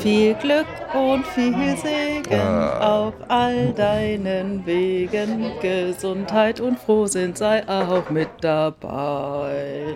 Viel 0.00 0.34
Glück 0.34 0.66
und 0.92 1.24
viel 1.26 1.76
Segen 1.76 2.40
auf 2.80 3.14
all 3.28 3.72
deinen 3.72 4.66
Wegen. 4.66 5.52
Gesundheit 5.60 6.60
und 6.60 6.78
Frohsinn 6.80 7.36
sei 7.36 7.62
auch 7.68 8.10
mit 8.10 8.28
dabei. 8.40 9.94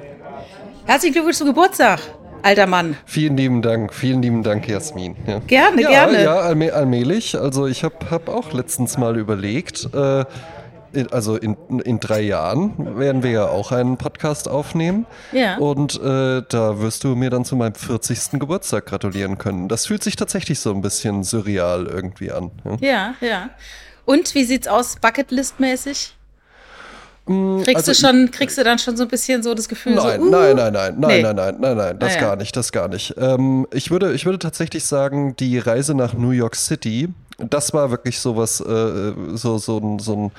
Herzlichen 0.87 1.15
Glückwunsch 1.15 1.39
zum 1.39 1.49
Geburtstag, 1.49 1.99
alter 2.43 2.67
Mann. 2.67 2.97
Vielen 3.07 3.37
lieben 3.37 3.61
Dank, 3.63 3.93
vielen 3.93 4.23
lieben 4.23 4.43
Dank, 4.45 4.69
Jasmin. 4.69 5.17
Ja. 5.27 5.41
Gerne, 5.41 5.83
ja, 5.83 5.89
gerne. 5.89 6.23
Ja, 6.23 6.37
allmäh 6.37 6.71
allmählich. 6.71 7.37
Also 7.37 7.67
ich 7.67 7.83
habe 7.83 7.97
hab 8.11 8.29
auch 8.29 8.53
letztens 8.53 8.99
mal 8.99 9.17
überlegt, 9.17 9.89
äh, 9.93 10.25
also 11.11 11.37
in, 11.37 11.57
in 11.85 12.01
drei 12.01 12.21
Jahren 12.21 12.99
werden 12.99 13.23
wir 13.23 13.31
ja 13.31 13.47
auch 13.49 13.73
einen 13.73 13.97
Podcast 13.97 14.49
aufnehmen. 14.49 15.07
Ja. 15.33 15.57
Und 15.59 15.97
äh, 16.01 16.43
da 16.49 16.81
wirst 16.81 17.05
du 17.05 17.15
mir 17.15 17.31
dann 17.31 17.45
zu 17.45 17.57
meinem 17.57 17.75
40. 17.75 18.39
Geburtstag 18.41 18.87
gratulieren 18.87 19.39
können. 19.39 19.69
Das 19.69 19.87
fühlt 19.87 20.03
sich 20.03 20.17
tatsächlich 20.17 20.61
so 20.61 20.71
ein 20.71 20.81
bisschen 20.81 21.25
surreal 21.25 21.87
irgendwie 21.87 22.31
an. 22.33 22.51
Ja. 22.81 23.15
Ja, 23.21 23.27
ja. 23.27 23.51
Und 24.05 24.35
wie 24.35 24.45
sieht's 24.45 24.69
aus, 24.69 24.97
Bucketlist-mäßig? 25.01 26.13
Kriegst 27.27 27.77
also 27.77 27.93
du 27.93 27.99
schon, 27.99 28.31
kriegst 28.31 28.59
du 28.59 28.65
dann 28.65 28.79
schon 28.79 28.99
so 28.99 29.05
ein 29.05 29.09
bisschen 29.09 29.43
so 29.43 29.55
das 29.55 29.67
Gefühl, 29.67 29.95
Nein, 29.95 30.21
so, 30.21 30.27
uh, 30.27 30.31
nein, 30.31 30.57
nein, 30.57 30.73
nein, 30.75 30.95
nein, 30.99 31.09
Nee. 31.09 31.23
nein, 31.23 31.37
nein, 31.37 31.57
nein, 31.59 31.77
nein, 31.79 31.99
das 31.99 32.13
Ah, 32.13 32.17
ja. 32.17 32.21
gar 32.21 32.37
nicht, 32.37 32.55
das 32.55 32.71
gar 32.71 32.89
nicht. 32.89 33.15
Ähm, 33.17 33.67
ich, 33.73 33.91
würde, 33.91 34.13
ich 34.13 34.27
würde 34.27 34.39
tatsächlich 34.39 34.85
sagen, 34.85 35.35
die 35.37 35.59
Reise 35.59 35.95
nach 35.95 36.13
New 36.13 36.33
York 36.33 36.55
City, 36.55 37.09
das 37.39 37.73
war 37.73 37.91
wirklich 37.91 38.21
sowas, 38.21 38.61
äh, 38.61 39.13
so, 39.37 39.57
so 39.57 39.79
ein, 39.79 39.99
so 40.01 40.17
ein, 40.17 40.33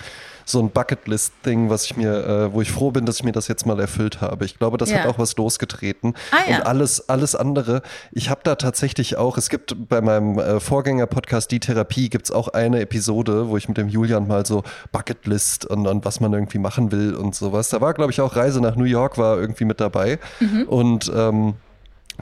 so 0.46 0.60
ein 0.60 0.70
Bucketlist-Ding, 0.70 1.70
was 1.70 1.86
ich 1.86 1.98
mir, 1.98 2.14
äh, 2.26 2.54
wo 2.54 2.62
ich 2.62 2.72
froh 2.72 2.92
bin, 2.92 3.06
dass 3.06 3.18
ich 3.18 3.24
mir 3.24 3.32
das 3.32 3.48
jetzt 3.48 3.66
mal 3.66 3.80
erfüllt 3.80 4.22
habe. 4.22 4.46
Ich 4.46 4.58
glaube, 4.60 4.78
das 4.78 4.92
Ja. 4.92 5.00
hat 5.00 5.08
auch 5.08 5.18
was 5.20 5.36
losgetreten. 5.38 6.14
Ah, 6.32 6.50
ja. 6.50 6.58
Und 6.58 6.68
alles, 6.68 7.10
alles 7.10 7.36
andere, 7.36 7.82
ich 8.12 8.30
habe 8.30 8.42
da 8.44 8.56
tatsächlich 8.56 9.18
auch, 9.18 9.38
es 9.38 9.50
gibt 9.50 9.76
bei 9.90 10.02
meinem 10.02 10.38
äh, 10.40 10.60
Vorgänger-Podcast 10.60 11.52
Die 11.52 11.60
Therapie, 11.60 12.10
gibt 12.10 12.26
es 12.26 12.32
auch 12.32 12.50
eine 12.50 12.80
Episode, 12.82 13.50
wo 13.50 13.58
ich 13.58 13.68
mit 13.68 13.78
dem 13.78 13.90
Julian 13.90 14.28
mal 14.28 14.46
so 14.46 14.64
Bucketlist 14.92 15.66
und, 15.66 15.88
und 15.88 16.06
was 16.06 16.20
man 16.20 16.32
irgendwie 16.34 16.60
machen 16.60 16.92
will 16.92 17.16
und 17.16 17.36
sowas. 17.36 17.70
Da 17.70 17.82
war, 17.82 17.94
glaube 17.94 18.12
ich, 18.12 18.22
auch 18.22 18.36
Reise 18.36 18.62
nach 18.62 18.76
New 18.76 18.84
York 18.86 19.18
war 19.18 19.38
irgendwie 19.40 19.66
mit 19.66 19.80
dabei. 19.82 20.20
Und 20.68 21.12
ähm, 21.16 21.56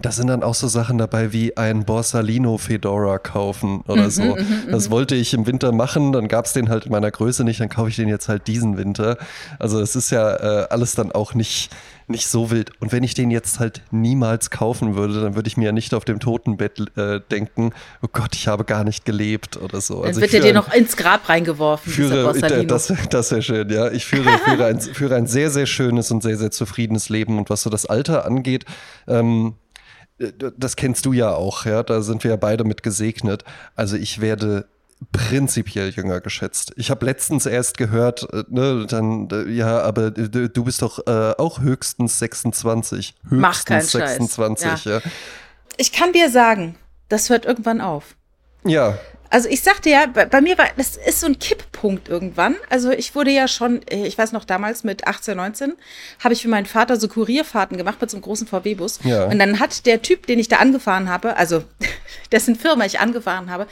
da 0.01 0.11
sind 0.11 0.27
dann 0.27 0.43
auch 0.43 0.55
so 0.55 0.67
Sachen 0.67 0.97
dabei 0.97 1.33
wie 1.33 1.55
ein 1.55 1.85
Borsalino 1.85 2.57
Fedora 2.57 3.19
kaufen 3.19 3.81
oder 3.87 4.09
so. 4.09 4.37
das 4.69 4.89
wollte 4.89 5.15
ich 5.15 5.33
im 5.33 5.45
Winter 5.45 5.71
machen, 5.71 6.11
dann 6.11 6.27
gab 6.27 6.45
es 6.45 6.53
den 6.53 6.69
halt 6.69 6.85
in 6.85 6.91
meiner 6.91 7.11
Größe 7.11 7.43
nicht, 7.43 7.59
dann 7.59 7.69
kaufe 7.69 7.89
ich 7.89 7.95
den 7.95 8.09
jetzt 8.09 8.27
halt 8.27 8.47
diesen 8.47 8.77
Winter. 8.77 9.17
Also 9.59 9.79
es 9.79 9.95
ist 9.95 10.09
ja 10.09 10.35
äh, 10.35 10.67
alles 10.69 10.95
dann 10.95 11.11
auch 11.11 11.35
nicht, 11.35 11.69
nicht 12.07 12.27
so 12.27 12.49
wild. 12.51 12.71
Und 12.81 12.91
wenn 12.91 13.03
ich 13.03 13.13
den 13.13 13.31
jetzt 13.31 13.59
halt 13.59 13.81
niemals 13.91 14.49
kaufen 14.49 14.95
würde, 14.95 15.21
dann 15.21 15.35
würde 15.35 15.47
ich 15.47 15.57
mir 15.57 15.65
ja 15.65 15.71
nicht 15.71 15.93
auf 15.93 16.05
dem 16.05 16.19
Totenbett 16.19 16.97
äh, 16.97 17.21
denken, 17.31 17.71
oh 18.01 18.07
Gott, 18.11 18.35
ich 18.35 18.47
habe 18.47 18.65
gar 18.65 18.83
nicht 18.83 19.05
gelebt 19.05 19.57
oder 19.57 19.79
so. 19.79 19.99
Dann 19.99 20.07
Also 20.07 20.21
wird 20.21 20.33
er 20.33 20.41
dir 20.41 20.53
noch 20.53 20.73
ins 20.73 20.97
Grab 20.97 21.29
reingeworfen, 21.29 21.93
dieser 21.93 22.09
führe, 22.09 22.23
Borsalino. 22.23 22.63
das, 22.63 22.93
das 23.09 23.31
wäre 23.31 23.41
schön, 23.41 23.69
ja. 23.69 23.91
Ich 23.91 24.05
führe, 24.05 24.29
führe, 24.45 24.65
ein, 24.65 24.81
führe 24.81 25.15
ein 25.15 25.27
sehr, 25.27 25.49
sehr 25.49 25.65
schönes 25.65 26.11
und 26.11 26.23
sehr, 26.23 26.37
sehr 26.37 26.51
zufriedenes 26.51 27.09
Leben. 27.09 27.37
Und 27.37 27.49
was 27.49 27.61
so 27.61 27.69
das 27.69 27.85
Alter 27.85 28.25
angeht, 28.25 28.65
ähm, 29.07 29.53
äh, 29.53 29.62
das 30.17 30.75
kennst 30.75 31.05
du 31.05 31.13
ja 31.13 31.31
auch, 31.31 31.65
ja. 31.65 31.83
Da 31.83 32.01
sind 32.01 32.23
wir 32.23 32.31
ja 32.31 32.37
beide 32.37 32.63
mit 32.63 32.83
gesegnet. 32.83 33.43
Also 33.75 33.97
ich 33.97 34.21
werde 34.21 34.67
prinzipiell 35.11 35.89
jünger 35.89 36.21
geschätzt. 36.21 36.73
Ich 36.77 36.89
habe 36.89 37.05
letztens 37.05 37.45
erst 37.45 37.77
gehört, 37.77 38.27
äh, 38.31 38.43
ne, 38.49 38.85
dann, 38.87 39.27
äh, 39.31 39.49
ja, 39.49 39.81
aber 39.81 40.11
du, 40.11 40.63
bist 40.63 40.81
doch 40.81 41.05
äh, 41.07 41.33
auch 41.37 41.59
höchstens 41.59 42.19
26. 42.19 43.15
Höchstens 43.23 43.29
Mach 43.29 43.65
keinen 43.65 43.81
Scheiß. 43.81 44.17
26, 44.17 44.85
ja. 44.85 45.01
Ich 45.77 45.91
kann 45.91 46.13
dir 46.13 46.29
sagen, 46.29 46.75
das 47.09 47.29
hört 47.29 47.45
irgendwann 47.45 47.81
auf. 47.81 48.15
Ja, 48.63 48.97
Also 49.29 49.49
ich 49.49 49.61
sagte 49.61 49.89
ja, 49.89 50.05
bei, 50.05 50.25
bei 50.25 50.39
mir 50.39 50.57
war, 50.57 50.67
das 50.77 50.95
ist 50.95 51.19
so 51.19 51.27
ein 51.27 51.39
Kipppunkt 51.83 52.07
irgendwann. 52.07 52.55
Also 52.69 52.91
ich 52.91 53.13
wurde 53.13 53.31
ja 53.31 53.47
schon, 53.47 53.81
äh, 53.89 54.07
ich 54.07 54.17
weiß 54.17 54.31
noch 54.31 54.45
damals 54.45 54.83
mit 54.85 55.05
18, 55.05 55.35
19, 55.35 55.73
habe 56.23 56.33
ich 56.33 56.41
für 56.41 56.47
meinen 56.47 56.65
Vater 56.65 56.95
so 56.95 57.09
Kurierfahrten 57.09 57.77
gemacht 57.77 57.99
mit 57.99 58.09
so 58.09 58.15
einem 58.17 58.21
großen 58.21 58.47
VW-Bus. 58.47 58.99
Ja. 59.03 59.25
Und 59.25 59.37
dann 59.39 59.59
hat 59.59 59.85
der 59.85 60.01
Typ, 60.01 60.25
den 60.27 60.39
ich 60.39 60.47
da 60.47 60.57
angefahren 60.57 61.09
habe, 61.09 61.35
also 61.35 61.63
dessen 62.31 62.55
Firma 62.55 62.85
ich 62.85 62.99
angefahren 62.99 63.51
habe, 63.51 63.67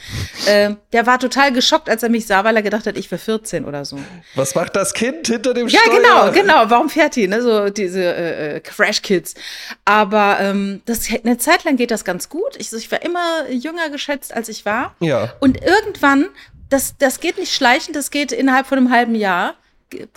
äh, 0.46 0.74
der 0.92 1.06
war 1.06 1.18
total 1.18 1.52
geschockt, 1.52 1.88
als 1.88 2.02
er 2.02 2.10
mich 2.10 2.26
sah, 2.26 2.44
weil 2.44 2.54
er 2.54 2.62
gedacht 2.62 2.86
hat, 2.86 2.98
ich 2.98 3.10
wäre 3.10 3.18
14 3.20 3.64
oder 3.64 3.84
so. 3.84 3.98
was 4.34 4.54
macht 4.54 4.76
das 4.76 4.92
Kind 4.92 5.26
hinter 5.28 5.54
dem 5.54 5.68
Ja, 5.68 5.80
Steuer? 5.80 5.96
genau, 5.96 6.32
genau. 6.32 6.70
Warum 6.70 6.90
fährt 6.90 7.16
die? 7.16 7.28
Ne? 7.28 7.40
So 7.40 7.70
diese 7.70 8.02
äh, 8.02 8.56
äh, 8.56 8.60
Crash 8.60 9.00
Kids. 9.00 9.34
Aber 9.86 10.38
ähm, 10.40 10.82
das, 10.84 11.08
eine 11.24 11.38
Zeit 11.38 11.64
lang 11.64 11.76
geht 11.76 11.90
das 11.90 12.04
ganz 12.04 12.28
gut. 12.28 12.56
Ich, 12.58 12.72
ich 12.72 12.92
war 12.92 13.02
immer 13.02 13.48
jünger 13.50 13.88
geschätzt, 13.88 14.34
als 14.34 14.48
ich 14.48 14.66
war. 14.66 14.94
Ja. 15.00 15.32
Und 15.40 15.62
irgendwann, 15.62 16.26
das, 16.72 16.96
das 16.98 17.20
geht 17.20 17.38
nicht 17.38 17.52
schleichend, 17.54 17.96
das 17.96 18.10
geht 18.10 18.32
innerhalb 18.32 18.66
von 18.66 18.78
einem 18.78 18.90
halben 18.90 19.14
Jahr, 19.14 19.54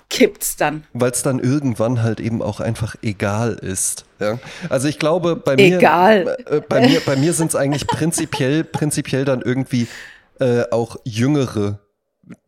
kippt's 0.08 0.56
dann. 0.56 0.84
weil 0.94 1.10
es 1.10 1.22
dann 1.22 1.38
irgendwann 1.38 2.02
halt 2.02 2.18
eben 2.18 2.40
auch 2.40 2.60
einfach 2.60 2.96
egal 3.02 3.54
ist. 3.54 4.06
Ja? 4.18 4.38
Also 4.70 4.88
ich 4.88 4.98
glaube, 4.98 5.36
bei 5.36 5.56
mir, 5.56 5.76
Egal. 5.76 6.36
Äh, 6.46 6.60
bei 6.66 6.86
mir, 6.88 7.00
bei 7.00 7.16
mir 7.16 7.34
sind 7.34 7.48
es 7.48 7.56
eigentlich 7.56 7.86
prinzipiell, 7.86 8.64
prinzipiell 8.64 9.24
dann 9.26 9.42
irgendwie 9.42 9.86
äh, 10.40 10.62
auch 10.70 10.96
Jüngere, 11.04 11.78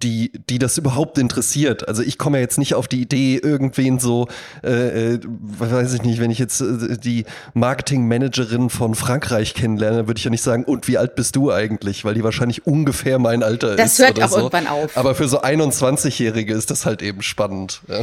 die, 0.03 0.33
die 0.51 0.59
das 0.59 0.77
überhaupt 0.77 1.19
interessiert. 1.19 1.87
Also 1.87 2.03
ich 2.03 2.19
komme 2.19 2.39
ja 2.39 2.43
jetzt 2.43 2.59
nicht 2.59 2.75
auf 2.75 2.89
die 2.89 3.01
Idee, 3.01 3.37
irgendwen 3.37 3.99
so, 3.99 4.27
äh, 4.65 5.15
äh, 5.15 5.21
weiß 5.25 5.95
ich 5.95 6.03
nicht, 6.03 6.21
wenn 6.21 6.31
ich 6.31 6.39
jetzt 6.39 6.61
äh, 6.61 6.97
die 6.99 7.25
Marketingmanagerin 7.55 8.71
von 8.71 8.95
Frankreich 8.95 9.55
kennenlerne, 9.55 10.07
würde 10.09 10.19
ich 10.19 10.25
ja 10.25 10.31
nicht 10.31 10.43
sagen, 10.43 10.65
und 10.65 10.89
wie 10.89 10.99
alt 10.99 11.15
bist 11.15 11.37
du 11.37 11.53
eigentlich? 11.53 12.05
Weil 12.05 12.15
die 12.15 12.25
wahrscheinlich 12.25 12.67
ungefähr 12.67 13.19
mein 13.19 13.43
Alter 13.43 13.77
Das 13.77 13.93
ist. 13.93 13.99
hört 14.01 14.17
oder 14.17 14.27
auch 14.27 14.31
so. 14.31 14.37
irgendwann 14.39 14.67
auf. 14.67 14.97
Aber 14.97 15.15
für 15.15 15.29
so 15.29 15.43
21-Jährige 15.43 16.55
ist 16.55 16.71
das 16.71 16.85
halt 16.85 17.03
eben 17.03 17.23
spannend. 17.23 17.81
Ja? 17.89 18.01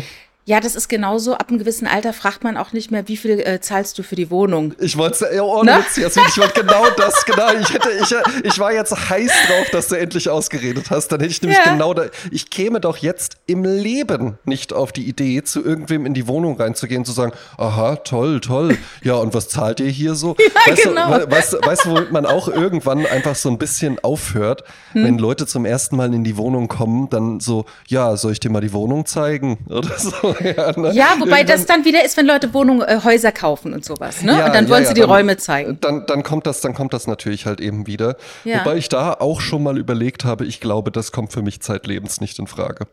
Ja, 0.47 0.59
das 0.59 0.75
ist 0.75 0.89
genauso. 0.89 1.33
Ab 1.33 1.49
einem 1.49 1.57
gewissen 1.57 1.87
Alter 1.87 2.13
fragt 2.13 2.43
man 2.43 2.55
auch 2.55 2.71
nicht 2.71 2.91
mehr, 2.91 3.07
wie 3.07 3.17
viel 3.17 3.39
äh, 3.39 3.59
zahlst 3.61 3.97
du 3.97 4.03
für 4.03 4.15
die 4.15 4.29
Wohnung. 4.29 4.75
Ich 4.79 4.95
wollte 4.95 5.27
ja, 5.33 5.41
Na? 5.63 5.79
Witz, 5.79 5.97
Jasmin, 5.97 6.25
ich 6.29 6.37
wollte 6.37 6.61
genau 6.61 6.85
das, 6.95 7.25
genau, 7.25 7.47
ich 7.59 7.73
hätte, 7.73 7.89
ich, 7.99 8.13
ich 8.43 8.59
war 8.59 8.71
jetzt 8.71 9.09
heiß 9.09 9.31
drauf, 9.47 9.69
dass 9.71 9.87
du 9.87 9.95
endlich 9.95 10.29
ausgeredet 10.29 10.91
hast, 10.91 11.07
dann 11.07 11.19
hätte 11.19 11.31
ich 11.31 11.41
nämlich 11.41 11.57
Ja. 11.65 11.71
genau 11.73 11.95
da, 11.95 12.05
ich 12.29 12.51
käme 12.51 12.79
doch 12.79 12.97
jetzt 12.97 13.37
im 13.47 13.63
Leben 13.63 14.37
nicht 14.45 14.71
auf 14.71 14.91
die 14.91 15.05
Idee, 15.09 15.41
zu 15.43 15.63
irgendwem 15.65 16.05
in 16.05 16.13
die 16.13 16.27
Wohnung 16.27 16.57
reinzugehen 16.61 16.99
und 17.01 17.05
zu 17.05 17.11
sagen, 17.13 17.31
aha, 17.57 17.95
toll, 17.95 18.39
toll, 18.39 18.77
ja, 19.03 19.15
und 19.15 19.33
was 19.33 19.49
zahlt 19.49 19.79
ihr 19.79 19.89
hier 19.89 20.13
so? 20.13 20.35
Ja, 20.67 20.71
weißt, 20.71 20.83
genau. 20.83 21.07
du, 21.19 21.21
we- 21.27 21.31
weißt, 21.31 21.53
weißt 21.65 21.85
du, 21.85 21.89
womit 21.89 22.11
man 22.11 22.25
auch 22.27 22.47
irgendwann 22.47 23.05
einfach 23.07 23.35
so 23.35 23.49
ein 23.49 23.57
bisschen 23.57 23.97
aufhört, 24.03 24.63
Hm. 24.91 25.03
wenn 25.05 25.17
Leute 25.17 25.47
zum 25.47 25.65
ersten 25.65 25.95
Mal 25.95 26.13
in 26.13 26.23
die 26.23 26.37
Wohnung 26.37 26.67
kommen, 26.67 27.09
dann 27.09 27.39
so, 27.39 27.65
ja, 27.87 28.15
soll 28.15 28.31
ich 28.33 28.39
dir 28.39 28.49
mal 28.51 28.61
die 28.61 28.73
Wohnung 28.73 29.05
zeigen? 29.07 29.57
Oder 29.69 29.97
so, 29.97 30.34
ja, 30.57 30.71
ne? 30.79 30.91
Ja, 30.93 31.15
wobei 31.19 31.39
Irgendwann- 31.39 31.47
das 31.47 31.65
dann 31.65 31.85
wieder 31.85 32.03
ist, 32.05 32.17
wenn 32.17 32.25
Leute 32.25 32.53
Wohnungen, 32.53 32.81
äh, 32.81 32.99
Häuser 33.03 33.31
kaufen 33.31 33.73
und 33.73 33.83
sowas. 33.85 34.21
Ne? 34.21 34.37
Ja, 34.37 34.45
und 34.47 34.53
dann 34.55 34.69
wollen 34.69 34.83
ja, 34.83 34.89
sie 34.89 34.93
die 34.95 35.01
dann- 35.01 35.09
Räume 35.09 35.37
zeigen. 35.37 35.77
Dann, 35.81 36.05
dann 36.05 36.23
kommt 36.23 36.45
das, 36.47 36.61
dann 36.61 36.73
kommt 36.73 36.93
das 36.93 37.07
natürlich 37.07 37.45
halt 37.45 37.59
eben 37.61 37.87
wieder. 37.87 38.17
Ja. 38.43 38.59
Wobei 38.61 38.77
ich 38.77 38.89
da 38.89 39.13
auch 39.13 39.41
schon 39.41 39.63
mal 39.63 39.77
überlegt 39.77 40.25
habe, 40.25 40.45
ich 40.45 40.59
glaube, 40.59 40.91
das 40.91 41.11
kommt 41.11 41.31
für 41.33 41.41
mich 41.41 41.61
zeitlebens 41.61 42.21
nicht 42.21 42.37
in 42.39 42.47
Frage. 42.47 42.87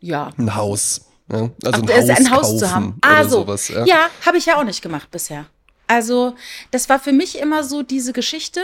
Ja. 0.00 0.30
Ein 0.38 0.54
Haus. 0.54 1.02
Ja? 1.30 1.50
Also 1.64 1.82
Ach, 1.84 1.88
ein, 1.88 1.88
Haus 1.88 2.08
ein 2.08 2.30
Haus 2.30 2.40
kaufen 2.42 2.58
zu 2.58 2.74
haben. 2.74 2.86
oder 3.04 3.16
Ah, 3.18 3.24
so. 3.24 3.30
sowas. 3.42 3.68
Ja. 3.68 3.84
Ja, 3.84 3.98
habe 4.26 4.38
ich 4.38 4.46
ja 4.46 4.56
auch 4.58 4.64
nicht 4.64 4.82
gemacht 4.82 5.10
bisher. 5.10 5.46
Also, 5.86 6.34
das 6.70 6.88
war 6.88 6.98
für 7.00 7.12
mich 7.12 7.38
immer 7.38 7.64
so 7.64 7.82
diese 7.82 8.12
Geschichte. 8.12 8.60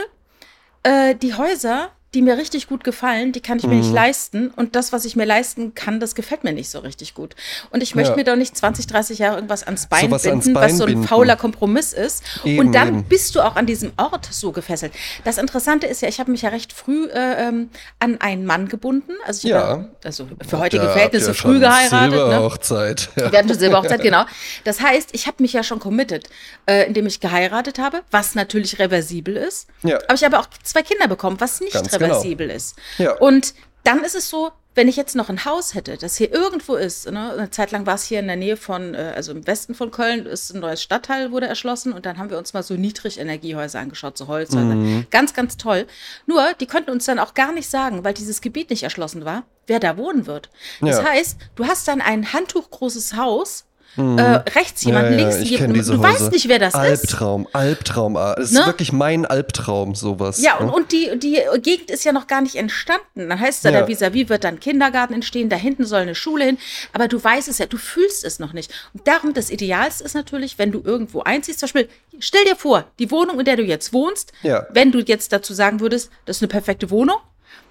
Äh, 0.83 1.15
die 1.15 1.33
Häuser, 1.33 1.89
die 2.13 2.21
mir 2.21 2.37
richtig 2.37 2.67
gut 2.67 2.83
gefallen, 2.85 3.33
die 3.33 3.41
kann 3.41 3.57
ich 3.57 3.65
mir 3.65 3.73
Mhm. 3.75 3.81
nicht 3.81 3.93
leisten. 3.93 4.49
Und 4.55 4.75
das, 4.75 4.93
was 4.93 5.03
ich 5.05 5.15
mir 5.17 5.25
leisten 5.25 5.75
kann, 5.75 5.99
das 5.99 6.15
gefällt 6.15 6.43
mir 6.45 6.53
nicht 6.53 6.69
so 6.69 6.79
richtig 6.79 7.13
gut. 7.13 7.35
Und 7.69 7.83
ich 7.83 7.95
möchte 7.95 8.11
Ja. 8.11 8.15
mir 8.15 8.23
doch 8.23 8.35
nicht 8.37 8.55
20, 8.55 8.87
30 8.87 9.19
Jahre 9.19 9.35
irgendwas 9.35 9.63
ans 9.63 9.87
Bein 9.87 10.05
ans 10.11 10.23
binden, 10.23 10.53
Bein 10.53 10.63
was 10.63 10.77
so 10.77 10.85
ein 10.85 10.91
binden. 10.93 11.07
fauler 11.07 11.35
Kompromiss 11.35 11.91
ist. 11.91 12.23
Eben, 12.45 12.59
und 12.59 12.71
dann 12.71 12.87
eben. 12.87 13.03
bist 13.03 13.35
du 13.35 13.41
auch 13.41 13.57
an 13.57 13.65
diesem 13.65 13.91
Ort 13.97 14.25
so 14.31 14.51
gefesselt. 14.53 14.93
Das 15.25 15.37
Interessante 15.37 15.85
ist 15.85 16.01
ja, 16.01 16.07
ich 16.07 16.19
habe 16.19 16.31
mich 16.31 16.43
ja 16.43 16.49
recht 16.49 16.71
früh 16.71 17.07
äh, 17.07 17.47
ähm, 17.47 17.69
an 17.99 18.21
einen 18.21 18.45
Mann 18.45 18.69
gebunden. 18.69 19.11
Also, 19.25 19.47
ich 19.47 19.51
Ja. 19.51 19.67
habe, 19.67 19.89
also 20.03 20.27
für 20.47 20.59
heutige 20.59 20.83
habt 20.83 20.93
Verhältnisse 20.93 21.31
ihr 21.31 21.33
früh 21.33 21.59
geheiratet. 21.59 22.11
Ne? 22.11 22.17
Silberhochzeit. 22.17 23.09
Ja. 23.17 23.31
Wir 23.31 23.39
hatten 23.39 23.49
schon 23.49 23.59
Silberhochzeit, 23.59 24.01
genau. 24.01 24.23
Das 24.63 24.79
heißt, 24.81 25.09
ich 25.11 25.27
habe 25.27 25.37
mich 25.43 25.53
ja 25.53 25.61
schon 25.63 25.79
committed, 25.79 26.29
äh, 26.67 26.87
indem 26.87 27.05
ich 27.05 27.19
geheiratet 27.19 27.79
habe, 27.79 28.01
was 28.11 28.33
natürlich 28.35 28.79
reversibel 28.79 29.35
ist. 29.35 29.67
Ja. 29.83 29.97
Aber 30.05 30.13
ich 30.13 30.23
habe 30.23 30.39
auch 30.39 30.47
zwei 30.63 30.83
Kinder 30.83 31.07
bekommen, 31.07 31.39
was 31.39 31.59
nicht 31.59 31.73
Ganz 31.73 31.96
genau. 31.97 32.15
reversibel 32.15 32.49
ist. 32.49 32.75
Ja. 32.97 33.13
Und 33.17 33.53
dann 33.83 34.03
ist 34.03 34.15
es 34.15 34.29
so, 34.29 34.51
wenn 34.75 34.87
ich 34.87 34.95
jetzt 34.95 35.15
noch 35.15 35.29
ein 35.29 35.43
Haus 35.43 35.73
hätte, 35.73 35.97
das 35.97 36.17
hier 36.17 36.31
irgendwo 36.31 36.75
ist, 36.75 37.09
ne? 37.09 37.31
eine 37.33 37.49
Zeit 37.49 37.71
lang 37.71 37.87
war 37.87 37.95
es 37.95 38.03
hier 38.03 38.19
in 38.19 38.27
der 38.27 38.35
Nähe 38.35 38.57
von, 38.57 38.93
äh, 38.93 39.13
also 39.15 39.31
im 39.31 39.47
Westen 39.47 39.73
von 39.73 39.89
Köln, 39.89 40.27
ist 40.27 40.53
ein 40.53 40.59
neues 40.59 40.83
Stadtteil, 40.83 41.31
wurde 41.31 41.47
erschlossen 41.47 41.93
und 41.93 42.05
dann 42.05 42.19
haben 42.19 42.29
wir 42.29 42.37
uns 42.37 42.53
mal 42.53 42.61
so 42.61 42.75
Niedrigenergiehäuser 42.75 43.79
angeschaut, 43.79 44.17
so 44.19 44.27
Holzhäuser. 44.27 44.75
Mhm. 44.75 45.07
Ganz, 45.09 45.33
ganz 45.33 45.57
toll. 45.57 45.87
Nur, 46.27 46.53
die 46.59 46.67
konnten 46.67 46.91
uns 46.91 47.05
dann 47.05 47.17
auch 47.17 47.33
gar 47.33 47.53
nicht 47.53 47.69
sagen, 47.69 48.03
weil 48.03 48.13
dieses 48.13 48.41
Gebiet 48.41 48.69
nicht 48.69 48.83
erschlossen 48.83 49.25
war, 49.25 49.45
wer 49.65 49.79
da 49.79 49.97
wohnen 49.97 50.27
wird. 50.27 50.49
Das 50.81 50.97
Ja. 50.99 51.05
heißt, 51.05 51.37
du 51.55 51.65
hast 51.65 51.87
dann 51.87 51.99
ein 52.01 52.31
handtuchgroßes 52.33 53.15
Haus 53.15 53.65
äh, 53.95 54.21
rechts 54.55 54.83
jemanden, 54.83 55.13
Ja, 55.17 55.29
ja, 55.29 55.37
links 55.37 55.57
kenn 55.57 55.73
diese 55.73 55.93
Du 55.93 56.01
weißt 56.03 56.31
nicht, 56.31 56.47
wer 56.47 56.59
das 56.59 56.73
ist. 56.73 56.79
Albtraum, 56.79 57.47
Albtraum. 57.53 58.15
ah, 58.17 58.35
Das 58.35 58.51
ist 58.51 58.59
Ne? 58.59 58.65
wirklich 58.67 58.91
mein 58.91 59.25
Albtraum, 59.25 59.95
sowas. 59.95 60.39
Ja, 60.41 60.57
und, 60.57 60.67
ne? 60.67 60.71
und 60.73 60.91
die, 60.91 61.09
die 61.17 61.39
Gegend 61.61 61.89
ist 61.89 62.03
ja 62.03 62.11
noch 62.11 62.27
gar 62.27 62.41
nicht 62.41 62.55
entstanden. 62.55 63.29
Dann 63.29 63.39
heißt 63.39 63.59
es 63.59 63.63
ja, 63.63 63.71
Ja. 63.71 63.81
da 63.81 63.87
vis-à-vis 63.87 64.29
wird 64.29 64.43
dann 64.43 64.59
Kindergarten 64.59 65.13
entstehen, 65.13 65.49
da 65.49 65.55
hinten 65.55 65.85
soll 65.85 66.01
eine 66.01 66.13
Schule 66.15 66.45
hin. 66.45 66.57
Aber 66.93 67.07
du 67.07 67.23
weißt 67.23 67.47
es 67.47 67.57
ja, 67.57 67.65
du 67.65 67.77
fühlst 67.77 68.23
es 68.23 68.37
noch 68.39 68.53
nicht. 68.53 68.71
Und 68.93 69.07
darum, 69.07 69.33
das 69.33 69.49
Idealste 69.49 70.03
ist 70.03 70.13
natürlich, 70.13 70.59
wenn 70.59 70.71
du 70.71 70.81
irgendwo 70.83 71.21
einziehst, 71.21 71.59
zum 71.59 71.67
Beispiel, 71.67 71.89
stell 72.19 72.43
dir 72.45 72.55
vor, 72.55 72.83
die 72.99 73.09
Wohnung, 73.09 73.39
in 73.39 73.45
der 73.45 73.55
du 73.55 73.63
jetzt 73.63 73.93
wohnst, 73.93 74.31
Ja. 74.43 74.65
wenn 74.73 74.91
du 74.91 74.99
jetzt 74.99 75.33
dazu 75.33 75.53
sagen 75.53 75.79
würdest, 75.79 76.09
das 76.25 76.37
ist 76.37 76.41
eine 76.43 76.49
perfekte 76.49 76.89
Wohnung, 76.91 77.17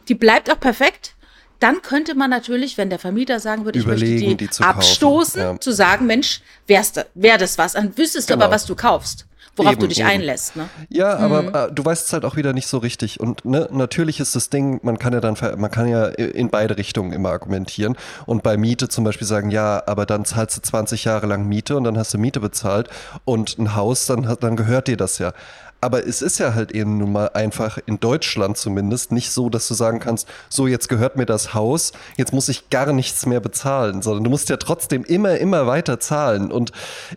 die 0.08 0.14
bleibt 0.14 0.50
auch 0.50 0.60
perfekt, 0.60 1.14
dann 1.60 1.82
könnte 1.82 2.14
man 2.14 2.30
natürlich, 2.30 2.76
wenn 2.78 2.90
der 2.90 2.98
Vermieter 2.98 3.40
sagen 3.40 3.64
würde, 3.64 3.78
ich 3.78 3.86
möchte 3.86 4.04
Überlegen, 4.06 4.30
die, 4.30 4.36
die 4.46 4.50
zu 4.50 4.62
abstoßen, 4.62 5.40
Ja. 5.40 5.60
zu 5.60 5.72
sagen, 5.72 6.06
Mensch, 6.06 6.40
wär's 6.66 6.92
da, 6.92 7.04
wär 7.14 7.38
das 7.38 7.58
was, 7.58 7.72
dann 7.72 7.96
wüsstest 7.96 8.28
du 8.30 8.34
Genau. 8.34 8.46
aber, 8.46 8.54
was 8.54 8.66
du 8.66 8.74
kaufst, 8.74 9.26
worauf 9.56 9.72
Eben, 9.72 9.80
du 9.80 9.88
dich 9.88 10.00
eben. 10.00 10.08
einlässt. 10.08 10.54
Ne? 10.56 10.68
Ja, 10.90 11.16
aber 11.16 11.68
äh, 11.68 11.72
du 11.72 11.82
weißt 11.82 12.06
es 12.08 12.12
halt 12.12 12.26
auch 12.26 12.36
wieder 12.36 12.52
nicht 12.52 12.66
so 12.66 12.76
richtig. 12.78 13.20
Und 13.20 13.44
ne, 13.46 13.68
natürlich 13.72 14.20
ist 14.20 14.34
das 14.36 14.50
Ding, 14.50 14.80
man 14.82 14.98
kann 14.98 15.14
ja 15.14 15.20
dann, 15.20 15.34
man 15.56 15.70
kann 15.70 15.88
ja 15.88 16.06
in 16.08 16.50
beide 16.50 16.76
Richtungen 16.76 17.12
immer 17.12 17.30
argumentieren. 17.30 17.96
Und 18.26 18.42
bei 18.42 18.58
Miete 18.58 18.88
zum 18.90 19.04
Beispiel 19.04 19.26
sagen, 19.26 19.50
ja, 19.50 19.82
aber 19.86 20.04
dann 20.04 20.26
zahlst 20.26 20.58
du 20.58 20.60
20 20.60 21.04
Jahre 21.04 21.26
lang 21.26 21.46
Miete 21.48 21.76
und 21.76 21.84
dann 21.84 21.96
hast 21.96 22.12
du 22.12 22.18
Miete 22.18 22.40
bezahlt 22.40 22.90
und 23.24 23.58
ein 23.58 23.74
Haus, 23.74 24.04
dann, 24.04 24.36
dann 24.40 24.56
gehört 24.56 24.88
dir 24.88 24.98
das 24.98 25.18
ja. 25.18 25.32
Aber 25.80 26.06
es 26.06 26.22
ist 26.22 26.38
ja 26.38 26.54
halt 26.54 26.72
eben 26.72 26.98
nun 26.98 27.12
mal 27.12 27.30
einfach 27.34 27.78
in 27.86 28.00
Deutschland 28.00 28.56
zumindest 28.56 29.12
nicht 29.12 29.30
so, 29.30 29.50
dass 29.50 29.68
du 29.68 29.74
sagen 29.74 30.00
kannst, 30.00 30.26
so 30.48 30.66
jetzt 30.66 30.88
gehört 30.88 31.16
mir 31.16 31.26
das 31.26 31.54
Haus, 31.54 31.92
jetzt 32.16 32.32
muss 32.32 32.48
ich 32.48 32.70
gar 32.70 32.92
nichts 32.92 33.26
mehr 33.26 33.40
bezahlen, 33.40 34.02
sondern 34.02 34.24
du 34.24 34.30
musst 34.30 34.48
ja 34.48 34.56
trotzdem 34.56 35.04
immer, 35.04 35.38
immer 35.38 35.66
weiter 35.66 36.00
zahlen. 36.00 36.50
Und 36.50 36.72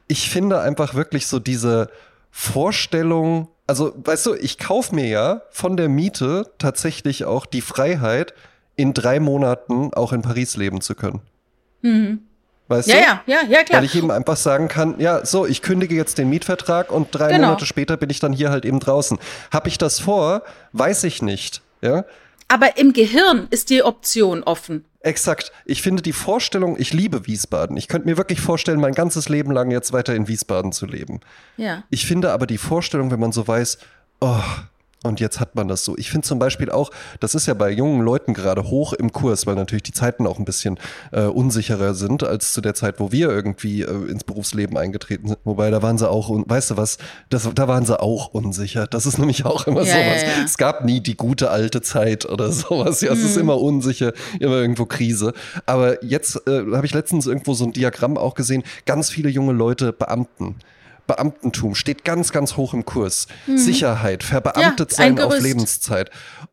ich 0.07 0.29
finde 0.29 0.59
einfach 0.59 0.93
wirklich 0.93 1.27
so 1.27 1.39
diese 1.39 1.89
Vorstellung, 2.31 3.47
also 3.65 3.93
weißt 4.03 4.25
du, 4.27 4.35
ich 4.35 4.57
kaufe 4.57 4.93
mir 4.93 5.07
ja 5.07 5.41
von 5.51 5.77
der 5.77 5.89
Miete 5.89 6.51
tatsächlich 6.57 7.25
auch 7.25 7.45
die 7.45 7.61
Freiheit, 7.61 8.33
in 8.75 8.93
drei 8.93 9.19
Monaten 9.19 9.93
auch 9.93 10.13
in 10.13 10.21
Paris 10.21 10.55
leben 10.55 10.79
zu 10.79 10.95
können. 10.95 11.21
Weißt 12.69 12.87
Ja, 12.87 12.95
du? 13.25 13.31
ja, 13.31 13.41
ja, 13.41 13.47
ja, 13.49 13.63
klar. 13.63 13.79
Weil 13.79 13.85
ich 13.85 13.95
eben 13.95 14.09
einfach 14.11 14.37
sagen 14.37 14.67
kann, 14.69 14.95
ja, 14.99 15.25
so, 15.25 15.45
ich 15.45 15.61
kündige 15.61 15.95
jetzt 15.95 16.17
den 16.17 16.29
Mietvertrag 16.29 16.91
und 16.91 17.07
drei 17.11 17.33
Genau. 17.33 17.47
Monate 17.47 17.65
später 17.65 17.97
bin 17.97 18.09
ich 18.09 18.19
dann 18.21 18.31
hier 18.31 18.51
halt 18.51 18.63
eben 18.63 18.79
draußen. 18.79 19.17
Habe 19.51 19.67
ich 19.67 19.77
das 19.77 19.99
vor? 19.99 20.43
Weiß 20.71 21.03
ich 21.03 21.21
nicht. 21.21 21.61
Ja, 21.81 22.05
Aber 22.47 22.77
im 22.77 22.93
Gehirn 22.93 23.47
ist 23.49 23.69
die 23.69 23.83
Option 23.83 24.43
offen. 24.43 24.85
exakt. 25.01 25.51
Ich 25.65 25.81
finde 25.81 26.01
die 26.01 26.13
Vorstellung, 26.13 26.75
ich 26.79 26.93
liebe 26.93 27.25
Wiesbaden. 27.25 27.75
Ich 27.77 27.87
könnte 27.87 28.07
mir 28.07 28.17
wirklich 28.17 28.41
vorstellen, 28.41 28.79
mein 28.79 28.93
ganzes 28.93 29.29
Leben 29.29 29.51
lang 29.51 29.71
jetzt 29.71 29.91
weiter 29.93 30.13
in 30.13 30.27
Wiesbaden 30.27 30.71
zu 30.71 30.85
leben. 30.85 31.21
Ja. 31.57 31.83
Ich 31.89 32.05
finde 32.05 32.31
aber 32.31 32.45
die 32.47 32.57
Vorstellung, 32.57 33.09
wenn 33.11 33.19
man 33.19 33.31
so 33.31 33.47
weiß, 33.47 33.77
oh, 34.21 34.35
und 35.03 35.19
jetzt 35.21 35.39
hat 35.39 35.55
man 35.55 35.67
das 35.69 35.85
so. 35.85 35.97
Ich 35.97 36.11
finde 36.11 36.27
zum 36.27 36.39
Beispiel 36.39 36.69
auch, 36.69 36.91
das 37.21 37.33
ist 37.33 37.45
ja 37.45 37.53
bei 37.53 37.69
jungen 37.71 38.01
Leuten 38.01 38.33
gerade 38.33 38.63
hoch 38.65 38.91
im 38.93 39.13
Kurs, 39.13 39.47
weil 39.47 39.55
natürlich 39.55 39.83
die 39.83 39.93
Zeiten 39.93 40.27
auch 40.27 40.39
ein 40.39 40.45
bisschen 40.45 40.77
äh, 41.13 41.21
unsicherer 41.21 41.93
sind 41.93 42.23
als 42.23 42.51
zu 42.51 42.59
der 42.59 42.73
Zeit, 42.73 42.99
wo 42.99 43.11
wir 43.11 43.29
irgendwie 43.29 43.83
äh, 43.83 44.09
ins 44.11 44.25
Berufsleben 44.25 44.77
eingetreten 44.77 45.27
sind. 45.29 45.39
Wobei, 45.45 45.69
da 45.71 45.81
waren 45.81 45.97
sie 45.97 46.09
auch, 46.09 46.27
un- 46.29 46.43
weißt 46.47 46.71
du 46.71 46.77
was, 46.77 46.97
das, 47.29 47.49
da 47.55 47.67
waren 47.69 47.85
sie 47.85 47.97
auch 47.99 48.33
unsicher. 48.33 48.87
Das 48.87 49.05
ist 49.05 49.17
nämlich 49.19 49.45
auch 49.45 49.67
immer 49.67 49.83
Ja, 49.83 49.93
sowas. 49.93 50.21
ja, 50.21 50.27
ja. 50.39 50.43
Es 50.43 50.57
gab 50.57 50.83
nie 50.83 50.99
die 50.99 51.15
gute 51.15 51.49
alte 51.49 51.81
Zeit 51.81 52.25
oder 52.25 52.51
sowas. 52.51 52.99
Ja, 52.99 53.13
es 53.13 53.23
ist 53.23 53.37
immer 53.37 53.59
unsicher, 53.61 54.11
immer 54.41 54.55
irgendwo 54.57 54.85
Krise. 54.85 55.33
Aber 55.65 56.03
jetzt 56.03 56.45
äh, 56.47 56.65
habe 56.73 56.85
ich 56.85 56.93
letztens 56.93 57.25
irgendwo 57.25 57.53
so 57.53 57.63
ein 57.63 57.71
Diagramm 57.71 58.17
auch 58.17 58.33
gesehen, 58.35 58.63
ganz 58.85 59.09
viele 59.09 59.29
junge 59.29 59.53
Leute, 59.53 59.93
Beamten. 59.93 60.55
Beamtentum 61.09 61.73
steht 61.73 62.05
ganz, 62.05 62.31
ganz 62.31 62.55
hoch 62.55 62.75
im 62.75 62.85
Kurs. 62.85 63.27
Sicherheit, 63.47 64.23
verbeamtet 64.23 64.91
Mhm. 64.91 64.95
Ja, 64.97 65.05
ein 65.05 65.17
sein 65.17 65.25
auf. 65.25 65.39
Lebenszeit. 65.39 66.11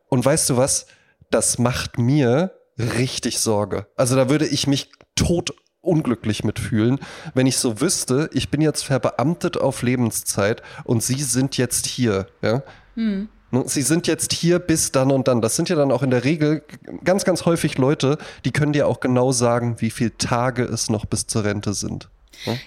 Und 0.09 0.25
weißt 0.25 0.49
du 0.49 0.57
was? 0.57 0.87
Das 1.29 1.59
macht 1.59 1.99
mir 1.99 2.51
richtig 2.77 3.39
Sorge. 3.39 3.85
Also 3.95 4.15
da 4.15 4.29
würde 4.29 4.47
ich 4.47 4.65
mich 4.65 4.91
tot 5.15 5.53
unglücklich 5.81 6.43
mitfühlen, 6.43 6.99
wenn 7.35 7.45
ich 7.45 7.59
so 7.59 7.79
wüsste, 7.79 8.29
ich 8.33 8.49
bin 8.49 8.59
jetzt 8.61 8.83
verbeamtet 8.83 9.57
auf 9.57 9.83
Lebenszeit 9.83 10.63
und 10.83 11.03
Sie 11.03 11.21
sind 11.21 11.57
jetzt 11.57 11.85
hier. 11.85 12.27
Ja? 12.41 12.63
Hm. 12.95 13.29
Ne, 13.51 13.63
Sie 13.67 13.83
sind 13.83 14.07
jetzt 14.07 14.33
hier 14.33 14.57
bis 14.57 14.91
dann 14.91 15.11
und 15.11 15.27
dann. 15.27 15.41
Das 15.41 15.55
sind 15.55 15.69
ja 15.69 15.75
dann 15.75 15.91
auch 15.91 16.01
in 16.01 16.09
der 16.09 16.23
Regel 16.23 16.63
ganz, 17.03 17.25
ganz 17.25 17.45
häufig 17.45 17.77
Leute, 17.77 18.17
die 18.43 18.51
können 18.51 18.73
dir 18.73 18.87
auch 18.87 18.99
genau 19.01 19.31
sagen, 19.31 19.75
wie 19.79 19.91
viele 19.91 20.17
Tage 20.17 20.63
es 20.63 20.89
noch 20.89 21.05
bis 21.05 21.27
zur 21.27 21.43
Rente 21.43 21.73
sind. 21.73 22.09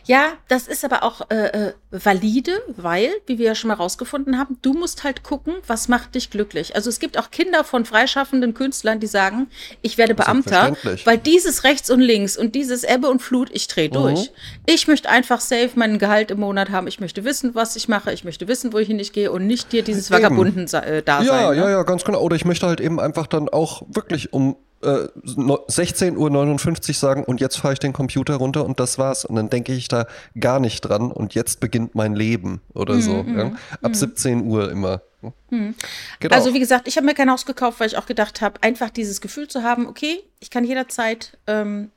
Ja, 0.04 0.32
das 0.48 0.68
ist 0.68 0.84
aber 0.84 1.02
auch 1.02 1.30
äh, 1.30 1.68
äh, 1.68 1.72
valide, 1.90 2.52
weil, 2.76 3.10
wie 3.26 3.38
wir 3.38 3.46
ja 3.46 3.54
schon 3.54 3.68
mal 3.68 3.74
rausgefunden 3.74 4.38
haben, 4.38 4.58
du 4.62 4.72
musst 4.72 5.04
halt 5.04 5.22
gucken, 5.22 5.54
was 5.66 5.88
macht 5.88 6.14
dich 6.14 6.30
glücklich. 6.30 6.74
Also 6.76 6.88
es 6.90 6.98
gibt 7.00 7.18
auch 7.18 7.30
Kinder 7.30 7.64
von 7.64 7.84
freischaffenden 7.84 8.54
Künstlern, 8.54 9.00
die 9.00 9.06
sagen, 9.06 9.48
ich 9.82 9.98
werde 9.98 10.14
Beamter, 10.14 10.76
weil 11.04 11.18
dieses 11.18 11.64
rechts 11.64 11.90
und 11.90 12.00
links 12.00 12.36
und 12.36 12.54
dieses 12.54 12.84
Ebbe 12.84 13.08
und 13.08 13.20
Flut, 13.22 13.48
ich 13.52 13.68
drehe 13.68 13.88
Mhm. 13.88 13.92
durch. 13.92 14.30
Ich 14.66 14.86
möchte 14.88 15.08
einfach 15.08 15.40
safe 15.40 15.70
meinen 15.74 15.98
Gehalt 15.98 16.30
im 16.30 16.40
Monat 16.40 16.70
haben. 16.70 16.86
Ich 16.86 17.00
möchte 17.00 17.24
wissen, 17.24 17.54
was 17.54 17.76
ich 17.76 17.88
mache. 17.88 18.12
Ich 18.12 18.24
möchte 18.24 18.48
wissen, 18.48 18.72
wohin 18.72 18.98
ich 18.98 19.12
gehe 19.12 19.30
und 19.32 19.46
nicht 19.46 19.72
dir 19.72 19.82
dieses. 19.82 20.10
Vagabunden 20.10 20.66
äh, 20.72 21.02
da 21.02 21.22
Ja, 21.22 21.26
sein. 21.26 21.56
ja, 21.56 21.64
ne? 21.66 21.70
ja, 21.72 21.82
ganz 21.82 22.04
genau. 22.04 22.20
Oder 22.20 22.36
ich 22.36 22.44
möchte 22.44 22.66
halt 22.66 22.80
eben 22.80 23.00
einfach 23.00 23.26
dann 23.26 23.48
auch 23.48 23.82
wirklich 23.88 24.32
um 24.32 24.56
äh, 24.82 25.08
no- 25.36 25.64
16.59 25.68 26.88
Uhr 26.88 26.94
sagen 26.94 27.24
und 27.24 27.40
jetzt 27.40 27.56
fahre 27.58 27.74
ich 27.74 27.78
den 27.78 27.92
Computer 27.92 28.36
runter 28.36 28.64
und 28.64 28.80
das 28.80 28.98
war's. 28.98 29.24
Und 29.24 29.36
dann 29.36 29.50
denke 29.50 29.72
ich 29.72 29.88
da 29.88 30.06
gar 30.38 30.60
nicht 30.60 30.80
dran 30.82 31.10
und 31.12 31.34
jetzt 31.34 31.60
beginnt 31.60 31.94
mein 31.94 32.14
Leben 32.14 32.60
oder 32.74 32.94
Mhm, 32.94 33.00
so. 33.02 33.24
Ja? 33.36 33.52
Ab 33.82 33.94
17 33.96 34.44
Uhr 34.46 34.70
immer. 34.70 35.02
Genau. 35.50 36.34
Also 36.34 36.54
wie 36.54 36.60
gesagt, 36.60 36.88
ich 36.88 36.96
habe 36.96 37.04
mir 37.06 37.12
kein 37.14 37.30
Haus 37.30 37.44
gekauft, 37.44 37.78
weil 37.80 37.88
ich 37.88 37.98
auch 37.98 38.06
gedacht 38.06 38.40
habe, 38.40 38.62
einfach 38.62 38.88
dieses 38.88 39.20
Gefühl 39.20 39.48
zu 39.48 39.62
haben, 39.62 39.86
okay, 39.86 40.20
ich 40.38 40.48
kann 40.50 40.64
jederzeit 40.64 41.36
ähm, 41.46 41.90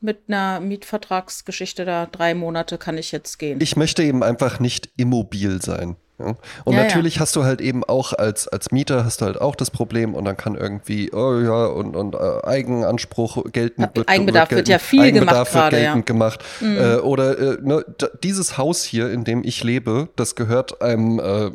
mit 0.00 0.20
einer 0.28 0.58
Mietvertragsgeschichte 0.60 1.84
da 1.84 2.06
drei 2.06 2.34
Monate 2.34 2.78
kann 2.78 2.96
ich 2.98 3.12
jetzt 3.12 3.38
gehen. 3.38 3.60
ich 3.60 3.76
möchte 3.76 4.02
eben 4.02 4.22
einfach 4.22 4.58
nicht 4.58 4.88
immobil 4.96 5.60
sein. 5.60 5.96
Ja? 6.24 6.34
Und 6.64 6.72
Ja, 6.74 6.80
ja. 6.80 6.84
natürlich 6.86 7.20
hast 7.20 7.36
du 7.36 7.44
halt 7.44 7.60
eben 7.60 7.84
auch 7.84 8.12
als, 8.12 8.48
als 8.48 8.70
Mieter 8.70 9.04
hast 9.04 9.20
du 9.20 9.26
halt 9.26 9.40
auch 9.40 9.54
das 9.56 9.70
Problem 9.70 10.14
und 10.14 10.24
dann 10.24 10.36
kann 10.36 10.54
irgendwie, 10.54 11.12
oh 11.12 11.38
ja, 11.40 11.66
und, 11.66 11.96
und 11.96 12.14
äh, 12.14 12.18
Eigenanspruch 12.44 13.44
geltend 13.52 13.90
Ja, 13.96 14.02
Eigenbedarf 14.06 14.50
wird 14.50 14.68
ja 14.68 14.76
geltend- 14.76 14.80
viel 14.88 15.00
Eigenbedarf 15.00 15.52
gemacht 15.52 15.72
wird 15.72 15.82
ja. 15.82 15.94
Mhm. 15.94 16.04
geltend 16.04 16.06
gemacht. 16.06 16.44
Äh, 16.62 16.96
oder 16.96 17.38
äh, 17.38 17.58
ne, 17.62 17.84
dieses 18.22 18.58
Haus 18.58 18.82
hier, 18.84 19.10
in 19.10 19.24
dem 19.24 19.42
ich 19.44 19.62
lebe, 19.64 20.08
das 20.16 20.34
gehört 20.34 20.80
einem 20.82 21.18
äh, 21.18 21.50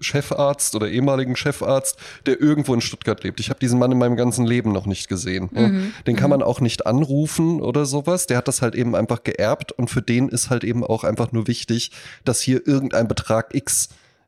Chefarzt 0.00 0.74
oder 0.74 0.88
ehemaligen 0.88 1.36
Chefarzt, 1.36 1.96
der 2.26 2.40
irgendwo 2.40 2.74
in 2.74 2.80
Stuttgart 2.80 3.22
lebt. 3.22 3.40
Ich 3.40 3.50
habe 3.50 3.60
diesen 3.60 3.78
Mann 3.78 3.92
in 3.92 3.98
meinem 3.98 4.16
ganzen 4.16 4.46
Leben 4.46 4.72
noch 4.72 4.86
nicht 4.86 5.08
gesehen. 5.08 5.48
ne? 5.52 5.68
Mhm. 5.68 5.92
Den 6.06 6.16
kann 6.16 6.30
man 6.30 6.42
auch 6.42 6.60
nicht 6.60 6.86
anrufen 6.86 7.60
oder 7.60 7.84
sowas. 7.86 8.26
Der 8.26 8.36
hat 8.36 8.48
das 8.48 8.62
halt 8.62 8.74
eben 8.74 8.94
einfach 8.94 9.22
geerbt 9.24 9.72
und 9.72 9.88
für 9.90 10.02
den 10.02 10.28
ist 10.28 10.50
halt 10.50 10.64
eben 10.64 10.84
auch 10.84 11.04
einfach 11.04 11.32
nur 11.32 11.46
wichtig, 11.46 11.90
dass 12.24 12.40
hier 12.40 12.66
irgendein 12.66 13.08
Betrag 13.08 13.54
X 13.54 13.73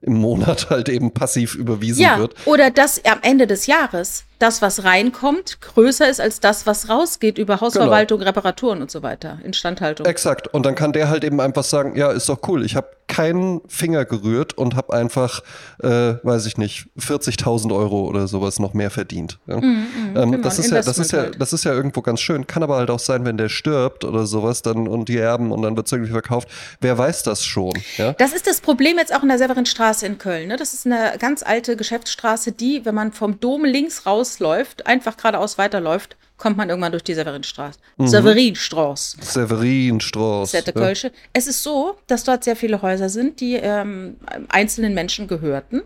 im 0.00 0.14
Monat 0.14 0.70
halt 0.70 0.88
eben 0.88 1.12
passiv 1.12 1.54
überwiesen 1.54 2.02
ja, 2.02 2.18
wird. 2.18 2.34
oder 2.46 2.70
dass 2.70 3.04
am 3.04 3.18
Ende 3.22 3.46
des 3.46 3.66
Jahres 3.66 4.24
das, 4.38 4.62
was 4.62 4.84
reinkommt, 4.84 5.60
größer 5.60 6.08
ist 6.08 6.20
als 6.20 6.40
das, 6.40 6.66
was 6.66 6.88
rausgeht 6.88 7.38
über 7.38 7.60
Hausverwaltung, 7.60 8.22
Reparaturen 8.22 8.82
und 8.82 8.90
so 8.90 9.02
weiter, 9.02 9.38
Instandhaltung. 9.44 10.06
Exakt. 10.06 10.48
Und 10.48 10.66
dann 10.66 10.74
kann 10.74 10.92
der 10.92 11.08
halt 11.08 11.24
eben 11.24 11.40
einfach 11.40 11.64
sagen, 11.64 11.96
ja, 11.96 12.10
ist 12.10 12.28
doch 12.28 12.40
cool. 12.46 12.64
Ich 12.64 12.76
habe 12.76 12.88
keinen 13.08 13.60
Finger 13.68 14.04
gerührt 14.04 14.58
und 14.58 14.74
habe 14.74 14.92
einfach, 14.92 15.42
äh, 15.82 16.14
weiß 16.22 16.46
ich 16.46 16.58
nicht, 16.58 16.86
40.000 16.98 17.74
Euro 17.74 18.06
oder 18.06 18.26
sowas 18.26 18.58
noch 18.58 18.74
mehr 18.74 18.90
verdient. 18.90 19.38
Ja? 19.46 19.56
ähm, 19.56 19.92
genau, 20.14 20.38
das, 20.38 20.58
ist 20.58 20.70
ja, 20.70 20.82
das, 20.82 20.98
ist 20.98 21.12
ja, 21.12 21.26
das 21.30 21.52
ist 21.52 21.64
ja 21.64 21.72
irgendwo 21.72 22.02
ganz 22.02 22.20
schön. 22.20 22.46
Kann 22.46 22.62
aber 22.62 22.76
halt 22.76 22.90
auch 22.90 22.98
sein, 22.98 23.24
wenn 23.24 23.36
der 23.36 23.48
stirbt 23.48 24.04
oder 24.04 24.26
sowas 24.26 24.62
dann 24.62 24.88
und 24.88 25.08
die 25.08 25.18
erben 25.18 25.52
und 25.52 25.62
dann 25.62 25.76
wird 25.76 25.86
es 25.86 25.92
irgendwie 25.92 26.12
verkauft. 26.12 26.48
Wer 26.80 26.98
weiß 26.98 27.22
das 27.22 27.44
schon? 27.44 27.74
Ja? 27.96 28.12
Das 28.14 28.32
ist 28.32 28.46
das 28.46 28.60
Problem 28.60 28.98
jetzt 28.98 29.14
auch 29.14 29.22
in 29.22 29.28
der 29.28 29.38
Severinstraße 29.38 30.04
in 30.04 30.18
Köln. 30.18 30.48
Ne? 30.48 30.56
Das 30.56 30.74
ist 30.74 30.86
eine 30.86 31.14
ganz 31.18 31.42
alte 31.42 31.76
Geschäftsstraße, 31.76 32.52
die, 32.52 32.84
wenn 32.84 32.94
man 32.94 33.12
vom 33.12 33.38
Dom 33.38 33.64
links 33.64 34.04
rausläuft, 34.26 34.86
einfach 34.86 35.16
geradeaus 35.16 35.58
weiterläuft, 35.58 36.16
kommt 36.36 36.56
man 36.56 36.68
irgendwann 36.68 36.92
durch 36.92 37.04
die 37.04 37.14
Severinstraße. 37.14 37.78
Severinstraße. 37.98 39.18
Severin 39.20 40.00
Strauß. 40.00 40.50
Sette 40.50 40.72
ja. 40.76 41.10
Es 41.32 41.46
ist 41.46 41.62
so, 41.62 41.96
dass 42.06 42.24
dort 42.24 42.44
sehr 42.44 42.56
viele 42.56 42.82
Häuser 42.82 43.08
sind, 43.08 43.40
die 43.40 43.54
ähm, 43.54 44.16
einzelnen 44.48 44.92
Menschen 44.94 45.28
gehörten. 45.28 45.82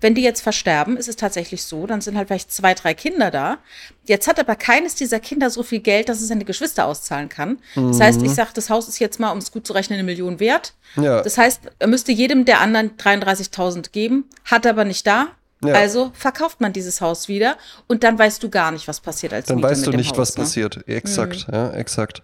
Wenn 0.00 0.14
die 0.14 0.22
jetzt 0.22 0.40
versterben, 0.40 0.96
ist 0.96 1.08
es 1.08 1.16
tatsächlich 1.16 1.62
so, 1.62 1.86
dann 1.86 2.00
sind 2.00 2.16
halt 2.16 2.28
vielleicht 2.28 2.50
zwei, 2.50 2.74
drei 2.74 2.94
Kinder 2.94 3.30
da. 3.30 3.58
Jetzt 4.06 4.26
hat 4.26 4.40
aber 4.40 4.56
keines 4.56 4.94
dieser 4.94 5.20
Kinder 5.20 5.50
so 5.50 5.62
viel 5.62 5.80
Geld, 5.80 6.08
dass 6.08 6.20
es 6.20 6.28
seine 6.28 6.46
Geschwister 6.46 6.86
auszahlen 6.86 7.28
kann. 7.28 7.58
Das 7.74 8.00
heißt, 8.00 8.22
ich 8.22 8.32
sage, 8.32 8.50
das 8.54 8.70
Haus 8.70 8.88
ist 8.88 8.98
jetzt 8.98 9.20
mal, 9.20 9.30
um 9.30 9.38
es 9.38 9.52
gut 9.52 9.66
zu 9.66 9.74
rechnen, 9.74 9.98
eine 9.98 10.06
Million 10.06 10.40
wert. 10.40 10.72
Ja. 10.96 11.22
Das 11.22 11.36
heißt, 11.36 11.60
er 11.78 11.86
müsste 11.86 12.12
jedem 12.12 12.44
der 12.44 12.60
anderen 12.60 12.96
33.000 12.96 13.90
geben, 13.90 14.24
hat 14.44 14.66
aber 14.66 14.84
nicht 14.84 15.06
da. 15.06 15.28
Ja. 15.64 15.74
Also 15.74 16.10
verkauft 16.14 16.60
man 16.60 16.72
dieses 16.72 17.00
Haus 17.00 17.26
wieder 17.28 17.56
und 17.88 18.04
dann 18.04 18.18
weißt 18.18 18.42
du 18.42 18.48
gar 18.48 18.70
nicht, 18.70 18.86
was 18.86 19.00
passiert 19.00 19.32
als 19.32 19.46
Dann 19.46 19.56
Mieter 19.56 19.70
weißt 19.70 19.86
du 19.86 19.90
nicht, 19.90 20.10
Haus, 20.12 20.18
was 20.18 20.36
ne? 20.36 20.44
passiert. 20.44 20.88
Exakt, 20.88 21.46
ja, 21.50 21.70
exakt. 21.72 22.22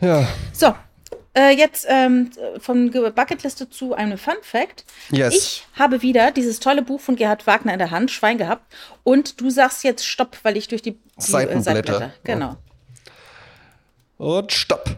Ja, 0.00 0.26
So, 0.52 0.74
äh, 1.34 1.50
jetzt 1.56 1.86
ähm, 1.88 2.30
von 2.58 2.90
Bucketliste 2.90 3.70
zu 3.70 3.94
einem 3.94 4.18
Fun 4.18 4.34
Fact. 4.42 4.84
Yes. 5.12 5.34
Ich 5.34 5.66
habe 5.78 6.02
wieder 6.02 6.32
dieses 6.32 6.58
tolle 6.58 6.82
Buch 6.82 7.00
von 7.00 7.14
Gerhard 7.14 7.46
Wagner 7.46 7.72
in 7.72 7.78
der 7.78 7.92
Hand, 7.92 8.10
Schwein 8.10 8.36
gehabt. 8.36 8.64
Und 9.04 9.40
du 9.40 9.48
sagst 9.50 9.84
jetzt 9.84 10.04
Stopp, 10.04 10.38
weil 10.42 10.56
ich 10.56 10.66
durch 10.66 10.82
die, 10.82 10.92
die 10.92 10.98
Seitenblätter. 11.18 12.12
Genau. 12.24 12.56
Und 14.16 14.52
stopp. 14.52 14.96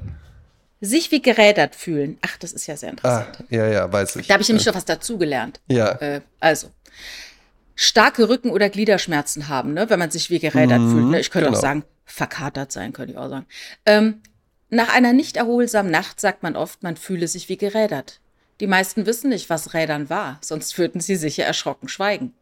Sich 0.81 1.11
wie 1.13 1.23
gerädert 1.23 1.77
fühlen. 1.77 2.19
Ach, 2.23 2.37
das 2.39 2.53
ist 2.53 2.67
ja 2.67 2.77
sehr 2.77 2.91
Ah, 3.03 3.21
interessant. 3.21 3.45
ja, 3.51 3.67
ja, 3.69 3.93
weiß 3.93 4.17
ich. 4.17 4.27
Da 4.27 4.35
habe 4.35 4.43
ich 4.43 4.49
nämlich 4.49 4.67
noch 4.67 4.75
was 4.75 4.85
dazugelernt. 4.85 5.61
Ja. 5.69 5.91
Äh, 6.01 6.23
also, 6.41 6.69
starke 7.75 8.29
Rücken- 8.29 8.51
oder 8.51 8.69
Gliederschmerzen 8.69 9.49
haben, 9.49 9.75
ne, 9.75 9.89
wenn 9.91 9.99
man 9.99 10.11
sich 10.11 10.31
wie 10.31 10.39
gerädert 10.39 10.81
fühlt. 10.81 11.07
Ne? 11.07 11.21
Ich 11.21 11.31
könnte 11.31 11.47
genau. 11.47 11.59
auch 11.59 11.63
sagen, 11.63 11.85
verkatert 12.05 12.73
sein, 12.73 12.93
könnte 12.93 13.13
ich 13.13 13.19
auch 13.19 13.29
sagen. 13.29 13.47
Ähm, 13.87 14.21
nach 14.69 14.95
einer 14.95 15.13
nicht 15.13 15.37
erholsamen 15.37 15.91
Nacht 15.91 16.21
sagt 16.21 16.43
man 16.43 16.57
oft, 16.57 16.83
man 16.83 16.97
fühle 16.97 17.29
sich 17.29 17.49
wie 17.49 17.57
gerädert. 17.57 18.21
Die 18.61 18.67
meisten 18.67 19.07
wissen 19.07 19.31
nicht, 19.31 19.51
was 19.51 19.75
Rädern 19.75 20.09
war, 20.09 20.39
sonst 20.41 20.79
würden 20.79 21.01
sie 21.01 21.17
sicher 21.17 21.45
erschrocken 21.45 21.89
schweigen. 21.89 22.35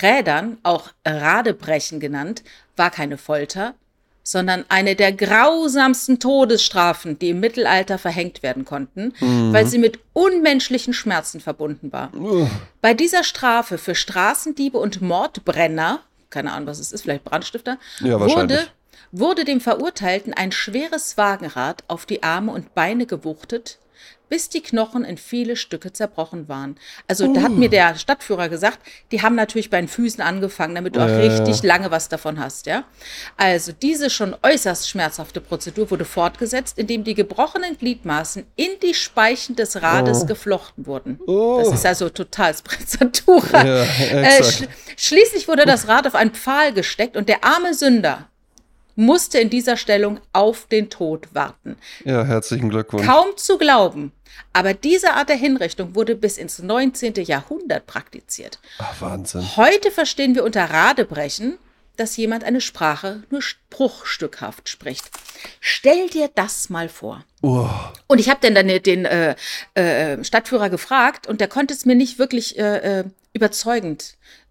Rädern, 0.00 0.58
auch 0.62 0.90
Radebrechen 1.04 2.00
genannt, 2.00 2.44
war 2.76 2.90
keine 2.90 3.18
Folter, 3.18 3.74
sondern 4.26 4.64
eine 4.70 4.96
der 4.96 5.12
grausamsten 5.12 6.18
Todesstrafen, 6.18 7.18
die 7.18 7.30
im 7.30 7.40
Mittelalter 7.40 7.98
verhängt 7.98 8.42
werden 8.42 8.64
konnten, 8.64 9.12
weil 9.20 9.66
sie 9.66 9.78
mit 9.78 10.00
unmenschlichen 10.14 10.94
Schmerzen 10.94 11.40
verbunden 11.40 11.92
war. 11.92 12.10
Bei 12.80 12.94
dieser 12.94 13.22
Strafe 13.22 13.76
für 13.76 13.94
Straßendiebe 13.94 14.78
und 14.78 15.02
Mordbrenner, 15.02 16.00
keine 16.30 16.52
Ahnung, 16.52 16.66
was 16.66 16.78
es 16.78 16.90
ist, 16.90 17.02
vielleicht 17.02 17.24
Brandstifter, 17.24 17.76
Ja, 18.00 18.18
wurde, 18.18 18.66
wurde 19.12 19.44
dem 19.44 19.60
Verurteilten 19.60 20.32
ein 20.32 20.52
schweres 20.52 21.18
Wagenrad 21.18 21.84
auf 21.86 22.06
die 22.06 22.22
Arme 22.22 22.50
und 22.52 22.74
Beine 22.74 23.04
gewuchtet, 23.04 23.78
bis 24.28 24.48
die 24.48 24.62
Knochen 24.62 25.04
in 25.04 25.16
viele 25.16 25.54
Stücke 25.54 25.92
zerbrochen 25.92 26.48
waren. 26.48 26.76
Also 27.06 27.32
da 27.32 27.42
hat 27.42 27.52
mir 27.52 27.68
der 27.68 27.94
Stadtführer 27.94 28.48
gesagt, 28.48 28.78
die 29.12 29.22
haben 29.22 29.34
natürlich 29.34 29.70
bei 29.70 29.80
den 29.80 29.88
Füßen 29.88 30.22
angefangen, 30.22 30.74
damit 30.74 30.96
du 30.96 31.00
auch 31.00 31.08
richtig 31.08 31.62
lange 31.62 31.90
was 31.90 32.08
davon 32.08 32.40
hast, 32.40 32.66
ja. 32.66 32.84
Also 33.36 33.72
diese 33.72 34.10
schon 34.10 34.34
äußerst 34.42 34.88
schmerzhafte 34.88 35.40
Prozedur 35.40 35.90
wurde 35.90 36.04
fortgesetzt, 36.04 36.78
indem 36.78 37.04
die 37.04 37.14
gebrochenen 37.14 37.76
Gliedmaßen 37.78 38.46
in 38.56 38.70
die 38.82 38.94
Speichen 38.94 39.56
des 39.56 39.82
Rades 39.82 40.26
geflochten 40.26 40.86
wurden. 40.86 41.20
Das 41.58 41.72
ist 41.72 41.86
also 41.86 42.08
total 42.08 42.54
Sprezzatura. 42.54 43.64
Ja, 43.64 43.82
äh, 43.82 44.42
sch 44.42 44.64
schließlich 44.96 45.48
wurde 45.48 45.66
das 45.66 45.86
Rad 45.88 46.06
auf 46.06 46.14
einen 46.14 46.32
Pfahl 46.32 46.72
gesteckt 46.72 47.16
und 47.16 47.28
der 47.28 47.44
arme 47.44 47.74
Sünder 47.74 48.28
musste 48.96 49.38
in 49.38 49.50
dieser 49.50 49.76
Stellung 49.76 50.20
auf 50.32 50.66
den 50.66 50.90
Tod 50.90 51.28
warten. 51.34 51.76
Ja, 52.04 52.24
herzlichen 52.24 52.68
Glückwunsch. 52.68 53.06
Kaum 53.06 53.36
zu 53.36 53.58
glauben, 53.58 54.12
aber 54.52 54.74
diese 54.74 55.14
Art 55.14 55.28
der 55.28 55.36
Hinrichtung 55.36 55.94
wurde 55.94 56.14
bis 56.14 56.38
ins 56.38 56.58
19. 56.60 57.14
Jahrhundert 57.24 57.86
praktiziert. 57.86 58.58
Ach, 58.78 59.00
Wahnsinn. 59.00 59.56
Heute 59.56 59.90
verstehen 59.90 60.34
wir 60.34 60.44
unter 60.44 60.64
Radebrechen, 60.64 61.58
dass 61.96 62.16
jemand 62.16 62.44
eine 62.44 62.60
Sprache 62.60 63.22
nur 63.30 63.40
bruchstückhaft 63.70 64.68
spricht. 64.68 65.10
Stell 65.60 66.08
dir 66.08 66.28
das 66.34 66.68
mal 66.68 66.88
vor. 66.88 67.24
Oh, 67.42 67.68
Und 68.08 68.18
ich 68.18 68.28
habe 68.28 68.40
dann, 68.42 68.54
dann 68.54 68.66
den 68.82 69.04
äh, 69.04 69.36
äh, 69.74 70.24
Stadtführer 70.24 70.70
gefragt 70.70 71.26
und 71.26 71.40
der 71.40 71.48
konnte 71.48 71.74
es 71.74 71.84
mir 71.84 71.94
nicht 71.94 72.18
wirklich 72.18 72.58
äh, 72.58 73.00
äh, 73.00 73.04
überzeugend 73.32 74.02
äh, 74.02 74.43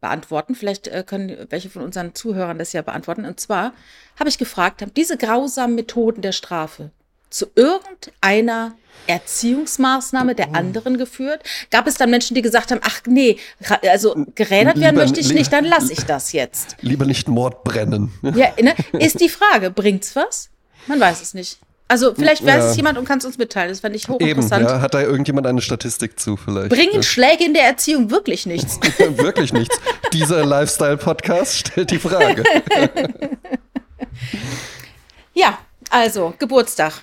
beantworten. 0.00 0.54
Vielleicht 0.54 0.88
äh, 0.88 1.04
können 1.06 1.46
welche 1.50 1.68
von 1.70 1.82
unseren 1.82 2.14
Zuhörern 2.14 2.58
das 2.58 2.72
ja 2.72 2.82
beantworten. 2.82 3.24
Und 3.24 3.38
zwar 3.40 3.72
habe 4.18 4.28
ich 4.28 4.38
gefragt, 4.38 4.82
haben 4.82 4.94
diese 4.94 5.16
grausamen 5.16 5.74
Methoden 5.76 6.22
der 6.22 6.32
Strafe 6.32 6.90
zu 7.30 7.46
irgendeiner 7.54 8.74
Erziehungsmaßnahme 9.06 10.34
der 10.34 10.54
anderen 10.54 10.98
geführt? 10.98 11.42
Gab 11.70 11.86
es 11.86 11.94
dann 11.96 12.10
Menschen, 12.10 12.34
die 12.34 12.42
gesagt 12.42 12.70
haben, 12.70 12.80
ach 12.84 13.00
nee, 13.06 13.38
also 13.90 14.14
gerädert 14.34 14.76
werden 14.80 14.94
Lieber- 14.96 15.02
möchte 15.02 15.20
ich 15.20 15.32
nicht, 15.32 15.52
dann 15.52 15.64
lasse 15.64 15.92
ich 15.92 16.04
das 16.04 16.32
jetzt. 16.32 16.76
lieber 16.80 17.04
nicht 17.04 17.28
Mord 17.28 17.64
brennen. 17.64 18.12
Ja, 18.34 18.52
ne? 18.60 18.74
Ist 18.98 19.20
die 19.20 19.28
Frage, 19.28 19.70
bringt's 19.70 20.14
was? 20.16 20.50
Man 20.86 21.00
weiß 21.00 21.22
es 21.22 21.34
nicht. 21.34 21.58
Also 21.88 22.14
vielleicht 22.14 22.42
weiß 22.44 22.64
Ja. 22.64 22.70
es 22.70 22.76
jemand 22.76 22.96
und 22.96 23.04
kann 23.04 23.18
es 23.18 23.24
uns 23.26 23.36
mitteilen. 23.36 23.68
Das 23.68 23.80
fände 23.80 23.96
ich 23.96 24.04
Eben, 24.04 24.14
hochinteressant. 24.14 24.64
ja. 24.68 24.80
Hat 24.80 24.94
da 24.94 25.02
irgendjemand 25.02 25.46
eine 25.46 25.60
Statistik 25.60 26.18
zu 26.18 26.36
vielleicht? 26.38 26.70
Bringen 26.70 27.02
Schläge 27.02 27.44
in 27.44 27.52
der 27.52 27.64
Erziehung 27.64 28.10
wirklich 28.10 28.46
nichts? 28.46 28.78
Ja, 28.98 29.16
Wirklich 29.22 29.52
nichts. 29.52 29.78
Dieser 30.12 30.44
Lifestyle-Podcast 30.46 31.54
stellt 31.58 31.90
die 31.90 31.98
Frage. 31.98 32.44
ja, 35.34 35.58
also 35.90 36.34
Geburtstag. 36.38 37.02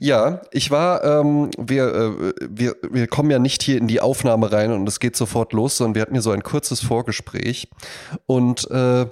Ja, 0.00 0.40
ich 0.50 0.70
war, 0.72 1.04
ähm, 1.04 1.50
wir, 1.56 1.94
äh, 1.94 2.32
wir, 2.48 2.74
wir 2.90 3.06
kommen 3.06 3.30
ja 3.30 3.38
nicht 3.38 3.62
hier 3.62 3.78
in 3.78 3.86
die 3.86 4.00
Aufnahme 4.00 4.50
rein 4.50 4.72
und 4.72 4.88
es 4.88 4.98
geht 4.98 5.16
sofort 5.16 5.52
los, 5.52 5.76
sondern 5.76 5.94
wir 5.94 6.02
hatten 6.02 6.14
hier 6.14 6.22
so 6.22 6.32
ein 6.32 6.42
kurzes 6.42 6.80
Vorgespräch. 6.80 7.68
Und 8.26 8.68
äh, 8.70 9.06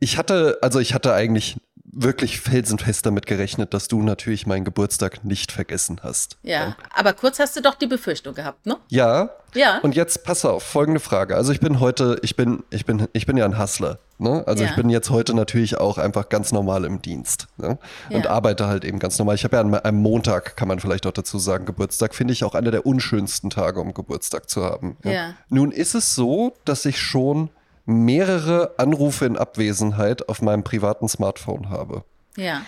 ich 0.00 0.18
hatte, 0.18 0.58
also 0.62 0.80
ich 0.80 0.94
hatte 0.94 1.14
eigentlich 1.14 1.58
wirklich 1.92 2.40
felsenfest 2.40 3.06
damit 3.06 3.26
gerechnet, 3.26 3.72
dass 3.74 3.88
du 3.88 4.02
natürlich 4.02 4.46
meinen 4.46 4.64
Geburtstag 4.64 5.24
nicht 5.24 5.52
vergessen 5.52 6.00
hast. 6.02 6.36
Ja, 6.42 6.76
aber 6.94 7.12
kurz 7.12 7.38
hast 7.38 7.56
du 7.56 7.62
doch 7.62 7.74
die 7.74 7.86
Befürchtung 7.86 8.34
gehabt, 8.34 8.66
ne? 8.66 8.76
Ja. 8.88 9.30
Ja. 9.54 9.78
Und 9.78 9.96
jetzt 9.96 10.24
pass 10.24 10.44
auf, 10.44 10.62
folgende 10.62 11.00
Frage. 11.00 11.34
Also 11.34 11.52
ich 11.52 11.60
bin 11.60 11.80
heute, 11.80 12.18
ich 12.22 12.36
bin, 12.36 12.64
ich 12.68 12.84
bin, 12.84 13.08
ich 13.14 13.24
bin 13.24 13.38
ja 13.38 13.46
ein 13.46 13.58
Hustler. 13.58 13.98
Ne? 14.18 14.44
Also 14.46 14.62
Ja. 14.64 14.68
ich 14.70 14.76
bin 14.76 14.90
jetzt 14.90 15.08
heute 15.08 15.32
natürlich 15.32 15.78
auch 15.78 15.96
einfach 15.96 16.28
ganz 16.28 16.52
normal 16.52 16.84
im 16.84 17.00
Dienst. 17.00 17.46
Ne? 17.56 17.78
Und 18.10 18.26
Ja. 18.26 18.30
arbeite 18.30 18.66
halt 18.66 18.84
eben 18.84 18.98
ganz 18.98 19.18
normal. 19.18 19.36
Ich 19.36 19.44
habe 19.44 19.56
ja 19.56 19.62
an 19.62 19.74
einem 19.74 20.02
Montag, 20.02 20.54
kann 20.56 20.68
man 20.68 20.80
vielleicht 20.80 21.06
auch 21.06 21.12
dazu 21.12 21.38
sagen, 21.38 21.64
Geburtstag, 21.64 22.14
finde 22.14 22.32
ich 22.34 22.44
auch 22.44 22.54
einer 22.54 22.70
der 22.70 22.84
unschönsten 22.84 23.48
Tage, 23.48 23.80
um 23.80 23.94
Geburtstag 23.94 24.50
zu 24.50 24.64
haben. 24.64 24.98
Ja. 25.02 25.34
Nun 25.48 25.72
ist 25.72 25.94
es 25.94 26.14
so, 26.14 26.54
dass 26.66 26.84
ich 26.84 27.00
schon 27.00 27.48
mehrere 27.88 28.74
Anrufe 28.78 29.24
in 29.24 29.38
Abwesenheit 29.38 30.28
auf 30.28 30.42
meinem 30.42 30.62
privaten 30.62 31.08
Smartphone 31.08 31.70
habe. 31.70 32.04
Ja. 32.36 32.62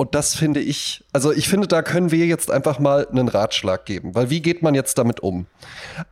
Und 0.00 0.14
das 0.14 0.34
finde 0.36 0.60
ich, 0.60 1.04
also 1.12 1.32
ich 1.32 1.48
finde, 1.48 1.66
da 1.66 1.82
können 1.82 2.10
wir 2.12 2.24
jetzt 2.24 2.50
einfach 2.52 2.78
mal 2.78 3.06
einen 3.10 3.26
Ratschlag 3.28 3.84
geben, 3.84 4.14
weil 4.14 4.30
wie 4.30 4.40
geht 4.40 4.62
man 4.62 4.74
jetzt 4.76 4.96
damit 4.96 5.20
um? 5.20 5.46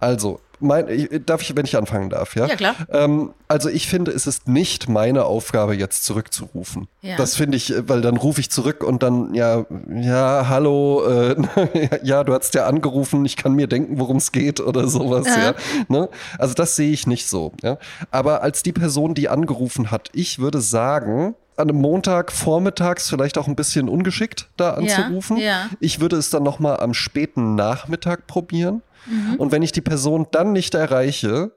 Also, 0.01 0.41
mein, 0.59 0.89
ich- 0.89 1.09
darf 1.25 1.41
ich, 1.43 1.55
wenn 1.55 1.67
ich 1.67 1.77
anfangen 1.77 2.11
darf, 2.11 2.35
ja? 2.35 2.47
Ja, 2.47 2.57
klar. 2.57 2.75
Ähm, 2.91 3.33
also 3.47 3.69
ich 3.69 3.87
finde, 3.87 4.11
es 4.11 4.27
ist 4.27 4.49
nicht 4.49 4.89
meine 4.89 5.25
Aufgabe, 5.27 5.77
jetzt 5.77 6.05
zurückzurufen. 6.05 6.89
Ja. 7.03 7.17
Das 7.17 7.37
finde 7.37 7.59
ich, 7.59 7.73
weil 7.87 8.01
dann 8.01 8.17
rufe 8.17 8.41
ich 8.41 8.51
zurück 8.51 8.83
und 8.83 9.05
dann, 9.05 9.35
ja, 9.35 9.65
ja, 9.95 10.47
hallo, 10.49 11.05
äh, 11.07 11.37
ja, 12.03 12.25
du 12.25 12.35
hast 12.35 12.55
ja 12.55 12.67
angerufen, 12.67 13.25
ich 13.25 13.37
kann 13.37 13.53
mir 13.55 13.69
denken, 13.69 14.01
worum 14.01 14.17
es 14.17 14.33
geht 14.33 14.59
oder 14.59 14.89
sowas, 14.89 15.27
ja. 15.29 15.43
Ja. 15.51 15.55
Ne? 15.89 16.09
Also 16.39 16.55
das 16.55 16.75
sehe 16.75 16.91
ich 16.91 17.07
nicht 17.07 17.29
so. 17.29 17.53
Ja? 17.63 17.79
Aber 18.11 18.43
als 18.43 18.65
die 18.65 18.73
Person, 18.73 19.15
die 19.15 19.29
angerufen 19.29 19.93
hat, 19.93 20.09
ich 20.13 20.41
würde 20.41 20.61
sagen, 20.61 21.37
an 21.57 21.69
einem 21.71 21.81
Montag 21.81 22.33
vormittags 22.33 23.09
vielleicht 23.09 23.39
auch 23.39 23.49
ein 23.49 23.57
bisschen 23.57 23.89
ungeschickt 23.89 24.49
da 24.57 24.75
anzurufen. 24.75 25.37
ja. 25.39 25.69
Ich 25.81 26.01
würde 26.01 26.17
es 26.17 26.31
dann 26.31 26.43
noch 26.43 26.59
mal 26.59 26.77
am 26.81 26.93
späten 26.95 27.55
Nachmittag 27.55 28.27
probieren. 28.27 28.83
Mhm. 29.07 29.37
Und 29.39 29.53
wenn 29.53 29.63
ich 29.63 29.73
die 29.73 29.81
Person 29.81 30.27
dann 30.33 30.53
nicht 30.53 30.75
erreiche, 30.75 31.53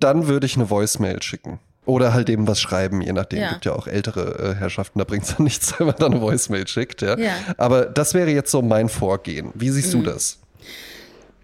dann 0.00 0.26
würde 0.26 0.46
ich 0.46 0.56
eine 0.56 0.70
Voicemail 0.70 1.22
schicken. 1.22 1.60
Oder 1.86 2.12
halt 2.12 2.28
eben 2.28 2.46
was 2.46 2.60
schreiben, 2.60 3.00
je 3.02 3.12
nachdem. 3.12 3.40
Ja. 3.40 3.50
Gibt 3.52 3.64
ja 3.64 3.72
auch 3.72 3.86
ältere 3.86 4.50
äh, 4.52 4.54
Herrschaften, 4.54 4.98
da 4.98 5.04
bringt 5.04 5.24
es 5.24 5.34
dann 5.36 5.44
nichts, 5.44 5.74
wenn 5.78 5.86
man 5.86 5.96
dann 5.98 6.12
eine 6.12 6.20
Voicemail 6.20 6.66
schickt. 6.68 7.02
Ja? 7.02 7.18
Ja. 7.18 7.32
Aber 7.56 7.86
das 7.86 8.14
wäre 8.14 8.30
jetzt 8.30 8.50
so 8.50 8.62
mein 8.62 8.88
Vorgehen. 8.88 9.50
Wie 9.54 9.70
siehst 9.70 9.94
Mhm. 9.94 10.04
du 10.04 10.10
das? 10.10 10.38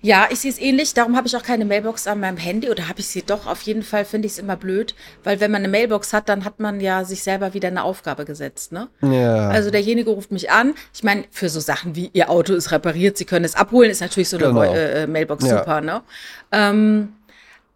Ja, 0.03 0.29
ich 0.31 0.39
sehe 0.41 0.51
es 0.51 0.61
ähnlich. 0.61 0.95
Darum 0.95 1.17
habe 1.17 1.27
ich 1.27 1.37
auch 1.37 1.43
keine 1.43 1.65
Mailbox 1.65 2.07
an 2.07 2.21
meinem 2.21 2.37
Handy 2.37 2.71
oder 2.71 2.89
habe 2.89 3.01
ich 3.01 3.09
sie 3.09 3.23
doch. 3.23 3.47
Auf 3.47 3.63
jeden 3.63 3.83
Fall 3.83 4.05
finde 4.05 4.27
ich 4.27 4.33
es 4.35 4.39
immer 4.39 4.55
blöd, 4.57 4.95
weil 5.25 5.41
wenn 5.41 5.51
man 5.51 5.61
eine 5.63 5.69
Mailbox 5.69 6.13
hat, 6.13 6.29
dann 6.29 6.45
hat 6.45 6.61
man 6.61 6.81
ja 6.81 7.03
sich 7.05 7.23
selber 7.23 7.55
wieder 7.55 7.69
eine 7.69 7.83
Aufgabe 7.83 8.25
gesetzt. 8.25 8.71
Ne? 8.73 8.89
Ja. 9.03 9.49
Also 9.49 9.71
derjenige 9.71 10.11
ruft 10.11 10.31
mich 10.31 10.51
an. 10.51 10.75
Ich 10.95 11.03
meine, 11.03 11.25
für 11.31 11.49
so 11.49 11.59
Sachen 11.61 11.97
wie 11.97 12.11
Ihr 12.13 12.31
Auto 12.31 12.55
ist 12.55 12.71
repariert, 12.71 13.17
Sie 13.17 13.25
können 13.25 13.45
es 13.45 13.55
abholen, 13.57 13.91
ist 13.91 14.01
natürlich 14.01 14.29
so 14.29 14.37
eine 14.37 14.47
Genau. 14.49 14.63
äh, 14.63 15.07
Mailbox 15.07 15.45
Ja. 15.45 15.59
super. 15.59 15.81
Ne? 15.81 16.03
Ähm, 16.53 17.09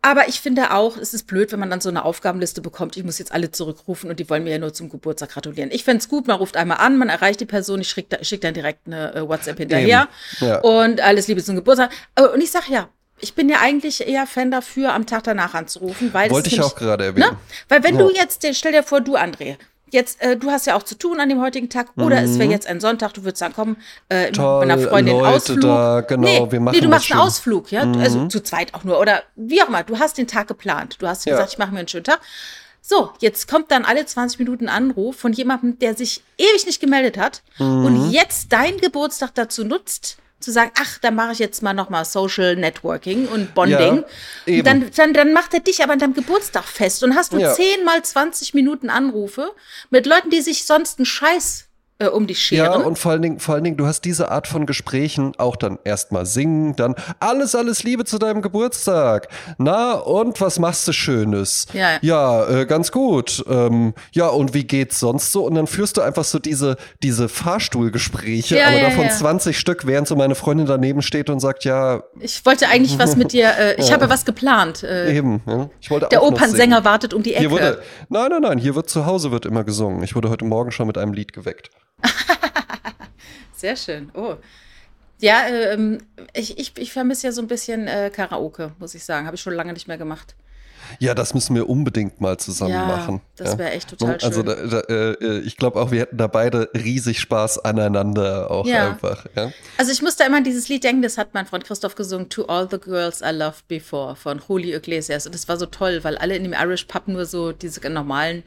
aber 0.02 0.28
ich 0.28 0.40
finde 0.40 0.72
auch, 0.72 0.96
es 0.96 1.12
ist 1.12 1.26
blöd, 1.26 1.52
wenn 1.52 1.60
man 1.60 1.68
dann 1.70 1.80
so 1.80 1.88
eine 1.90 2.04
Aufgabenliste 2.04 2.60
bekommt. 2.62 2.96
Ich 2.96 3.04
muss 3.04 3.18
jetzt 3.18 3.32
alle 3.32 3.50
zurückrufen 3.50 4.08
und 4.08 4.18
die 4.18 4.28
wollen 4.30 4.44
mir 4.44 4.50
ja 4.52 4.58
nur 4.58 4.72
zum 4.72 4.88
Geburtstag 4.88 5.30
gratulieren. 5.30 5.70
Ich 5.70 5.84
fände 5.84 6.00
es 6.00 6.08
gut, 6.08 6.26
man 6.26 6.36
ruft 6.38 6.56
einmal 6.56 6.78
an, 6.78 6.96
man 6.96 7.08
erreicht 7.10 7.40
die 7.40 7.46
Person, 7.46 7.80
ich 7.80 7.88
schicke 7.90 8.24
schick 8.24 8.40
dann 8.40 8.54
direkt 8.54 8.86
eine 8.86 9.14
äh, 9.14 9.28
WhatsApp 9.28 9.58
hinterher. 9.58 10.08
Ja. 10.40 10.60
Und 10.60 11.00
alles 11.02 11.28
Liebe 11.28 11.42
zum 11.44 11.56
Geburtstag. 11.56 11.90
Äh, 12.14 12.22
Und 12.22 12.40
ich 12.42 12.50
sage 12.50 12.72
ja, 12.72 12.88
ich 13.22 13.34
bin 13.34 13.50
ja 13.50 13.58
eigentlich 13.60 14.06
eher 14.08 14.26
Fan 14.26 14.50
dafür, 14.50 14.94
am 14.94 15.04
Tag 15.06 15.24
danach 15.24 15.52
anzurufen, 15.52 16.14
weil 16.14 16.30
Wollte 16.30 16.48
ich 16.48 16.62
auch 16.62 16.74
gerade 16.74 17.04
erwähnen. 17.04 17.30
Ne? 17.32 17.36
Weil 17.68 17.82
wenn 17.84 17.96
Ja. 17.96 18.02
du 18.02 18.10
jetzt, 18.14 18.46
stell 18.56 18.72
dir 18.72 18.82
vor, 18.82 19.02
du 19.02 19.16
André, 19.16 19.56
jetzt, 19.92 20.20
äh, 20.22 20.36
du 20.36 20.50
hast 20.50 20.66
ja 20.66 20.76
auch 20.76 20.82
zu 20.82 20.94
tun 20.96 21.20
an 21.20 21.28
dem 21.28 21.40
heutigen 21.40 21.68
Tag, 21.68 21.88
oder 21.96 22.22
es 22.22 22.38
wäre 22.38 22.50
jetzt 22.50 22.66
ein 22.66 22.80
Sonntag, 22.80 23.14
du 23.14 23.22
würdest 23.24 23.38
sagen, 23.38 23.54
komm, 23.54 23.76
äh, 24.08 24.26
mit 24.26 24.30
Mhm. 24.32 24.34
Toll, 24.42 24.66
meiner 24.66 24.78
Freundin 24.78 25.18
Leute 25.18 25.28
Ausflug. 25.36 25.60
da, 25.60 26.00
genau, 26.02 26.22
nee, 26.26 26.46
wir 26.52 26.60
machen 26.60 26.74
nee, 26.76 26.80
du 26.80 26.88
machst 26.88 27.10
einen 27.12 27.20
schön. 27.20 27.26
Ausflug, 27.26 27.70
ja, 27.72 27.82
also 28.00 28.26
zu 28.28 28.42
zweit 28.42 28.74
auch 28.74 28.84
nur, 28.84 28.98
oder 29.00 29.22
wie 29.36 29.62
auch 29.62 29.68
immer, 29.68 29.82
du 29.82 29.98
hast 29.98 30.18
den 30.18 30.26
Tag 30.26 30.48
geplant, 30.48 30.96
du 31.00 31.06
hast 31.06 31.24
Ja. 31.26 31.32
gesagt, 31.32 31.52
ich 31.52 31.58
mache 31.58 31.72
mir 31.72 31.78
einen 31.80 31.88
schönen 31.88 32.04
Tag. 32.04 32.20
So, 32.82 33.10
jetzt 33.20 33.46
kommt 33.48 33.70
dann 33.70 33.84
alle 33.84 34.06
20 34.06 34.38
Minuten 34.38 34.68
Anruf 34.68 35.14
von 35.16 35.32
jemandem, 35.34 35.78
der 35.78 35.94
sich 35.94 36.22
ewig 36.38 36.64
nicht 36.66 36.80
gemeldet 36.80 37.18
hat 37.18 37.42
und 37.58 38.10
jetzt 38.10 38.52
dein 38.52 38.78
Geburtstag 38.78 39.34
dazu 39.34 39.64
nutzt, 39.64 40.16
zu 40.40 40.52
sagen, 40.52 40.70
ach, 40.80 40.98
da 40.98 41.10
mache 41.10 41.32
ich 41.32 41.38
jetzt 41.38 41.62
mal 41.62 41.74
nochmal 41.74 42.04
Social 42.04 42.56
Networking 42.56 43.28
und 43.28 43.54
Bonding. 43.54 44.04
Ja, 44.46 44.58
und 44.58 44.66
dann, 44.66 44.90
dann, 44.96 45.12
dann 45.12 45.32
macht 45.32 45.54
er 45.54 45.60
dich 45.60 45.82
aber 45.82 45.92
an 45.92 45.98
deinem 45.98 46.14
Geburtstag 46.14 46.64
fest 46.64 47.02
und 47.04 47.14
hast 47.14 47.32
du 47.32 47.38
Ja. 47.38 47.52
10 47.52 47.84
mal 47.84 48.02
20 48.02 48.54
Minuten 48.54 48.90
Anrufe 48.90 49.52
mit 49.90 50.06
Leuten, 50.06 50.30
die 50.30 50.40
sich 50.40 50.64
sonst 50.66 50.98
einen 50.98 51.06
Scheiß 51.06 51.66
äh, 52.00 52.06
um 52.08 52.26
dich 52.26 52.50
Ja, 52.50 52.64
scheren. 52.72 52.82
und 52.84 52.98
vor 52.98 53.12
allen, 53.12 53.22
Dingen, 53.22 53.38
vor 53.38 53.54
allen 53.54 53.64
Dingen, 53.64 53.76
du 53.76 53.86
hast 53.86 54.04
diese 54.04 54.30
Art 54.30 54.46
von 54.48 54.66
Gesprächen 54.66 55.32
auch 55.38 55.54
dann 55.56 55.78
erstmal 55.84 56.26
singen, 56.26 56.74
dann 56.74 56.94
alles, 57.20 57.54
alles 57.54 57.82
Liebe 57.84 58.04
zu 58.04 58.18
deinem 58.18 58.42
Geburtstag. 58.42 59.28
Na, 59.58 59.92
und 59.92 60.40
was 60.40 60.58
machst 60.58 60.88
du 60.88 60.92
Schönes? 60.92 61.66
Ja. 61.72 61.98
Ja, 62.00 62.48
äh, 62.48 62.66
ganz 62.66 62.90
gut. 62.90 63.44
Ähm, 63.48 63.94
ja, 64.12 64.28
und 64.28 64.54
wie 64.54 64.64
geht's 64.64 64.98
sonst 64.98 65.30
so? 65.30 65.44
Und 65.44 65.54
dann 65.54 65.66
führst 65.66 65.96
du 65.98 66.00
einfach 66.00 66.24
so 66.24 66.38
diese, 66.38 66.76
diese 67.02 67.28
Fahrstuhlgespräche, 67.28 68.56
Ja, 68.56 68.68
aber 68.68 68.78
ja, 68.78 68.88
davon 68.88 69.04
ja. 69.04 69.10
20 69.10 69.58
Stück, 69.58 69.86
während 69.86 70.08
so 70.08 70.16
meine 70.16 70.34
Freundin 70.34 70.66
daneben 70.66 71.02
steht 71.02 71.30
und 71.30 71.40
sagt, 71.40 71.64
ja, 71.64 72.02
ich 72.18 72.44
wollte 72.46 72.68
eigentlich 72.68 72.98
was 72.98 73.16
mit 73.16 73.32
dir, 73.32 73.50
äh, 73.58 73.74
ich 73.80 73.92
habe 73.92 74.08
was 74.08 74.24
geplant. 74.24 74.82
Äh, 74.82 75.14
eben. 75.16 75.42
Ja. 75.46 75.68
Ich 75.80 75.90
wollte 75.90 76.08
der 76.10 76.22
Opernsänger 76.22 76.84
wartet 76.84 77.12
um 77.14 77.22
die 77.22 77.34
Ecke. 77.34 77.50
Wurde, 77.50 77.82
nein, 78.08 78.30
nein, 78.30 78.42
nein, 78.42 78.58
hier 78.58 78.74
wird 78.74 78.88
zu 78.88 79.04
Hause 79.06 79.30
wird 79.30 79.44
immer 79.44 79.64
gesungen. 79.64 80.02
Ich 80.02 80.14
wurde 80.16 80.30
heute 80.30 80.44
Morgen 80.44 80.70
schon 80.70 80.86
mit 80.86 80.96
einem 80.96 81.12
Lied 81.12 81.32
geweckt. 81.32 81.70
Sehr 83.54 83.76
schön. 83.76 84.10
Oh. 84.14 84.36
Ja, 85.20 85.46
ähm, 85.48 85.98
ich, 86.32 86.58
ich, 86.58 86.72
ich 86.78 86.92
vermisse 86.92 87.26
ja 87.26 87.32
so 87.32 87.42
ein 87.42 87.46
bisschen 87.48 87.86
äh, 87.88 88.10
Karaoke, 88.14 88.72
muss 88.78 88.94
ich 88.94 89.04
sagen. 89.04 89.26
Habe 89.26 89.36
ich 89.36 89.42
schon 89.42 89.52
lange 89.54 89.72
nicht 89.74 89.86
mehr 89.86 89.98
gemacht. 89.98 90.34
Ja, 90.98 91.14
das 91.14 91.34
müssen 91.34 91.54
wir 91.54 91.68
unbedingt 91.68 92.20
mal 92.20 92.38
zusammen 92.38 92.72
Ja, 92.72 92.86
machen. 92.86 93.20
das 93.36 93.56
wäre 93.58 93.70
echt 93.72 93.90
total 93.90 94.16
Also 94.22 94.42
schön. 94.44 94.46
da, 94.70 94.80
da, 94.80 94.92
äh, 94.92 95.38
ich 95.40 95.56
glaube 95.56 95.78
auch, 95.80 95.90
wir 95.92 96.00
hätten 96.00 96.16
da 96.16 96.26
beide 96.26 96.70
riesig 96.74 97.20
Spaß 97.20 97.58
aneinander 97.64 98.50
auch 98.50 98.66
Ja. 98.66 98.88
einfach. 98.90 99.26
Ja? 99.36 99.52
Also 99.76 99.92
ich 99.92 100.00
musste 100.02 100.24
immer 100.24 100.38
an 100.38 100.44
dieses 100.44 100.68
Lied 100.68 100.82
denken, 100.82 101.02
das 101.02 101.16
hat 101.18 101.32
mein 101.34 101.46
Freund 101.46 101.64
Christoph 101.64 101.94
gesungen, 101.94 102.28
To 102.30 102.46
All 102.46 102.66
the 102.68 102.78
Girls 102.78 103.20
I 103.20 103.30
Loved 103.30 103.68
Before 103.68 104.16
von 104.16 104.40
Julio 104.48 104.78
Iglesias. 104.78 105.26
Und 105.26 105.34
das 105.34 105.48
war 105.48 105.58
so 105.58 105.66
toll, 105.66 106.00
weil 106.02 106.16
alle 106.16 106.34
in 106.34 106.42
dem 106.44 106.54
Irish 106.54 106.86
Pub 106.86 107.06
nur 107.06 107.26
so 107.26 107.52
diese 107.52 107.86
normalen 107.88 108.42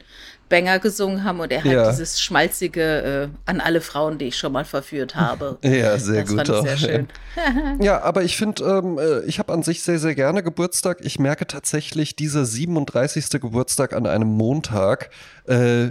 Banger 0.48 0.78
gesungen 0.78 1.24
haben 1.24 1.40
und 1.40 1.50
er 1.50 1.64
hat 1.64 1.70
Ja. 1.72 1.90
dieses 1.90 2.20
schmalzige 2.20 3.30
äh, 3.46 3.50
an 3.50 3.60
alle 3.60 3.80
Frauen, 3.80 4.18
die 4.18 4.26
ich 4.26 4.36
schon 4.36 4.52
mal 4.52 4.64
verführt 4.64 5.14
habe. 5.16 5.58
Ja, 5.64 5.98
sehr 5.98 6.22
das 6.22 6.30
gut. 6.30 6.46
fand 6.46 6.48
ich 6.48 6.60
sehr 6.62 6.76
schön. 6.76 7.08
Ja, 7.80 8.02
aber 8.02 8.22
ich 8.22 8.36
finde, 8.36 8.62
ähm, 8.64 8.98
äh, 8.98 9.20
ich 9.26 9.38
habe 9.38 9.52
an 9.52 9.62
sich 9.62 9.82
sehr, 9.82 9.98
sehr 9.98 10.14
gerne 10.14 10.42
Geburtstag. 10.42 10.98
Ich 11.02 11.18
merke 11.18 11.46
tatsächlich, 11.46 12.14
dieser 12.14 12.44
37. 12.44 13.40
Geburtstag 13.40 13.92
an 13.92 14.06
einem 14.06 14.28
Montag, 14.28 15.10
äh, 15.46 15.88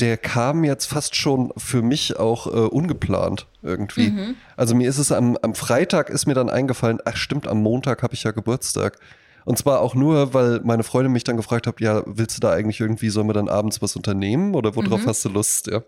der 0.00 0.16
kam 0.16 0.64
jetzt 0.64 0.86
fast 0.86 1.14
schon 1.14 1.52
für 1.56 1.82
mich 1.82 2.18
auch 2.18 2.46
äh, 2.46 2.50
ungeplant 2.50 3.46
irgendwie. 3.62 4.10
Mhm. 4.10 4.34
Also 4.56 4.74
mir 4.74 4.88
ist 4.88 4.98
es 4.98 5.12
am, 5.12 5.36
am 5.42 5.54
Freitag 5.54 6.08
ist 6.10 6.26
mir 6.26 6.34
dann 6.34 6.48
eingefallen, 6.48 6.98
ach 7.04 7.16
stimmt, 7.16 7.46
am 7.46 7.62
Montag 7.62 8.02
habe 8.02 8.14
ich 8.14 8.24
ja 8.24 8.30
Geburtstag. 8.30 8.98
Und 9.44 9.58
zwar 9.58 9.80
auch 9.80 9.94
nur, 9.94 10.34
weil 10.34 10.60
meine 10.62 10.82
Freundin 10.82 11.12
mich 11.12 11.24
dann 11.24 11.36
gefragt 11.36 11.66
hat, 11.66 11.80
ja, 11.80 12.02
willst 12.06 12.36
du 12.36 12.40
da 12.40 12.52
eigentlich 12.52 12.80
irgendwie, 12.80 13.08
sollen 13.10 13.26
wir 13.28 13.34
dann 13.34 13.48
abends 13.48 13.82
was 13.82 13.96
unternehmen 13.96 14.54
oder 14.54 14.76
worauf 14.76 15.02
Mhm. 15.02 15.06
hast 15.06 15.24
du 15.24 15.28
Lust, 15.28 15.66
ja? 15.68 15.82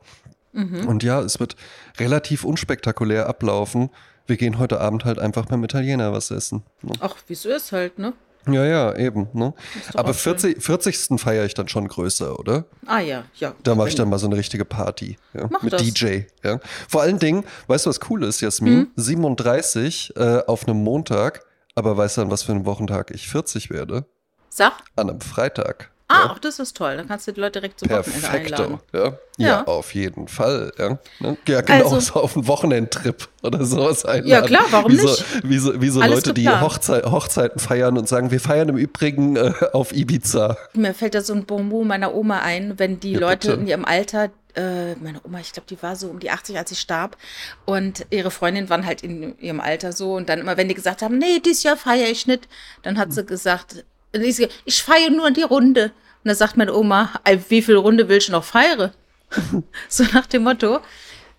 Und 0.87 1.02
ja, 1.02 1.20
es 1.20 1.40
wird 1.40 1.56
relativ 1.99 2.44
unspektakulär 2.44 3.28
ablaufen. 3.28 3.90
Wir 4.26 4.37
gehen 4.37 4.61
heute 4.61 4.80
Abend 4.80 5.04
halt 5.04 5.18
einfach 5.18 5.46
beim 5.46 5.64
Italiener 5.64 6.12
was 6.12 6.30
essen. 6.30 6.62
Ne? 6.82 6.92
Ach, 7.00 7.16
wie 7.26 7.34
so 7.34 7.49
ist 7.49 7.73
halt, 7.73 7.99
ne? 7.99 8.12
Ja, 8.46 8.64
ja, 8.64 8.94
eben. 8.96 9.26
Ne? 9.32 9.52
Aber 9.94 10.11
auch 10.11 10.14
schön. 10.14 10.38
40, 10.38 10.62
40. 10.62 11.18
feiere 11.20 11.44
ich 11.44 11.54
dann 11.54 11.66
schon 11.66 11.88
größer, 11.88 12.38
oder? 12.38 12.66
Ah 12.87 13.00
ja, 13.00 13.25
ja. 13.37 13.54
Da 13.64 13.75
mache 13.75 13.88
ich 13.88 13.94
dann 13.96 14.08
mal 14.08 14.18
so 14.20 14.26
eine 14.26 14.37
richtige 14.37 14.64
Party. 14.64 15.16
Ja? 15.32 15.49
Mach 15.50 15.62
Mit 15.62 15.73
das. 15.73 15.82
DJ. 15.82 16.20
Ja? 16.44 16.61
Vor 16.88 17.02
allen 17.02 17.18
Dingen, 17.18 17.42
weißt 17.66 17.87
du, 17.87 17.90
was 17.90 17.99
cool 18.08 18.23
ist, 18.23 18.40
Jasmin? 18.40 18.80
Hm? 18.80 18.88
37 18.96 20.12
äh, 20.16 20.38
auf 20.46 20.68
einem 20.68 20.76
Montag, 20.84 21.40
aber 21.75 21.97
weißt 21.97 22.16
du, 22.16 22.23
an 22.23 22.31
was 22.31 22.43
für 22.43 22.52
einem 22.52 22.66
Wochentag 22.66 23.11
ich 23.11 23.28
40 23.28 23.71
werde? 23.71 24.07
Sag. 24.49 24.73
An 24.97 25.11
einem 25.11 25.21
Freitag. 25.21 25.91
Ah, 26.06 26.30
auch 26.30 26.38
das 26.38 26.58
ist 26.58 26.76
toll. 26.76 26.97
Dann 26.99 27.08
kannst 27.08 27.26
du 27.26 27.32
die 27.32 27.40
Leute 27.40 27.60
direkt 27.60 27.80
zum 27.80 27.88
Wochenende 27.88 28.21
Perfekto. 28.21 28.62
einladen. 28.62 28.80
Ja? 28.93 29.04
Ja. 29.38 29.47
Ja. 29.49 29.64
auf 29.67 29.95
jeden 29.95 30.28
Fall. 30.28 30.71
Ja, 30.78 30.99
Ne? 31.19 31.36
ja 31.49 31.60
genau, 31.62 31.84
Also- 31.84 32.00
so 32.00 32.14
auf 32.21 32.36
einen 32.36 32.47
Wochenendtrip 32.47 33.28
oder 33.43 33.64
sowas 33.64 34.04
einladen. 34.04 34.28
Ja, 34.30 34.43
klar, 34.43 34.67
warum 34.71 34.93
wie 34.93 34.97
so, 34.97 35.08
nicht? 35.08 35.25
Wie 35.49 35.58
so, 35.58 35.80
wie 35.80 35.88
so 35.88 36.02
Leute, 36.02 36.34
die 36.34 36.43
geplant. 36.45 36.62
Hochzei 36.62 37.00
Hochzeiten 37.02 37.58
feiern 37.58 37.97
und 37.97 38.06
sagen, 38.06 38.30
wir 38.30 38.40
feiern 38.40 38.69
im 38.69 38.76
Übrigen 38.76 39.36
äh, 39.36 39.52
auf 39.73 39.93
Ibiza. 39.93 40.56
Mir 40.75 40.93
fällt 40.95 41.14
da 41.14 41.23
so 41.23 41.32
ein 41.32 41.47
Bonbon 41.47 41.86
meiner 41.88 42.14
Oma 42.14 42.40
ein, 42.40 42.78
wenn 42.78 43.00
die 43.00 43.12
Ja, 43.12 43.21
Leute 43.21 43.49
bitte. 43.49 43.60
in 43.62 43.67
ihrem 43.67 43.84
Alter, 43.86 44.30
äh, 44.56 44.95
meine 44.97 45.21
Oma, 45.25 45.40
ich 45.40 45.52
glaube, 45.52 45.67
die 45.69 45.82
war 45.82 45.97
so 45.97 46.08
um 46.08 46.21
die 46.21 46.30
80, 46.30 46.56
als 46.58 46.69
sie 46.69 46.76
starb. 46.76 47.17
Und 47.64 48.04
ihre 48.10 48.30
Freundinnen 48.30 48.69
waren 48.69 48.84
halt 48.86 49.02
in 49.02 49.36
ihrem 49.38 49.58
Alter 49.60 49.93
so. 49.93 50.14
Und 50.14 50.28
dann 50.28 50.38
immer, 50.38 50.56
wenn 50.58 50.69
die 50.69 50.75
gesagt 50.75 51.00
haben, 51.02 51.17
nee, 51.19 51.40
dieses 51.45 51.62
Jahr 51.62 51.76
feiere 51.78 52.08
ich 52.10 52.26
nicht, 52.26 52.47
dann 52.82 52.99
hat 52.99 53.12
sie 53.12 53.25
gesagt, 53.25 53.84
sie- 54.32 54.48
ich 54.64 54.82
feiere 54.82 55.10
nur 55.10 55.30
die 55.30 55.42
Runde. 55.42 55.84
Und 55.86 56.28
dann 56.28 56.36
sagt 56.36 56.56
meine 56.56 56.74
Oma, 56.74 57.10
"Ey, 57.24 57.38
wie 57.48 57.62
viel 57.62 57.76
Runde 57.76 58.08
willst 58.08 58.28
du 58.28 58.32
noch 58.32 58.44
feiern? 58.44 58.92
so 59.88 60.04
nach 60.12 60.26
dem 60.26 60.44
Motto. 60.44 60.80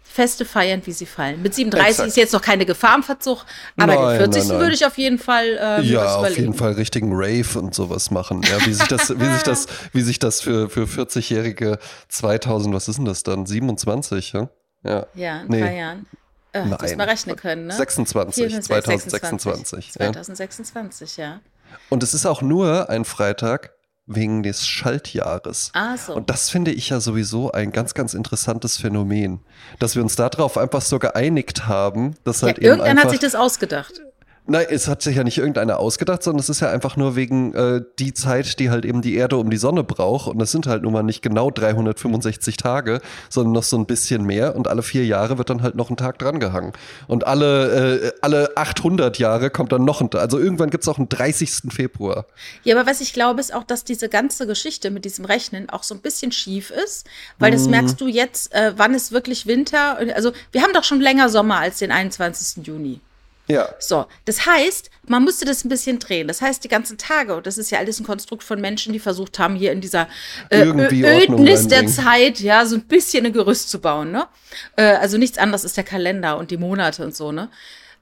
Feste 0.04 0.46
feiern, 0.46 0.82
wie 0.86 0.94
sie 0.94 1.06
fallen. 1.06 1.42
Mit 1.42 1.54
37 1.56 1.90
Exakt. 1.90 2.08
ist 2.08 2.16
jetzt 2.16 2.32
noch 2.32 2.42
keine 2.42 2.66
Gefahr 2.66 2.96
im 2.96 3.04
Verzug, 3.04 3.44
aber 3.76 3.96
Nein, 3.96 4.08
den 4.12 4.18
40. 4.32 4.44
nein, 4.44 4.48
nein. 4.48 4.60
würde 4.62 4.74
ich 4.74 4.86
auf 4.86 4.98
jeden 4.98 5.20
Fall 5.20 5.58
äh, 5.60 5.78
mir 5.82 5.84
Ja, 5.92 6.16
auf 6.16 6.38
jeden 6.38 6.54
Fall 6.54 6.72
richtigen 6.72 7.12
Rave 7.14 7.60
und 7.60 7.76
sowas 7.76 8.12
machen. 8.12 8.42
Ja, 8.44 8.66
wie 8.66 8.72
sich 8.72 8.88
das, 8.88 9.10
wie 9.20 9.34
sich 9.34 9.44
das, 9.44 9.68
wie 9.92 10.02
sich 10.02 10.18
das 10.20 10.40
für, 10.40 10.70
für 10.70 10.84
40-jährige 10.86 11.80
2000, 12.08 12.74
was 12.74 12.88
ist 12.88 12.96
denn 12.98 13.04
das 13.04 13.24
dann? 13.24 13.46
27, 13.46 14.32
ja? 14.32 14.48
Ja. 14.84 15.06
Ja, 15.16 15.42
in 15.42 15.48
Nee. 15.50 15.60
drei 15.62 15.76
Jahren. 15.76 16.06
Äh, 16.54 16.60
Nein. 16.66 16.98
mal 16.98 17.10
rechnen 17.10 17.36
können, 17.36 17.68
ne? 17.68 17.74
26, 17.74 18.36
24, 18.46 19.10
2026. 19.10 19.88
Ja. 20.00 20.14
2026, 20.14 21.18
ja. 21.18 21.42
Und 21.90 22.04
es 22.04 22.14
ist 22.14 22.26
auch 22.26 22.42
nur 22.42 22.90
ein 22.90 23.06
Freitag 23.06 23.72
wegen 24.08 24.44
des 24.44 24.68
Schaltjahres. 24.68 25.72
Ah, 25.74 25.98
so. 25.98 26.14
Und 26.14 26.30
das 26.30 26.50
finde 26.50 26.72
ich 26.72 26.90
ja 26.90 27.00
sowieso 27.00 27.52
ein 27.52 27.72
ganz, 27.72 27.94
ganz 27.94 28.14
interessantes 28.14 28.78
Phänomen, 28.78 29.40
dass 29.80 29.96
wir 29.96 30.04
uns 30.04 30.16
darauf 30.16 30.58
einfach 30.58 30.82
so 30.82 31.00
geeinigt 31.00 31.68
haben, 31.68 32.16
dass 32.24 32.42
ja, 32.42 32.48
halt 32.48 32.60
eben 32.60 32.68
irgendwann 32.68 33.00
hat 33.00 33.10
sich 33.10 33.20
das 33.20 33.36
ausgedacht. 33.36 34.02
Nein, 34.48 34.68
es 34.70 34.88
hat 34.88 35.02
sich 35.02 35.16
ja 35.16 35.24
nicht 35.24 35.40
irgendeiner 35.40 35.80
ausgedacht, 35.80 36.22
sondern 36.22 36.40
es 36.40 36.50
ist 36.50 36.60
ja 36.60 36.70
einfach 36.70 36.98
nur 36.98 37.16
wegen 37.16 37.54
äh, 37.56 37.82
die 37.98 38.14
Zeit, 38.14 38.60
die 38.60 38.70
halt 38.70 38.86
eben 38.86 39.02
die 39.02 39.16
Erde 39.16 39.38
um 39.38 39.50
die 39.50 39.58
Sonne 39.58 39.84
braucht. 39.84 40.28
Und 40.28 40.38
das 40.38 40.52
sind 40.52 40.68
halt 40.68 40.84
nun 40.84 40.94
mal 40.94 41.02
nicht 41.02 41.24
genau 41.24 41.50
365 41.50 42.56
Tage, 42.58 43.02
sondern 43.30 43.54
noch 43.54 43.64
so 43.64 43.76
ein 43.78 43.88
bisschen 43.88 44.24
mehr. 44.24 44.56
Und 44.56 44.68
alle 44.68 44.84
vier 44.84 45.04
Jahre 45.06 45.40
wird 45.40 45.50
dann 45.50 45.64
halt 45.64 45.74
noch 45.74 45.90
ein 45.90 45.98
Tag 45.98 46.20
drangehangen. 46.20 46.74
Und 47.08 47.26
alle, 47.26 48.04
äh, 48.04 48.12
alle 48.22 48.56
800 48.56 49.18
Jahre 49.18 49.50
kommt 49.50 49.72
dann 49.72 49.84
noch 49.84 50.02
ein 50.02 50.12
Tag. 50.12 50.22
Also 50.22 50.38
irgendwann 50.38 50.70
gibt 50.70 50.84
es 50.84 50.88
auch 50.88 51.00
einen 51.00 51.10
30. 51.10 51.72
Februar. 51.74 52.26
Ja, 52.64 52.78
aber 52.78 52.88
was 52.90 53.02
ich 53.02 53.14
glaube, 53.14 53.40
ist 53.40 53.52
auch, 53.54 53.64
dass 53.64 53.84
diese 53.84 54.10
ganze 54.10 54.46
Geschichte 54.46 54.92
mit 54.92 55.06
diesem 55.06 55.26
Rechnen 55.26 55.70
auch 55.72 55.82
so 55.82 55.96
ein 55.96 56.02
bisschen 56.02 56.32
schief 56.32 56.70
ist, 56.70 57.08
weil 57.40 57.50
Mhm. 57.50 57.56
das 57.56 57.68
merkst 57.68 58.00
du 58.00 58.08
jetzt, 58.08 58.54
äh, 58.54 58.74
wann 58.78 58.94
ist 58.94 59.12
wirklich 59.12 59.48
Winter. 59.48 59.98
Also, 60.16 60.34
wir 60.52 60.62
haben 60.62 60.74
doch 60.74 60.84
schon 60.84 61.02
länger 61.02 61.30
Sommer 61.30 61.58
als 61.58 61.80
den 61.80 61.92
21. 61.92 62.64
Juni. 62.64 63.02
Ja. 63.48 63.70
So, 63.80 64.06
das 64.26 64.46
heißt, 64.46 64.90
man 65.08 65.24
musste 65.24 65.46
das 65.46 65.64
ein 65.64 65.70
bisschen 65.70 66.00
drehen. 66.00 66.28
Das 66.28 66.42
heißt, 66.42 66.64
die 66.64 66.68
ganzen 66.68 66.98
Tage, 66.98 67.36
und 67.36 67.46
das 67.46 67.58
ist 67.58 67.70
ja 67.70 67.80
alles 67.80 68.00
ein 68.00 68.06
Konstrukt 68.06 68.44
von 68.44 68.60
Menschen, 68.60 68.94
die 68.94 69.00
versucht 69.00 69.38
haben, 69.38 69.56
hier 69.56 69.72
in 69.72 69.82
dieser 69.82 70.08
äh, 70.50 70.64
Ödnis 70.64 71.68
der. 71.68 71.86
Zeit, 71.86 72.40
ja, 72.40 72.66
so 72.66 72.76
ein 72.76 72.84
bisschen 72.84 73.26
ein 73.26 73.34
Gerüst 73.34 73.70
zu 73.70 73.80
bauen, 73.80 74.12
ne? 74.12 74.28
Äh, 74.76 74.84
also 74.84 75.18
nichts 75.18 75.38
anderes 75.38 75.64
ist 75.64 75.78
der 75.78 75.84
Kalender 75.84 76.38
und 76.38 76.50
die 76.50 76.58
Monate 76.58 77.04
und 77.04 77.16
so, 77.16 77.32
ne? 77.32 77.50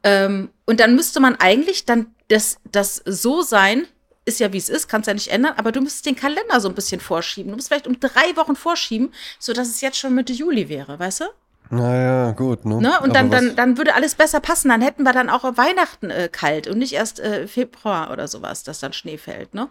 Ähm, 0.04 0.50
und 0.66 0.80
dann 0.80 0.96
müsste 0.96 1.20
man 1.20 1.36
eigentlich 1.36 1.86
dann 1.86 2.08
das, 2.30 2.58
das 2.72 3.02
so 3.06 3.42
sein, 3.42 3.86
ist 4.26 4.40
ja 4.40 4.54
wie 4.54 4.58
es 4.58 4.70
ist, 4.70 4.88
kannst 4.88 5.08
ja 5.08 5.14
nicht 5.14 5.30
ändern, 5.30 5.54
aber 5.58 5.72
du 5.72 5.82
müsstest 5.82 6.06
den 6.06 6.16
Kalender 6.16 6.60
so 6.62 6.70
ein 6.70 6.76
bisschen 6.76 7.02
vorschieben. 7.02 7.52
Du 7.52 7.56
musst 7.56 7.68
vielleicht 7.68 7.88
um 7.88 8.00
drei 8.00 8.36
Wochen 8.36 8.56
vorschieben, 8.56 9.14
sodass 9.40 9.68
es 9.68 9.82
jetzt 9.82 9.98
schon 9.98 10.16
Mitte 10.16 10.34
Juli 10.34 10.70
wäre, 10.70 10.98
weißt 10.98 11.22
du? 11.22 11.26
Naja, 11.70 12.32
gut. 12.32 12.66
Ne? 12.66 12.76
Ne? 12.82 12.92
Und 13.02 13.10
Aber 13.12 13.14
dann, 13.14 13.32
dann, 13.32 13.56
dann 13.56 13.78
würde 13.78 13.96
alles 13.96 14.16
besser 14.16 14.40
passen. 14.40 14.70
Dann 14.70 14.82
hätten 14.82 15.04
wir 15.04 15.14
dann 15.14 15.30
auch 15.30 15.44
Weihnachten 15.58 16.10
äh, 16.10 16.30
kalt 16.32 16.68
und 16.68 16.78
nicht 16.78 16.94
erst 16.94 17.20
äh, 17.20 17.48
Februar 17.48 18.12
oder 18.12 18.28
sowas, 18.28 18.64
dass 18.64 18.80
dann 18.80 18.94
Schnee 18.94 19.18
fällt. 19.18 19.54
Ne? 19.56 19.70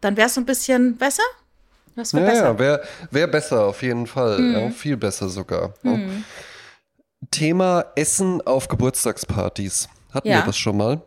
Dann 0.00 0.16
wäre 0.16 0.28
es 0.28 0.36
ein 0.36 0.44
bisschen 0.46 0.96
besser. 0.96 1.22
Das 1.96 2.12
wäre 2.14 2.26
Ja, 2.26 2.30
besser. 2.30 2.44
ja, 2.44 2.58
wäre 2.58 2.82
wär 3.10 3.26
besser 3.26 3.64
auf 3.64 3.82
jeden 3.82 4.06
Fall. 4.06 4.40
Ja, 4.52 4.70
viel 4.70 4.96
besser 4.96 5.28
sogar. 5.28 5.74
Ja. 5.82 5.98
Thema 7.30 7.86
Essen 7.96 8.46
auf 8.46 8.68
Geburtstagspartys. 8.68 9.88
Hatten 10.12 10.28
wir 10.28 10.42
das 10.42 10.56
schon 10.56 10.76
mal? 10.76 11.00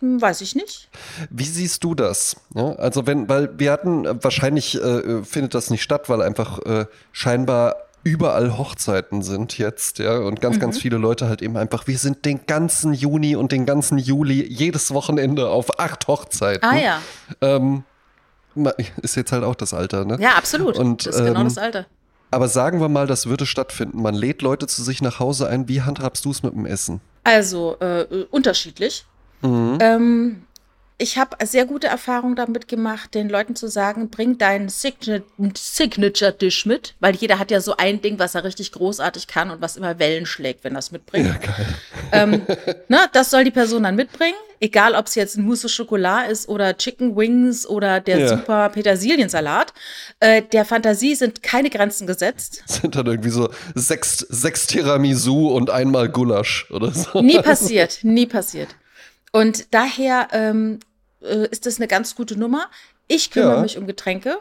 Hm, 0.00 0.20
weiß 0.20 0.40
ich 0.40 0.54
nicht. 0.54 0.88
Wie 1.30 1.44
siehst 1.44 1.84
du 1.84 1.94
das? 1.94 2.36
Ja, 2.54 2.72
also 2.76 3.06
wenn, 3.06 3.28
weil 3.28 3.58
wir 3.58 3.70
hatten, 3.72 4.04
äh, 4.04 4.22
wahrscheinlich 4.22 4.80
äh, 4.82 5.22
findet 5.24 5.54
das 5.54 5.70
nicht 5.70 5.82
statt, 5.82 6.08
weil 6.08 6.22
einfach 6.22 6.58
äh, 6.66 6.86
scheinbar 7.12 7.76
überall 8.08 8.56
Hochzeiten 8.58 9.22
sind 9.22 9.58
jetzt, 9.58 9.98
ja, 9.98 10.18
und 10.18 10.40
ganz, 10.40 10.56
Mhm. 10.56 10.60
ganz 10.60 10.78
viele 10.78 10.96
Leute 10.96 11.28
halt 11.28 11.42
eben 11.42 11.56
einfach, 11.56 11.86
wir 11.86 11.98
sind 11.98 12.24
den 12.24 12.46
ganzen 12.46 12.92
Juni 12.94 13.36
und 13.36 13.52
den 13.52 13.66
ganzen 13.66 13.98
Juli 13.98 14.44
jedes 14.46 14.92
Wochenende 14.92 15.48
auf 15.48 15.78
acht 15.78 16.06
Hochzeiten. 16.08 16.68
Ah 16.68 16.76
ja. 16.76 17.00
Ähm, 17.40 17.84
ist 19.02 19.14
jetzt 19.16 19.30
halt 19.32 19.44
auch 19.44 19.54
das 19.54 19.72
Alter, 19.74 20.04
ne? 20.04 20.16
Ja, 20.20 20.30
absolut. 20.36 20.76
Und, 20.78 21.06
das 21.06 21.16
ist 21.16 21.24
genau 21.24 21.40
ähm, 21.40 21.46
das 21.46 21.58
Alter. 21.58 21.86
Aber 22.30 22.48
sagen 22.48 22.80
wir 22.80 22.88
mal, 22.88 23.06
das 23.06 23.26
würde 23.26 23.46
stattfinden. 23.46 24.02
Man 24.02 24.14
lädt 24.14 24.42
Leute 24.42 24.66
zu 24.66 24.82
sich 24.82 25.00
nach 25.00 25.18
Hause 25.18 25.48
ein. 25.48 25.68
Wie 25.68 25.82
handhabst 25.82 26.24
du 26.24 26.30
es 26.30 26.42
mit 26.42 26.52
dem 26.54 26.66
Essen? 26.66 27.00
Also 27.24 27.76
äh, 27.80 28.24
unterschiedlich. 28.30 29.06
Ähm, 29.42 30.42
ich 31.00 31.16
habe 31.16 31.36
sehr 31.46 31.64
gute 31.64 31.86
Erfahrungen 31.86 32.34
damit 32.34 32.66
gemacht, 32.66 33.14
den 33.14 33.28
Leuten 33.28 33.54
zu 33.54 33.68
sagen, 33.68 34.10
bring 34.10 34.36
deinen 34.36 34.68
Signa- 34.68 35.22
Signature-Dish 35.56 36.66
mit, 36.66 36.94
weil 36.98 37.14
jeder 37.14 37.38
hat 37.38 37.52
ja 37.52 37.60
so 37.60 37.76
ein 37.76 38.02
Ding, 38.02 38.18
was 38.18 38.34
er 38.34 38.42
richtig 38.42 38.72
großartig 38.72 39.28
kann 39.28 39.50
und 39.50 39.60
was 39.60 39.76
immer 39.76 39.98
Wellen 40.00 40.26
schlägt, 40.26 40.64
wenn 40.64 40.74
er 40.74 40.80
es 40.80 40.90
mitbringt. 40.90 41.38
Ähm, 42.10 42.42
ne, 42.88 42.98
das 43.12 43.30
soll 43.30 43.44
die 43.44 43.52
Person 43.52 43.84
dann 43.84 43.94
mitbringen, 43.94 44.34
egal 44.58 44.94
ob 44.96 45.06
es 45.06 45.14
jetzt 45.14 45.36
ein 45.36 45.44
Mousse 45.44 45.68
au 45.68 45.70
Chocolat 45.70 46.30
ist 46.32 46.48
oder 46.48 46.76
Chicken 46.76 47.16
Wings 47.16 47.64
oder 47.64 48.00
der 48.00 48.18
Ja. 48.18 48.28
super 48.28 48.68
Petersiliensalat. 48.70 49.72
Äh, 50.18 50.42
der 50.52 50.64
Fantasie 50.64 51.14
sind 51.14 51.44
keine 51.44 51.70
Grenzen 51.70 52.08
gesetzt. 52.08 52.64
Sind 52.66 52.96
dann 52.96 53.06
irgendwie 53.06 53.30
so 53.30 53.50
sechs, 53.76 54.18
sechs 54.18 54.66
Tiramisu 54.66 55.48
und 55.50 55.70
einmal 55.70 56.08
Gulasch 56.08 56.68
oder 56.72 56.90
so. 56.92 57.22
Nie 57.22 57.38
passiert, 57.40 58.00
nie 58.02 58.26
passiert. 58.26 58.68
Und 59.30 59.72
daher 59.74 60.28
ähm, 60.32 60.80
äh, 61.22 61.48
ist 61.50 61.66
das 61.66 61.76
eine 61.78 61.88
ganz 61.88 62.14
gute 62.14 62.38
Nummer. 62.38 62.66
Ich 63.06 63.30
kümmere 63.30 63.56
Ja. 63.56 63.62
mich 63.62 63.78
um 63.78 63.86
Getränke. 63.86 64.38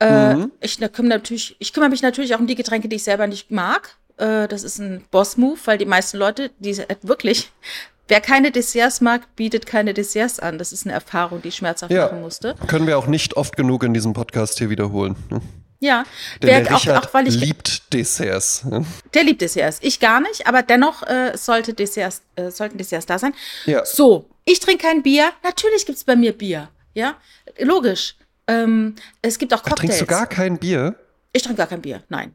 Äh, 0.00 0.34
Mhm. 0.34 0.52
ich, 0.60 0.78
ne, 0.78 0.88
kümmere 0.88 1.18
natürlich, 1.18 1.56
ich 1.58 1.72
kümmere 1.72 1.88
mich 1.90 2.02
natürlich 2.02 2.34
auch 2.34 2.38
um 2.40 2.46
die 2.46 2.54
Getränke, 2.54 2.88
die 2.88 2.96
ich 2.96 3.04
selber 3.04 3.26
nicht 3.26 3.50
mag. 3.50 3.96
Äh, 4.18 4.46
das 4.48 4.62
ist 4.62 4.78
ein 4.78 5.04
Boss-Move, 5.10 5.58
weil 5.64 5.78
die 5.78 5.86
meisten 5.86 6.18
Leute, 6.18 6.50
die 6.58 6.70
äh, 6.72 6.96
wirklich, 7.02 7.50
wer 8.08 8.20
keine 8.20 8.50
Desserts 8.50 9.00
mag, 9.00 9.34
bietet 9.36 9.64
keine 9.66 9.94
Desserts 9.94 10.38
an. 10.38 10.58
Das 10.58 10.72
ist 10.72 10.84
eine 10.86 10.92
Erfahrung, 10.94 11.40
die 11.42 11.48
ich 11.48 11.56
schmerzhaft 11.56 11.90
Ja. 11.92 12.04
machen 12.06 12.20
musste. 12.20 12.54
Können 12.66 12.86
wir 12.86 12.98
auch 12.98 13.06
nicht 13.06 13.36
oft 13.36 13.56
genug 13.56 13.82
in 13.84 13.94
diesem 13.94 14.12
Podcast 14.12 14.58
hier 14.58 14.68
wiederholen. 14.70 15.16
ne? 15.30 15.40
Ja, 15.78 16.04
Denn 16.42 16.64
der 16.64 16.74
auch, 16.74 16.86
auch 16.86 17.12
weil 17.14 17.28
ich 17.28 17.34
liebt 17.36 17.92
Desserts. 17.92 18.64
Der 19.12 19.24
liebt 19.24 19.42
Desserts. 19.42 19.78
Ich 19.82 20.00
gar 20.00 20.20
nicht, 20.20 20.46
aber 20.46 20.62
dennoch 20.62 21.02
äh, 21.02 21.32
es 21.34 21.44
sollte 21.44 21.74
Desserts, 21.74 22.22
äh, 22.36 22.50
sollten 22.50 22.78
Desserts 22.78 23.04
da 23.06 23.18
sein. 23.18 23.34
Ja. 23.66 23.84
So, 23.84 24.28
ich 24.46 24.58
trinke 24.60 24.84
kein 24.86 25.02
Bier. 25.02 25.30
Natürlich 25.42 25.84
gibt's 25.84 26.04
bei 26.04 26.16
mir 26.16 26.32
Bier. 26.32 26.68
Ja, 26.94 27.16
logisch. 27.58 28.14
Ähm, 28.46 28.94
es 29.20 29.38
gibt 29.38 29.52
auch 29.52 29.58
Ach, 29.58 29.64
Cocktails. 29.64 29.80
trinkst 29.98 30.00
du 30.00 30.06
gar 30.06 30.26
kein 30.26 30.58
Bier? 30.58 30.94
ich 31.32 31.42
trinke 31.42 31.58
gar 31.58 31.66
kein 31.66 31.82
Bier. 31.82 32.02
Nein. 32.08 32.34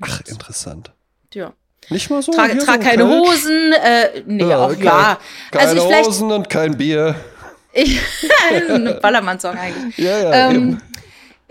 Ach, 0.00 0.20
interessant. 0.26 0.90
Ja. 1.34 1.52
Nicht 1.90 2.10
mal 2.10 2.20
so. 2.22 2.32
Trage 2.32 2.58
trag 2.58 2.82
so 2.82 2.88
keine 2.88 3.04
Kölsch? 3.04 3.28
Hosen. 3.30 3.72
Äh, 3.74 4.22
nee, 4.26 4.44
Ja, 4.44 4.58
auch 4.66 4.70
kein- 4.72 4.82
ja. 4.82 5.18
Keine 5.52 5.68
Also. 5.68 5.94
Hosen 5.94 6.32
und 6.32 6.48
kein 6.50 6.76
Bier. 6.76 7.14
Ich, 7.72 8.00
ein 8.50 8.98
Ballermann-Song 9.00 9.56
eigentlich. 9.56 9.96
Ja, 9.98 10.18
ja, 10.18 10.50
Ähm, 10.50 10.54
eben. 10.56 10.82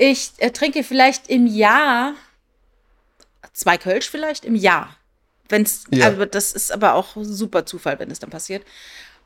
Ich 0.02 0.32
äh, 0.40 0.50
trinke 0.50 0.84
vielleicht 0.84 1.28
im 1.28 1.46
Jahr 1.46 2.14
zwei 3.54 3.78
Kölsch 3.78 4.10
vielleicht 4.10 4.46
im 4.46 4.56
Jahr. 4.56 4.96
Wenn's, 5.48 5.84
Ja. 5.92 6.08
aber 6.08 6.26
das 6.26 6.54
ist 6.54 6.72
aber 6.72 6.96
auch 6.96 7.16
super 7.22 7.66
Zufall, 7.66 8.00
wenn 8.00 8.10
es 8.10 8.20
dann 8.20 8.30
passiert. 8.32 8.66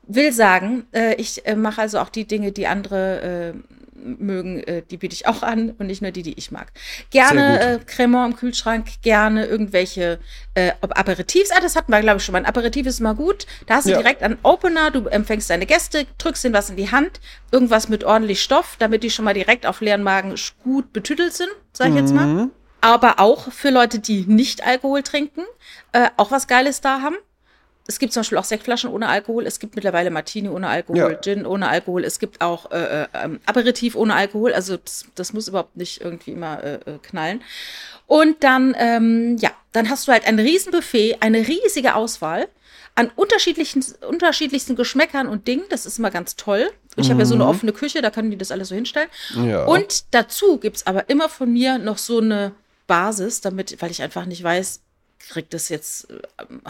Will 0.03 0.33
sagen, 0.33 0.85
äh, 0.91 1.15
ich 1.15 1.45
äh, 1.45 1.55
mache 1.55 1.81
also 1.81 1.99
auch 1.99 2.09
die 2.09 2.25
Dinge, 2.25 2.51
die 2.51 2.67
andere 2.67 3.53
äh, 3.53 3.75
mögen, 3.95 4.60
äh, 4.63 4.84
die 4.89 4.97
biete 4.97 5.13
ich 5.13 5.27
auch 5.27 5.41
an 5.41 5.71
und 5.71 5.88
nicht 5.88 6.01
nur 6.01 6.12
die, 6.12 6.21
die 6.23 6.38
ich 6.38 6.51
mag. 6.51 6.71
Gerne 7.10 7.60
äh, 7.60 7.79
Cremant 7.86 8.34
im 8.34 8.38
Kühlschrank, 8.39 8.88
gerne 9.01 9.45
irgendwelche 9.45 10.19
äh, 10.53 10.71
ob 10.81 10.97
Aperitifs. 10.97 11.51
Ah, 11.51 11.62
das 11.62 11.75
hatten 11.75 11.91
wir, 11.91 12.01
glaube 12.01 12.17
ich, 12.17 12.23
schon 12.25 12.34
mal. 12.34 12.39
Ein 12.39 12.45
Aperitif 12.45 12.86
ist 12.86 12.99
mal 12.99 13.15
gut. 13.15 13.45
Da 13.67 13.75
hast 13.75 13.86
du 13.88 13.91
Ja. 13.91 13.97
direkt 13.97 14.21
einen 14.23 14.38
Opener, 14.43 14.91
du 14.91 15.08
empfängst 15.08 15.49
deine 15.49 15.65
Gäste, 15.65 16.05
drückst 16.17 16.45
ihnen 16.45 16.53
was 16.53 16.69
in 16.69 16.75
die 16.75 16.91
Hand, 16.91 17.19
irgendwas 17.51 17.89
mit 17.89 18.03
ordentlich 18.03 18.41
Stoff, 18.41 18.75
damit 18.79 19.03
die 19.03 19.10
schon 19.10 19.25
mal 19.25 19.34
direkt 19.34 19.65
auf 19.65 19.81
leeren 19.81 20.03
Magen 20.03 20.36
gut 20.63 20.91
betüdelt 20.93 21.34
sind, 21.34 21.49
sag 21.73 21.89
ich 21.89 21.95
jetzt 21.95 22.12
Mhm. 22.13 22.15
mal. 22.15 22.49
Aber 22.81 23.19
auch 23.19 23.51
für 23.51 23.71
Leute, 23.71 23.99
die 23.99 24.25
nicht 24.27 24.65
Alkohol 24.65 25.01
trinken, 25.01 25.41
äh, 25.91 26.10
auch 26.17 26.29
was 26.31 26.47
Geiles 26.47 26.81
da 26.81 27.01
haben. 27.01 27.15
Es 27.87 27.99
gibt 27.99 28.13
zum 28.13 28.21
Beispiel 28.21 28.37
auch 28.37 28.45
Sektflaschen 28.45 28.89
ohne 28.89 29.07
Alkohol. 29.07 29.45
Es 29.45 29.59
gibt 29.59 29.75
mittlerweile 29.75 30.09
Martini 30.09 30.49
ohne 30.49 30.67
Alkohol, 30.67 30.97
Ja. 30.97 31.13
Gin 31.21 31.45
ohne 31.45 31.69
Alkohol. 31.69 32.03
Es 32.03 32.17
gibt 32.17 32.41
auch 32.41 32.71
äh, 32.71 33.03
äh, 33.03 33.07
ähm, 33.13 33.39
Aperitif 33.45 33.95
ohne 33.95 34.15
Alkohol. 34.15 34.53
Also 34.53 34.77
das, 34.77 35.05
das 35.13 35.33
muss 35.33 35.47
überhaupt 35.47 35.77
nicht 35.77 36.01
irgendwie 36.01 36.31
immer 36.31 36.63
äh, 36.63 36.73
äh, 36.75 36.97
knallen. 37.03 37.41
Und 38.07 38.43
dann, 38.43 38.75
ähm, 38.79 39.37
ja, 39.39 39.51
dann 39.71 39.89
hast 39.89 40.07
du 40.07 40.11
halt 40.11 40.25
ein 40.25 40.39
Riesenbuffet, 40.39 41.17
eine 41.21 41.47
riesige 41.47 41.95
Auswahl 41.95 42.47
an 42.95 43.11
unterschiedlichen, 43.15 43.83
unterschiedlichsten 44.07 44.75
Geschmäckern 44.75 45.27
und 45.27 45.47
Dingen. 45.47 45.63
Das 45.69 45.85
ist 45.85 45.99
immer 45.99 46.11
ganz 46.11 46.35
toll. 46.35 46.71
Und 46.95 47.03
ich 47.03 47.09
habe 47.11 47.19
ja 47.19 47.25
so 47.25 47.35
eine 47.35 47.45
offene 47.45 47.73
Küche, 47.73 48.01
da 48.01 48.09
können 48.09 48.31
die 48.31 48.37
das 48.37 48.51
alles 48.51 48.69
so 48.69 48.75
hinstellen. 48.75 49.09
Ja. 49.35 49.65
Und 49.65 50.05
dazu 50.11 50.57
gibt's 50.57 50.87
aber 50.87 51.09
immer 51.09 51.27
von 51.29 51.51
mir 51.51 51.77
noch 51.77 51.97
so 51.97 52.19
eine 52.19 52.53
Basis, 52.87 53.41
damit, 53.41 53.81
weil 53.81 53.91
ich 53.91 54.01
einfach 54.01 54.25
nicht 54.25 54.41
weiß, 54.43 54.81
kriegt 55.29 55.53
das 55.53 55.69
jetzt, 55.69 56.09
äh, 56.11 56.15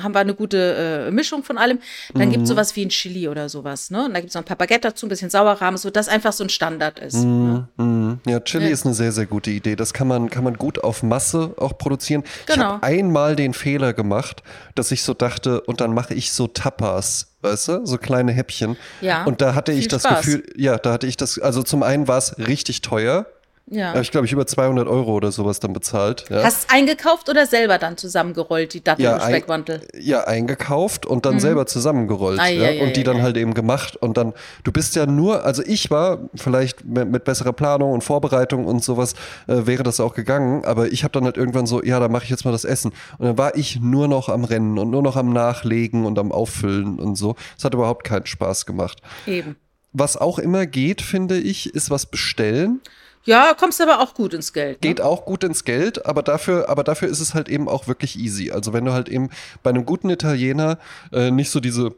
haben 0.02 0.14
wir 0.14 0.20
eine 0.20 0.34
gute 0.34 1.08
äh, 1.08 1.12
Mischung 1.12 1.44
von 1.44 1.58
allem. 1.58 1.80
Dann 2.14 2.32
gibt's 2.32 2.50
sowas 2.50 2.76
wie 2.76 2.86
ein 2.86 2.90
Chili 2.90 3.28
oder 3.28 3.50
sowas, 3.50 3.92
ne? 3.92 4.06
Und 4.06 4.14
da 4.14 4.20
gibt's 4.20 4.36
noch 4.36 4.42
ein 4.42 4.46
paar 4.46 4.58
Baguette 4.58 4.88
dazu, 4.90 5.06
ein 5.06 5.10
bisschen 5.10 5.30
Sauerrahm, 5.30 5.78
so 5.78 5.90
dass 5.90 6.08
einfach 6.08 6.34
so 6.34 6.44
ein 6.44 6.50
Standard 6.50 7.00
ist. 7.00 7.16
Ne? 7.24 7.68
Mhm. 7.78 8.20
Ja, 8.26 8.40
Chili 8.40 8.66
Ja. 8.66 8.72
ist 8.72 8.86
eine 8.86 8.94
sehr, 8.96 9.12
sehr 9.12 9.26
gute 9.26 9.52
Idee. 9.52 9.76
Das 9.76 9.94
kann 9.94 10.08
man, 10.08 10.30
kann 10.30 10.44
man 10.44 10.56
gut 10.56 10.84
auf 10.84 11.04
Masse 11.04 11.54
auch 11.58 11.78
produzieren. 11.78 12.24
Ich 12.42 12.54
Genau. 12.54 12.66
habe 12.66 12.84
einmal 12.84 13.36
den 13.36 13.54
Fehler 13.54 13.94
gemacht, 13.94 14.44
dass 14.76 14.92
ich 14.92 15.04
so 15.04 15.14
dachte, 15.14 15.62
und 15.62 15.82
dann 15.82 15.94
mache 15.94 16.14
ich 16.14 16.32
so 16.32 16.48
Tapas, 16.48 17.36
weißt 17.42 17.68
du, 17.68 17.86
so 17.86 17.98
kleine 17.98 18.32
Häppchen. 18.32 18.78
Ja, 19.02 19.24
Und 19.26 19.42
da 19.42 19.56
hatte 19.56 19.72
ich 19.72 19.88
das 19.88 20.04
Spaß. 20.04 20.26
Gefühl, 20.26 20.44
ja, 20.56 20.78
da 20.78 20.94
hatte 20.94 21.08
ich 21.08 21.18
das, 21.18 21.40
also 21.40 21.64
zum 21.64 21.84
einen 21.84 22.08
war 22.08 22.18
es 22.18 22.38
richtig 22.38 22.82
teuer. 22.82 23.26
Ja. 23.68 23.90
Habe 23.90 24.02
ich, 24.02 24.12
glaube 24.12 24.28
ich, 24.28 24.32
über 24.32 24.46
200 24.46 24.88
Euro 24.88 25.14
oder 25.16 25.32
sowas 25.32 25.60
dann 25.60 25.74
bezahlt. 25.74 26.26
Ja. 26.30 26.44
Hast 26.44 26.72
eingekauft 26.72 27.30
oder 27.30 27.48
selber 27.48 27.80
dann 27.80 27.98
zusammengerollt, 27.98 28.76
die 28.76 28.84
Datteln 28.84 29.06
Ja, 29.06 29.16
im 29.16 29.22
ein- 29.24 29.30
Speckmantel? 29.30 29.82
ja, 30.00 30.24
eingekauft 30.26 31.08
und 31.08 31.26
dann 31.26 31.40
selber 31.40 31.66
zusammengerollt. 31.66 32.38
Mhm. 32.38 32.44
Ei, 32.44 32.54
ja, 32.54 32.66
ei, 32.68 32.84
und 32.84 32.96
die 32.96 33.04
dann 33.04 33.24
halt 33.24 33.38
eben 33.38 33.56
gemacht. 33.56 33.96
Und 33.98 34.18
dann, 34.18 34.34
du 34.64 34.72
bist 34.72 34.96
ja 34.96 35.08
nur, 35.08 35.44
also 35.46 35.64
ich 35.66 35.90
war 35.90 36.20
vielleicht 36.36 36.86
mit, 36.86 37.10
mit 37.10 37.24
besserer 37.24 37.54
Planung 37.54 37.92
und 37.92 38.04
Vorbereitung 38.04 38.66
und 38.66 38.84
sowas, 38.84 39.14
äh, 39.48 39.66
wäre 39.66 39.82
das 39.82 40.00
auch 40.00 40.14
gegangen. 40.14 40.64
Aber 40.64 40.92
ich 40.92 41.04
habe 41.04 41.12
dann 41.14 41.24
halt 41.24 41.38
irgendwann 41.38 41.66
so, 41.66 41.82
ja, 41.84 42.00
da 42.00 42.08
mache 42.08 42.26
ich 42.26 42.30
jetzt 42.30 42.46
mal 42.46 42.52
das 42.52 42.66
Essen. 42.66 42.92
Und 43.18 43.26
dann 43.26 43.38
war 43.40 43.56
ich 43.56 43.80
nur 43.80 44.08
noch 44.08 44.30
am 44.30 44.44
Rennen 44.44 44.78
und 44.78 44.92
nur 44.92 45.02
noch 45.02 45.16
am 45.16 45.34
Nachlegen 45.34 46.06
und 46.06 46.20
am 46.20 46.32
Auffüllen 46.32 47.00
und 47.00 47.16
so. 47.16 47.36
Es 47.58 47.64
hat 47.64 47.74
überhaupt 47.74 48.04
keinen 48.04 48.28
Spaß 48.28 48.68
gemacht. 48.68 49.00
Eben. 49.26 49.56
Was 49.92 50.18
auch 50.18 50.38
immer 50.38 50.68
geht, 50.68 51.02
finde 51.02 51.38
ich, 51.40 51.74
ist 51.74 51.90
was 51.90 52.06
bestellen. 52.06 52.82
Ja, 53.26 53.56
kommst 53.58 53.82
aber 53.82 54.00
auch 54.00 54.14
gut 54.14 54.34
ins 54.34 54.54
Geld. 54.54 54.84
Ne? 54.84 54.90
Geht 54.90 55.02
auch 55.02 55.26
gut 55.26 55.44
ins 55.44 55.66
Geld, 55.66 56.06
aber 56.06 56.24
dafür, 56.24 56.70
aber 56.70 56.84
dafür 56.84 57.08
ist 57.10 57.20
es 57.20 57.34
halt 57.34 57.50
eben 57.50 57.68
auch 57.68 57.88
wirklich 57.88 58.18
easy. 58.18 58.52
Also 58.52 58.72
wenn 58.72 58.86
du 58.86 58.94
halt 58.94 59.10
eben 59.10 59.30
bei 59.64 59.72
einem 59.72 59.86
guten 59.86 60.10
Italiener 60.10 60.78
äh, 61.12 61.32
nicht 61.32 61.50
so 61.50 61.60
diese 61.60 61.96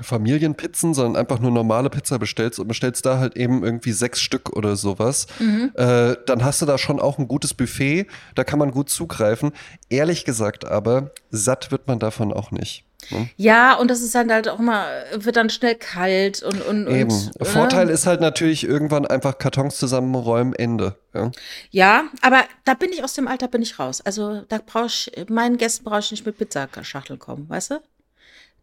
Familienpizzen, 0.00 0.94
sondern 0.94 1.20
einfach 1.20 1.40
nur 1.40 1.50
normale 1.50 1.90
Pizza 1.90 2.18
bestellst 2.18 2.58
und 2.58 2.68
bestellst 2.68 3.04
da 3.06 3.18
halt 3.18 3.36
eben 3.36 3.62
irgendwie 3.62 3.92
sechs 3.92 4.20
Stück 4.20 4.50
oder 4.56 4.76
sowas, 4.76 5.26
äh, 5.74 6.16
dann 6.26 6.44
hast 6.44 6.62
du 6.62 6.66
da 6.66 6.78
schon 6.78 7.00
auch 7.00 7.18
ein 7.18 7.28
gutes 7.28 7.54
Buffet, 7.54 8.06
da 8.34 8.44
kann 8.44 8.58
man 8.58 8.70
gut 8.70 8.88
zugreifen. 8.88 9.52
Ehrlich 9.88 10.24
gesagt 10.24 10.64
aber, 10.64 11.10
satt 11.30 11.70
wird 11.70 11.86
man 11.86 11.98
davon 11.98 12.32
auch 12.32 12.50
nicht. 12.50 12.84
Ne? 13.10 13.28
Ja, 13.36 13.74
und 13.74 13.90
das 13.90 14.00
ist 14.00 14.14
dann 14.14 14.30
halt 14.32 14.48
auch 14.48 14.58
immer, 14.58 14.86
wird 15.14 15.36
dann 15.36 15.50
schnell 15.50 15.74
kalt 15.74 16.42
und. 16.42 16.60
und 16.62 16.86
Eben. 16.88 17.10
Und, 17.10 17.40
ne? 17.40 17.46
Vorteil 17.46 17.88
ist 17.88 18.06
halt 18.06 18.20
natürlich 18.20 18.64
irgendwann 18.64 19.06
einfach 19.06 19.38
Kartons 19.38 19.78
zusammenräumen, 19.78 20.54
Ende. 20.54 20.96
Ja? 21.14 21.30
Ja, 21.70 22.04
aber 22.22 22.44
da 22.64 22.74
bin 22.74 22.90
ich 22.92 23.02
aus 23.02 23.14
dem 23.14 23.28
Alter 23.28 23.48
bin 23.48 23.62
ich 23.62 23.78
raus. 23.78 24.00
Also 24.00 24.42
da 24.48 24.58
brauche 24.64 24.86
ich, 24.86 25.12
meinen 25.28 25.56
Gästen 25.56 25.84
brauche 25.84 26.00
ich 26.00 26.10
nicht 26.10 26.26
mit 26.26 26.38
Pizzaschachteln 26.38 27.18
kommen, 27.18 27.48
weißt 27.48 27.72
du? 27.72 27.80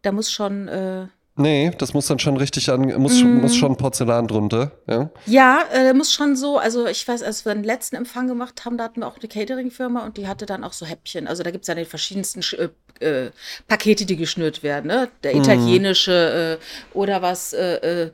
Da 0.02 0.12
muss 0.12 0.32
schon, 0.32 0.68
äh, 0.68 1.08
Nee, 1.38 1.72
das 1.78 1.94
muss 1.94 2.08
dann 2.08 2.18
schon 2.20 2.36
richtig 2.38 2.70
an, 2.70 2.82
muss, 3.02 3.20
schon- 3.20 3.42
muss 3.42 3.56
schon 3.56 3.78
Porzellan 3.78 4.28
drunter. 4.28 4.72
Ja? 4.88 5.10
ja, 5.28 5.60
äh, 5.72 5.94
muss 5.94 6.12
schon 6.12 6.36
so, 6.36 6.58
also 6.58 6.88
ich 6.88 7.08
weiß, 7.08 7.22
als 7.24 7.46
wir 7.46 7.54
den 7.54 7.64
letzten 7.64 7.96
Empfang 7.96 8.28
gemacht 8.28 8.66
haben, 8.66 8.78
da 8.78 8.86
hatten 8.86 9.02
wir 9.02 9.08
auch 9.08 9.18
eine 9.20 9.28
Catering-Firma 9.28 10.04
und 10.06 10.18
die 10.18 10.28
hatte 10.28 10.46
dann 10.48 10.64
auch 10.64 10.74
so 10.74 10.86
Häppchen. 10.86 11.28
Also 11.28 11.44
da 11.44 11.52
gibt's 11.52 11.68
ja 11.68 11.76
die 11.76 11.86
verschiedensten 11.86 12.42
Sch- 12.42 12.70
äh, 13.00 13.06
äh, 13.06 13.32
Pakete, 13.68 14.06
die 14.06 14.16
geschnürt 14.18 14.64
werden, 14.64 14.88
ne? 14.88 15.10
Der 15.24 15.36
italienische 15.36 16.60
äh, 16.60 16.98
oder 16.98 17.22
was, 17.22 17.54
äh, 17.54 18.06
äh, 18.06 18.12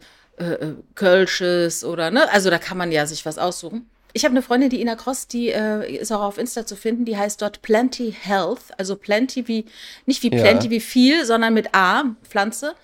Kölsches 0.96 1.84
oder, 1.84 2.12
ne? 2.12 2.32
Also 2.32 2.50
da 2.50 2.58
kann 2.58 2.78
man 2.78 2.92
ja 2.92 3.06
sich 3.06 3.26
was 3.26 3.38
aussuchen. 3.38 3.90
Ich 4.16 4.26
habe 4.26 4.34
eine 4.34 4.42
Freundin, 4.44 4.70
die 4.70 4.80
Ina 4.82 4.96
Cross, 4.96 5.28
die 5.28 5.50
äh, 5.50 5.96
ist 5.98 6.12
auch 6.12 6.22
auf 6.22 6.38
Insta 6.38 6.66
zu 6.68 6.76
finden, 6.76 7.04
die 7.06 7.18
heißt 7.18 7.42
dort 7.42 7.62
Plenty 7.64 8.14
Health, 8.20 8.60
also 8.78 8.96
Plenty 8.96 9.48
wie, 9.48 9.66
nicht 10.06 10.22
wie 10.22 10.32
Ja. 10.36 10.42
Plenty 10.42 10.70
wie 10.70 10.80
viel, 10.82 11.26
sondern 11.26 11.54
mit 11.54 11.74
A, 11.74 12.04
Pflanze. 12.30 12.76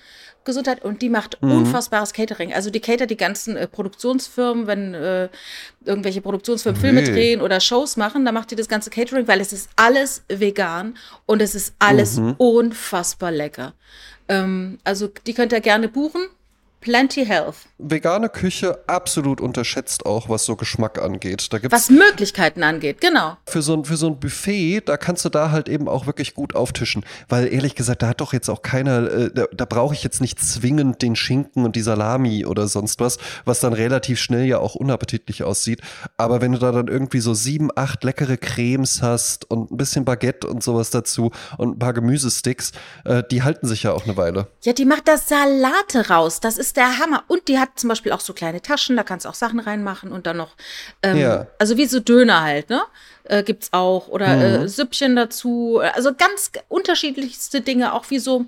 Gesundheit 0.49 0.83
und 0.83 1.01
die 1.01 1.09
macht 1.09 1.41
Mhm. 1.41 1.51
unfassbares 1.51 2.11
Catering. 2.13 2.53
Also 2.53 2.69
die 2.69 2.79
catert 2.79 3.09
die 3.09 3.17
ganzen 3.17 3.55
äh, 3.55 3.67
Produktionsfirmen, 3.67 4.67
wenn 4.67 4.93
äh, 4.93 5.29
irgendwelche 5.85 6.21
Produktionsfirmen 6.21 6.79
Filme 6.81 7.01
Nee. 7.01 7.11
drehen 7.11 7.41
oder 7.41 7.59
Shows 7.59 7.95
machen, 7.97 8.25
dann 8.25 8.33
macht 8.33 8.51
die 8.51 8.55
das 8.55 8.67
ganze 8.67 8.89
Catering, 8.89 9.27
weil 9.27 9.39
es 9.41 9.53
ist 9.53 9.69
alles 9.75 10.23
vegan 10.27 10.97
und 11.25 11.41
es 11.41 11.55
ist 11.55 11.73
alles 11.79 12.17
Mhm. 12.17 12.35
unfassbar 12.37 13.31
lecker. 13.31 13.73
Ähm, 14.27 14.79
also 14.83 15.09
die 15.25 15.33
könnt 15.33 15.51
ihr 15.53 15.61
gerne 15.61 15.87
buchen. 15.87 16.21
Plenty 16.81 17.25
Health. 17.25 17.55
Vegane 17.81 18.27
Küche 18.27 18.83
absolut 18.87 19.39
unterschätzt 19.39 20.05
auch, 20.05 20.27
was 20.27 20.43
so 20.43 20.57
Geschmack 20.57 21.01
angeht. 21.01 21.53
Da 21.53 21.59
gibt's 21.59 21.73
Was 21.73 21.89
Möglichkeiten 21.89 22.61
angeht, 22.61 22.99
genau. 22.99 23.37
für 23.45 23.61
so, 23.61 23.73
ein, 23.73 23.85
für 23.85 23.95
so 23.95 24.07
ein 24.07 24.19
Buffet, 24.19 24.81
da 24.81 24.97
kannst 24.97 25.23
du 25.23 25.29
da 25.29 25.51
halt 25.51 25.69
eben 25.69 25.87
auch 25.87 26.05
wirklich 26.05 26.33
gut 26.33 26.55
auftischen. 26.55 27.05
Weil 27.29 27.51
ehrlich 27.53 27.75
gesagt, 27.75 28.01
da 28.01 28.09
hat 28.09 28.19
doch 28.19 28.33
jetzt 28.33 28.49
auch 28.49 28.61
keiner, 28.63 29.09
äh, 29.09 29.31
da, 29.33 29.45
da 29.53 29.63
brauche 29.63 29.93
ich 29.93 30.03
jetzt 30.03 30.19
nicht 30.19 30.39
zwingend 30.41 31.01
den 31.01 31.15
Schinken 31.15 31.63
und 31.63 31.77
die 31.77 31.81
Salami 31.81 32.45
oder 32.45 32.67
sonst 32.67 32.99
was, 32.99 33.17
was 33.45 33.61
dann 33.61 33.71
relativ 33.71 34.19
schnell 34.19 34.45
ja 34.45 34.59
auch 34.59 34.75
unappetitlich 34.75 35.43
aussieht. 35.43 35.79
Aber 36.17 36.41
wenn 36.41 36.51
du 36.51 36.59
da 36.59 36.73
dann 36.73 36.89
irgendwie 36.89 37.21
so 37.21 37.33
sieben, 37.33 37.69
acht 37.73 38.03
leckere 38.03 38.35
Cremes 38.35 39.01
hast 39.01 39.49
und 39.49 39.71
ein 39.71 39.77
bisschen 39.77 40.03
Baguette 40.03 40.47
und 40.47 40.63
sowas 40.63 40.89
dazu 40.89 41.31
und 41.57 41.75
ein 41.75 41.79
paar 41.79 41.93
Gemüsesticks, 41.93 42.73
äh, 43.05 43.23
die 43.31 43.43
halten 43.43 43.67
sich 43.67 43.83
ja 43.83 43.93
auch 43.93 44.03
eine 44.03 44.17
Weile. 44.17 44.47
Ja, 44.63 44.73
die 44.73 44.85
macht 44.85 45.07
das 45.07 45.29
Salate 45.29 46.09
raus. 46.09 46.41
Das 46.41 46.57
ist 46.57 46.75
der 46.75 46.99
Hammer. 46.99 47.23
Und 47.27 47.47
die 47.47 47.57
hat 47.57 47.68
zum 47.75 47.87
Beispiel 47.89 48.11
auch 48.11 48.19
so 48.19 48.33
kleine 48.33 48.61
Taschen, 48.61 48.95
da 48.97 49.03
kannst 49.03 49.25
du 49.25 49.29
auch 49.29 49.33
Sachen 49.35 49.59
reinmachen 49.59 50.11
und 50.11 50.25
dann 50.27 50.37
noch, 50.37 50.55
ähm, 51.03 51.17
Ja. 51.17 51.47
also 51.59 51.77
wie 51.77 51.85
so 51.85 51.99
Döner 51.99 52.41
halt, 52.41 52.69
ne? 52.69 52.81
Äh, 53.25 53.43
gibt's 53.43 53.69
auch. 53.73 54.07
Oder 54.07 54.61
äh, 54.63 54.67
Süppchen 54.67 55.15
dazu. 55.15 55.79
Also 55.95 56.13
ganz 56.15 56.51
unterschiedlichste 56.67 57.61
Dinge, 57.61 57.93
auch 57.93 58.09
wie 58.09 58.19
so, 58.19 58.45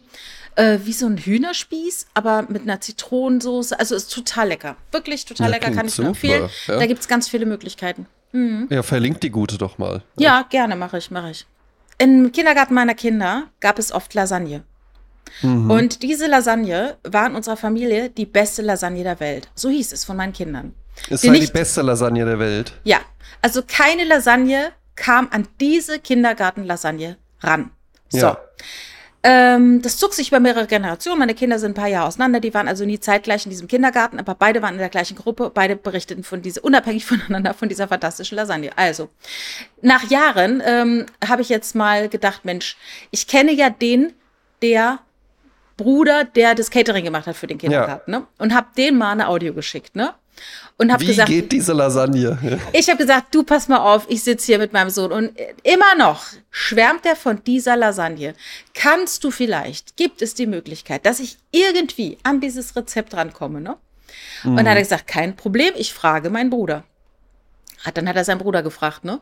äh, 0.56 0.80
wie 0.84 0.94
so 0.94 1.06
ein 1.06 1.18
Hühnerspieß, 1.18 2.08
aber 2.14 2.44
mit 2.50 2.64
einer 2.64 2.82
Zitronensoße. 2.82 3.80
Also 3.80 3.96
ist 3.96 4.14
total 4.14 4.48
lecker. 4.50 4.76
Wirklich 4.92 5.26
total 5.26 5.48
Ja, 5.48 5.52
lecker, 5.58 5.72
kann 5.72 5.88
ich 5.88 5.98
nur 5.98 6.08
super, 6.08 6.08
empfehlen. 6.10 6.50
ja. 6.68 6.80
Da 6.80 6.86
gibt's 6.88 7.08
ganz 7.08 7.28
viele 7.30 7.46
Möglichkeiten. 7.46 8.08
Ja, 8.70 8.82
verlinkt 8.82 9.24
die 9.24 9.30
gute 9.30 9.58
doch 9.58 9.78
mal. 9.78 10.02
Ja, 10.18 10.46
gerne, 10.50 10.76
mache 10.78 10.98
ich, 10.98 11.12
mache 11.12 11.32
ich. 11.32 11.46
Im 11.98 12.32
Kindergarten 12.32 12.74
meiner 12.74 12.96
Kinder 12.96 13.44
gab 13.60 13.78
es 13.78 13.92
oft 13.92 14.14
Lasagne. 14.14 14.64
Und 15.44 16.04
diese 16.04 16.28
Lasagne 16.28 16.98
war 17.04 17.28
in 17.28 17.36
unserer 17.36 17.58
Familie 17.58 18.10
die 18.10 18.26
beste 18.26 18.62
Lasagne 18.62 19.04
der 19.04 19.20
Welt. 19.20 19.50
So 19.56 19.70
hieß 19.70 19.92
es 19.92 20.04
von 20.06 20.18
meinen 20.18 20.34
Kindern. 20.34 20.74
Es 21.10 21.22
Die 21.22 21.28
sei 21.28 21.40
die 21.40 21.48
beste 21.48 21.82
Lasagne 21.82 22.26
der 22.26 22.40
Welt. 22.40 22.74
Ja, 22.84 23.00
also 23.42 23.62
keine 23.66 24.04
Lasagne 24.04 24.72
kam 24.96 25.30
an 25.32 25.48
diese 25.60 26.00
Kindergartenlasagne 26.00 27.18
ran. 27.42 27.72
So. 28.10 28.20
Ja. 28.20 28.38
Ähm, 29.24 29.82
das 29.84 29.98
zog 29.98 30.14
sich 30.14 30.30
über 30.30 30.40
mehrere 30.40 30.66
Generationen. 30.66 31.20
Meine 31.20 31.36
Kinder 31.36 31.60
sind 31.60 31.72
ein 31.72 31.76
paar 31.76 31.88
Jahre 31.88 32.08
auseinander. 32.08 32.40
Die 32.40 32.54
waren 32.54 32.68
also 32.68 32.86
nie 32.86 33.00
zeitgleich 33.00 33.46
in 33.46 33.52
diesem 33.52 33.68
Kindergarten, 33.68 34.20
aber 34.20 34.34
beide 34.34 34.62
waren 34.62 34.74
in 34.74 34.80
der 34.80 34.90
gleichen 34.90 35.16
Gruppe. 35.16 35.52
Beide 35.54 35.76
berichteten 35.76 36.24
von 36.24 36.42
dieser, 36.42 36.64
unabhängig 36.64 37.06
voneinander 37.08 37.54
von 37.54 37.70
dieser 37.70 37.88
fantastischen 37.88 38.36
Lasagne. 38.36 38.72
Also, 38.78 39.10
nach 39.82 40.10
Jahren 40.10 40.62
ähm, 40.66 41.06
habe 41.26 41.44
ich 41.44 41.50
jetzt 41.50 41.76
mal 41.76 42.10
gedacht, 42.10 42.46
Mensch, 42.46 42.78
ich 43.12 43.28
kenne 43.28 43.52
ja 43.54 43.70
den, 43.70 44.14
der 44.62 45.00
Bruder, 45.82 46.24
der 46.24 46.56
das 46.56 46.70
Catering 46.70 47.04
gemacht 47.04 47.28
hat 47.28 47.36
für 47.36 47.48
den 47.48 47.58
Kindergarten, 47.58 48.12
ne? 48.12 48.28
Und 48.38 48.54
habe 48.54 48.68
dem 48.78 48.98
mal 48.98 49.12
eine 49.12 49.28
Audio 49.28 49.54
geschickt, 49.54 49.96
ne? 49.96 50.14
Und 50.78 50.92
habe 50.92 51.04
Wie 51.04 51.08
gesagt, 51.08 51.30
geht 51.30 51.52
diese 51.52 51.74
Lasagne? 51.74 52.60
ich 52.74 52.90
habe 52.90 52.98
gesagt, 52.98 53.36
du 53.36 53.44
pass 53.44 53.68
mal 53.68 53.78
auf, 53.78 54.06
ich 54.10 54.24
sitze 54.24 54.48
hier 54.48 54.60
mit 54.60 54.74
meinem 54.74 54.90
Sohn 54.90 55.12
und 55.12 55.32
immer 55.64 55.96
noch 55.96 56.24
schwärmt 56.50 57.06
er 57.06 57.16
von 57.16 57.44
dieser 57.44 57.76
Lasagne. 57.76 58.34
Kannst 58.74 59.24
du 59.24 59.32
vielleicht, 59.32 59.98
gibt 59.98 60.22
es 60.22 60.34
die 60.34 60.48
Möglichkeit, 60.48 61.06
dass 61.06 61.20
ich 61.20 61.38
irgendwie 61.52 62.18
an 62.24 62.40
dieses 62.42 62.76
Rezept 62.76 63.14
rankomme, 63.14 63.62
ne? 63.62 63.78
Und 64.44 64.58
dann 64.58 64.68
hat 64.68 64.76
er 64.76 64.82
gesagt, 64.82 65.08
kein 65.08 65.36
Problem, 65.36 65.74
ich 65.78 65.94
frage 65.94 66.30
meinen 66.30 66.50
Bruder. 66.50 66.84
Hat, 67.84 67.98
dann 67.98 68.08
hat 68.08 68.16
er 68.16 68.24
seinen 68.24 68.40
Bruder 68.40 68.64
gefragt, 68.64 69.06
ne? 69.06 69.22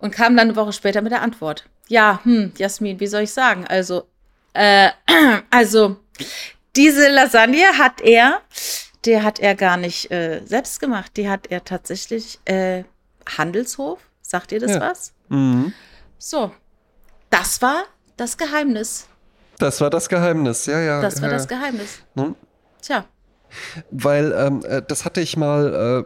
Und 0.00 0.12
kam 0.12 0.36
dann 0.36 0.48
eine 0.48 0.56
Woche 0.56 0.72
später 0.72 1.02
mit 1.02 1.12
der 1.12 1.22
Antwort. 1.22 1.64
Ja, 1.88 2.20
hm, 2.22 2.52
Jasmin, 2.56 3.00
wie 3.00 3.06
soll 3.06 3.22
ich 3.22 3.32
sagen? 3.32 3.66
Also, 3.66 4.06
äh, 4.58 4.90
also, 5.50 5.96
diese 6.74 7.08
Lasagne 7.08 7.78
hat 7.78 8.00
er, 8.00 8.40
der 9.04 9.22
hat 9.22 9.38
er 9.38 9.54
gar 9.54 9.76
nicht 9.76 10.10
äh, 10.10 10.42
selbst 10.44 10.80
gemacht. 10.80 11.12
Die 11.16 11.28
hat 11.28 11.46
er 11.48 11.64
tatsächlich 11.64 12.40
äh, 12.44 12.84
Handelshof. 13.36 14.00
Sagt 14.20 14.52
ihr 14.52 14.60
das 14.60 14.72
Ja. 14.72 14.80
was? 14.80 15.12
Mhm. 15.28 15.72
So, 16.18 16.52
das 17.30 17.62
war 17.62 17.84
das 18.16 18.36
Geheimnis. 18.36 19.06
Das 19.58 19.80
war 19.80 19.90
das 19.90 20.08
Geheimnis, 20.08 20.66
ja, 20.66 20.80
ja. 20.80 21.00
Das 21.00 21.22
war 21.22 21.28
ja. 21.28 21.34
das 21.36 21.48
Geheimnis. 21.48 21.98
Hm? 22.16 22.34
Tja, 22.82 23.04
Weil 23.90 24.32
ähm, 24.36 24.62
äh, 24.64 24.82
das 24.86 25.04
hatte 25.04 25.20
ich 25.20 25.36
mal, 25.36 26.04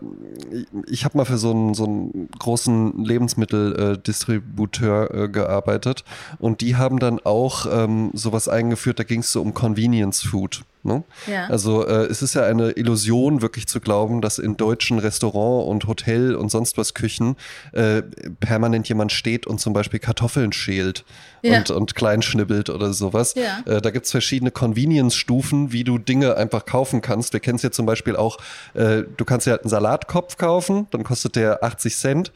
äh, 0.52 0.64
ich- 0.90 1.04
habe 1.04 1.18
mal 1.18 1.24
für 1.24 1.38
so 1.38 1.50
einen, 1.50 1.74
so 1.74 1.84
einen 1.84 2.28
großen 2.38 3.04
Lebensmitteldistributeur 3.04 5.10
äh, 5.14 5.24
äh, 5.24 5.28
gearbeitet 5.28 6.04
und 6.38 6.60
die 6.60 6.76
haben 6.76 6.98
dann 6.98 7.20
auch 7.24 7.66
ähm, 7.70 8.10
sowas 8.14 8.48
eingeführt, 8.48 8.98
da 8.98 9.04
ging 9.04 9.20
es 9.20 9.32
so 9.32 9.42
um 9.42 9.54
Convenience 9.54 10.22
Food. 10.22 10.62
Ne? 10.84 11.04
Ja. 11.26 11.46
Also 11.46 11.86
äh, 11.86 12.06
es 12.06 12.22
ist 12.22 12.34
ja 12.34 12.42
eine 12.42 12.70
Illusion, 12.72 13.40
wirklich 13.40 13.68
zu 13.68 13.80
glauben, 13.80 14.20
dass 14.20 14.38
in 14.38 14.56
deutschen 14.56 14.98
Restaurant 14.98 15.68
und 15.68 15.86
Hotel 15.86 16.34
und 16.34 16.50
sonst 16.50 16.76
was 16.76 16.92
Küchen 16.94 17.36
äh, 17.72 18.02
permanent 18.40 18.88
jemand 18.88 19.12
steht 19.12 19.46
und 19.46 19.60
zum 19.60 19.72
Beispiel 19.72 20.00
Kartoffeln 20.00 20.52
schält 20.52 21.04
Ja. 21.42 21.58
und, 21.58 21.70
und 21.70 21.94
klein 21.94 22.20
schnibbelt 22.22 22.68
oder 22.68 22.92
sowas. 22.92 23.34
Ja. 23.36 23.60
Äh, 23.72 23.80
da 23.80 23.90
gibt 23.90 24.06
es 24.06 24.10
verschiedene 24.10 24.50
Convenience-Stufen, 24.50 25.72
wie 25.72 25.84
du 25.84 25.98
Dinge 25.98 26.36
einfach 26.36 26.64
kaufen 26.66 27.00
kannst. 27.00 27.32
Wir 27.32 27.40
kennen 27.40 27.56
es 27.56 27.62
ja 27.62 27.70
zum 27.70 27.86
Beispiel 27.86 28.16
auch, 28.16 28.38
äh, 28.74 29.02
du 29.16 29.24
kannst 29.24 29.46
ja 29.46 29.52
halt 29.52 29.62
einen 29.62 29.70
Salatkopf 29.70 30.36
kaufen, 30.36 30.86
dann 30.90 31.04
kostet 31.04 31.36
der 31.36 31.62
80 31.62 31.96
Cent. 31.96 32.32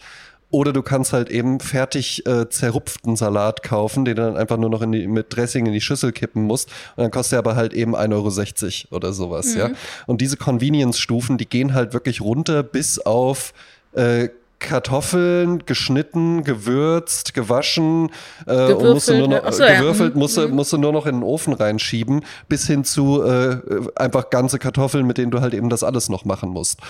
Oder 0.51 0.73
du 0.73 0.83
kannst 0.83 1.13
halt 1.13 1.29
eben 1.29 1.59
fertig 1.59 2.25
äh, 2.27 2.49
zerrupften 2.49 3.17
Salat 3.17 3.63
kaufen, 3.63 4.05
den 4.05 4.17
du 4.17 4.23
dann 4.23 4.37
einfach 4.37 4.57
nur 4.57 4.71
noch 4.71 4.81
in 4.81 4.93
die, 4.93 5.07
mit 5.09 5.35
Dressing 5.35 5.67
in 5.67 5.73
die 5.73 5.81
Schüssel 5.81 6.13
kippen 6.13 6.43
musst. 6.45 6.69
Und 6.97 7.03
dann 7.03 7.11
kostet 7.11 7.35
er 7.35 7.39
aber 7.41 7.57
halt 7.57 7.73
eben 7.73 7.97
1,60 7.97 8.87
Euro 8.87 8.97
oder 8.97 9.13
sowas, 9.13 9.55
ja. 9.55 9.71
Und 10.07 10.21
diese 10.21 10.37
Convenience-Stufen, 10.37 11.37
die 11.37 11.49
gehen 11.49 11.75
halt 11.75 11.93
wirklich 11.93 12.21
runter 12.21 12.63
bis 12.63 12.99
auf 13.01 13.53
äh, 13.93 14.29
Kartoffeln 14.59 15.64
geschnitten, 15.66 16.42
gewürzt, 16.42 17.35
gewaschen 17.35 18.11
äh, 18.47 18.73
und 18.73 18.95
musst 18.95 19.09
du 19.09 19.19
nur 19.19 19.29
noch, 19.29 19.42
Gewürfelt, 19.42 19.45
ach 19.47 19.53
so, 19.53 19.62
ja. 19.64 19.79
gewürfelt, 19.81 20.14
Mhm. 20.14 20.21
musst, 20.21 20.37
du, 20.37 20.49
musst 20.49 20.73
du 20.73 20.79
nur 20.79 20.92
noch 20.92 21.07
in 21.07 21.16
den 21.16 21.23
Ofen 21.23 21.53
reinschieben, 21.53 22.25
bis 22.49 22.66
hin 22.66 22.85
zu 22.85 23.23
äh, 23.23 23.59
einfach 23.97 24.31
ganze 24.31 24.59
Kartoffeln, 24.59 25.07
mit 25.07 25.19
denen 25.19 25.31
du 25.31 25.40
halt 25.40 25.55
eben 25.55 25.69
das 25.69 25.83
alles 25.83 26.09
noch 26.09 26.25
machen 26.25 26.49
musst. 26.51 26.81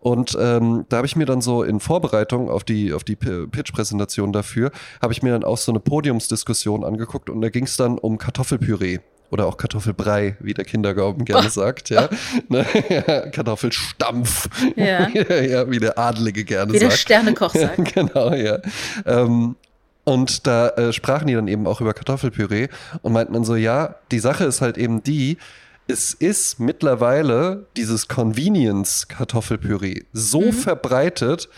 Und 0.00 0.36
ähm, 0.38 0.84
da 0.88 0.98
habe 0.98 1.06
ich 1.06 1.16
mir 1.16 1.26
dann 1.26 1.40
so 1.40 1.62
in 1.62 1.80
Vorbereitung 1.80 2.50
auf 2.50 2.62
die, 2.64 2.92
auf 2.92 3.04
die 3.04 3.16
Pitch-Präsentation 3.16 4.32
dafür, 4.32 4.70
habe 5.00 5.12
ich 5.12 5.22
mir 5.22 5.32
dann 5.32 5.44
auch 5.44 5.58
so 5.58 5.72
eine 5.72 5.80
Podiumsdiskussion 5.80 6.84
angeguckt 6.84 7.30
und 7.30 7.40
da 7.40 7.48
ging 7.48 7.64
es 7.64 7.76
dann 7.76 7.98
um 7.98 8.18
Kartoffelpüree. 8.18 8.98
Oder 9.34 9.46
auch 9.46 9.56
Kartoffelbrei, 9.56 10.36
wie 10.38 10.54
der 10.54 10.64
Kindergarten 10.64 11.24
gerne 11.24 11.50
sagt, 11.50 11.90
ja. 11.90 12.08
Ne? 12.48 12.64
Kartoffelstampf. 13.32 14.48
Ja. 14.76 15.08
ja, 15.08 15.68
wie 15.68 15.80
der 15.80 15.98
Adlige 15.98 16.44
gerne 16.44 16.72
wie 16.72 16.78
der 16.78 16.90
sagt. 16.90 17.00
Sternekoch 17.00 17.52
sagt. 17.52 17.94
genau, 17.94 18.32
ja. 18.32 18.60
Ähm, 19.04 19.56
und 20.04 20.46
da 20.46 20.68
äh, 20.68 20.92
sprachen 20.92 21.26
die 21.26 21.34
dann 21.34 21.48
eben 21.48 21.66
auch 21.66 21.80
über 21.80 21.94
Kartoffelpüree 21.94 22.68
und 23.02 23.12
meinten 23.12 23.32
dann 23.32 23.44
so, 23.44 23.56
ja, 23.56 23.96
die 24.12 24.20
Sache 24.20 24.44
ist 24.44 24.60
halt 24.60 24.78
eben 24.78 25.02
die, 25.02 25.38
es 25.86 26.14
ist 26.14 26.60
mittlerweile 26.60 27.66
dieses 27.76 28.08
Convenience-Kartoffelpüree 28.08 30.02
so 30.12 30.50
verbreitet, 30.52 31.48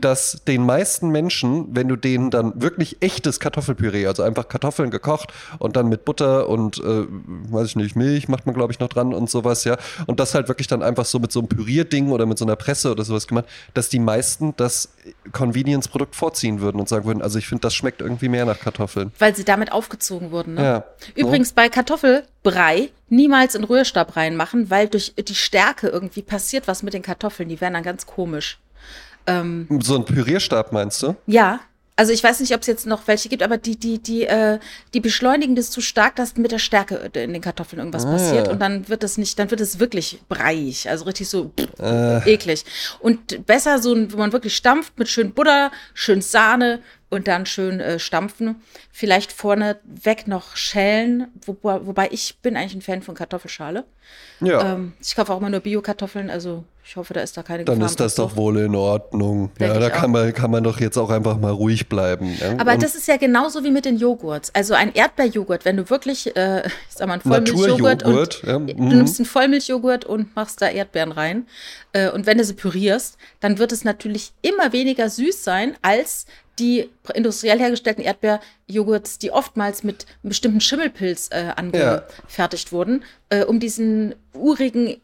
dass 0.00 0.42
den 0.46 0.64
meisten 0.64 1.10
Menschen, 1.10 1.66
wenn 1.76 1.88
du 1.88 1.96
denen 1.96 2.30
dann 2.30 2.60
wirklich 2.60 2.96
echtes 3.00 3.40
Kartoffelpüree, 3.40 4.06
also 4.06 4.22
einfach 4.22 4.48
Kartoffeln 4.48 4.90
gekocht 4.90 5.32
und 5.58 5.76
dann 5.76 5.88
mit 5.88 6.04
Butter 6.04 6.48
und, 6.48 6.78
äh, 6.78 7.04
weiß 7.50 7.68
ich 7.68 7.76
nicht, 7.76 7.94
Milch 7.94 8.28
macht 8.28 8.46
man, 8.46 8.54
glaube 8.54 8.72
ich, 8.72 8.78
noch 8.80 8.88
dran 8.88 9.12
und 9.12 9.28
sowas, 9.28 9.64
ja, 9.64 9.76
und 10.06 10.18
das 10.18 10.34
halt 10.34 10.48
wirklich 10.48 10.66
dann 10.66 10.82
einfach 10.82 11.04
so 11.04 11.18
mit 11.18 11.30
so 11.30 11.40
einem 11.40 11.48
Pürierding 11.48 12.10
oder 12.10 12.24
mit 12.24 12.38
so 12.38 12.46
einer 12.46 12.56
Presse 12.56 12.90
oder 12.90 13.04
sowas 13.04 13.26
gemacht, 13.26 13.46
dass 13.74 13.90
die 13.90 13.98
meisten 13.98 14.54
das 14.56 14.88
Convenience-Produkt 15.32 16.16
vorziehen 16.16 16.60
würden 16.60 16.80
und 16.80 16.88
sagen 16.88 17.04
würden, 17.04 17.20
also 17.20 17.38
ich 17.38 17.46
finde, 17.46 17.62
das 17.62 17.74
schmeckt 17.74 18.00
irgendwie 18.00 18.28
mehr 18.28 18.46
nach 18.46 18.58
Kartoffeln. 18.58 19.12
Weil 19.18 19.36
sie 19.36 19.44
damit 19.44 19.72
aufgezogen 19.72 20.30
wurden. 20.30 20.54
Ne? 20.54 20.62
Ja. 20.62 20.84
Übrigens 21.14 21.52
bei 21.52 21.68
Kartoffelbrei 21.68 22.90
niemals 23.14 23.54
in 23.54 23.64
Rührstab 23.64 24.16
reinmachen, 24.16 24.70
weil 24.70 24.88
durch 24.88 25.14
die 25.16 25.34
Stärke 25.34 25.88
irgendwie 25.88 26.22
passiert 26.22 26.68
was 26.68 26.82
mit 26.82 26.94
den 26.94 27.02
Kartoffeln. 27.02 27.48
Die 27.48 27.60
werden 27.60 27.74
dann 27.74 27.82
ganz 27.82 28.06
komisch. 28.06 28.58
Ähm, 29.26 29.66
So 29.80 29.96
ein 29.96 30.04
Pürierstab 30.04 30.72
meinst 30.72 31.02
du? 31.02 31.16
ja. 31.26 31.60
Also 31.96 32.12
ich 32.12 32.24
weiß 32.24 32.40
nicht, 32.40 32.52
ob 32.54 32.60
es 32.62 32.66
jetzt 32.66 32.86
noch 32.86 33.06
welche 33.06 33.28
gibt, 33.28 33.42
aber 33.42 33.56
die, 33.56 33.76
die, 33.76 34.00
die, 34.02 34.24
äh, 34.24 34.58
die 34.94 35.00
beschleunigen 35.00 35.54
das 35.54 35.70
zu 35.70 35.80
stark, 35.80 36.16
dass 36.16 36.36
mit 36.36 36.50
der 36.50 36.58
Stärke 36.58 36.96
in 37.14 37.32
den 37.32 37.40
Kartoffeln 37.40 37.78
irgendwas 37.78 38.04
Ah. 38.04 38.10
passiert 38.10 38.48
und 38.48 38.60
dann 38.60 38.88
wird 38.88 39.04
es 39.04 39.16
nicht, 39.16 39.38
dann 39.38 39.48
wird 39.52 39.60
es 39.60 39.78
wirklich 39.78 40.18
breiig, 40.28 40.88
also 40.88 41.04
richtig 41.04 41.28
so 41.28 41.52
Äh. 41.78 42.28
eklig. 42.34 42.64
Und 42.98 43.46
besser 43.46 43.78
so, 43.80 43.94
wenn 43.94 44.08
man 44.18 44.32
wirklich 44.32 44.56
stampft 44.56 44.98
mit 44.98 45.08
schön 45.08 45.32
Butter, 45.34 45.70
schön 45.94 46.20
Sahne 46.20 46.80
und 47.10 47.28
dann 47.28 47.46
schön 47.46 47.78
äh, 47.78 48.00
stampfen. 48.00 48.56
Vielleicht 48.90 49.30
vorne 49.30 49.78
weg 49.84 50.26
noch 50.26 50.56
schälen, 50.56 51.28
wo, 51.46 51.56
wobei 51.62 52.08
ich 52.10 52.38
bin 52.42 52.56
eigentlich 52.56 52.74
ein 52.74 52.82
Fan 52.82 53.02
von 53.02 53.14
Kartoffelschale. 53.14 53.84
Ja. 54.40 54.74
Ähm, 54.74 54.94
ich 55.00 55.14
kaufe 55.14 55.32
auch 55.32 55.38
immer 55.38 55.50
nur 55.50 55.60
Bio-Kartoffeln, 55.60 56.28
also 56.28 56.64
ich 56.86 56.96
hoffe, 56.96 57.14
da 57.14 57.22
ist 57.22 57.34
da 57.36 57.42
keine 57.42 57.64
Dann 57.64 57.76
Gefahr 57.76 57.90
ist 57.90 57.98
das 57.98 58.14
doch 58.14 58.36
wohl 58.36 58.58
in 58.58 58.74
Ordnung. 58.74 59.50
Denk 59.58 59.72
ja, 59.72 59.80
da 59.80 59.88
kann 59.88 60.10
man, 60.10 60.34
kann 60.34 60.50
man 60.50 60.62
doch 60.62 60.80
jetzt 60.80 60.98
auch 60.98 61.08
einfach 61.08 61.38
mal 61.38 61.50
ruhig 61.50 61.88
bleiben. 61.88 62.36
Ja? 62.38 62.58
Aber 62.58 62.74
Und 62.74 62.82
das 62.82 62.94
ist 62.94 63.08
ja 63.08 63.16
genauso 63.16 63.64
wie 63.64 63.70
mit 63.70 63.86
den 63.86 63.96
Joghurts. 63.96 64.54
Also 64.54 64.74
ein 64.74 64.92
Erdbeerjoghurt, 64.92 65.64
wenn 65.64 65.78
du 65.78 65.88
wirklich, 65.88 66.36
äh, 66.36 66.66
ich 66.66 66.72
sag 66.90 67.08
mal, 67.08 67.14
einen 67.14 67.22
Vollmilchjoghurt 67.22 68.42
ja. 68.42 68.58
mhm. 68.58 68.66
du 68.66 68.96
nimmst 68.96 69.18
einen 69.18 69.26
Vollmilchjoghurt 69.26 70.04
und 70.04 70.36
machst 70.36 70.60
da 70.60 70.68
Erdbeeren 70.68 71.12
rein. 71.12 71.46
Äh, 71.92 72.10
und 72.10 72.26
wenn 72.26 72.36
du 72.36 72.44
sie 72.44 72.54
pürierst, 72.54 73.16
dann 73.40 73.58
wird 73.58 73.72
es 73.72 73.84
natürlich 73.84 74.32
immer 74.42 74.74
weniger 74.74 75.08
süß 75.08 75.42
sein 75.42 75.76
als 75.80 76.26
die 76.58 76.90
industriell 77.14 77.58
hergestellten 77.58 78.04
Erdbeerjoghurts, 78.04 79.18
die 79.18 79.32
oftmals 79.32 79.82
mit 79.82 80.06
einem 80.22 80.28
bestimmten 80.28 80.60
Schimmelpilz 80.60 81.30
äh, 81.32 81.52
angefertigt 81.56 82.68
ja. 82.68 82.72
wurden, 82.72 83.04
äh, 83.30 83.44
um 83.44 83.58
diesen 83.58 84.14
urigen 84.34 85.00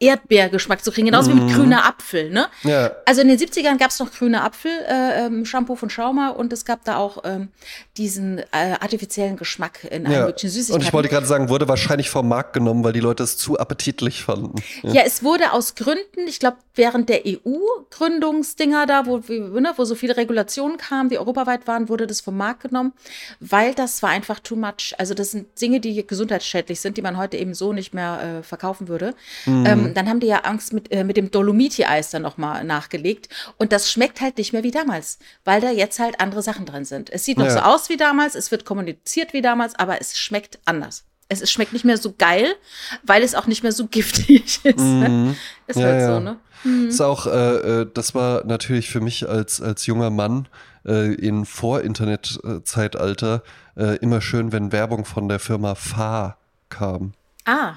Erdbeergeschmack 0.00 0.84
zu 0.84 0.90
kriegen, 0.90 1.06
genauso 1.06 1.30
mhm. 1.30 1.36
wie 1.36 1.40
mit 1.40 1.52
mhm. 1.52 1.56
grüner 1.56 1.86
Apfel. 1.86 2.30
Ne? 2.30 2.46
Ja. 2.62 2.92
Also 3.06 3.20
in 3.20 3.28
den 3.28 3.38
70ern 3.38 3.78
gab 3.78 3.90
es 3.90 3.98
noch 3.98 4.12
grüne 4.12 4.42
Apfel-Shampoo 4.42 5.72
äh, 5.72 5.76
ähm, 5.76 5.78
von 5.78 5.90
Schauma 5.90 6.30
und 6.30 6.52
es 6.52 6.64
gab 6.64 6.84
da 6.84 6.96
auch 6.96 7.18
ähm, 7.24 7.48
diesen 7.96 8.38
äh, 8.38 8.44
artifiziellen 8.80 9.36
Geschmack 9.36 9.84
in 9.84 10.10
ja. 10.10 10.26
möglichen 10.26 10.50
Süßigkeiten. 10.50 10.80
Und 10.80 10.86
ich 10.86 10.92
wollte 10.92 11.08
gerade 11.08 11.26
sagen, 11.26 11.48
wurde 11.48 11.68
wahrscheinlich 11.68 12.10
vom 12.10 12.28
Markt 12.28 12.52
genommen, 12.54 12.82
weil 12.82 12.92
die 12.92 13.00
Leute 13.00 13.22
es 13.22 13.36
zu 13.36 13.58
appetitlich 13.58 14.22
fanden. 14.22 14.60
Ja, 14.82 14.94
ja 14.94 15.02
es 15.04 15.22
wurde 15.22 15.52
aus 15.52 15.74
Gründen, 15.74 16.26
ich 16.26 16.40
glaube, 16.40 16.56
während 16.74 17.08
der 17.08 17.22
EU-Gründungsdinger 17.26 18.86
da, 18.86 19.06
wo, 19.06 19.18
ne, 19.18 19.72
wo 19.76 19.84
so 19.84 19.94
viele 19.94 20.16
Regulationen 20.16 20.76
kamen, 20.76 21.08
die 21.08 21.18
europaweit 21.18 21.66
waren, 21.66 21.88
wurde 21.88 22.06
das 22.06 22.20
vom 22.20 22.36
Markt 22.36 22.62
genommen, 22.62 22.92
weil 23.40 23.74
das 23.74 24.02
war 24.02 24.10
einfach 24.10 24.40
too 24.40 24.56
much. 24.56 24.94
Also 24.98 25.14
das 25.14 25.30
sind 25.30 25.60
Dinge, 25.60 25.80
die 25.80 26.04
gesundheitsschädlich 26.06 26.80
sind, 26.80 26.96
die 26.96 27.02
man 27.02 27.16
heute 27.16 27.36
eben 27.36 27.54
so 27.54 27.72
nicht 27.72 27.94
mehr 27.94 28.40
äh, 28.40 28.42
verkaufen 28.42 28.88
würde. 28.88 29.14
Mhm. 29.46 29.66
Ähm, 29.66 29.83
dann 29.92 30.08
haben 30.08 30.20
die 30.20 30.26
ja 30.26 30.38
Angst 30.38 30.72
mit, 30.72 30.90
äh, 30.90 31.04
mit 31.04 31.16
dem 31.16 31.30
Dolomiti-Eis 31.30 32.10
dann 32.10 32.22
nochmal 32.22 32.64
nachgelegt. 32.64 33.28
Und 33.58 33.72
das 33.72 33.90
schmeckt 33.90 34.20
halt 34.20 34.38
nicht 34.38 34.52
mehr 34.52 34.62
wie 34.62 34.70
damals, 34.70 35.18
weil 35.44 35.60
da 35.60 35.70
jetzt 35.70 35.98
halt 35.98 36.20
andere 36.20 36.42
Sachen 36.42 36.66
drin 36.66 36.84
sind. 36.84 37.10
Es 37.10 37.24
sieht 37.24 37.38
noch 37.38 37.46
ja. 37.46 37.52
so 37.52 37.58
aus 37.60 37.88
wie 37.88 37.96
damals, 37.96 38.34
es 38.34 38.50
wird 38.50 38.64
kommuniziert 38.64 39.32
wie 39.32 39.42
damals, 39.42 39.74
aber 39.78 40.00
es 40.00 40.16
schmeckt 40.18 40.58
anders. 40.64 41.04
Es, 41.28 41.40
es 41.40 41.50
schmeckt 41.50 41.72
nicht 41.72 41.84
mehr 41.84 41.98
so 41.98 42.14
geil, 42.16 42.54
weil 43.02 43.22
es 43.22 43.34
auch 43.34 43.46
nicht 43.46 43.62
mehr 43.62 43.72
so 43.72 43.86
giftig 43.90 44.64
ist. 44.64 44.78
Ne? 44.78 45.08
Mhm. 45.08 45.36
Ist 45.66 45.78
ja, 45.78 45.86
halt 45.86 46.00
ja. 46.00 46.14
so, 46.14 46.20
ne? 46.20 46.36
Mhm. 46.64 46.88
Ist 46.88 47.00
auch, 47.00 47.26
äh, 47.26 47.80
äh, 47.80 47.86
das 47.92 48.14
war 48.14 48.44
natürlich 48.46 48.90
für 48.90 49.00
mich 49.00 49.28
als, 49.28 49.60
als 49.60 49.86
junger 49.86 50.10
Mann 50.10 50.48
äh, 50.86 51.14
in 51.14 51.44
Vor-Internet-Zeitalter 51.44 53.42
äh, 53.76 53.96
immer 53.98 54.20
schön, 54.20 54.52
wenn 54.52 54.72
Werbung 54.72 55.04
von 55.04 55.28
der 55.28 55.38
Firma 55.38 55.74
Fa 55.74 56.38
kam. 56.68 57.12
Ah. 57.44 57.74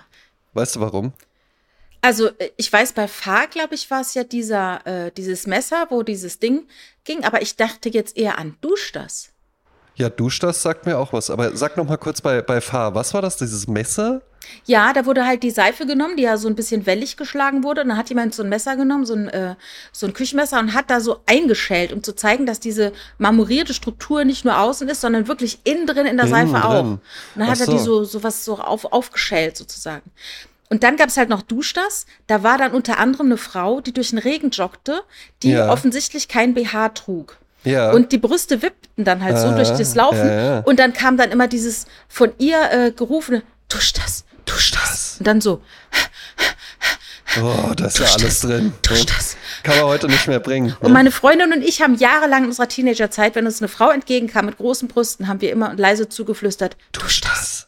Weißt 0.53 0.77
du 0.77 0.79
warum? 0.79 1.13
Also 2.07 2.27
äh, 2.37 2.51
ich 2.55 2.71
weiß, 2.71 2.93
bei 2.93 3.05
Fahr, 3.09 3.47
glaube 3.47 3.75
ich, 3.75 3.91
war 3.91 3.99
es 3.99 4.13
ja 4.13 4.23
dieser, 4.23 4.87
äh, 4.87 5.11
dieses 5.11 5.45
Messer, 5.45 5.87
wo 5.89 6.03
dieses 6.03 6.39
Ding 6.39 6.65
ging, 7.03 7.25
aber 7.25 7.41
ich 7.41 7.57
dachte 7.57 7.89
jetzt 7.89 8.15
eher 8.15 8.37
an 8.39 8.55
Dusch 8.61 8.93
das. 8.93 9.31
Ja, 9.95 10.07
Dusch 10.07 10.39
das 10.39 10.61
sagt 10.61 10.85
mir 10.85 10.97
auch 10.97 11.11
was. 11.11 11.29
Aber 11.29 11.57
sag 11.57 11.75
noch 11.75 11.85
mal 11.85 11.97
kurz 11.97 12.21
bei, 12.21 12.41
bei 12.41 12.61
Fahr, 12.61 12.95
was 12.95 13.13
war 13.13 13.21
das, 13.21 13.35
dieses 13.35 13.67
Messer? 13.67 14.21
Ja, 14.63 14.93
da 14.93 15.05
wurde 15.05 15.25
halt 15.25 15.43
die 15.43 15.51
Seife 15.51 15.85
genommen, 15.85 16.15
die 16.15 16.23
ja 16.23 16.37
so 16.37 16.47
ein 16.47 16.55
bisschen 16.55 16.85
wellig 16.85 17.17
geschlagen 17.17 17.65
wurde. 17.65 17.81
Und 17.81 17.89
dann 17.89 17.97
hat 17.97 18.07
jemand 18.07 18.33
so 18.33 18.41
ein 18.41 18.47
Messer 18.47 18.77
genommen, 18.77 19.05
so 19.05 19.13
ein, 19.13 19.27
äh, 19.27 19.55
so 19.91 20.07
ein 20.07 20.13
Küchenmesser 20.13 20.59
und 20.59 20.73
hat 20.73 20.89
da 20.89 21.01
so 21.01 21.19
eingeschält, 21.25 21.91
um 21.91 22.03
zu 22.03 22.15
zeigen, 22.15 22.45
dass 22.45 22.61
diese 22.61 22.93
marmorierte 23.17 23.73
Struktur 23.73 24.23
nicht 24.23 24.45
nur 24.45 24.57
außen 24.57 24.87
ist, 24.87 25.01
sondern 25.01 25.27
wirklich 25.27 25.59
innen 25.65 25.85
drin 25.85 26.05
in 26.05 26.15
der 26.15 26.27
innen 26.27 26.29
Seife 26.29 26.53
drin. 26.53 26.61
auch. 26.61 26.83
Und 26.83 27.01
dann 27.35 27.49
Ach 27.49 27.49
hat 27.49 27.59
er 27.59 27.67
die 27.67 27.79
so, 27.79 28.05
so 28.05 28.23
was 28.23 28.45
so 28.45 28.59
auf, 28.59 28.85
aufgeschält 28.85 29.57
sozusagen. 29.57 30.09
Und 30.69 30.83
dann 30.83 30.97
gab 30.97 31.09
es 31.09 31.17
halt 31.17 31.29
noch 31.29 31.41
Duschdas. 31.41 32.05
Da 32.27 32.43
war 32.43 32.57
dann 32.57 32.71
unter 32.73 32.99
anderem 32.99 33.27
eine 33.27 33.37
Frau, 33.37 33.81
die 33.81 33.93
durch 33.93 34.09
den 34.09 34.19
Regen 34.19 34.49
joggte, 34.49 35.01
die 35.43 35.51
ja. 35.51 35.69
offensichtlich 35.69 36.27
kein 36.27 36.53
BH 36.53 36.89
trug. 36.89 37.37
Ja. 37.63 37.91
Und 37.91 38.11
die 38.11 38.17
Brüste 38.17 38.61
wippten 38.61 39.03
dann 39.03 39.23
halt 39.23 39.37
so 39.37 39.51
durch 39.51 39.69
das 39.69 39.95
Laufen. 39.95 40.27
Ja, 40.27 40.55
ja. 40.55 40.59
Und 40.59 40.79
dann 40.79 40.93
kam 40.93 41.17
dann 41.17 41.31
immer 41.31 41.47
dieses 41.47 41.85
von 42.07 42.31
ihr 42.37 42.71
äh, 42.71 42.91
gerufene, 42.91 43.43
dusch 43.69 43.93
das, 43.93 44.25
dusch 44.45 44.71
das. 44.71 45.15
Und 45.19 45.27
dann 45.27 45.41
so. 45.41 45.61
Oh, 47.41 47.73
da 47.75 47.87
ist 47.87 47.99
ja 47.99 48.05
alles 48.05 48.39
drin. 48.39 48.73
Dusch 48.81 49.05
das. 49.05 49.35
Kann 49.63 49.77
man 49.77 49.85
heute 49.85 50.07
nicht 50.07 50.27
mehr 50.27 50.39
bringen. 50.39 50.75
Und 50.79 50.93
meine 50.93 51.11
Freundin 51.11 51.51
und 51.51 51.61
ich 51.61 51.81
haben 51.81 51.95
jahrelang 51.95 52.43
in 52.43 52.49
unserer 52.49 52.69
Teenagerzeit, 52.69 53.35
wenn 53.35 53.45
uns 53.45 53.61
eine 53.61 53.67
Frau 53.67 53.89
entgegenkam 53.89 54.45
mit 54.45 54.57
großen 54.57 54.87
Brüsten, 54.87 55.27
haben 55.27 55.41
wir 55.41 55.51
immer 55.51 55.73
leise 55.75 56.07
zugeflüstert, 56.07 56.77
dusch 56.93 57.21
das. 57.21 57.66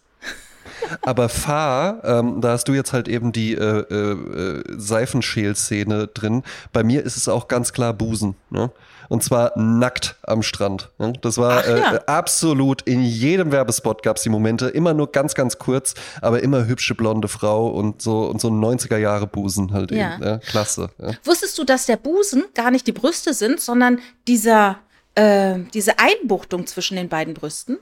Aber 1.01 1.29
Fahr, 1.29 2.03
ähm, 2.03 2.41
da 2.41 2.51
hast 2.51 2.67
du 2.67 2.73
jetzt 2.73 2.93
halt 2.93 3.07
eben 3.07 3.31
die 3.31 3.53
äh, 3.53 3.79
äh, 3.79 4.63
Seifenschäl-Szene 4.77 6.07
drin. 6.07 6.43
Bei 6.73 6.83
mir 6.83 7.03
ist 7.03 7.17
es 7.17 7.27
auch 7.27 7.47
ganz 7.47 7.73
klar 7.73 7.93
Busen. 7.93 8.35
Ne? 8.49 8.71
Und 9.09 9.23
zwar 9.23 9.57
nackt 9.57 10.15
am 10.21 10.43
Strand. 10.43 10.89
Ne? 10.99 11.13
Das 11.21 11.37
war 11.37 11.67
ja. 11.67 11.95
äh, 11.95 11.99
absolut 12.05 12.83
in 12.83 13.03
jedem 13.03 13.51
Werbespot 13.51 14.03
gab 14.03 14.17
es 14.17 14.23
die 14.23 14.29
Momente, 14.29 14.67
immer 14.67 14.93
nur 14.93 15.11
ganz, 15.11 15.33
ganz 15.33 15.57
kurz, 15.57 15.95
aber 16.21 16.41
immer 16.43 16.67
hübsche 16.67 16.95
blonde 16.95 17.27
Frau 17.27 17.69
und 17.69 18.01
so 18.01 18.27
und 18.27 18.39
so 18.39 18.49
ein 18.49 18.59
90er 18.59 18.97
Jahre 18.97 19.27
Busen 19.27 19.73
halt 19.73 19.91
ja. 19.91 20.13
eben. 20.13 20.23
Ja? 20.23 20.37
Klasse. 20.37 20.91
Ja. 20.99 21.11
Wusstest 21.23 21.57
du, 21.57 21.63
dass 21.63 21.87
der 21.87 21.97
Busen 21.97 22.45
gar 22.53 22.69
nicht 22.69 22.85
die 22.85 22.91
Brüste 22.91 23.33
sind, 23.33 23.59
sondern 23.59 23.99
dieser, 24.27 24.77
äh, 25.15 25.57
diese 25.73 25.97
Einbuchtung 25.97 26.67
zwischen 26.67 26.95
den 26.95 27.09
beiden 27.09 27.33
Brüsten? 27.33 27.79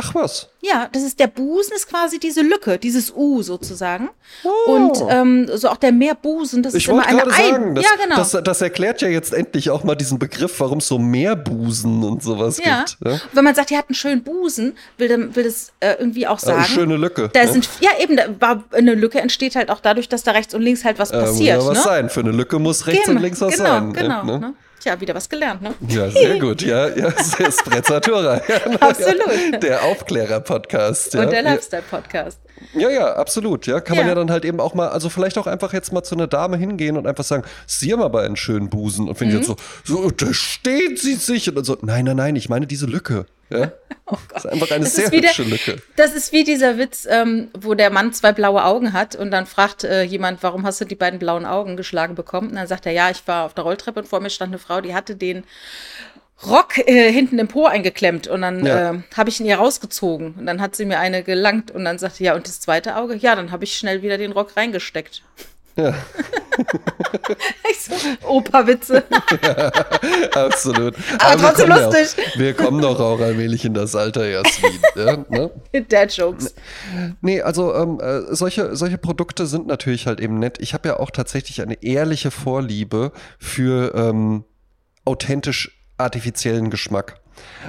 Ach 0.00 0.14
was. 0.14 0.48
Ja, 0.60 0.88
das 0.92 1.02
ist 1.02 1.18
der 1.18 1.26
Busen 1.26 1.72
ist 1.74 1.88
quasi 1.88 2.20
diese 2.20 2.42
Lücke, 2.42 2.78
dieses 2.78 3.12
U 3.14 3.42
sozusagen. 3.42 4.10
Oh. 4.44 4.72
Und 4.72 5.02
ähm, 5.08 5.50
so 5.54 5.68
auch 5.68 5.76
der 5.76 5.90
Meerbusen, 5.90 6.62
das 6.62 6.74
ich 6.74 6.84
ist 6.84 6.88
immer 6.88 7.04
eine 7.04 7.24
Ein. 7.24 7.30
Sagen, 7.30 7.74
das, 7.74 7.84
ja, 7.84 7.90
genau. 8.04 8.16
Das, 8.16 8.30
das, 8.44 8.62
erklärt 8.62 9.02
ja 9.02 9.08
jetzt 9.08 9.34
endlich 9.34 9.70
auch 9.70 9.82
mal 9.82 9.96
diesen 9.96 10.20
Begriff, 10.20 10.60
warum 10.60 10.78
es 10.78 10.86
so 10.86 10.98
Meerbusen 10.98 12.04
und 12.04 12.22
sowas 12.22 12.58
ja. 12.64 12.84
gibt. 12.84 12.98
Ja? 13.04 13.20
Wenn 13.32 13.44
man 13.44 13.56
sagt, 13.56 13.70
die 13.70 13.76
hat 13.76 13.88
einen 13.88 13.96
schönen 13.96 14.22
Busen, 14.22 14.76
will, 14.98 15.34
will 15.34 15.44
das 15.44 15.72
äh, 15.80 15.94
irgendwie 15.98 16.28
auch 16.28 16.38
sagen. 16.38 16.58
Eine 16.58 16.68
schöne 16.68 16.96
Lücke. 16.96 17.30
Da 17.32 17.44
ne? 17.44 17.52
sind 17.52 17.68
ja 17.80 17.90
eben 18.00 18.16
da 18.16 18.26
war 18.38 18.64
eine 18.72 18.94
Lücke 18.94 19.20
entsteht 19.20 19.56
halt 19.56 19.70
auch 19.70 19.80
dadurch, 19.80 20.08
dass 20.08 20.22
da 20.22 20.30
rechts 20.30 20.54
und 20.54 20.62
links 20.62 20.84
halt 20.84 21.00
was 21.00 21.10
passiert. 21.10 21.54
Äh, 21.54 21.56
muss 21.56 21.64
ja 21.64 21.70
was 21.70 21.78
ne? 21.78 21.84
sein. 21.84 22.08
Für 22.08 22.20
eine 22.20 22.30
Lücke 22.30 22.60
muss 22.60 22.86
rechts 22.86 23.06
genau, 23.06 23.16
und 23.16 23.22
links 23.22 23.40
was 23.40 23.56
genau, 23.56 23.68
sein. 23.68 23.92
Genau, 23.92 24.24
ne? 24.24 24.54
Tja, 24.80 25.00
wieder 25.00 25.14
was 25.14 25.28
gelernt, 25.28 25.60
ne? 25.62 25.74
Ja, 25.88 26.08
sehr 26.10 26.38
gut. 26.38 26.62
Ja, 26.62 26.88
ja, 26.88 27.10
Sprezzatura. 27.50 28.40
absolut. 28.80 29.62
Der 29.62 29.82
Aufklärer-Podcast. 29.82 31.14
Ja. 31.14 31.22
Und 31.22 31.32
der 31.32 31.42
Lifestyle-Podcast. 31.42 32.38
Ja, 32.74 32.90
ja, 32.90 33.14
absolut. 33.14 33.66
Ja, 33.66 33.80
kann 33.80 33.96
ja. 33.96 34.02
man 34.02 34.08
ja 34.08 34.14
dann 34.14 34.30
halt 34.30 34.44
eben 34.44 34.60
auch 34.60 34.74
mal, 34.74 34.88
also 34.88 35.08
vielleicht 35.08 35.38
auch 35.38 35.46
einfach 35.46 35.72
jetzt 35.72 35.92
mal 35.92 36.02
zu 36.02 36.14
einer 36.14 36.26
Dame 36.26 36.56
hingehen 36.56 36.96
und 36.96 37.06
einfach 37.06 37.24
sagen, 37.24 37.44
sie 37.66 37.92
haben 37.92 38.02
aber 38.02 38.22
einen 38.22 38.36
schönen 38.36 38.68
Busen. 38.68 39.08
Und 39.08 39.20
wenn 39.20 39.28
mhm. 39.28 39.34
ich 39.34 39.40
jetzt 39.40 39.46
so, 39.46 39.56
so, 39.84 40.10
da 40.10 40.32
steht 40.32 40.98
sie 40.98 41.14
sich. 41.14 41.48
Und 41.48 41.56
dann 41.56 41.64
so, 41.64 41.76
nein, 41.82 42.04
nein, 42.04 42.16
nein, 42.16 42.36
ich 42.36 42.48
meine 42.48 42.66
diese 42.66 42.86
Lücke. 42.86 43.26
Ja? 43.50 43.72
Oh 44.10 44.16
das 44.32 44.46
ist 44.46 44.50
einfach 44.50 44.70
eine 44.70 44.84
das 44.84 44.94
sehr 44.94 45.10
hübsche 45.10 45.42
Lücke. 45.42 45.82
Das 45.96 46.14
ist 46.14 46.32
wie 46.32 46.42
dieser 46.42 46.78
Witz, 46.78 47.06
ähm, 47.10 47.48
wo 47.52 47.74
der 47.74 47.90
Mann 47.90 48.14
zwei 48.14 48.32
blaue 48.32 48.64
Augen 48.64 48.94
hat 48.94 49.16
und 49.16 49.30
dann 49.30 49.44
fragt 49.44 49.84
äh, 49.84 50.02
jemand, 50.02 50.42
warum 50.42 50.64
hast 50.64 50.80
du 50.80 50.86
die 50.86 50.94
beiden 50.94 51.18
blauen 51.18 51.44
Augen 51.44 51.76
geschlagen 51.76 52.14
bekommen? 52.14 52.48
Und 52.48 52.54
dann 52.54 52.66
sagt 52.66 52.86
er, 52.86 52.92
ja, 52.92 53.10
ich 53.10 53.26
war 53.26 53.44
auf 53.44 53.52
der 53.52 53.64
Rolltreppe 53.64 54.00
und 54.00 54.08
vor 54.08 54.20
mir 54.20 54.30
stand 54.30 54.52
eine 54.52 54.58
Frau, 54.58 54.80
die 54.80 54.94
hatte 54.94 55.14
den 55.14 55.44
Rock 56.46 56.78
äh, 56.78 57.12
hinten 57.12 57.38
im 57.38 57.48
Po 57.48 57.66
eingeklemmt 57.66 58.28
und 58.28 58.42
dann 58.42 58.64
ja. 58.64 58.92
äh, 58.92 58.98
habe 59.16 59.30
ich 59.30 59.40
ihn 59.40 59.46
ihr 59.46 59.56
rausgezogen 59.56 60.34
und 60.38 60.46
dann 60.46 60.60
hat 60.60 60.76
sie 60.76 60.84
mir 60.84 60.98
eine 60.98 61.22
gelangt 61.22 61.70
und 61.70 61.84
dann 61.84 61.98
sagte 61.98 62.22
ja 62.22 62.34
und 62.34 62.46
das 62.46 62.60
zweite 62.60 62.96
Auge 62.96 63.16
ja 63.16 63.34
dann 63.34 63.50
habe 63.50 63.64
ich 63.64 63.76
schnell 63.76 64.02
wieder 64.02 64.18
den 64.18 64.32
Rock 64.32 64.56
reingesteckt 64.56 65.22
ja. 65.78 65.94
so, 67.78 67.94
Operwitze. 68.26 69.04
ja, 69.42 69.68
absolut. 70.34 70.96
Aber, 71.20 71.24
Aber 71.24 71.42
trotzdem 71.42 71.68
lustig. 71.68 72.26
Auch, 72.26 72.38
wir 72.38 72.54
kommen 72.54 72.82
doch 72.82 72.98
auch 72.98 73.20
allmählich 73.20 73.64
in 73.64 73.74
das 73.74 73.94
Alter, 73.94 74.28
Jasmin. 74.28 74.72
ja, 74.96 75.24
ne? 75.28 75.50
Dad 75.88 76.12
Jokes. 76.16 76.56
Nee, 77.20 77.42
also 77.42 77.72
ähm, 77.76 78.00
äh, 78.00 78.34
solche, 78.34 78.74
solche 78.74 78.98
Produkte 78.98 79.46
sind 79.46 79.68
natürlich 79.68 80.08
halt 80.08 80.18
eben 80.18 80.40
nett. 80.40 80.58
Ich 80.60 80.74
habe 80.74 80.88
ja 80.88 80.98
auch 80.98 81.12
tatsächlich 81.12 81.62
eine 81.62 81.80
ehrliche 81.80 82.32
Vorliebe 82.32 83.12
für 83.38 83.94
ähm, 83.94 84.44
authentisch 85.04 85.77
artifiziellen 85.98 86.70
Geschmack. 86.70 87.20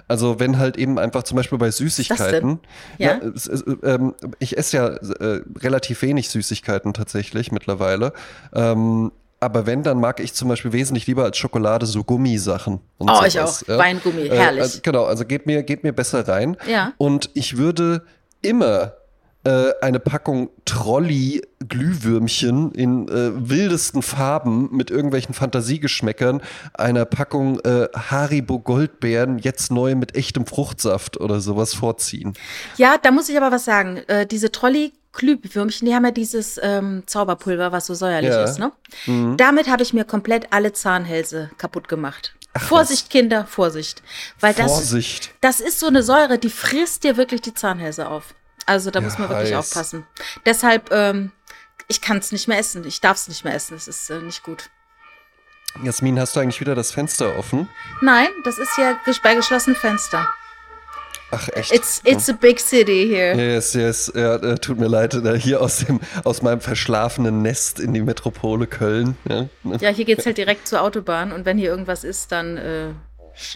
Also 0.07 0.39
wenn 0.39 0.57
halt 0.57 0.77
eben 0.77 0.97
einfach 0.97 1.23
zum 1.23 1.35
Beispiel 1.37 1.57
bei 1.57 1.71
Süßigkeiten, 1.71 2.59
ja? 2.97 3.19
ja 3.21 3.95
äh, 3.95 4.11
ich 4.39 4.57
esse 4.57 4.77
ja 4.77 4.87
äh, 4.87 5.41
relativ 5.59 6.01
wenig 6.01 6.29
Süßigkeiten 6.29 6.93
tatsächlich 6.93 7.51
mittlerweile. 7.51 8.13
Ähm, 8.53 9.11
aber 9.39 9.65
wenn, 9.65 9.83
dann 9.83 9.99
mag 9.99 10.19
ich 10.19 10.33
zum 10.33 10.49
Beispiel 10.49 10.73
wesentlich 10.73 11.07
lieber 11.07 11.23
als 11.23 11.37
Schokolade 11.37 11.85
so 11.85 12.03
Gummisachen. 12.03 12.81
Und 12.97 13.09
oh, 13.09 13.23
ich 13.25 13.39
auch. 13.39 13.61
Ja? 13.67 13.77
Weingummi, 13.77 14.27
herrlich. 14.27 14.59
Äh, 14.59 14.61
also, 14.61 14.79
genau, 14.83 15.05
also 15.05 15.25
geht 15.25 15.45
mir, 15.45 15.63
geht 15.63 15.83
mir 15.83 15.93
besser 15.93 16.27
rein. 16.27 16.57
Ja. 16.67 16.93
Und 16.97 17.29
ich 17.35 17.57
würde 17.57 18.05
immer 18.41 18.93
äh, 19.43 19.71
eine 19.81 19.99
Packung 19.99 20.49
Trolley-Glühwürmchen 20.65 22.71
in 22.73 23.07
äh, 23.07 23.31
wildesten 23.49 24.01
Farben 24.01 24.69
mit 24.71 24.91
irgendwelchen 24.91 25.33
Fantasiegeschmäckern, 25.33 26.41
einer 26.73 27.05
Packung 27.05 27.59
äh, 27.61 27.87
Haribo 27.95 28.59
Goldbeeren 28.59 29.39
jetzt 29.39 29.71
neu 29.71 29.95
mit 29.95 30.15
echtem 30.15 30.45
Fruchtsaft 30.45 31.19
oder 31.19 31.39
sowas 31.39 31.73
vorziehen. 31.73 32.33
Ja, 32.77 32.97
da 33.01 33.11
muss 33.11 33.29
ich 33.29 33.37
aber 33.37 33.51
was 33.51 33.65
sagen. 33.65 33.97
Äh, 34.07 34.25
diese 34.25 34.51
Trolley 34.51 34.93
Glühwürmchen, 35.13 35.87
die 35.87 35.95
haben 35.95 36.05
ja 36.05 36.11
dieses 36.11 36.59
ähm, 36.61 37.03
Zauberpulver, 37.07 37.71
was 37.71 37.87
so 37.87 37.95
säuerlich 37.95 38.29
Ja. 38.29 38.43
ist, 38.43 38.59
ne? 38.59 38.71
Damit 39.37 39.67
habe 39.67 39.81
ich 39.81 39.93
mir 39.93 40.05
komplett 40.05 40.53
alle 40.53 40.71
Zahnhälse 40.73 41.49
kaputt 41.57 41.87
gemacht. 41.87 42.35
Vorsicht, 42.55 43.09
Kinder, 43.09 43.45
Vorsicht. 43.45 44.03
Weil 44.39 44.53
das, 44.53 44.71
Vorsicht. 44.71 45.31
das 45.41 45.59
ist 45.61 45.79
so 45.79 45.87
eine 45.87 46.03
Säure, 46.03 46.37
die 46.37 46.49
frisst 46.49 47.03
dir 47.03 47.17
wirklich 47.17 47.41
die 47.41 47.53
Zahnhälse 47.53 48.07
auf. 48.07 48.35
Also 48.69 48.91
da 48.91 49.01
muss 49.01 49.17
man 49.17 49.29
wirklich 49.29 49.51
heiß. 49.51 49.57
aufpassen. 49.57 50.05
Deshalb, 50.45 50.91
ähm, 50.91 51.31
ich 51.87 52.01
kann 52.01 52.17
es 52.17 52.31
nicht 52.31 52.47
mehr 52.47 52.59
essen. 52.59 52.85
Ich 52.85 53.01
darf 53.01 53.17
es 53.17 53.27
nicht 53.27 53.43
mehr 53.43 53.55
essen. 53.55 53.75
Es 53.75 53.87
ist 53.87 54.11
äh, 54.11 54.19
nicht 54.19 54.43
gut. 54.43 54.69
Jasmin, 55.83 56.19
hast 56.19 56.35
du 56.35 56.39
eigentlich 56.39 56.61
wieder 56.61 56.75
das 56.75 56.91
Fenster 56.91 57.35
offen? 57.35 57.67
Nein, 58.01 58.27
das 58.43 58.59
ist 58.59 58.77
ja 58.77 58.95
bei 59.23 59.33
geschlossenen 59.33 59.75
Fenster. 59.75 60.27
Ach 61.31 61.47
echt? 61.49 61.73
It's, 61.73 62.01
it's 62.03 62.29
a 62.29 62.33
big 62.33 62.59
city 62.59 63.07
here. 63.07 63.35
Yes, 63.35 63.73
yes, 63.73 64.11
ja, 64.15 64.35
äh, 64.35 64.59
tut 64.59 64.79
mir 64.79 64.87
leid, 64.87 65.15
äh, 65.15 65.39
hier 65.39 65.61
aus, 65.61 65.85
dem, 65.85 65.99
aus 66.23 66.43
meinem 66.43 66.61
verschlafenen 66.61 67.41
Nest 67.41 67.79
in 67.79 67.93
die 67.95 68.01
Metropole 68.01 68.67
Köln. 68.67 69.17
Ja? 69.27 69.47
Ja, 69.79 69.89
hier 69.89 70.05
geht's 70.05 70.27
halt 70.27 70.37
direkt 70.37 70.67
zur 70.67 70.81
Autobahn 70.83 71.31
und 71.31 71.45
wenn 71.45 71.57
hier 71.57 71.69
irgendwas 71.71 72.03
ist, 72.03 72.31
dann 72.31 72.57
äh, 72.57 72.89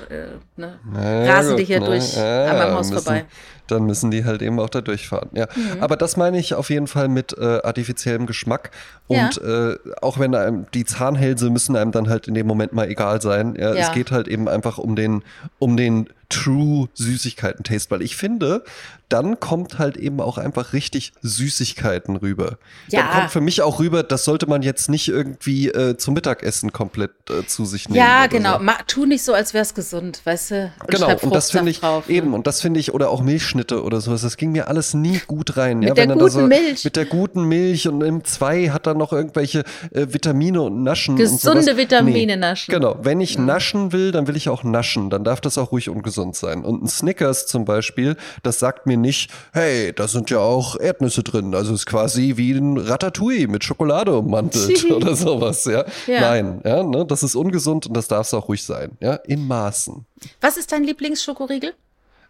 äh, 0.10 0.28
ne, 0.58 0.80
Ja, 0.96 1.34
rasen 1.36 1.58
die 1.58 1.64
gut, 1.64 1.68
hier 1.68 1.80
ne? 1.80 1.86
durch 1.86 2.16
Ja, 2.16 2.52
an 2.52 2.58
meinem 2.58 2.74
Haus 2.76 2.90
müssen, 2.90 3.04
vorbei. 3.04 3.24
Mhm. 3.24 3.28
Dann 3.68 3.84
müssen 3.86 4.12
die 4.12 4.26
halt 4.26 4.42
eben 4.42 4.60
auch 4.60 4.70
da 4.70 4.82
durchfahren. 4.82 5.30
Ja. 5.34 5.48
Aber 5.80 5.96
das 5.96 6.18
meine 6.18 6.38
ich 6.38 6.54
auf 6.54 6.70
jeden 6.70 6.88
Fall 6.88 7.08
mit 7.08 7.36
äh, 7.38 7.62
artifiziellem 7.64 8.26
Geschmack. 8.26 8.72
Und 9.08 9.42
äh, 9.42 9.76
auch 10.02 10.20
wenn 10.20 10.36
einem 10.36 10.66
die 10.74 10.84
Zahnhälse 10.86 11.50
müssen 11.50 11.76
einem 11.76 11.92
dann 11.92 12.10
halt 12.10 12.28
in 12.28 12.34
dem 12.34 12.46
Moment 12.46 12.74
mal 12.74 12.88
egal 12.90 13.22
sein. 13.22 13.56
Ja, 13.58 13.74
Ja. 13.74 13.88
Es 13.88 13.92
geht 13.94 14.12
halt 14.12 14.28
eben 14.28 14.50
einfach 14.50 14.78
um 14.78 14.96
den, 14.96 15.24
um 15.60 15.78
den 15.78 16.10
True 16.34 16.90
Süßigkeiten-Taste, 16.94 17.92
weil 17.92 18.02
ich 18.02 18.16
finde, 18.16 18.64
dann 19.10 19.40
kommt 19.40 19.78
halt 19.78 19.96
eben 19.96 20.20
auch 20.20 20.40
einfach 20.40 20.74
richtig 20.74 21.14
Süßigkeiten 21.22 22.16
rüber. 22.16 22.58
Ja. 22.88 23.02
Dann 23.02 23.12
kommt 23.12 23.32
für 23.32 23.42
mich 23.42 23.62
auch 23.62 23.80
rüber, 23.80 24.02
das 24.02 24.26
sollte 24.26 24.48
man 24.48 24.64
jetzt 24.64 24.90
nicht 24.90 25.08
irgendwie 25.08 25.68
äh, 25.68 25.98
zum 25.98 26.16
Mittagessen 26.16 26.72
komplett 26.72 27.12
äh, 27.30 27.46
zu 27.46 27.66
sich 27.66 27.90
nehmen. 27.90 28.00
Ja, 28.00 28.26
genau. 28.26 28.58
So. 28.58 28.64
Ma, 28.64 28.74
tu 28.88 29.06
nicht 29.06 29.24
so, 29.24 29.34
als 29.34 29.54
wär's 29.54 29.76
gesund, 29.76 30.22
weißt 30.24 30.52
du? 30.52 30.74
Und 30.80 30.88
Genau, 30.88 31.16
und 31.16 31.36
das 31.36 31.52
finde 31.52 31.70
ich 31.70 31.82
drauf, 31.82 32.08
ne? 32.08 32.16
eben, 32.16 32.34
und 32.34 32.48
das 32.48 32.62
finde 32.62 32.80
ich, 32.80 32.94
oder 32.94 33.10
auch 33.10 33.22
Milchschnitte 33.22 33.84
oder 33.84 34.02
sowas, 34.02 34.24
das 34.24 34.36
ging 34.36 34.52
mir 34.52 34.68
alles 34.68 34.96
nie 34.96 35.22
gut 35.28 35.58
rein. 35.58 35.80
Mit 35.80 35.90
ja, 35.90 35.94
der 35.94 36.04
wenn 36.04 36.10
dann 36.10 36.20
guten 36.20 36.32
so, 36.32 36.48
Milch. 36.48 36.84
Mit 36.84 36.96
der 36.96 37.06
guten 37.06 37.44
Milch 37.44 37.88
und 37.88 38.02
im 38.02 38.24
2 38.24 38.70
hat 38.70 38.88
er 38.88 38.96
noch 38.96 39.14
irgendwelche 39.14 39.64
äh, 39.92 40.08
Vitamine 40.10 40.64
und 40.64 40.82
Naschen. 40.82 41.14
und 41.14 41.18
Gesunde 41.20 41.62
sowas. 41.62 41.78
Vitamine 41.78 42.36
naschen. 42.38 42.72
Genau, 42.74 42.98
wenn 43.04 43.22
ich 43.22 43.38
naschen 43.38 43.92
will, 43.92 44.12
dann 44.12 44.28
will 44.28 44.36
ich 44.36 44.50
auch 44.50 44.64
naschen. 44.64 45.12
Dann 45.12 45.24
darf 45.24 45.40
das 45.40 45.60
auch 45.60 45.72
ruhig 45.72 45.90
ungesund 45.90 46.23
sein. 46.32 46.64
Und 46.64 46.84
ein 46.84 46.88
Snickers 46.88 47.46
zum 47.48 47.66
Beispiel, 47.66 48.16
das 48.44 48.60
sagt 48.60 48.86
mir 48.86 48.96
nicht, 48.96 49.30
hey, 49.52 49.92
da 49.94 50.08
sind 50.08 50.30
ja 50.30 50.40
auch 50.40 50.80
Erdnüsse 50.80 51.24
drin. 51.24 51.54
Also 51.54 51.74
ist 51.74 51.86
quasi 51.86 52.38
wie 52.38 52.52
ein 52.54 52.78
Ratatouille 52.78 53.48
mit 53.48 53.66
Schokolade 53.66 54.18
ummantelt 54.18 54.86
oder 54.92 55.16
sowas, 55.16 55.66
ja. 55.66 55.86
Ja. 56.08 56.22
Nein, 56.22 56.62
ja, 56.64 56.84
ne, 56.84 57.06
das 57.06 57.24
ist 57.24 57.36
ungesund 57.36 57.88
und 57.88 57.98
das 57.98 58.08
darf 58.08 58.28
es 58.28 58.34
auch 58.34 58.48
ruhig 58.48 58.64
sein, 58.64 58.98
ja, 59.02 59.16
in 59.16 59.46
Maßen. 59.48 60.06
Was 60.40 60.58
ist 60.58 60.72
dein 60.72 60.84
Lieblingsschokoriegel? 60.84 61.74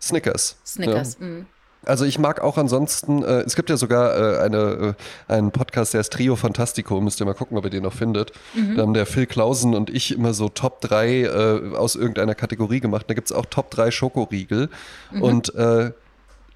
Snickers. 0.01 0.57
Snickers. 0.65 1.17
Ja. 1.19 1.27
mm. 1.27 1.45
Also 1.85 2.05
ich 2.05 2.17
mag 2.19 2.41
auch 2.41 2.57
ansonsten, 2.57 3.23
äh, 3.23 3.41
es 3.41 3.55
gibt 3.55 3.69
ja 3.69 3.77
sogar 3.77 4.15
äh, 4.15 4.39
eine, 4.39 4.95
äh, 5.27 5.33
einen 5.33 5.51
Podcast, 5.51 5.93
der 5.93 6.01
ist 6.01 6.13
Trio 6.13 6.35
Fantastico, 6.35 7.01
müsst 7.01 7.19
ihr 7.19 7.25
mal 7.25 7.33
gucken, 7.33 7.57
ob 7.57 7.63
ihr 7.65 7.69
den 7.69 7.83
noch 7.83 7.93
findet. 7.93 8.31
Mhm. 8.53 8.75
Da 8.75 8.81
haben 8.83 8.93
der 8.93 9.05
Phil 9.05 9.25
Klausen 9.25 9.75
und 9.75 9.89
ich 9.89 10.13
immer 10.15 10.33
so 10.33 10.49
Top 10.49 10.81
3 10.81 11.21
äh, 11.23 11.75
aus 11.75 11.95
irgendeiner 11.95 12.35
Kategorie 12.35 12.79
gemacht. 12.79 13.05
Da 13.09 13.13
gibt 13.13 13.29
es 13.29 13.35
auch 13.35 13.45
Top 13.45 13.71
3 13.71 13.91
Schokoriegel. 13.91 14.69
Mhm. 15.11 15.21
Und 15.21 15.55
äh, 15.55 15.91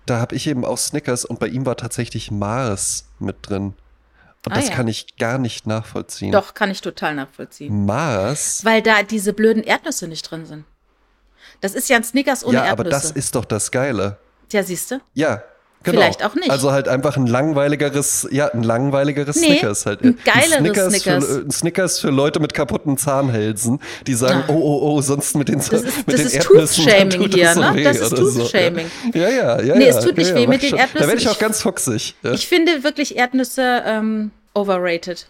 da 0.05 0.19
habe 0.19 0.35
ich 0.35 0.47
eben 0.47 0.63
auch 0.63 0.77
Snickers 0.77 1.25
und 1.25 1.39
bei 1.39 1.47
ihm 1.47 1.65
war 1.65 1.75
tatsächlich 1.75 2.31
Mars 2.31 3.05
mit 3.19 3.37
drin. 3.41 3.73
Und 4.45 4.53
Ah, 4.53 4.55
das 4.55 4.69
ja. 4.69 4.75
kann 4.75 4.87
ich 4.87 5.17
gar 5.17 5.37
nicht 5.39 5.67
nachvollziehen. 5.67 6.31
Doch, 6.31 6.53
kann 6.53 6.71
ich 6.71 6.79
total 6.79 7.15
nachvollziehen. 7.15 7.85
Mars? 7.85 8.61
Weil 8.63 8.81
da 8.81 9.03
diese 9.03 9.33
blöden 9.33 9.61
Erdnüsse 9.63 10.07
nicht 10.07 10.23
drin 10.31 10.45
sind. 10.45 10.63
Das 11.59 11.73
ist 11.73 11.89
ja 11.89 11.97
ein 11.97 12.03
Snickers 12.05 12.45
ohne 12.45 12.55
Ja, 12.57 12.61
aber 12.71 12.85
Erdnüsse. 12.85 13.07
das 13.07 13.11
ist 13.11 13.35
doch 13.35 13.43
das 13.43 13.71
Geile. 13.71 14.17
Ja, 14.51 14.63
siehst 14.63 14.91
du? 14.91 14.99
Ja. 15.13 15.43
Genau. 15.83 15.99
Vielleicht 16.01 16.25
auch 16.25 16.35
nicht. 16.35 16.49
Also 16.49 16.71
halt 16.71 16.87
einfach 16.89 17.15
ein 17.17 17.27
langweiligeres, 17.27 18.27
ja, 18.31 18.47
ein 18.47 18.63
langweiligeres 18.63 19.37
Nee, 19.37 19.51
Snickers 19.59 19.85
halt. 19.85 20.01
ein 20.03 20.17
geileres 20.25 20.57
Snickers. 20.57 20.93
Snickers. 21.03 21.25
Für, 21.25 21.39
ein 21.39 21.51
Snickers 21.51 21.99
für 21.99 22.09
Leute 22.09 22.39
mit 22.41 22.53
kaputten 22.53 22.97
Zahnhälsen, 22.97 23.79
die 24.05 24.15
sagen, 24.15 24.43
oh, 24.47 24.53
oh, 24.53 24.79
oh, 24.95 25.01
sonst 25.01 25.35
mit 25.37 25.47
den, 25.49 25.59
Das 25.59 25.69
ist- 25.69 25.85
mit 26.07 26.07
das 26.19 26.31
den 26.31 26.39
ist 26.39 26.41
Tooth-Shaming 26.47 27.29
hier, 27.33 27.53
so 27.53 27.61
ne? 27.61 27.83
Das 27.83 27.97
ist 27.99 28.11
oder 28.11 28.25
so. 28.25 28.39
Tooth-Shaming. 28.41 28.91
Ja, 29.13 29.29
ja, 29.29 29.61
ja. 29.61 29.75
Nee, 29.75 29.87
ja, 29.87 29.97
es 29.97 30.03
tut 30.03 30.17
nicht 30.17 30.29
ja, 30.31 30.35
weh 30.35 30.41
ja, 30.41 30.49
mit 30.49 30.63
den. 30.63 30.73
Erdnüssen. 30.75 30.99
Da 30.99 31.07
werde 31.07 31.21
ich 31.21 31.29
auch 31.29 31.39
ganz 31.39 31.61
fuchsig. 31.61 32.15
Ja. 32.23 32.31
Ich 32.33 32.47
finde 32.47 32.83
wirklich 32.83 33.15
Erdnüsse 33.15 33.83
ähm, 33.85 34.31
overrated. 34.55 35.27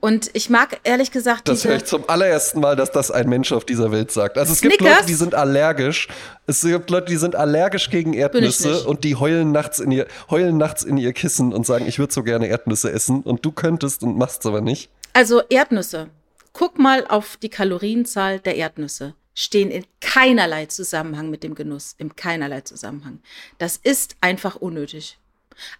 Und 0.00 0.30
ich 0.32 0.48
mag 0.48 0.80
ehrlich 0.82 1.10
gesagt 1.10 1.46
Das 1.48 1.64
höre 1.64 1.76
ich 1.76 1.84
zum 1.84 2.08
allerersten 2.08 2.60
Mal, 2.60 2.74
dass 2.74 2.90
das 2.90 3.10
ein 3.10 3.28
Mensch 3.28 3.52
auf 3.52 3.66
dieser 3.66 3.92
Welt 3.92 4.10
sagt. 4.10 4.38
Also 4.38 4.52
es 4.52 4.62
gibt 4.62 4.76
Snickers? 4.76 4.96
Leute, 4.96 5.06
die 5.06 5.14
sind 5.14 5.34
allergisch. 5.34 6.08
Es 6.46 6.62
gibt 6.62 6.90
Leute, 6.90 7.06
die 7.06 7.16
sind 7.16 7.36
allergisch 7.36 7.90
gegen 7.90 8.14
Erdnüsse 8.14 8.84
und 8.84 9.04
die 9.04 9.16
heulen 9.16 9.52
nachts 9.52 9.78
in 9.78 9.92
ihr 9.92 10.06
heulen 10.30 10.56
nachts 10.56 10.82
in 10.82 10.96
ihr 10.96 11.12
Kissen 11.12 11.52
und 11.52 11.66
sagen, 11.66 11.86
ich 11.86 11.98
würde 11.98 12.12
so 12.12 12.22
gerne 12.22 12.46
Erdnüsse 12.48 12.90
essen 12.90 13.20
und 13.20 13.44
du 13.44 13.52
könntest 13.52 14.02
und 14.02 14.16
machst 14.16 14.40
es 14.40 14.46
aber 14.46 14.62
nicht. 14.62 14.90
Also 15.12 15.42
Erdnüsse. 15.50 16.08
Guck 16.52 16.78
mal 16.78 17.06
auf 17.06 17.36
die 17.36 17.50
Kalorienzahl 17.50 18.40
der 18.40 18.56
Erdnüsse. 18.56 19.14
Stehen 19.34 19.70
in 19.70 19.84
keinerlei 20.00 20.66
Zusammenhang 20.66 21.30
mit 21.30 21.42
dem 21.42 21.54
Genuss. 21.54 21.94
In 21.98 22.16
keinerlei 22.16 22.62
Zusammenhang. 22.62 23.20
Das 23.58 23.76
ist 23.76 24.16
einfach 24.20 24.56
unnötig. 24.56 25.18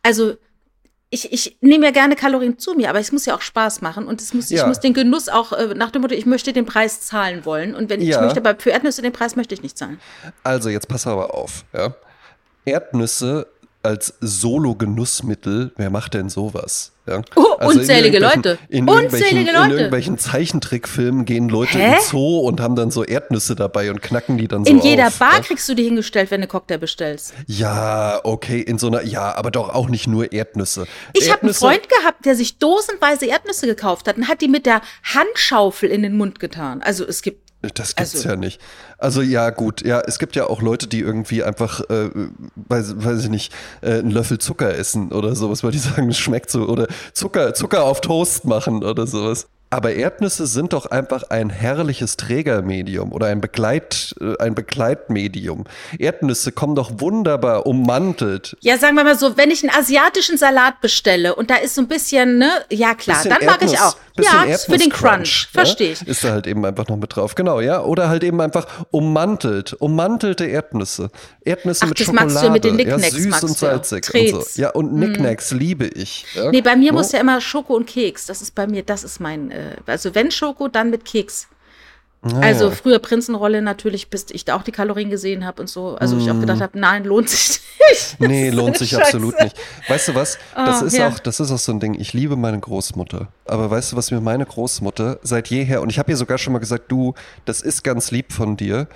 Also 0.02 0.36
ich, 1.12 1.32
ich 1.32 1.56
nehme 1.60 1.86
ja 1.86 1.90
gerne 1.90 2.14
Kalorien 2.14 2.58
zu 2.58 2.74
mir, 2.74 2.88
aber 2.88 3.00
es 3.00 3.10
muss 3.10 3.26
ja 3.26 3.34
auch 3.34 3.40
Spaß 3.40 3.80
machen 3.82 4.06
und 4.06 4.20
es 4.22 4.32
muss, 4.32 4.50
ich 4.50 4.58
Ja. 4.58 4.66
muss 4.66 4.78
den 4.78 4.94
Genuss 4.94 5.28
auch 5.28 5.52
äh, 5.52 5.74
nach 5.74 5.90
dem 5.90 6.02
Motto, 6.02 6.14
ich 6.14 6.24
möchte 6.26 6.52
den 6.52 6.66
Preis 6.66 7.00
zahlen 7.00 7.44
wollen. 7.44 7.74
Und 7.74 7.90
wenn 7.90 8.00
ich 8.00 8.08
Ja. 8.08 8.20
möchte, 8.20 8.38
aber 8.40 8.54
für 8.60 8.70
Erdnüsse 8.70 9.02
den 9.02 9.12
Preis 9.12 9.34
möchte 9.34 9.52
ich 9.54 9.62
nicht 9.62 9.76
zahlen. 9.76 10.00
Also 10.44 10.68
jetzt 10.68 10.86
pass 10.88 11.06
aber 11.08 11.34
auf, 11.34 11.64
ja. 11.72 11.94
Erdnüsse 12.64 13.46
als 13.82 14.14
Solo-Genussmittel, 14.20 15.72
wer 15.76 15.90
macht 15.90 16.14
denn 16.14 16.28
sowas? 16.28 16.92
Ja? 17.06 17.22
Oh, 17.34 17.54
Also 17.58 17.72
in 17.72 17.78
unzählige 17.80 18.18
Leute. 18.18 18.58
In 18.68 18.88
Unzählige 18.88 19.16
irgendwelchen, 19.16 19.38
In 19.38 19.54
Leute. 19.54 19.72
irgendwelchen 19.74 20.18
Zeichentrickfilmen 20.18 21.24
gehen 21.24 21.48
Leute 21.48 21.78
Hä? 21.78 21.94
im 21.94 22.02
Zoo 22.02 22.40
und 22.40 22.60
haben 22.60 22.76
dann 22.76 22.90
so 22.90 23.04
Erdnüsse 23.04 23.56
dabei 23.56 23.90
und 23.90 24.02
knacken 24.02 24.36
die 24.38 24.48
dann 24.48 24.64
so 24.64 24.70
In 24.70 24.80
jeder 24.80 25.06
auf, 25.08 25.18
Bar 25.18 25.34
ja? 25.36 25.40
kriegst 25.40 25.68
du 25.68 25.74
die 25.74 25.84
hingestellt, 25.84 26.30
wenn 26.30 26.42
du 26.42 26.46
Cocktail 26.46 26.78
bestellst. 26.78 27.32
Ja, 27.46 28.20
okay, 28.24 28.60
in 28.60 28.78
so 28.78 28.88
einer, 28.88 29.02
ja, 29.02 29.34
aber 29.34 29.50
doch 29.50 29.70
auch 29.70 29.88
nicht 29.88 30.06
nur 30.06 30.32
Erdnüsse. 30.32 30.86
Ich 31.14 31.30
habe 31.32 31.42
einen 31.42 31.54
Freund 31.54 31.88
gehabt, 31.88 32.26
der 32.26 32.36
sich 32.36 32.58
dosenweise 32.58 33.26
Erdnüsse 33.26 33.66
gekauft 33.66 34.08
hat 34.08 34.16
und 34.18 34.28
hat 34.28 34.40
die 34.42 34.48
mit 34.48 34.66
der 34.66 34.82
Handschaufel 35.04 35.90
in 35.90 36.02
den 36.02 36.16
Mund 36.16 36.38
getan. 36.38 36.82
Also 36.82 37.06
es 37.06 37.22
gibt 37.22 37.49
Das 37.74 37.94
gibt's 37.94 38.14
Also- 38.14 38.28
ja 38.30 38.36
nicht. 38.36 38.60
Also 38.96 39.20
ja, 39.22 39.50
gut, 39.50 39.82
ja, 39.84 40.00
es 40.00 40.18
gibt 40.18 40.34
ja 40.36 40.46
auch 40.46 40.62
Leute, 40.62 40.86
die 40.86 41.00
irgendwie 41.00 41.42
einfach, 41.42 41.80
äh, 41.90 42.08
weiß, 42.56 43.04
weiß 43.04 43.24
ich 43.24 43.28
nicht, 43.30 43.52
äh, 43.82 43.98
einen 43.98 44.10
Löffel 44.10 44.38
Zucker 44.38 44.74
essen 44.74 45.12
oder 45.12 45.34
sowas, 45.36 45.62
weil 45.62 45.70
die 45.72 45.78
sagen, 45.78 46.08
es 46.08 46.18
schmeckt 46.18 46.50
so. 46.50 46.66
Oder 46.68 46.86
Zucker, 47.12 47.52
Zucker 47.54 47.84
auf 47.84 48.00
Toast 48.00 48.44
machen 48.46 48.82
oder 48.82 49.06
sowas. 49.06 49.46
Aber 49.72 49.92
Erdnüsse 49.94 50.46
sind 50.48 50.72
doch 50.72 50.86
einfach 50.86 51.22
ein 51.30 51.48
herrliches 51.48 52.16
Trägermedium 52.16 53.12
oder 53.12 53.26
ein, 53.28 53.40
Begleit, 53.40 54.16
äh, 54.20 54.36
ein 54.42 54.56
Begleitmedium. 54.56 55.64
Erdnüsse 55.96 56.50
kommen 56.50 56.74
doch 56.74 56.90
wunderbar 56.96 57.66
ummantelt. 57.66 58.56
Ja, 58.60 58.78
sagen 58.78 58.96
wir 58.96 59.04
mal 59.04 59.16
so, 59.16 59.36
wenn 59.36 59.50
ich 59.52 59.62
einen 59.62 59.72
asiatischen 59.76 60.36
Salat 60.38 60.80
bestelle 60.80 61.36
und 61.36 61.50
da 61.50 61.56
ist 61.56 61.76
so 61.76 61.82
ein 61.82 61.88
bisschen, 61.88 62.38
ne, 62.38 62.50
ja 62.70 62.94
klar, 62.94 63.22
dann 63.22 63.44
mag 63.46 63.62
ich 63.62 63.70
Erdnuss- 63.72 63.88
auch. 63.90 63.96
Ja, 64.22 64.44
für 64.58 64.76
den 64.76 64.90
Crunch, 64.90 65.48
ja, 65.54 65.62
verstehe 65.62 65.92
ich. 65.92 66.06
Ist 66.06 66.24
da 66.24 66.32
halt 66.32 66.46
eben 66.46 66.62
einfach 66.66 66.86
noch 66.88 66.96
mit 66.98 67.16
drauf. 67.16 67.34
Genau, 67.34 67.60
ja. 67.60 67.80
Oder 67.82 68.10
halt 68.10 68.22
eben 68.22 68.38
einfach 68.42 68.66
ummantelt, 68.90 69.72
ummantelte 69.74 70.44
Erdnüsse. 70.44 71.10
Erdnüsse 71.42 71.84
Ach, 71.84 71.88
mit 71.88 72.00
das 72.00 72.06
Schokolade. 72.06 72.26
magst 72.28 72.42
du 72.42 72.46
ja 72.46 72.52
mit 72.52 72.64
den 72.64 72.78
ja, 72.78 72.84
Knickknacks, 72.84 73.14
süß 73.14 73.42
und 73.44 73.50
ja. 73.52 73.56
salzig 73.56 74.04
und 74.06 74.12
Trets. 74.12 74.54
so. 74.56 74.60
Ja, 74.62 74.70
und 74.70 74.90
Knickknacks 74.90 75.52
liebe 75.52 75.86
ich. 75.86 76.26
Ja. 76.34 76.50
Nee, 76.50 76.60
bei 76.60 76.76
mir 76.76 76.92
No? 76.92 76.98
muss 76.98 77.12
ja 77.12 77.20
immer 77.20 77.40
Schoko 77.40 77.74
und 77.76 77.86
Keks. 77.86 78.26
Das 78.26 78.42
ist 78.42 78.54
bei 78.54 78.66
mir, 78.66 78.82
das 78.82 79.04
ist 79.04 79.20
mein, 79.20 79.50
äh, 79.60 79.76
also 79.90 80.14
wenn 80.14 80.30
Schoko, 80.30 80.68
dann 80.68 80.90
mit 80.90 81.04
Keks. 81.04 81.48
Also 82.22 82.66
ja. 82.68 82.70
früher 82.72 82.98
Prinzenrolle 82.98 83.62
natürlich, 83.62 84.10
bis 84.10 84.26
ich 84.30 84.44
da 84.44 84.54
auch 84.54 84.62
die 84.62 84.72
Kalorien 84.72 85.08
gesehen 85.08 85.46
habe 85.46 85.62
und 85.62 85.68
so. 85.70 85.96
Also 85.96 86.18
ich 86.18 86.30
auch 86.30 86.38
gedacht 86.38 86.60
habe, 86.60 86.78
nein, 86.78 87.04
lohnt 87.04 87.30
sich 87.30 87.60
nicht. 87.90 88.20
Mm. 88.20 88.24
Nee, 88.28 88.50
lohnt 88.50 88.76
sich 88.76 88.90
Scheiße. 88.90 89.02
absolut 89.04 89.40
nicht. 89.40 89.56
Weißt 89.88 90.08
du 90.08 90.14
was? 90.14 90.36
Das 90.54 90.82
Oh, 90.82 90.84
ist 90.84 90.98
ja. 90.98 91.08
auch, 91.08 91.18
das 91.18 91.40
ist 91.40 91.50
auch 91.50 91.58
so 91.58 91.72
ein 91.72 91.80
Ding. 91.80 91.94
Ich 91.98 92.12
liebe 92.12 92.36
meine 92.36 92.60
Großmutter. 92.60 93.28
Aber 93.46 93.70
weißt 93.70 93.92
du, 93.92 93.96
was 93.96 94.10
mir 94.10 94.20
meine 94.20 94.44
Großmutter 94.44 95.18
seit 95.22 95.48
jeher, 95.48 95.80
und 95.80 95.88
ich 95.88 95.98
habe 95.98 96.10
ihr 96.10 96.16
sogar 96.18 96.36
schon 96.36 96.52
mal 96.52 96.58
gesagt, 96.58 96.92
du, 96.92 97.14
das 97.46 97.62
ist 97.62 97.84
ganz 97.84 98.10
lieb 98.10 98.34
von 98.34 98.54
dir, 98.58 98.86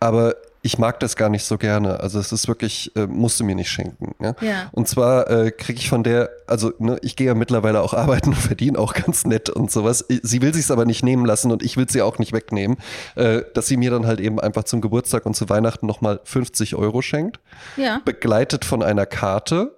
aber 0.00 0.36
ich 0.62 0.78
mag 0.78 1.00
das 1.00 1.16
gar 1.16 1.28
nicht 1.30 1.44
so 1.44 1.56
gerne. 1.58 2.00
Also 2.00 2.18
es 2.18 2.32
ist 2.32 2.46
wirklich, 2.48 2.94
äh, 2.96 3.06
musst 3.06 3.40
du 3.40 3.44
mir 3.44 3.54
nicht 3.54 3.70
schenken. 3.70 4.14
Ja? 4.20 4.34
Ja. 4.40 4.68
Und 4.72 4.88
zwar 4.88 5.30
äh, 5.30 5.50
kriege 5.50 5.78
ich 5.78 5.88
von 5.88 6.02
der, 6.02 6.30
also 6.46 6.72
ne, 6.78 6.98
ich 7.02 7.16
gehe 7.16 7.28
ja 7.28 7.34
mittlerweile 7.34 7.80
auch 7.80 7.94
arbeiten 7.94 8.28
und 8.34 8.36
verdiene 8.38 8.78
auch 8.78 8.92
ganz 8.92 9.24
nett 9.24 9.48
und 9.48 9.70
sowas. 9.70 10.04
Sie 10.08 10.42
will 10.42 10.52
sich's 10.52 10.70
aber 10.70 10.84
nicht 10.84 11.02
nehmen 11.04 11.24
lassen 11.24 11.50
und 11.50 11.62
ich 11.62 11.76
will 11.76 11.88
sie 11.88 12.02
auch 12.02 12.18
nicht 12.18 12.32
wegnehmen, 12.32 12.76
äh, 13.14 13.42
dass 13.54 13.68
sie 13.68 13.76
mir 13.76 13.90
dann 13.90 14.06
halt 14.06 14.20
eben 14.20 14.38
einfach 14.38 14.64
zum 14.64 14.80
Geburtstag 14.80 15.24
und 15.26 15.34
zu 15.34 15.48
Weihnachten 15.48 15.86
nochmal 15.86 16.20
50 16.24 16.74
Euro 16.76 17.00
schenkt, 17.02 17.40
Ja. 17.76 18.00
begleitet 18.04 18.64
von 18.64 18.82
einer 18.82 19.06
Karte, 19.06 19.76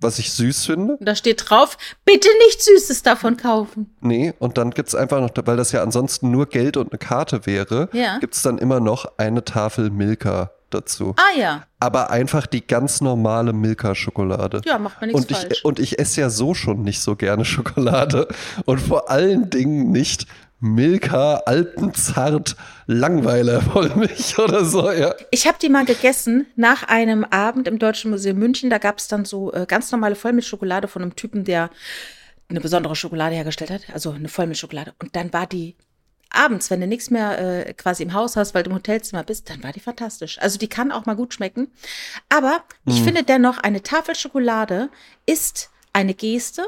was 0.00 0.18
ich 0.18 0.32
süß 0.32 0.66
finde. 0.66 0.94
Und 0.96 1.04
da 1.06 1.14
steht 1.14 1.48
drauf, 1.50 1.76
bitte 2.04 2.28
nicht 2.46 2.62
Süßes 2.62 3.02
davon 3.02 3.36
kaufen. 3.36 3.94
Nee, 4.00 4.32
und 4.38 4.56
dann 4.58 4.70
gibt's 4.70 4.94
einfach 4.94 5.20
noch, 5.20 5.30
weil 5.44 5.56
das 5.56 5.72
ja 5.72 5.82
ansonsten 5.82 6.30
nur 6.30 6.46
Geld 6.46 6.76
und 6.76 6.92
eine 6.92 6.98
Karte 6.98 7.46
wäre, 7.46 7.88
Ja. 7.92 8.18
gibt's 8.18 8.42
dann 8.42 8.58
immer 8.58 8.80
noch 8.80 9.06
eine 9.18 9.44
Tafel 9.44 9.90
Milka 9.90 10.50
dazu. 10.70 11.14
Ah 11.16 11.38
ja. 11.38 11.62
Aber 11.80 12.10
einfach 12.10 12.46
die 12.46 12.66
ganz 12.66 13.00
normale 13.00 13.52
Milka-Schokolade. 13.54 14.60
Ja, 14.66 14.78
macht 14.78 15.00
man 15.00 15.10
nichts 15.10 15.24
Und 15.26 15.36
falsch. 15.36 15.64
und 15.64 15.78
ich 15.78 15.98
esse 15.98 16.20
ja 16.20 16.30
so 16.30 16.52
schon 16.54 16.82
nicht 16.82 17.00
so 17.00 17.16
gerne 17.16 17.44
Schokolade. 17.46 18.28
Und 18.66 18.78
vor 18.80 19.10
allen 19.10 19.48
Dingen 19.50 19.90
nicht 19.90 20.26
Milka, 20.60 21.36
Alpenzart, 21.46 22.56
Langweiler 22.86 23.60
Vollmilch 23.72 24.38
oder 24.38 24.64
so, 24.64 24.90
ja. 24.90 25.14
Ich 25.30 25.46
habe 25.46 25.58
die 25.60 25.68
mal 25.68 25.84
gegessen 25.84 26.46
nach 26.56 26.82
einem 26.84 27.24
Abend 27.24 27.68
im 27.68 27.78
Deutschen 27.78 28.10
Museum 28.10 28.38
München. 28.38 28.70
Da 28.70 28.78
gab 28.78 28.98
es 28.98 29.06
dann 29.08 29.24
so 29.24 29.52
äh, 29.52 29.66
ganz 29.68 29.92
normale 29.92 30.16
Vollmilchschokolade 30.16 30.88
von 30.88 31.02
einem 31.02 31.14
Typen, 31.14 31.44
der 31.44 31.70
eine 32.48 32.60
besondere 32.60 32.96
Schokolade 32.96 33.34
hergestellt 33.36 33.70
hat, 33.70 33.82
also 33.92 34.10
eine 34.10 34.28
Vollmilchschokolade. 34.28 34.94
Und 35.00 35.14
dann 35.14 35.32
war 35.32 35.46
die 35.46 35.76
abends, 36.30 36.70
wenn 36.70 36.80
du 36.80 36.86
nichts 36.86 37.10
mehr 37.10 37.66
äh, 37.68 37.72
quasi 37.74 38.02
im 38.02 38.12
Haus 38.12 38.36
hast, 38.36 38.54
weil 38.54 38.62
du 38.62 38.70
im 38.70 38.76
Hotelzimmer 38.76 39.22
bist, 39.22 39.48
dann 39.50 39.62
war 39.62 39.72
die 39.72 39.80
fantastisch. 39.80 40.38
Also 40.40 40.58
die 40.58 40.68
kann 40.68 40.90
auch 40.92 41.06
mal 41.06 41.14
gut 41.16 41.34
schmecken. 41.34 41.68
Aber 42.28 42.62
ich 42.84 43.02
finde 43.02 43.22
dennoch, 43.22 43.58
eine 43.58 43.82
Tafel 43.82 44.14
Schokolade 44.14 44.90
ist 45.24 45.70
eine 45.92 46.14
Geste, 46.14 46.64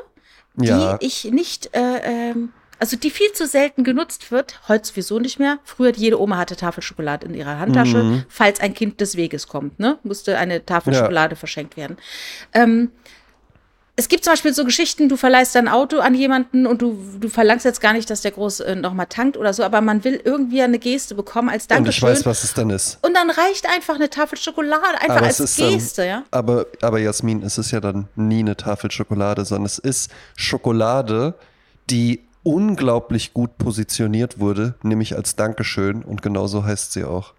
die 0.54 0.66
Ja. 0.68 0.96
ich 1.00 1.24
nicht, 1.24 1.74
äh, 1.74 2.30
ähm, 2.30 2.52
also 2.80 2.96
die 2.96 3.10
viel 3.10 3.30
zu 3.32 3.46
selten 3.46 3.84
genutzt 3.84 4.32
wird, 4.32 4.58
heute 4.68 4.88
sowieso 4.88 5.18
nicht 5.20 5.38
mehr. 5.38 5.58
Früher 5.64 5.92
jede 5.94 6.20
Oma 6.20 6.38
hatte 6.38 6.56
Tafelschokolade 6.56 7.26
in 7.26 7.34
ihrer 7.34 7.58
Handtasche, 7.58 8.24
falls 8.28 8.58
ein 8.60 8.74
Kind 8.74 9.00
des 9.00 9.16
Weges 9.16 9.46
kommt, 9.46 9.78
ne? 9.78 9.98
Musste 10.02 10.36
eine 10.38 10.64
Tafel 10.66 10.94
Ja. 10.94 11.28
Verschenkt 11.36 11.76
werden. 11.76 11.96
Ähm, 12.54 12.90
es 13.96 14.08
gibt 14.08 14.24
zum 14.24 14.32
Beispiel 14.32 14.54
so 14.54 14.64
Geschichten, 14.64 15.10
du 15.10 15.16
verleihst 15.18 15.54
dein 15.54 15.68
Auto 15.68 15.98
an 15.98 16.14
jemanden 16.14 16.66
und 16.66 16.80
du, 16.80 16.98
du 17.20 17.28
verlangst 17.28 17.66
jetzt 17.66 17.82
gar 17.82 17.92
nicht, 17.92 18.08
dass 18.08 18.22
der 18.22 18.30
groß 18.30 18.60
äh, 18.60 18.74
nochmal 18.76 19.04
tankt 19.06 19.36
oder 19.36 19.52
so, 19.52 19.62
aber 19.62 19.82
man 19.82 20.02
will 20.04 20.18
irgendwie 20.24 20.62
eine 20.62 20.78
Geste 20.78 21.14
bekommen 21.14 21.50
als 21.50 21.64
Und 21.64 21.70
ich 21.72 21.76
Dankeschön. 21.76 22.08
weiß, 22.08 22.24
was 22.24 22.42
es 22.44 22.54
dann 22.54 22.70
ist. 22.70 22.98
Und 23.02 23.12
dann 23.14 23.28
reicht 23.28 23.68
einfach 23.68 23.96
eine 23.96 24.08
Tafel 24.08 24.38
Schokolade, 24.38 24.82
einfach 25.02 25.16
Aber 25.16 25.26
als 25.26 25.38
es 25.40 25.50
ist 25.50 25.60
dann- 25.60 25.70
Geste, 25.74 26.06
ja? 26.06 26.22
Aber, 26.30 26.64
aber 26.80 26.98
Jasmin, 26.98 27.42
es 27.42 27.58
ist 27.58 27.72
ja 27.72 27.80
dann 27.80 28.08
nie 28.14 28.38
eine 28.38 28.56
Tafel 28.56 28.90
Schokolade, 28.90 29.44
sondern 29.44 29.66
es 29.66 29.78
ist 29.78 30.10
Schokolade, 30.34 31.34
die 31.90 32.22
unglaublich 32.42 33.34
gut 33.34 33.58
positioniert 33.58 34.38
wurde, 34.38 34.74
nämlich 34.82 35.16
als 35.16 35.36
Dankeschön 35.36 36.02
und 36.02 36.22
genau 36.22 36.46
so 36.46 36.64
heißt 36.64 36.92
sie 36.92 37.04
auch. 37.04 37.34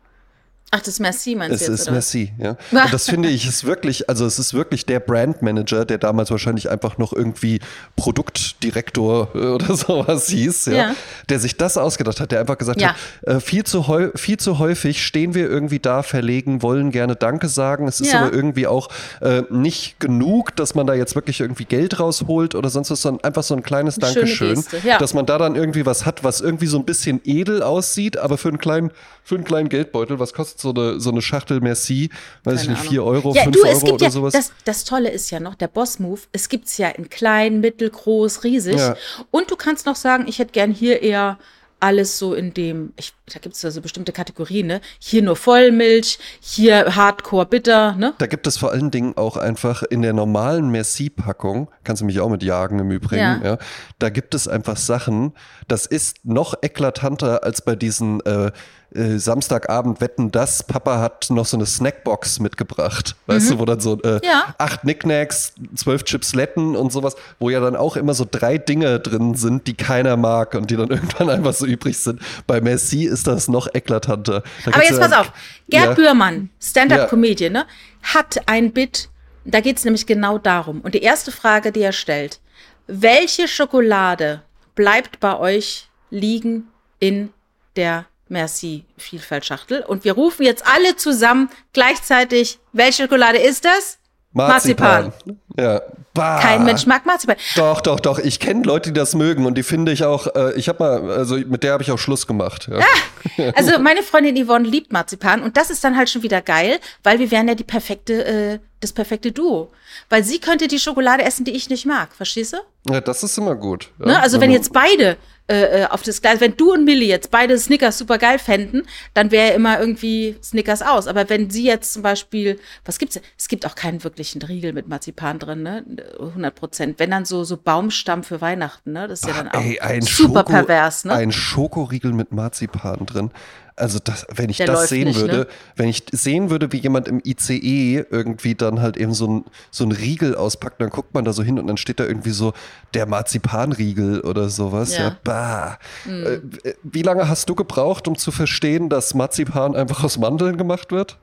Ach, 0.74 0.80
das 0.80 0.88
ist 0.88 1.00
Merci, 1.02 1.36
meinst 1.36 1.54
Es 1.60 1.66
du 1.66 1.72
jetzt, 1.74 1.82
ist 1.82 1.88
oder? 1.88 1.96
Messi, 1.98 2.32
ja. 2.38 2.52
Und 2.72 2.94
das 2.94 3.10
finde 3.10 3.28
ich 3.28 3.46
ist 3.46 3.66
wirklich, 3.66 4.08
also 4.10 4.26
es 4.26 4.40
ist 4.40 4.54
wirklich 4.54 4.86
der 4.86 5.02
Brandmanager, 5.02 5.84
der 5.84 5.98
damals 5.98 6.32
wahrscheinlich 6.32 6.70
einfach 6.70 6.98
noch 6.98 7.12
irgendwie 7.12 7.60
Produktdirektor 7.98 9.30
äh, 9.36 9.38
oder 9.48 9.76
sowas 9.76 10.28
hieß, 10.30 10.68
ja, 10.68 10.74
Ja. 10.74 10.96
der 11.30 11.40
sich 11.40 11.58
das 11.58 11.78
ausgedacht 11.78 12.22
hat, 12.22 12.32
der 12.32 12.40
einfach 12.40 12.58
gesagt 12.58 12.80
Ja. 12.80 12.90
hat, 12.90 12.96
äh, 13.28 13.40
viel, 13.42 13.66
zu 13.66 13.84
viel 14.16 14.38
zu 14.38 14.60
häufig 14.60 15.06
stehen 15.06 15.34
wir 15.34 15.50
irgendwie 15.50 15.80
da, 15.80 16.04
verlegen, 16.04 16.62
wollen 16.62 16.92
gerne 16.92 17.18
Danke 17.18 17.50
sagen. 17.50 17.88
Es 17.90 18.00
ist 18.00 18.16
aber 18.16 18.32
irgendwie 18.34 18.68
auch 18.68 18.88
äh, 19.22 19.44
nicht 19.50 20.00
genug, 20.00 20.56
dass 20.56 20.74
man 20.74 20.88
da 20.88 20.94
jetzt 20.94 21.16
wirklich 21.16 21.42
irgendwie 21.42 21.66
Geld 21.66 22.00
rausholt 22.00 22.56
oder 22.56 22.70
sonst 22.70 22.92
was, 22.92 23.02
sondern 23.02 23.26
einfach 23.26 23.44
so 23.44 23.56
ein 23.56 23.64
kleines 23.64 23.98
Eine 24.02 24.14
Dankeschön, 24.14 24.64
dass 25.00 25.14
man 25.14 25.26
da 25.26 25.38
dann 25.38 25.56
irgendwie 25.56 25.86
was 25.86 26.06
hat, 26.06 26.24
was 26.24 26.40
irgendwie 26.40 26.68
so 26.68 26.78
ein 26.78 26.86
bisschen 26.86 27.20
edel 27.26 27.62
aussieht, 27.62 28.18
aber 28.18 28.38
für 28.38 28.48
einen 28.48 28.58
kleinen, 28.58 28.92
für 29.24 29.36
einen 29.36 29.44
kleinen 29.44 29.68
Geldbeutel, 29.68 30.18
was 30.20 30.32
kostet 30.34 30.61
so 30.62 30.70
eine, 30.74 31.00
so 31.00 31.12
eine 31.12 31.22
Schachtel 31.22 31.62
Merci? 31.62 32.10
Weiß 32.44 32.62
ich 32.62 32.68
Keine 32.68 32.72
nicht, 32.72 32.80
Ahnung. 32.82 32.92
4 32.92 33.04
Euro, 33.04 33.34
ja, 33.36 33.44
5 33.44 33.56
du, 33.56 33.68
Euro 33.68 33.94
oder 33.96 34.06
ja, 34.06 34.12
sowas? 34.12 34.34
Das, 34.34 34.52
das 34.66 34.84
Tolle 34.84 35.10
ist 35.10 35.30
ja 35.32 35.40
noch, 35.40 35.56
der 35.56 35.68
Boss-Move, 35.68 36.22
es 36.32 36.50
gibt 36.50 36.68
es 36.68 36.78
ja 36.78 36.90
in 36.90 37.10
klein, 37.10 37.60
mittel, 37.60 37.90
groß, 37.90 38.44
riesig. 38.44 38.78
Ja. 38.78 38.96
Und 39.32 39.52
du 39.52 39.56
kannst 39.56 39.86
noch 39.86 39.96
sagen, 39.96 40.26
ich 40.28 40.40
hätte 40.40 40.52
gern 40.52 40.72
hier 40.72 41.02
eher 41.02 41.38
alles 41.82 42.20
so 42.20 42.36
in 42.36 42.54
dem, 42.54 42.94
ich, 42.96 43.14
da 43.34 43.40
gibt 43.40 43.56
es 43.56 43.62
ja 43.64 43.72
so 43.72 43.82
bestimmte 43.82 44.12
Kategorien, 44.12 44.68
ne? 44.68 44.82
Hier 45.00 45.24
nur 45.24 45.36
Vollmilch, 45.36 46.20
hier 46.40 46.96
Hardcore 46.96 47.48
bitter, 47.48 47.96
ne? 47.96 48.14
Da 48.20 48.28
gibt 48.28 48.46
es 48.46 48.58
vor 48.58 48.72
allen 48.72 48.92
Dingen 48.92 49.18
auch 49.18 49.36
einfach 49.36 49.82
in 49.84 50.04
der 50.04 50.14
normalen 50.14 50.70
Merci-Packung, 50.70 51.70
kannst 51.84 52.02
du 52.02 52.06
mich 52.06 52.20
auch 52.20 52.30
mit 52.30 52.44
jagen 52.44 52.78
im 52.80 52.92
Übrigen, 52.92 53.22
Ja. 53.22 53.42
ja. 53.44 53.58
da 53.98 54.10
gibt 54.10 54.36
es 54.36 54.48
einfach 54.48 54.78
Sachen, 54.78 55.34
das 55.68 55.88
ist 55.88 56.24
noch 56.24 56.54
eklatanter 56.62 57.44
als 57.44 57.64
bei 57.64 57.76
diesen 57.76 58.22
äh, 58.22 58.52
äh, 58.94 59.18
Samstagabend 59.18 60.02
wetten 60.02 60.32
das, 60.32 60.64
Papa 60.64 61.00
hat 61.00 61.30
noch 61.30 61.46
so 61.46 61.56
eine 61.58 61.66
Snackbox 61.66 62.40
mitgebracht, 62.40 63.16
weißt 63.28 63.52
du, 63.52 63.60
wo 63.60 63.66
dann 63.66 63.80
so 63.80 64.00
äh, 64.02 64.16
Mhm. 64.16 64.20
Ja. 64.24 64.54
acht 64.58 64.82
Knickknacks, 64.82 65.54
zwölf 65.76 66.04
Chipsletten 66.04 66.76
und 66.76 66.92
sowas, 66.92 67.16
wo 67.40 67.50
ja 67.50 67.60
dann 67.60 67.76
auch 67.76 67.96
immer 67.96 68.14
so 68.14 68.26
drei 68.30 68.58
Dinge 68.58 69.00
drin 69.00 69.36
sind, 69.36 69.68
die 69.68 69.74
keiner 69.76 70.18
mag 70.18 70.54
und 70.56 70.70
die 70.72 70.76
dann 70.76 70.90
irgendwann 70.92 71.30
einfach 71.30 71.54
so 71.54 71.66
übrig 71.66 71.98
sind. 71.98 72.22
Bei 72.48 72.60
Merci 72.62 73.06
ist 73.06 73.28
das 73.28 73.48
noch 73.48 73.68
eklatanter. 73.74 74.44
Da 74.66 74.72
Aber 74.72 74.84
jetzt 74.84 75.00
ja 75.00 75.08
pass 75.08 75.14
auf, 75.14 75.32
Gerd 75.70 75.86
Ja. 75.86 75.94
Bührmann. 75.94 76.50
Stand-up-Comedian, 76.62 77.54
ne, 77.54 77.66
hat 78.04 78.42
ein 78.48 78.72
Bit, 78.74 79.10
da 79.46 79.62
geht 79.62 79.78
es 79.78 79.86
nämlich 79.86 80.06
genau 80.06 80.38
darum. 80.38 80.82
Und 80.82 80.94
die 80.96 81.02
erste 81.02 81.32
Frage, 81.32 81.72
die 81.72 81.82
er 81.82 81.94
stellt, 81.94 82.40
welche 82.88 83.48
Schokolade 83.48 84.42
bleibt 84.76 85.20
bei 85.20 85.38
euch 85.40 85.88
liegen 86.10 86.68
in 87.00 87.30
der 87.76 88.06
Merci-Vielfaltschachtel? 88.32 89.84
Und 89.84 90.04
wir 90.04 90.14
rufen 90.14 90.44
jetzt 90.44 90.66
alle 90.66 90.96
zusammen 90.96 91.50
gleichzeitig, 91.74 92.60
welche 92.72 93.04
Schokolade 93.04 93.38
ist 93.38 93.66
das? 93.66 94.00
Marzipan. 94.32 95.14
Ja. 95.58 95.82
Bah. 96.14 96.42
Kein 96.42 96.66
Mensch 96.66 96.86
mag 96.86 97.06
Marzipan. 97.06 97.38
Doch, 97.56 97.80
doch, 97.80 98.00
doch. 98.00 98.20
Ich 98.20 98.40
kenne 98.40 98.64
Leute, 98.64 98.92
die 98.92 99.00
das 99.00 99.16
mögen 99.16 99.46
und 99.46 99.58
die 99.58 99.64
finde 99.64 99.94
ich 99.94 100.04
auch, 100.04 100.28
äh, 100.36 100.54
ich 100.56 100.68
habe 100.68 100.84
mal, 100.84 101.12
also 101.12 101.36
mit 101.38 101.64
der 101.64 101.74
habe 101.74 101.84
ich 101.84 101.92
auch 101.92 102.00
Schluss 102.00 102.28
gemacht. 102.28 102.70
Ja. 102.72 102.80
Also 103.56 103.78
meine 103.80 104.02
Freundin 104.02 104.36
Yvonne 104.46 104.68
liebt 104.68 104.92
Marzipan 104.92 105.44
und 105.44 105.56
das 105.56 105.70
ist 105.70 105.84
dann 105.84 105.96
halt 105.96 106.10
schon 106.10 106.24
wieder 106.24 106.42
geil, 106.42 106.80
weil 107.04 107.20
wir 107.20 107.30
wären 107.30 107.48
ja 107.48 107.54
die 107.54 107.64
perfekte, 107.64 108.26
äh, 108.26 108.60
das 108.80 108.94
perfekte 108.94 109.32
Duo. 109.32 109.72
Weil 110.10 110.24
sie 110.24 110.40
könnte 110.40 110.68
die 110.68 110.80
Schokolade 110.80 111.24
essen, 111.24 111.46
die 111.46 111.52
ich 111.52 111.70
nicht 111.70 111.86
mag, 111.86 112.14
verstehst 112.14 112.54
du? 112.54 112.58
ja, 112.90 113.00
das 113.00 113.24
ist 113.24 113.38
immer 113.38 113.56
gut. 113.56 113.90
Ja. 114.00 114.08
Ne? 114.08 114.20
Also 114.20 114.42
wenn 114.42 114.50
jetzt 114.50 114.74
beide 114.74 115.18
äh, 115.48 115.82
äh, 115.82 115.86
auf 115.88 116.02
das 116.02 116.22
Gleis, 116.22 116.40
wenn 116.40 116.56
du 116.56 116.72
und 116.72 116.86
Millie 116.86 117.10
jetzt 117.10 117.30
beide 117.30 117.58
Snickers 117.58 117.98
super 117.98 118.18
geil 118.18 118.40
fänden, 118.40 118.84
dann 119.14 119.32
wäre 119.32 119.50
ja 119.50 119.54
immer 119.54 119.80
irgendwie 119.80 120.38
Snickers 120.42 120.82
aus. 120.82 121.08
Aber 121.08 121.30
wenn 121.30 121.50
sie 121.50 121.66
jetzt 121.66 121.94
zum 121.94 122.04
Beispiel, 122.04 122.60
was 122.86 122.98
gibt's? 122.98 123.16
denn? 123.16 123.24
Es 123.38 123.50
gibt 123.50 123.66
auch 123.66 123.76
keinen 123.76 124.04
wirklichen 124.04 124.42
Riegel 124.42 124.72
mit 124.72 124.88
Marzipan 124.88 125.40
drin, 125.42 125.64
ne? 125.64 125.84
100 126.20 126.56
Prozent. 126.56 127.00
Wenn 127.00 127.12
dann 127.12 127.26
so 127.26 127.44
so 127.44 127.58
Baumstamm 127.58 128.24
für 128.24 128.42
Weihnachten, 128.42 128.94
ne? 128.94 129.08
Das 129.08 129.22
ist 129.22 129.28
ja 129.28 129.34
dann 129.34 129.50
auch 129.50 129.62
Ey, 129.62 129.80
ein 129.80 130.02
super 130.02 130.40
Schoko, 130.40 130.52
pervers, 130.52 131.06
ne? 131.06 131.14
Ein 131.14 131.32
Schokoriegel 131.32 132.14
mit 132.14 132.32
Marzipan 132.32 133.06
drin. 133.06 133.32
Also 133.76 134.00
das, 134.04 134.28
wenn 134.36 134.50
ich 134.50 134.58
Der 134.58 134.68
das 134.68 134.90
sehen 134.90 135.08
nicht, 135.08 135.20
würde, 135.20 135.38
ne? 135.38 135.48
wenn 135.76 135.88
ich 135.88 136.04
sehen 136.12 136.50
würde, 136.52 136.72
wie 136.72 136.78
jemand 136.78 137.08
im 137.08 137.20
ICE 137.26 138.06
irgendwie 138.10 138.54
dann 138.54 138.80
halt 138.82 138.96
eben 138.96 139.14
so 139.14 139.28
ein, 139.28 139.46
so 139.72 139.84
ein 139.86 139.92
Riegel 139.92 140.36
auspackt, 140.36 140.80
dann 140.82 140.90
guckt 140.90 141.14
man 141.16 141.26
da 141.26 141.34
so 141.34 141.42
hin 141.42 141.58
und 141.58 141.66
dann 141.68 141.78
steht 141.78 142.00
da 142.00 142.04
irgendwie 142.04 142.32
so 142.32 142.54
der 142.94 143.08
Marzipanriegel 143.08 144.22
oder 144.22 144.50
sowas. 144.50 144.96
Ja, 144.96 145.04
Ja. 145.04 145.18
Bah. 145.24 145.80
Äh, 146.06 146.40
wie 146.84 147.02
lange 147.02 147.28
hast 147.28 147.50
du 147.50 147.56
gebraucht, 147.56 148.08
um 148.08 148.18
zu 148.18 148.32
verstehen, 148.32 148.90
dass 148.90 149.14
Marzipan 149.16 149.76
einfach 149.76 150.04
aus 150.04 150.18
Mandeln 150.20 150.58
gemacht 150.58 150.92
wird? 150.92 151.18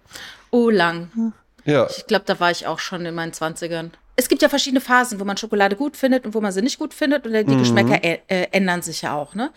Oh, 0.51 0.71
lang. 0.71 1.33
Ja. 1.65 1.87
Ich 1.91 2.07
glaube, 2.07 2.25
da 2.27 2.41
war 2.41 2.51
ich 2.51 2.67
auch 2.67 2.79
schon 2.79 3.05
in 3.05 3.15
meinen 3.15 3.33
20ern. 3.33 3.91
Es 4.21 4.29
gibt 4.29 4.43
ja 4.43 4.49
verschiedene 4.49 4.81
Phasen, 4.81 5.21
wo 5.21 5.25
man 5.25 5.37
Schokolade 5.37 5.77
gut 5.77 5.97
findet 5.97 6.27
und 6.27 6.35
wo 6.35 6.41
man 6.41 6.51
sie 6.51 6.61
nicht 6.61 6.79
gut 6.79 6.93
findet. 6.93 7.25
Und 7.25 7.33
die 7.33 7.45
Mhm. 7.55 7.59
Geschmäcker 7.61 7.95
ä- 8.03 8.19
äh, 8.29 8.49
ändern 8.51 8.83
sich 8.83 9.03
ja 9.03 9.15
auch, 9.15 9.35
ne? 9.37 9.51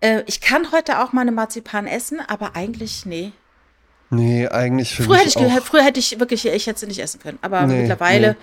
Äh, 0.00 0.22
ich 0.26 0.42
kann 0.42 0.72
heute 0.72 1.00
auch 1.02 1.12
mal 1.14 1.22
eine 1.22 1.32
Marzipan 1.32 1.86
essen, 1.86 2.20
aber 2.26 2.54
eigentlich, 2.54 3.06
nee. 3.06 3.32
Nee, 4.10 4.46
eigentlich 4.48 4.94
für 4.94 5.04
Früher 5.04 5.16
hätte 5.20 5.38
mich 5.40 5.48
ich, 5.48 5.58
auch. 5.58 5.64
früher 5.64 5.82
hätte 5.82 5.98
ich 6.00 6.20
wirklich, 6.20 6.44
ich 6.46 6.66
hätte 6.66 6.80
sie 6.80 6.86
nicht 6.86 6.98
essen 7.00 7.18
können. 7.20 7.38
Aber 7.40 7.62
Nee, 7.62 7.80
mittlerweile, 7.80 8.36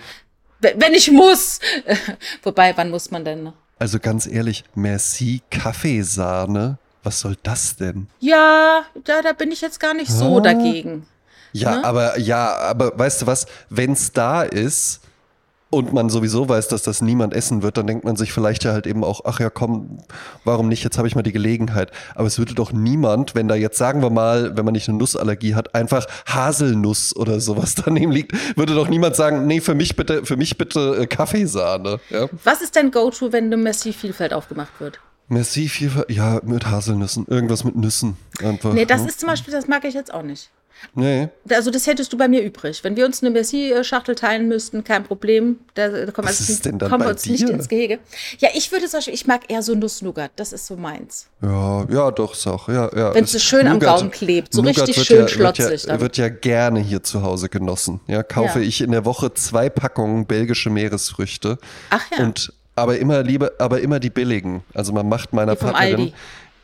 we- 0.60 0.74
wenn 0.76 0.94
ich 0.94 1.10
muss. 1.12 1.60
Wobei, 2.42 2.76
wann 2.76 2.90
muss 2.90 3.10
man 3.12 3.24
denn? 3.24 3.44
ne? 3.44 3.52
Also 3.78 4.00
ganz 4.00 4.26
ehrlich, 4.26 4.64
Merci 4.74 5.42
Kaffeesahne. 5.50 6.78
Was 7.04 7.20
soll 7.20 7.36
das 7.42 7.76
denn? 7.76 8.06
Ja, 8.20 8.84
da, 9.04 9.22
da 9.22 9.32
bin 9.32 9.50
ich 9.52 9.60
jetzt 9.60 9.80
gar 9.80 9.94
nicht 9.94 10.10
so 10.10 10.38
Ah. 10.38 10.40
dagegen. 10.40 11.06
Ja, 11.52 11.76
Ne? 11.76 11.84
aber 11.84 12.18
ja, 12.18 12.54
aber 12.56 12.96
weißt 12.98 13.22
du 13.22 13.26
was, 13.26 13.46
wenn 13.70 13.92
es 13.92 14.12
da 14.12 14.42
ist, 14.42 15.00
und 15.72 15.94
man 15.94 16.10
sowieso 16.10 16.50
weiß, 16.50 16.68
dass 16.68 16.82
das 16.82 17.00
niemand 17.00 17.32
essen 17.32 17.62
wird, 17.62 17.78
dann 17.78 17.86
denkt 17.86 18.04
man 18.04 18.14
sich 18.14 18.30
vielleicht 18.30 18.62
ja 18.64 18.72
halt 18.72 18.86
eben 18.86 19.02
auch, 19.02 19.22
ach 19.24 19.40
ja, 19.40 19.48
komm, 19.48 19.98
warum 20.44 20.68
nicht, 20.68 20.84
jetzt 20.84 20.98
habe 20.98 21.08
ich 21.08 21.14
mal 21.14 21.22
die 21.22 21.32
Gelegenheit. 21.32 21.90
Aber 22.14 22.26
es 22.26 22.38
würde 22.38 22.54
doch 22.54 22.72
niemand, 22.72 23.34
wenn 23.34 23.48
da 23.48 23.54
jetzt, 23.54 23.78
sagen 23.78 24.02
wir 24.02 24.10
mal, 24.10 24.54
wenn 24.54 24.66
man 24.66 24.72
nicht 24.74 24.90
eine 24.90 24.98
Nussallergie 24.98 25.54
hat, 25.54 25.74
einfach 25.74 26.06
Haselnuss 26.26 27.16
oder 27.16 27.40
sowas 27.40 27.74
daneben 27.84 28.12
liegt, 28.12 28.32
würde 28.56 28.74
doch 28.74 28.88
niemand 28.88 29.16
sagen, 29.16 29.46
nee, 29.46 29.62
für 29.62 29.74
mich 29.74 29.96
bitte, 29.96 30.26
für 30.26 30.36
mich 30.36 30.58
bitte 30.58 30.96
äh, 31.00 31.06
Kaffeesahne. 31.06 32.00
Ja? 32.10 32.28
Was 32.44 32.60
ist 32.60 32.76
dein 32.76 32.90
Go-To, 32.90 33.32
wenn 33.32 33.46
eine 33.46 33.56
Messi-Vielfalt 33.56 34.34
aufgemacht 34.34 34.78
wird? 34.78 35.00
Merci, 35.28 35.70
Vielfalt, 35.70 36.10
ja, 36.10 36.40
mit 36.44 36.66
Haselnüssen, 36.66 37.26
irgendwas 37.28 37.64
mit 37.64 37.76
Nüssen. 37.76 38.18
Einfach, 38.42 38.74
Nee, 38.74 38.84
das 38.84 39.00
ne? 39.00 39.08
ist 39.08 39.20
zum 39.20 39.30
Beispiel, 39.30 39.54
das 39.54 39.68
mag 39.68 39.84
ich 39.86 39.94
jetzt 39.94 40.12
auch 40.12 40.22
nicht. 40.22 40.50
Nee. 40.94 41.28
Also 41.50 41.70
das 41.70 41.86
hättest 41.86 42.12
du 42.12 42.16
bei 42.18 42.28
mir 42.28 42.42
übrig. 42.42 42.82
Wenn 42.84 42.96
wir 42.96 43.06
uns 43.06 43.22
eine 43.22 43.30
Merci-Schachtel 43.30 44.14
teilen 44.14 44.48
müssten, 44.48 44.82
kein 44.84 45.04
Problem. 45.04 45.58
Da, 45.74 45.88
da 45.88 46.10
kommen, 46.10 46.28
Was 46.28 46.40
also 46.40 46.52
ist 46.52 46.64
denn 46.64 46.78
dann 46.78 46.90
kommen 46.90 47.04
wir 47.04 47.10
uns 47.10 47.24
nicht 47.26 47.46
dir? 47.48 47.52
ins 47.54 47.68
Gehege. 47.68 47.98
Ja, 48.38 48.48
ich 48.54 48.70
würde 48.72 48.86
zum 48.86 48.98
Beispiel, 48.98 49.14
ich 49.14 49.26
mag 49.26 49.42
eher 49.48 49.62
so 49.62 49.74
Nuss-Nougat. 49.74 50.32
Das 50.36 50.52
ist 50.52 50.66
so 50.66 50.76
meins. 50.76 51.28
Ja, 51.40 51.86
ja, 51.88 52.10
doch, 52.10 52.32
ist 52.34 52.46
auch. 52.46 52.68
Ja, 52.68 52.90
ja. 52.96 53.14
Wenn's 53.14 53.32
so 53.32 53.36
Es- 53.36 53.44
schön 53.44 53.66
am 53.68 53.78
Gaumen 53.80 54.10
klebt, 54.10 54.52
so 54.52 54.62
richtig 54.62 54.96
wird 54.96 55.06
schön 55.06 55.16
ja, 55.16 55.22
wird 55.22 55.30
schlotzig 55.30 55.82
Ja, 55.84 55.92
dann. 55.92 56.00
wird 56.00 56.16
ja 56.16 56.28
gerne 56.28 56.80
hier 56.80 57.02
zu 57.02 57.22
Hause 57.22 57.48
genossen. 57.48 58.00
Ja, 58.06 58.22
kaufe 58.22 58.60
Ja. 58.60 58.66
ich 58.66 58.80
in 58.80 58.90
der 58.90 59.04
Woche 59.04 59.32
zwei 59.34 59.68
Packungen 59.70 60.26
belgische 60.26 60.68
Meeresfrüchte. 60.70 61.58
Ach 61.90 62.04
ja. 62.16 62.24
Und 62.24 62.52
aber 62.74 62.98
immer 62.98 63.22
lieber, 63.22 63.52
aber 63.58 63.80
immer 63.82 64.00
die 64.00 64.08
billigen. 64.08 64.62
Also 64.74 64.92
man 64.94 65.06
macht 65.08 65.32
meiner 65.34 65.54
Partnerin. 65.56 66.00
Aldi. 66.00 66.14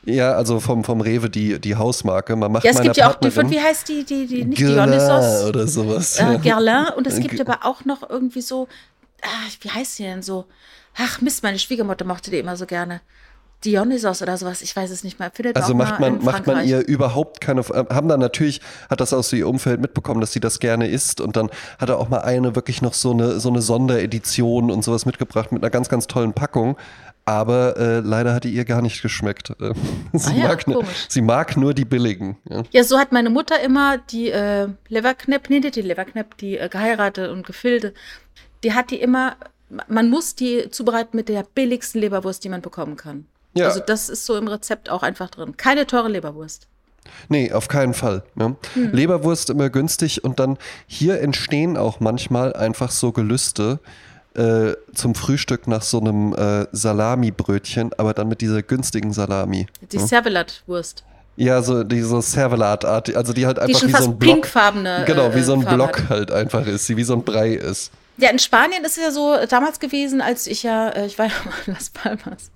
Ja, 0.05 0.33
also 0.33 0.61
vom, 0.61 0.85
vom 0.85 1.01
Rewe 1.01 1.29
die, 1.29 1.61
die 1.61 1.77
Hausmarke. 1.77 2.35
Man 2.37 2.53
macht 2.53 2.65
Ja, 2.65 2.71
es 2.71 2.81
gibt 2.81 2.97
ja 2.97 3.11
auch 3.11 3.17
die 3.17 3.31
von, 3.31 3.51
wie 3.51 3.61
heißt 3.61 3.89
die, 3.89 4.05
die, 4.05 4.27
die 4.27 4.45
nicht 4.45 4.59
Guerlain 4.61 4.91
Dionysos, 4.91 5.45
oder 5.49 5.67
sowas. 5.67 6.19
äh, 6.19 6.39
Guerlain. 6.43 6.87
Und 6.97 7.07
es 7.07 7.17
gibt 7.21 7.33
Ge- 7.37 7.41
aber 7.47 7.67
auch 7.67 7.85
noch 7.85 8.09
irgendwie 8.09 8.41
so, 8.41 8.69
ah, 9.23 9.27
wie 9.61 9.71
heißt 9.71 9.99
die 9.99 10.05
denn 10.05 10.23
so? 10.23 10.47
Ach 10.97 11.21
Mist, 11.21 11.43
meine 11.43 11.59
Schwiegermutter 11.59 12.05
mochte 12.05 12.31
die 12.31 12.39
immer 12.39 12.57
so 12.57 12.65
gerne. 12.67 13.01
Dionysos 13.65 14.23
oder 14.23 14.37
sowas, 14.37 14.63
ich 14.63 14.75
weiß 14.77 14.89
es 14.93 15.03
nicht 15.03 15.19
mehr. 15.19 15.33
Findet 15.35 15.57
Also 15.57 15.75
macht 15.75 15.99
man, 15.99 16.23
macht 16.25 16.47
man 16.47 16.65
ihr 16.65 16.87
überhaupt 16.87 17.41
keine, 17.41 17.63
äh, 17.63 17.85
haben 17.93 18.07
dann 18.07 18.21
natürlich, 18.21 18.61
hat 18.89 19.01
das 19.01 19.13
aus 19.13 19.33
ihr 19.33 19.49
Umfeld 19.49 19.81
mitbekommen, 19.81 20.21
dass 20.21 20.33
sie 20.33 20.39
das 20.39 20.61
gerne 20.61 20.87
isst 20.89 21.21
und 21.21 21.37
dann 21.37 21.51
hat 21.81 21.89
er 21.89 21.99
auch 21.99 22.09
mal 22.09 22.19
eine 22.21 22.55
wirklich 22.55 22.83
noch 22.83 22.95
so 22.95 23.11
eine, 23.11 23.41
so 23.41 23.49
eine 23.49 23.61
Sonderedition 23.61 24.71
und 24.71 24.85
sowas 24.85 25.07
mitgebracht 25.07 25.51
mit 25.51 25.61
einer 25.65 25.71
ganz, 25.71 25.89
ganz 25.89 26.07
tollen 26.07 26.35
Packung. 26.35 26.77
Aber 27.29 27.77
äh, 27.77 28.01
leider 28.01 28.33
hat 28.33 28.45
die 28.45 28.55
ihr 28.55 28.65
gar 28.65 28.81
nicht 28.81 29.03
geschmeckt. 29.03 29.53
Sie, 30.15 30.31
Ah 30.31 30.35
ja, 30.35 30.49
mag, 30.49 30.67
ne, 30.67 30.81
sie 31.09 31.21
mag 31.21 31.59
nur 31.59 31.75
die 31.75 31.85
billigen. 31.85 32.39
Ja. 32.49 32.63
Ja, 32.71 32.85
so 32.85 32.99
hat 32.99 33.13
meine 33.13 33.29
Mutter 33.29 33.61
immer 33.61 33.99
die 33.99 34.31
äh, 34.31 34.69
Leverknepp, 34.89 35.51
nee, 35.51 35.61
nicht 35.61 35.77
die 35.77 35.83
Leverknepp, 35.83 36.39
die 36.39 36.57
äh, 36.57 36.71
geheiratet 36.71 37.31
und 37.31 37.47
gefilde, 37.47 37.93
die 38.65 38.73
hat 38.73 38.91
die 38.91 38.99
immer, 38.99 39.37
man 39.89 40.09
muss 40.09 40.37
die 40.37 40.71
zubereiten 40.71 41.19
mit 41.19 41.29
der 41.29 41.45
billigsten 41.55 42.01
Leberwurst, 42.01 42.43
die 42.45 42.49
man 42.49 42.63
bekommen 42.63 42.97
kann. 42.97 43.27
Ja. 43.53 43.67
Also 43.67 43.81
das 43.81 44.09
ist 44.09 44.25
so 44.25 44.37
im 44.39 44.49
Rezept 44.49 44.89
auch 44.89 45.03
einfach 45.03 45.29
drin. 45.29 45.59
Keine 45.59 45.87
teure 45.87 46.09
Leberwurst. 46.09 46.67
Nee, 47.29 47.53
auf 47.53 47.69
keinen 47.69 47.93
Fall. 47.93 48.23
Ja. 48.37 48.57
Hm. 48.73 48.93
Leberwurst 48.93 49.51
immer 49.51 49.69
günstig 49.69 50.25
und 50.25 50.41
dann 50.41 50.57
hier 50.87 51.21
entstehen 51.21 51.77
auch 51.77 52.01
manchmal 52.01 52.55
einfach 52.55 52.91
so 52.91 53.13
Gelüste 53.13 53.81
äh, 54.39 54.77
zum 54.95 55.15
Frühstück 55.15 55.67
nach 55.67 55.83
so 55.83 56.01
einem 56.01 56.33
äh, 56.35 56.67
Salami-Brötchen, 56.73 57.91
aber 57.99 58.15
dann 58.15 58.29
mit 58.29 58.41
dieser 58.41 58.63
günstigen 58.63 59.13
Salami. 59.13 59.67
Die 59.93 59.99
Servelat-Wurst. 59.99 61.05
Ja, 61.37 61.63
so 61.63 61.85
diese 61.85 62.21
Servelat-Art, 62.21 63.15
also 63.15 63.33
die 63.33 63.47
halt 63.47 63.59
Die 63.59 63.63
einfach 63.63 63.81
schon 63.81 63.89
wie 63.89 63.97
so 64.03 64.11
ein 64.11 64.19
Block. 64.19 64.35
pinkfarbene. 64.35 65.05
Genau, 65.07 65.35
wie 65.35 65.39
äh, 65.39 65.43
so 65.43 65.53
ein 65.55 65.63
Farbe 65.63 65.77
Block 65.77 65.99
hat. 66.01 66.09
halt 66.11 66.31
einfach 66.33 66.67
ist, 66.67 66.89
die 66.89 66.97
wie 66.97 67.05
so 67.05 67.15
ein 67.15 67.23
Brei 67.23 67.53
ist. 67.55 67.91
Ja, 68.17 68.31
in 68.31 68.41
Spanien 68.41 68.85
ist 68.85 68.99
es 68.99 69.05
ja 69.05 69.11
so 69.13 69.37
damals 69.49 69.79
gewesen, 69.79 70.21
als 70.21 70.49
ich 70.49 70.65
ja, 70.65 70.89
äh, 70.89 71.07
ich 71.07 71.19
war 71.19 71.27
ja 71.27 71.33
mal 71.45 71.53
in 71.67 71.75
Las 71.75 71.91
Palmas. 71.91 72.51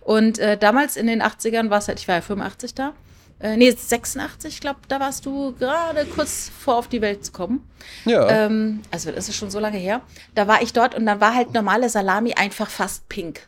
Und 0.00 0.38
äh, 0.38 0.56
damals 0.56 0.96
in 0.96 1.08
den 1.08 1.22
80ern 1.22 1.70
war 1.70 1.78
es 1.78 1.88
halt, 1.88 1.98
ich 1.98 2.06
war 2.06 2.14
ja 2.16 2.20
85 2.20 2.74
da. 2.74 2.92
Äh, 3.40 3.56
nee, 3.56 3.70
86, 3.70 4.54
ich 4.54 4.60
glaube, 4.60 4.80
da 4.88 4.98
warst 4.98 5.24
du 5.24 5.54
gerade 5.58 6.04
kurz 6.06 6.50
vor 6.58 6.76
auf 6.76 6.88
die 6.88 7.00
Welt 7.00 7.24
zu 7.24 7.32
kommen. 7.32 7.68
Ja, 8.04 8.28
Ähm, 8.28 8.80
also 8.90 9.12
das 9.12 9.28
ist 9.28 9.36
schon 9.36 9.50
so 9.50 9.60
lange 9.60 9.78
her. 9.78 10.00
Da 10.34 10.48
war 10.48 10.60
ich 10.62 10.72
dort 10.72 10.94
und 10.94 11.06
dann 11.06 11.20
war 11.20 11.34
halt 11.34 11.54
normale 11.54 11.88
Salami 11.88 12.34
einfach 12.34 12.68
fast 12.68 13.08
pink. 13.08 13.46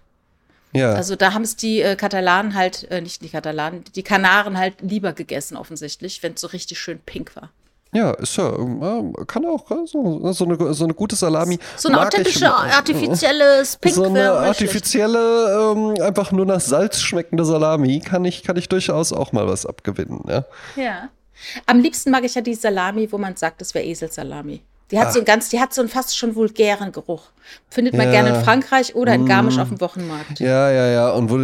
ja. 0.73 0.93
Also 0.95 1.17
da 1.17 1.33
haben 1.35 1.43
es 1.43 1.57
die 1.57 1.81
äh, 1.83 1.97
Katalanen 1.97 2.55
halt, 2.55 2.89
äh, 2.91 3.01
nicht 3.01 3.23
die 3.23 3.29
Katalanen, 3.31 3.83
die 3.97 4.05
Kanaren 4.05 4.57
halt 4.59 4.75
lieber 4.81 5.13
gegessen 5.13 5.57
offensichtlich, 5.57 6.23
wenn 6.23 6.35
es 6.35 6.41
so 6.41 6.47
richtig 6.47 6.79
schön 6.79 7.01
pink 7.01 7.35
war. 7.35 7.51
Ja, 7.93 8.11
ist 8.13 8.37
ja, 8.37 8.55
ähm, 8.57 9.15
äh, 9.21 9.25
kann 9.27 9.45
auch 9.47 9.67
so, 9.87 10.33
so, 10.33 10.45
eine, 10.45 10.75
so 10.75 10.85
eine 10.85 10.95
gute 10.95 11.17
Salami. 11.17 11.59
So 11.77 11.89
ein 11.89 11.95
mag 11.97 12.09
ich- 12.15 12.21
authentische, 12.21 12.55
artifizielles 12.55 13.77
Pink 13.77 13.95
So 13.95 14.05
eine 14.05 14.31
artifizielle, 14.33 15.73
ähm, 15.75 16.03
einfach 16.03 16.33
nur 16.33 16.47
nach 16.47 16.61
Salz 16.61 17.01
schmeckende 17.01 17.45
Salami 17.45 18.01
kann 18.01 18.25
ich, 18.25 18.43
kann 18.43 18.57
ich 18.57 18.69
durchaus 18.69 19.13
auch 19.13 19.33
mal 19.33 19.47
was 19.49 19.67
abgewinnen. 19.67 20.23
Ja. 20.29 20.45
Ja. 20.77 21.09
Am 21.67 21.81
liebsten 21.81 22.11
mag 22.11 22.25
ich 22.25 22.35
ja 22.35 22.43
die 22.43 22.55
Salami, 22.55 23.11
wo 23.11 23.19
man 23.19 23.37
sagt, 23.37 23.61
das 23.61 23.75
wäre 23.75 23.85
Eselsalami. 23.85 24.63
Die 24.91 24.99
hat 24.99 25.09
Ah. 25.09 25.13
so 25.13 25.19
einen 25.21 25.25
ganz, 25.27 25.49
die 25.49 25.61
hat 25.61 25.73
so 25.73 25.81
einen 25.83 25.89
fast 25.89 26.19
schon 26.19 26.35
vulgären 26.35 26.91
Geruch. 26.91 27.23
Findet 27.71 27.95
man 27.97 28.07
Ja. 28.07 28.13
gerne 28.23 28.37
in 28.39 28.45
Frankreich 28.45 28.95
oder 28.97 29.15
in 29.15 29.25
Garmisch 29.25 29.57
auf 29.59 29.69
dem 29.69 29.81
Wochenmarkt. 29.81 30.41
Ja, 30.41 30.69
ja, 30.71 30.87
ja. 30.89 31.11
Und 31.11 31.31
wo, 31.31 31.37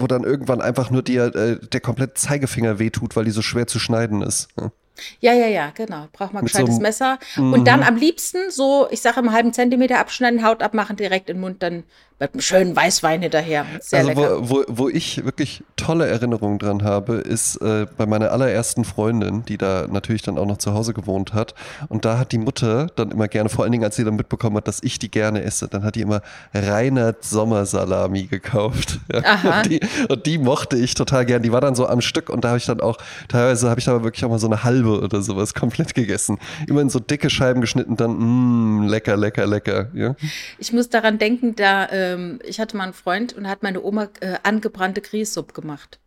wo 0.00 0.06
dann 0.06 0.22
irgendwann 0.22 0.60
einfach 0.60 0.90
nur 0.90 1.02
dir, 1.02 1.34
äh, 1.34 1.58
der 1.66 1.80
komplette 1.80 2.14
Zeigefinger 2.14 2.78
wehtut, 2.78 3.16
weil 3.16 3.24
die 3.24 3.32
so 3.32 3.42
schwer 3.42 3.66
zu 3.66 3.78
schneiden 3.80 4.22
ist. 4.22 4.48
Ja. 4.58 4.70
Ja, 5.20 5.32
ja, 5.32 5.46
ja, 5.46 5.70
genau. 5.74 6.08
Braucht 6.12 6.32
man 6.32 6.44
Mit 6.44 6.52
gescheites 6.52 6.76
so 6.76 6.80
Messer. 6.80 7.18
Und 7.36 7.66
dann 7.66 7.82
am 7.82 7.96
liebsten 7.96 8.50
so, 8.50 8.88
ich 8.90 9.00
sage 9.00 9.20
im 9.20 9.32
halben 9.32 9.52
Zentimeter 9.52 9.98
abschneiden, 9.98 10.44
Haut 10.44 10.62
abmachen, 10.62 10.96
direkt 10.96 11.30
in 11.30 11.36
den 11.36 11.40
Mund, 11.40 11.62
dann 11.62 11.84
mit 12.22 12.34
einem 12.34 12.40
schönen 12.40 12.76
Weißwein 12.76 13.20
hinterher. 13.20 13.66
Sehr 13.80 14.00
also 14.00 14.10
lecker. 14.10 14.48
wo, 14.48 14.58
wo, 14.58 14.64
wo 14.68 14.88
ich 14.88 15.24
wirklich 15.24 15.64
tolle 15.76 16.06
Erinnerungen 16.06 16.60
dran 16.60 16.84
habe, 16.84 17.14
ist 17.14 17.56
äh, 17.56 17.86
bei 17.96 18.06
meiner 18.06 18.30
allerersten 18.30 18.84
Freundin, 18.84 19.44
die 19.44 19.58
da 19.58 19.86
natürlich 19.90 20.22
dann 20.22 20.38
auch 20.38 20.46
noch 20.46 20.58
zu 20.58 20.72
Hause 20.72 20.94
gewohnt 20.94 21.34
hat. 21.34 21.54
Und 21.88 22.04
da 22.04 22.18
hat 22.18 22.30
die 22.30 22.38
Mutter 22.38 22.86
dann 22.94 23.10
immer 23.10 23.26
gerne, 23.26 23.48
vor 23.48 23.64
allen 23.64 23.72
Dingen 23.72 23.82
als 23.82 23.96
sie 23.96 24.04
dann 24.04 24.14
mitbekommen 24.14 24.56
hat, 24.56 24.68
dass 24.68 24.80
ich 24.84 25.00
die 25.00 25.10
gerne 25.10 25.42
esse, 25.42 25.66
dann 25.66 25.82
hat 25.82 25.96
die 25.96 26.02
immer 26.02 26.22
Reinhard 26.54 27.24
Sommersalami 27.24 28.24
gekauft. 28.24 29.00
Ja. 29.12 29.58
Und, 29.58 29.70
die, 29.70 29.80
und 30.08 30.26
die 30.26 30.38
mochte 30.38 30.76
ich 30.76 30.94
total 30.94 31.26
gern. 31.26 31.42
Die 31.42 31.52
war 31.52 31.60
dann 31.60 31.74
so 31.74 31.86
am 31.86 32.00
Stück 32.00 32.30
und 32.30 32.44
da 32.44 32.48
habe 32.48 32.58
ich 32.58 32.64
dann 32.64 32.80
auch, 32.80 32.96
teilweise 33.28 33.68
habe 33.68 33.78
ich 33.78 33.84
da 33.84 34.02
wirklich 34.02 34.24
auch 34.24 34.30
mal 34.30 34.38
so 34.38 34.46
eine 34.46 34.64
halbe 34.64 35.00
oder 35.00 35.20
sowas 35.20 35.52
komplett 35.54 35.94
gegessen. 35.94 36.38
Immer 36.66 36.80
in 36.80 36.88
so 36.88 36.98
dicke 36.98 37.28
Scheiben 37.28 37.60
geschnitten, 37.60 37.96
dann 37.96 38.86
mh, 38.86 38.88
lecker, 38.88 39.16
lecker, 39.16 39.46
lecker. 39.46 39.88
Ja. 39.92 40.14
Ich 40.58 40.72
muss 40.72 40.88
daran 40.88 41.18
denken, 41.18 41.56
da 41.56 41.88
ähm, 42.12 42.38
ich 42.44 42.60
hatte 42.60 42.76
mal 42.76 42.84
einen 42.84 42.92
Freund 42.92 43.32
und 43.32 43.48
hat 43.48 43.62
meine 43.62 43.82
Oma 43.82 44.08
äh, 44.20 44.36
angebrannte 44.42 45.00
Grießsuppe 45.00 45.52
gemacht. 45.52 45.98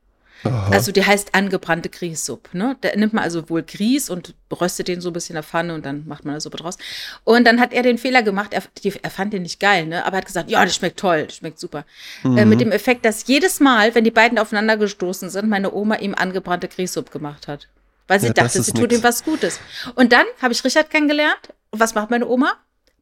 Also 0.70 0.92
die 0.92 1.04
heißt 1.04 1.34
angebrannte 1.34 1.90
Grießsuppe. 1.90 2.56
Ne? 2.56 2.76
Da 2.82 2.90
nimmt 2.96 3.14
man 3.14 3.24
also 3.24 3.50
wohl 3.50 3.64
Grieß 3.64 4.12
und 4.12 4.36
röstet 4.52 4.88
den 4.90 5.02
so 5.02 5.10
ein 5.10 5.14
bisschen 5.14 5.34
in 5.34 5.38
der 5.38 5.44
Pfanne 5.44 5.74
und 5.74 5.86
dann 5.86 6.06
macht 6.06 6.24
man 6.24 6.34
eine 6.34 6.42
Suppe 6.42 6.58
draus. 6.58 6.78
Und 7.24 7.46
dann 7.48 7.60
hat 7.60 7.74
er 7.74 7.82
den 7.82 7.98
Fehler 7.98 8.22
gemacht, 8.22 8.54
er, 8.54 8.62
die, 8.84 8.94
er 9.02 9.10
fand 9.10 9.34
den 9.34 9.42
nicht 9.42 9.60
geil, 9.60 9.88
ne? 9.88 10.06
aber 10.06 10.18
er 10.18 10.20
hat 10.20 10.26
gesagt, 10.28 10.52
ja, 10.52 10.64
das 10.64 10.76
schmeckt 10.76 11.00
toll, 11.00 11.24
das 11.26 11.38
schmeckt 11.38 11.60
super. 11.60 11.84
Äh, 12.24 12.46
mit 12.46 12.62
dem 12.62 12.72
Effekt, 12.72 13.06
dass 13.06 13.26
jedes 13.26 13.60
Mal, 13.60 13.96
wenn 13.96 14.04
die 14.04 14.12
beiden 14.12 14.38
aufeinander 14.38 14.78
gestoßen 14.78 15.30
sind, 15.32 15.50
meine 15.50 15.74
Oma 15.74 15.96
ihm 15.96 16.14
angebrannte 16.14 16.68
Grießsuppe 16.68 17.12
gemacht 17.12 17.48
hat. 17.48 17.68
Weil 18.08 18.20
sie 18.20 18.28
Ja, 18.28 18.34
dachte, 18.34 18.62
sie 18.62 18.72
tut 18.72 18.92
nix. 18.92 18.98
ihm 18.98 19.04
was 19.04 19.24
Gutes. 19.24 19.60
Und 19.96 20.12
dann 20.14 20.26
habe 20.42 20.54
ich 20.54 20.64
Richard 20.64 20.92
kennengelernt. 20.92 21.40
Und 21.72 21.80
was 21.80 21.96
macht 21.96 22.12
meine 22.12 22.28
Oma? 22.28 22.54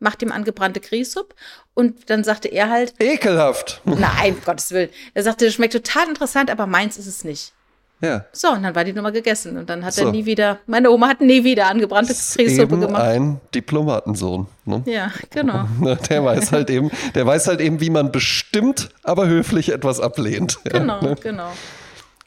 Macht 0.04 0.22
ihm 0.22 0.32
angebrannte 0.32 0.82
Grießsuppe. 0.82 1.34
Und 1.74 2.10
dann 2.10 2.24
sagte 2.24 2.50
er 2.50 2.70
halt, 2.70 2.94
Ekelhaft. 3.00 3.82
Nein, 3.86 4.36
Gottes 4.46 4.72
Willen. 4.72 4.90
Er 5.14 5.24
sagte, 5.24 5.46
das 5.46 5.54
schmeckt 5.54 5.74
total 5.74 6.10
interessant, 6.10 6.52
aber 6.52 6.68
meins 6.68 6.98
ist 6.98 7.08
es 7.08 7.24
nicht. 7.24 7.54
Ja. 8.02 8.26
So, 8.34 8.50
und 8.50 8.64
dann 8.64 8.76
war 8.76 8.84
die 8.84 8.92
Nummer 8.92 9.14
gegessen. 9.14 9.56
Und 9.56 9.70
dann 9.70 9.86
hat 9.86 9.94
So. 9.94 10.06
er 10.08 10.12
nie 10.12 10.26
wieder, 10.26 10.60
meine 10.68 10.92
Oma 10.92 11.08
hat 11.08 11.22
nie 11.22 11.46
wieder 11.46 11.68
angebrannte 11.68 12.14
Grießsuppe 12.14 12.78
gemacht. 12.78 13.02
ein 13.02 13.40
Diplomatensohn. 13.56 14.48
Ne? 14.66 14.84
Ja, 14.86 15.10
genau. 15.30 15.66
Der 16.10 16.26
weiß 16.26 16.52
halt 16.52 16.70
eben, 16.70 16.92
der 17.16 17.26
weiß 17.26 17.48
halt 17.48 17.62
eben, 17.62 17.80
wie 17.80 17.90
man 17.90 18.12
bestimmt, 18.12 18.90
aber 19.04 19.28
höflich 19.28 19.70
etwas 19.72 20.02
ablehnt. 20.02 20.60
Ja, 20.66 20.80
Genau, 20.80 21.02
ne? 21.02 21.16
genau. 21.22 21.50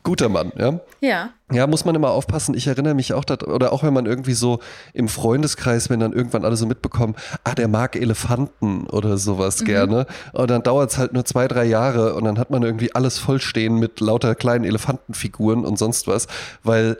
Guter 0.06 0.28
Mann, 0.28 0.52
ja. 0.56 0.78
Ja. 1.00 1.30
Ja, 1.50 1.66
muss 1.66 1.84
man 1.84 1.96
immer 1.96 2.10
aufpassen. 2.10 2.54
Ich 2.54 2.68
erinnere 2.68 2.94
mich 2.94 3.12
auch, 3.12 3.24
dat, 3.24 3.42
oder 3.42 3.72
auch 3.72 3.82
wenn 3.82 3.92
man 3.92 4.06
irgendwie 4.06 4.34
so 4.34 4.60
im 4.94 5.08
Freundeskreis, 5.08 5.90
wenn 5.90 5.98
dann 5.98 6.12
irgendwann 6.12 6.44
alle 6.44 6.56
so 6.56 6.64
mitbekommen, 6.64 7.16
ah, 7.42 7.56
der 7.56 7.66
mag 7.66 7.96
Elefanten 7.96 8.86
oder 8.86 9.18
sowas 9.18 9.64
gerne. 9.64 10.06
Und 10.32 10.48
dann 10.48 10.62
dauert 10.62 10.92
es 10.92 10.98
halt 10.98 11.12
nur 11.12 11.24
zwei, 11.24 11.48
drei 11.48 11.64
Jahre 11.64 12.14
und 12.14 12.22
dann 12.22 12.38
hat 12.38 12.50
man 12.50 12.62
irgendwie 12.62 12.94
alles 12.94 13.18
vollstehen 13.18 13.80
mit 13.80 13.98
lauter 13.98 14.36
kleinen 14.36 14.64
Elefantenfiguren 14.64 15.64
und 15.64 15.76
sonst 15.76 16.06
was, 16.06 16.28
weil 16.62 16.98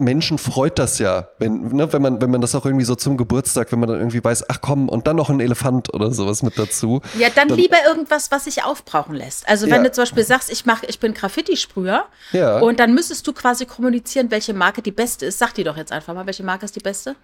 Menschen 0.00 0.38
freut 0.38 0.78
das 0.78 0.98
ja, 0.98 1.28
wenn, 1.38 1.68
ne, 1.68 1.92
wenn, 1.92 2.02
man, 2.02 2.20
wenn 2.20 2.30
man 2.30 2.40
das 2.40 2.54
auch 2.54 2.64
irgendwie 2.64 2.84
so 2.84 2.94
zum 2.94 3.16
Geburtstag, 3.16 3.70
wenn 3.70 3.78
man 3.80 3.88
dann 3.88 3.98
irgendwie 3.98 4.22
weiß, 4.24 4.44
ach 4.48 4.58
komm, 4.60 4.88
und 4.88 5.06
dann 5.06 5.16
noch 5.16 5.30
ein 5.30 5.40
Elefant 5.40 5.92
oder 5.94 6.10
sowas 6.12 6.42
mit 6.42 6.58
dazu. 6.58 7.00
Ja, 7.18 7.28
dann, 7.34 7.48
lieber 7.50 7.76
irgendwas, 7.86 8.30
was 8.30 8.44
sich 8.44 8.64
aufbrauchen 8.64 9.14
lässt. 9.14 9.48
Also 9.48 9.66
wenn 9.66 9.82
Ja. 9.82 9.88
du 9.88 9.92
zum 9.92 10.02
Beispiel 10.02 10.24
sagst, 10.24 10.50
ich 10.50 10.66
mach, 10.66 10.82
ich 10.82 10.98
bin 10.98 11.14
Graffiti-Sprüher 11.14 12.04
Ja. 12.32 12.58
und 12.60 12.80
dann 12.80 12.94
müsstest 12.94 13.26
du 13.26 13.32
quasi 13.32 13.66
kommunizieren, 13.66 14.30
welche 14.30 14.54
Marke 14.54 14.82
die 14.82 14.92
beste 14.92 15.26
ist. 15.26 15.38
Sag 15.38 15.54
die 15.54 15.64
doch 15.64 15.76
jetzt 15.76 15.92
einfach 15.92 16.14
mal, 16.14 16.26
welche 16.26 16.42
Marke 16.42 16.64
ist 16.64 16.74
die 16.74 16.80
beste? 16.80 17.14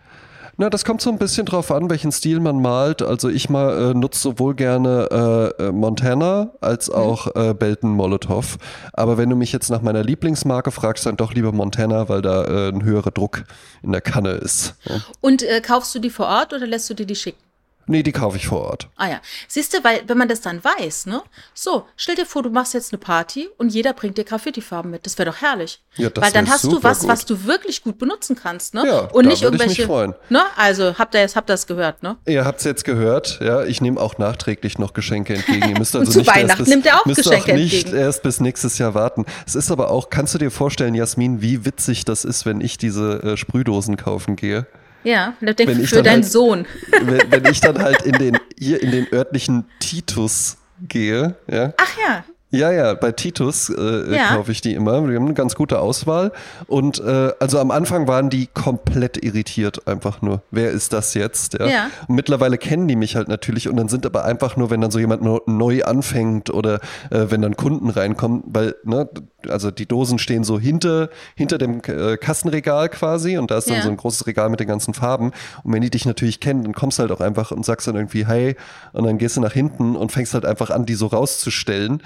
Na, 0.59 0.71
das 0.71 0.87
kommt 0.87 1.03
so 1.03 1.11
ein 1.11 1.19
bisschen 1.19 1.45
drauf 1.45 1.71
an, 1.71 1.91
welchen 1.91 2.11
Stil 2.13 2.41
man 2.41 2.63
malt. 2.63 3.03
Also 3.03 3.29
ich 3.29 3.51
mal 3.51 3.91
äh, 3.91 3.95
nutze 3.95 4.21
sowohl 4.21 4.55
gerne 4.55 5.53
äh, 5.59 5.65
äh 5.65 5.73
Montana 5.73 6.53
als 6.63 6.89
auch 6.89 7.35
äh, 7.37 7.53
Belton 7.53 7.91
Molotov. 7.91 8.57
Aber 8.95 9.19
wenn 9.19 9.29
du 9.29 9.37
mich 9.37 9.53
jetzt 9.53 9.69
nach 9.69 9.83
meiner 9.83 10.03
Lieblingsmarke 10.03 10.71
fragst, 10.71 11.05
dann 11.05 11.19
doch 11.19 11.35
lieber 11.35 11.53
Montana, 11.53 12.09
weil 12.09 12.23
da 12.23 12.45
äh, 12.45 12.69
ein 12.71 12.85
höherer 12.85 13.11
Druck 13.11 13.45
in 13.83 13.93
der 13.93 14.01
Kanne 14.01 14.31
ist. 14.31 14.75
Ja. 14.85 14.95
Und 15.21 15.43
äh, 15.43 15.61
kaufst 15.61 15.95
du 15.95 15.99
die 15.99 16.11
vor 16.11 16.27
Ort 16.27 16.55
oder 16.55 16.67
lässt 16.67 16.89
du 16.89 16.95
dir 16.95 17.07
die 17.07 17.17
schicken? 17.17 17.46
Nee, 17.89 18.03
die 18.03 18.13
kaufe 18.13 18.37
ich 18.37 18.49
vor 18.49 18.63
Ort. 18.63 18.89
Ah 18.97 19.09
ja. 19.09 19.21
Siehst 19.47 19.73
du, 19.73 19.85
weil, 19.85 20.03
wenn 20.07 20.19
man 20.19 20.29
das 20.29 20.41
dann 20.41 20.63
weiß, 20.63 21.07
ne? 21.07 21.23
So, 21.55 21.87
stell 21.97 22.17
dir 22.17 22.27
vor, 22.27 22.43
du 22.43 22.51
machst 22.51 22.75
jetzt 22.75 22.93
eine 22.93 22.99
Party 22.99 23.49
und 23.59 23.69
jeder 23.69 23.93
bringt 23.93 24.19
dir 24.19 24.25
Graffiti-Farben 24.25 24.91
mit. 24.91 25.07
Das 25.07 25.17
wäre 25.19 25.31
doch 25.31 25.41
herrlich. 25.41 25.81
Ja, 25.97 26.11
das 26.11 26.25
Weil 26.25 26.33
dann 26.33 26.51
hast 26.51 26.65
du 26.65 26.83
was, 26.83 27.01
gut. 27.01 27.09
was 27.09 27.27
du 27.27 27.45
wirklich 27.45 27.83
gut 27.83 27.99
benutzen 27.99 28.35
kannst, 28.35 28.75
ne? 28.75 28.85
Ja, 28.87 28.99
und 29.13 29.27
nicht 29.27 29.43
irgendwelche. 29.43 29.73
Ich 29.73 29.79
mich 29.79 29.87
freuen. 29.87 30.15
Ne? 30.31 30.43
Also, 30.57 30.99
habt 30.99 31.15
ihr 31.15 31.21
jetzt, 31.21 31.37
habt 31.37 31.49
das 31.49 31.67
gehört, 31.69 32.03
ne? 32.03 32.17
Ihr 32.27 32.45
habt 32.45 32.59
es 32.59 32.65
jetzt 32.65 32.85
gehört, 32.85 33.39
ja. 33.41 33.65
Ich 33.65 33.81
nehme 33.81 34.01
auch 34.01 34.19
nachträglich 34.19 34.79
noch 34.79 34.93
Geschenke 34.93 35.35
entgegen. 35.35 35.69
Ihr 35.69 35.79
müsst 35.79 35.95
also 35.95 36.11
zu 36.11 36.19
nicht 36.19 36.35
Weihnachten 36.35 36.65
bis, 36.65 36.69
nimmt 36.69 36.87
er 36.87 37.01
auch 37.01 37.05
Geschenke 37.05 37.53
auch 37.53 37.57
nicht 37.57 37.85
entgegen. 37.85 37.97
erst 37.97 38.23
bis 38.25 38.41
nächstes 38.41 38.79
Jahr 38.79 38.95
warten. 38.95 39.25
Es 39.47 39.55
ist 39.55 39.71
aber 39.71 39.91
auch, 39.91 40.11
kannst 40.11 40.35
du 40.35 40.39
dir 40.39 40.51
vorstellen, 40.51 40.95
Jasmin, 40.95 41.41
wie 41.41 41.65
witzig 41.65 42.05
das 42.05 42.25
ist, 42.25 42.47
wenn 42.47 42.61
ich 42.61 42.79
diese 42.79 43.23
äh, 43.23 43.37
Sprühdosen 43.37 43.97
kaufen 43.97 44.35
gehe? 44.35 44.67
Ja, 45.07 45.35
denk, 45.41 45.87
für 45.87 46.03
deinen 46.03 46.23
halt, 46.23 46.33
Sohn. 46.33 46.67
Wenn, 46.91 47.31
wenn, 47.31 47.45
ich 47.47 47.61
dann 47.61 47.81
halt 47.81 48.03
in 48.03 48.15
den, 48.15 48.39
hier 48.59 48.83
in 48.83 48.91
den 48.91 49.07
örtlichen 49.13 49.67
Titus 49.79 50.57
gehe, 50.89 51.37
ja. 51.49 51.73
Ach 51.77 51.97
ja. 51.97 52.25
Ja, 52.57 52.73
ja, 52.73 52.95
bei 52.95 53.13
Titus 53.13 53.69
äh, 53.71 54.15
ja. 54.15 54.35
kaufe 54.35 54.51
ich 54.53 54.61
die 54.61 54.75
immer. 54.75 55.07
Wir 55.07 55.17
haben 55.17 55.27
eine 55.27 55.35
ganz 55.35 55.55
gute 55.55 55.79
Auswahl. 55.81 56.33
Und 56.67 56.99
äh, 57.01 57.33
also 57.39 57.59
am 57.59 57.71
Anfang 57.71 58.09
waren 58.09 58.31
die 58.31 58.47
komplett 58.47 59.23
irritiert, 59.23 59.87
einfach 59.87 60.23
nur. 60.23 60.43
Wer 60.51 60.71
ist 60.71 60.93
das 60.93 61.15
jetzt? 61.15 61.55
Ja. 61.55 61.67
ja. 61.67 61.91
Und 62.09 62.15
mittlerweile 62.15 62.59
kennen 62.59 62.89
die 62.89 62.97
mich 62.97 63.17
halt 63.17 63.29
natürlich 63.29 63.69
und 63.69 63.77
dann 63.77 63.89
sind 63.89 64.07
aber 64.07 64.25
einfach 64.25 64.57
nur, 64.57 64.71
wenn 64.71 64.81
dann 64.81 64.91
so 64.91 64.99
jemand 64.99 65.23
neu 65.47 65.83
anfängt 65.85 66.51
oder 66.51 66.81
äh, 67.11 67.27
wenn 67.29 67.43
dann 67.43 67.57
Kunden 67.57 67.91
reinkommen, 67.91 68.43
weil, 68.47 68.75
ne, 68.85 69.09
also 69.49 69.71
die 69.71 69.87
Dosen 69.87 70.19
stehen 70.19 70.45
so 70.45 70.59
hinter, 70.59 71.11
hinter 71.35 71.59
dem 71.59 71.81
äh, 71.87 72.17
Kassenregal 72.17 72.89
quasi 72.89 73.39
und 73.39 73.51
da 73.51 73.59
ist 73.59 73.69
dann 73.69 73.77
ja. 73.77 73.83
so 73.83 73.91
ein 73.91 73.97
großes 73.97 74.27
Regal 74.27 74.49
mit 74.51 74.61
den 74.61 74.69
ganzen 74.69 74.95
Farben. 74.95 75.33
Und 75.63 75.73
wenn 75.73 75.83
die 75.83 75.91
dich 75.91 76.07
natürlich 76.07 76.41
kennen, 76.41 76.63
dann 76.63 76.73
kommst 76.73 76.99
du 76.99 77.03
halt 77.03 77.13
auch 77.13 77.21
einfach 77.21 77.51
und 77.51 77.65
sagst 77.65 77.87
dann 77.87 77.97
irgendwie, 77.97 78.27
hey, 78.27 78.57
und 78.93 79.05
dann 79.05 79.19
gehst 79.19 79.37
du 79.37 79.41
nach 79.41 79.53
hinten 79.53 79.97
und 79.97 80.13
fängst 80.13 80.35
halt 80.35 80.45
einfach 80.45 80.71
an, 80.71 80.87
die 80.87 80.95
so 80.95 81.07
rauszustellen. 81.07 82.03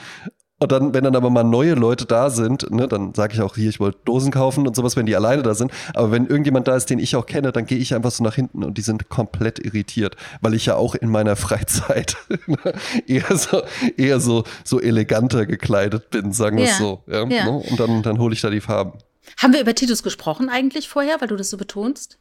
Und 0.63 0.73
dann, 0.73 0.93
wenn 0.93 1.05
dann 1.05 1.17
aber 1.17 1.31
mal 1.31 1.43
neue 1.43 1.73
Leute 1.73 2.05
da 2.05 2.29
sind, 2.29 2.71
ne, 2.71 2.87
dann 2.87 3.15
sage 3.15 3.33
ich 3.33 3.41
auch 3.41 3.55
hier, 3.55 3.71
ich 3.71 3.81
wollte 3.81 3.99
Dosen 4.05 4.31
kaufen 4.31 4.67
und 4.67 4.77
sowas, 4.77 4.95
wenn 4.95 5.07
die 5.07 5.17
alleine 5.17 5.43
da 5.43 5.55
sind. 5.55 5.73
Aber 5.95 6.13
wenn 6.13 6.27
irgendjemand 6.27 6.69
da 6.69 6.77
ist, 6.77 6.91
den 6.91 6.99
ich 6.99 7.17
auch 7.17 7.25
kenne, 7.25 7.51
dann 7.51 7.65
gehe 7.65 7.79
ich 7.79 7.95
einfach 7.95 8.11
so 8.11 8.23
nach 8.23 8.35
hinten 8.35 8.63
und 8.63 8.77
die 8.77 8.83
sind 8.83 9.09
komplett 9.09 9.59
irritiert, 9.59 10.17
weil 10.43 10.53
ich 10.53 10.67
ja 10.67 10.77
auch 10.77 10.95
in 10.95 11.09
meiner 11.09 11.35
Freizeit 11.37 12.19
eher 13.07 13.37
so, 13.39 13.63
eher 13.97 14.21
so, 14.21 14.45
so 14.63 14.81
eleganter 14.81 15.47
gekleidet 15.47 16.11
bin, 16.11 16.33
sagen 16.35 16.59
wir 16.59 16.67
ja. 16.67 16.73
es 16.73 16.79
so. 16.79 17.03
Ja, 17.07 17.25
ja. 17.27 17.45
Ne? 17.47 17.63
Und 17.71 17.81
dann, 17.81 18.03
dann 18.03 18.19
hole 18.19 18.35
ich 18.35 18.43
da 18.43 18.51
die 18.51 18.61
Farben. 18.61 18.99
Haben 19.39 19.55
wir 19.55 19.63
über 19.63 19.75
Titus 19.75 20.03
gesprochen 20.03 20.51
eigentlich 20.51 20.91
vorher, 20.91 21.23
weil 21.23 21.29
du 21.29 21.37
das 21.37 21.49
so 21.49 21.57
betonst? 21.57 22.19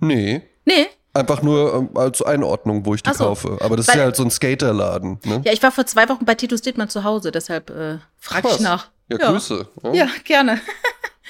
Nee. 0.00 0.42
Einfach 1.18 1.42
nur 1.42 1.74
ähm, 1.74 1.90
als 1.96 2.22
Einordnung, 2.22 2.86
wo 2.86 2.94
ich 2.94 3.02
die 3.02 3.12
so, 3.12 3.24
kaufe. 3.24 3.58
Aber 3.60 3.76
das 3.76 3.88
ist 3.88 3.94
ja 3.94 4.02
halt 4.02 4.14
so 4.14 4.22
ein 4.22 4.30
Skaterladen. 4.30 5.18
Ne? 5.24 5.42
Ja, 5.44 5.52
ich 5.52 5.62
war 5.62 5.72
vor 5.72 5.84
zwei 5.84 6.08
Wochen 6.08 6.24
bei 6.24 6.36
Titus 6.36 6.62
Dittmann 6.62 6.88
zu 6.88 7.02
Hause, 7.02 7.32
deshalb 7.32 7.70
äh, 7.70 7.98
frage 8.18 8.48
ich 8.50 8.60
nach. 8.60 8.88
Ja, 9.10 9.18
ja. 9.18 9.30
Grüße. 9.32 9.66
Ja, 9.82 9.92
ja 9.92 10.08
gerne. 10.22 10.60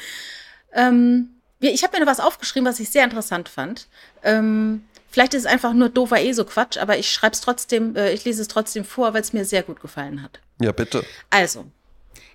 ähm, 0.74 1.30
ich 1.60 1.82
habe 1.82 1.96
mir 1.96 2.04
noch 2.04 2.10
was 2.10 2.20
aufgeschrieben, 2.20 2.68
was 2.68 2.80
ich 2.80 2.90
sehr 2.90 3.04
interessant 3.04 3.48
fand. 3.48 3.88
Ähm, 4.22 4.84
vielleicht 5.10 5.32
ist 5.32 5.42
es 5.42 5.46
einfach 5.46 5.72
nur 5.72 5.88
doofer 5.88 6.20
eh 6.20 6.32
so 6.32 6.44
Quatsch, 6.44 6.76
aber 6.76 6.98
ich 6.98 7.10
schreibe 7.10 7.32
es 7.32 7.40
trotzdem, 7.40 7.96
äh, 7.96 8.12
ich 8.12 8.24
lese 8.24 8.42
es 8.42 8.48
trotzdem 8.48 8.84
vor, 8.84 9.14
weil 9.14 9.22
es 9.22 9.32
mir 9.32 9.44
sehr 9.44 9.62
gut 9.62 9.80
gefallen 9.80 10.22
hat. 10.22 10.40
Ja, 10.60 10.72
bitte. 10.72 11.02
Also, 11.30 11.64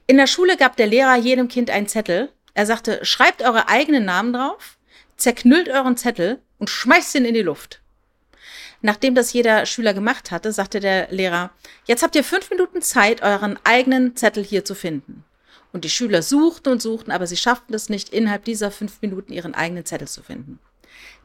in 0.08 0.18
der 0.18 0.28
Schule 0.28 0.58
gab 0.58 0.76
der 0.76 0.88
Lehrer 0.88 1.16
jedem 1.16 1.48
Kind 1.48 1.70
einen 1.70 1.88
Zettel. 1.88 2.30
Er 2.54 2.66
sagte, 2.66 3.00
schreibt 3.04 3.42
eure 3.42 3.70
eigenen 3.70 4.06
Namen 4.06 4.34
drauf, 4.34 4.78
zerknüllt 5.18 5.70
euren 5.70 5.98
Zettel 5.98 6.40
und 6.64 6.70
schmeißt 6.70 7.16
ihn 7.16 7.26
in 7.26 7.34
die 7.34 7.42
Luft. 7.42 7.82
Nachdem 8.82 9.16
das 9.16 9.34
jeder 9.34 9.66
Schüler 9.66 9.94
gemacht 9.94 10.32
hatte, 10.32 10.54
sagte 10.54 10.80
der 10.80 11.12
Lehrer, 11.12 11.52
jetzt 11.88 12.04
habt 12.04 12.16
ihr 12.16 12.24
fünf 12.24 12.50
Minuten 12.50 12.82
Zeit, 12.82 13.22
euren 13.22 13.60
eigenen 13.66 14.16
Zettel 14.16 14.46
hier 14.46 14.64
zu 14.64 14.74
finden. 14.74 15.26
Und 15.74 15.84
die 15.84 15.90
Schüler 15.90 16.22
suchten 16.22 16.72
und 16.72 16.82
suchten, 16.82 17.12
aber 17.12 17.28
sie 17.28 17.36
schafften 17.36 17.74
es 17.74 17.90
nicht, 17.90 18.14
innerhalb 18.14 18.46
dieser 18.46 18.72
fünf 18.72 19.02
Minuten 19.02 19.34
ihren 19.34 19.54
eigenen 19.54 19.84
Zettel 19.84 20.08
zu 20.08 20.24
finden. 20.24 20.60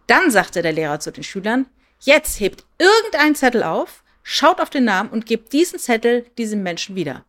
Dann 0.09 0.32
sagte 0.32 0.61
der 0.61 0.72
Lehrer 0.72 0.99
zu 0.99 1.12
den 1.12 1.22
Schülern, 1.22 1.66
jetzt 2.01 2.41
hebt 2.41 2.64
irgendein 2.76 3.36
Zettel 3.36 3.62
auf, 3.62 4.03
schaut 4.24 4.61
auf 4.61 4.70
den 4.70 4.86
Namen 4.86 5.11
und 5.11 5.24
gebt 5.24 5.53
diesen 5.53 5.78
Zettel 5.78 6.26
diesem 6.36 6.64
Menschen 6.64 6.97
wieder. 6.97 7.24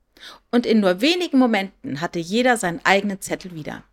Und 0.50 0.66
in 0.66 0.80
nur 0.80 1.00
wenigen 1.02 1.38
Momenten 1.38 2.02
hatte 2.02 2.18
jeder 2.18 2.58
seinen 2.58 2.84
eigenen 2.84 3.22
Zettel 3.22 3.54
wieder. 3.54 3.84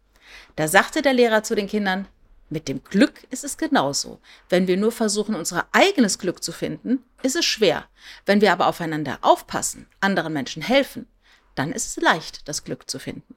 Da 0.54 0.68
sagte 0.68 1.02
der 1.02 1.12
Lehrer 1.12 1.42
zu 1.42 1.54
den 1.54 1.66
Kindern, 1.66 2.08
mit 2.48 2.68
dem 2.68 2.82
Glück 2.84 3.24
ist 3.30 3.44
es 3.44 3.56
genauso. 3.56 4.20
Wenn 4.48 4.66
wir 4.66 4.76
nur 4.76 4.92
versuchen, 4.92 5.34
unser 5.34 5.66
eigenes 5.72 6.18
Glück 6.18 6.42
zu 6.42 6.52
finden, 6.52 7.02
ist 7.22 7.36
es 7.36 7.44
schwer. 7.44 7.86
Wenn 8.24 8.40
wir 8.40 8.52
aber 8.52 8.66
aufeinander 8.68 9.18
aufpassen, 9.22 9.86
anderen 10.00 10.32
Menschen 10.32 10.62
helfen, 10.62 11.06
dann 11.54 11.72
ist 11.72 11.86
es 11.86 12.02
leicht, 12.02 12.48
das 12.48 12.64
Glück 12.64 12.88
zu 12.88 12.98
finden. 12.98 13.34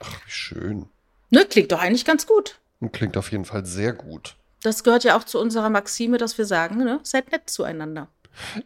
Ach, 0.00 0.20
wie 0.26 0.30
schön. 0.30 0.86
Ne, 1.30 1.44
klingt 1.44 1.72
doch 1.72 1.80
eigentlich 1.80 2.04
ganz 2.04 2.26
gut. 2.26 2.58
Klingt 2.92 3.16
auf 3.16 3.30
jeden 3.30 3.44
Fall 3.44 3.66
sehr 3.66 3.92
gut. 3.92 4.36
Das 4.62 4.82
gehört 4.82 5.04
ja 5.04 5.16
auch 5.16 5.24
zu 5.24 5.38
unserer 5.38 5.70
Maxime, 5.70 6.18
dass 6.18 6.38
wir 6.38 6.44
sagen, 6.44 6.78
ne, 6.78 7.00
seid 7.02 7.30
nett 7.30 7.48
zueinander. 7.48 8.08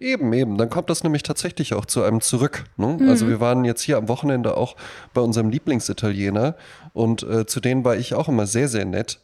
Eben, 0.00 0.32
eben. 0.32 0.58
Dann 0.58 0.70
kommt 0.70 0.90
das 0.90 1.02
nämlich 1.02 1.22
tatsächlich 1.22 1.74
auch 1.74 1.86
zu 1.86 2.02
einem 2.02 2.20
zurück. 2.20 2.64
Ne? 2.76 2.98
Mhm. 3.00 3.08
Also 3.08 3.28
wir 3.28 3.40
waren 3.40 3.64
jetzt 3.64 3.82
hier 3.82 3.96
am 3.96 4.08
Wochenende 4.08 4.56
auch 4.56 4.76
bei 5.14 5.20
unserem 5.20 5.50
Lieblingsitaliener 5.50 6.56
und 6.92 7.22
äh, 7.22 7.46
zu 7.46 7.60
denen 7.60 7.84
war 7.84 7.96
ich 7.96 8.14
auch 8.14 8.28
immer 8.28 8.46
sehr, 8.46 8.68
sehr 8.68 8.84
nett 8.84 9.20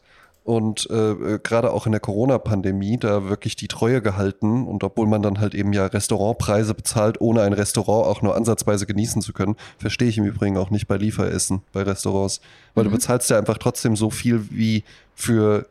und 0.49 0.89
äh, 0.89 1.37
gerade 1.43 1.71
auch 1.71 1.85
in 1.85 1.91
der 1.91 2.01
Corona-Pandemie 2.01 2.97
da 2.97 3.29
wirklich 3.29 3.55
die 3.55 3.67
Treue 3.67 4.01
gehalten 4.01 4.65
und 4.65 4.83
obwohl 4.83 5.05
man 5.05 5.21
dann 5.21 5.39
halt 5.39 5.53
eben 5.53 5.73
ja 5.73 5.85
Restaurantpreise 5.85 6.73
bezahlt, 6.73 7.21
ohne 7.21 7.43
ein 7.43 7.53
Restaurant 7.53 8.07
auch 8.07 8.23
nur 8.23 8.35
ansatzweise 8.35 8.87
genießen 8.87 9.21
zu 9.21 9.31
können, 9.31 9.57
verstehe 9.77 10.07
ich 10.07 10.17
im 10.17 10.25
Übrigen 10.25 10.57
auch 10.57 10.71
nicht 10.71 10.87
bei 10.87 10.97
Lieferessen, 10.97 11.61
bei 11.71 11.83
Restaurants, 11.83 12.41
weil 12.73 12.85
mhm. 12.85 12.89
du 12.89 12.95
bezahlst 12.95 13.29
ja 13.29 13.37
einfach 13.37 13.59
trotzdem 13.59 13.95
so 13.95 14.09
viel 14.09 14.49
wie 14.49 14.83
für 15.13 15.67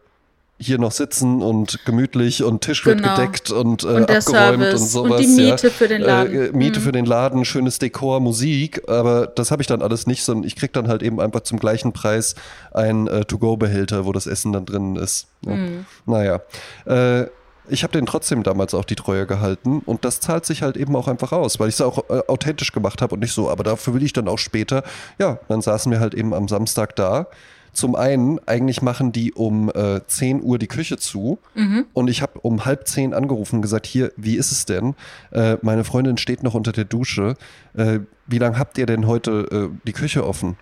hier 0.60 0.78
noch 0.78 0.90
sitzen 0.90 1.40
und 1.40 1.84
gemütlich 1.84 2.42
und 2.42 2.62
Tisch 2.62 2.84
wird 2.84 2.98
genau. 2.98 3.14
gedeckt 3.14 3.50
und, 3.50 3.84
äh, 3.84 3.86
und 3.86 4.10
abgeräumt 4.10 4.24
Service 4.24 4.80
und 4.80 4.88
sowas. 4.88 5.10
Und 5.12 5.20
die 5.20 5.42
Miete 5.42 5.66
ja. 5.68 5.72
für 5.72 5.88
den 5.88 6.02
Laden. 6.02 6.34
Äh, 6.34 6.52
Miete 6.52 6.80
mhm. 6.80 6.84
für 6.84 6.92
den 6.92 7.06
Laden, 7.06 7.44
schönes 7.44 7.78
Dekor, 7.78 8.20
Musik, 8.20 8.88
aber 8.88 9.28
das 9.28 9.52
habe 9.52 9.62
ich 9.62 9.68
dann 9.68 9.82
alles 9.82 10.06
nicht, 10.06 10.24
sondern 10.24 10.44
ich 10.44 10.56
kriege 10.56 10.72
dann 10.72 10.88
halt 10.88 11.02
eben 11.02 11.20
einfach 11.20 11.42
zum 11.42 11.60
gleichen 11.60 11.92
Preis 11.92 12.34
einen 12.72 13.06
äh, 13.06 13.24
To-Go-Behälter, 13.24 14.04
wo 14.04 14.12
das 14.12 14.26
Essen 14.26 14.52
dann 14.52 14.66
drin 14.66 14.96
ist. 14.96 15.28
Ja. 15.46 15.54
Mhm. 15.54 15.86
Naja. 16.06 16.40
Äh, 16.86 17.26
ich 17.70 17.82
habe 17.82 17.92
den 17.92 18.06
trotzdem 18.06 18.42
damals 18.42 18.72
auch 18.72 18.86
die 18.86 18.96
Treue 18.96 19.26
gehalten 19.26 19.82
und 19.84 20.04
das 20.06 20.20
zahlt 20.20 20.46
sich 20.46 20.62
halt 20.62 20.76
eben 20.76 20.96
auch 20.96 21.06
einfach 21.06 21.32
aus, 21.32 21.60
weil 21.60 21.68
ich 21.68 21.74
es 21.74 21.80
auch 21.82 21.98
äh, 22.08 22.22
authentisch 22.26 22.72
gemacht 22.72 23.02
habe 23.02 23.14
und 23.14 23.20
nicht 23.20 23.34
so, 23.34 23.50
aber 23.50 23.62
dafür 23.62 23.94
will 23.94 24.02
ich 24.02 24.12
dann 24.12 24.26
auch 24.26 24.38
später. 24.38 24.82
Ja, 25.18 25.38
dann 25.48 25.60
saßen 25.60 25.92
wir 25.92 26.00
halt 26.00 26.14
eben 26.14 26.34
am 26.34 26.48
Samstag 26.48 26.96
da 26.96 27.26
zum 27.72 27.94
einen, 27.94 28.40
eigentlich 28.46 28.82
machen 28.82 29.12
die 29.12 29.32
um 29.32 29.70
äh, 29.70 30.00
10 30.06 30.42
Uhr 30.42 30.58
die 30.58 30.66
Küche 30.66 30.96
zu 30.96 31.38
mhm. 31.54 31.86
und 31.92 32.08
ich 32.08 32.22
habe 32.22 32.40
um 32.40 32.64
halb 32.64 32.86
zehn 32.88 33.14
angerufen 33.14 33.56
und 33.56 33.62
gesagt, 33.62 33.86
hier, 33.86 34.12
wie 34.16 34.36
ist 34.36 34.52
es 34.52 34.64
denn? 34.66 34.94
Äh, 35.30 35.56
meine 35.62 35.84
Freundin 35.84 36.18
steht 36.18 36.42
noch 36.42 36.54
unter 36.54 36.72
der 36.72 36.84
Dusche. 36.84 37.36
Äh, 37.74 38.00
wie 38.26 38.38
lange 38.38 38.58
habt 38.58 38.78
ihr 38.78 38.86
denn 38.86 39.06
heute 39.06 39.70
äh, 39.72 39.78
die 39.86 39.92
Küche 39.92 40.26
offen? 40.26 40.56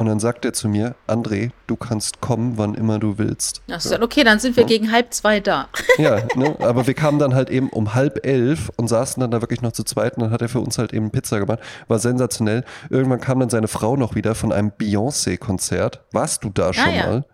Und 0.00 0.06
dann 0.06 0.18
sagt 0.18 0.46
er 0.46 0.54
zu 0.54 0.66
mir, 0.66 0.94
André, 1.06 1.50
du 1.66 1.76
kannst 1.76 2.22
kommen, 2.22 2.56
wann 2.56 2.74
immer 2.74 2.98
du 2.98 3.18
willst. 3.18 3.60
Ach 3.70 3.82
so, 3.82 4.00
okay, 4.00 4.24
dann 4.24 4.38
sind 4.38 4.56
wir 4.56 4.62
ja. 4.62 4.66
gegen 4.66 4.90
halb 4.90 5.12
zwei 5.12 5.40
da. 5.40 5.68
Ja, 5.98 6.22
ne, 6.36 6.56
aber 6.60 6.86
wir 6.86 6.94
kamen 6.94 7.18
dann 7.18 7.34
halt 7.34 7.50
eben 7.50 7.68
um 7.68 7.92
halb 7.92 8.24
elf 8.24 8.70
und 8.76 8.88
saßen 8.88 9.20
dann 9.20 9.30
da 9.30 9.42
wirklich 9.42 9.60
noch 9.60 9.72
zu 9.72 9.84
zweit 9.84 10.16
und 10.16 10.22
dann 10.22 10.30
hat 10.30 10.40
er 10.40 10.48
für 10.48 10.60
uns 10.60 10.78
halt 10.78 10.94
eben 10.94 11.10
Pizza 11.10 11.38
gemacht. 11.38 11.58
War 11.86 11.98
sensationell. 11.98 12.64
Irgendwann 12.88 13.20
kam 13.20 13.40
dann 13.40 13.50
seine 13.50 13.68
Frau 13.68 13.94
noch 13.98 14.14
wieder 14.14 14.34
von 14.34 14.52
einem 14.52 14.70
Beyoncé-Konzert. 14.70 16.00
Warst 16.12 16.44
du 16.44 16.48
da 16.48 16.70
ah, 16.70 16.72
schon 16.72 16.94
ja. 16.94 17.06
mal? 17.06 17.24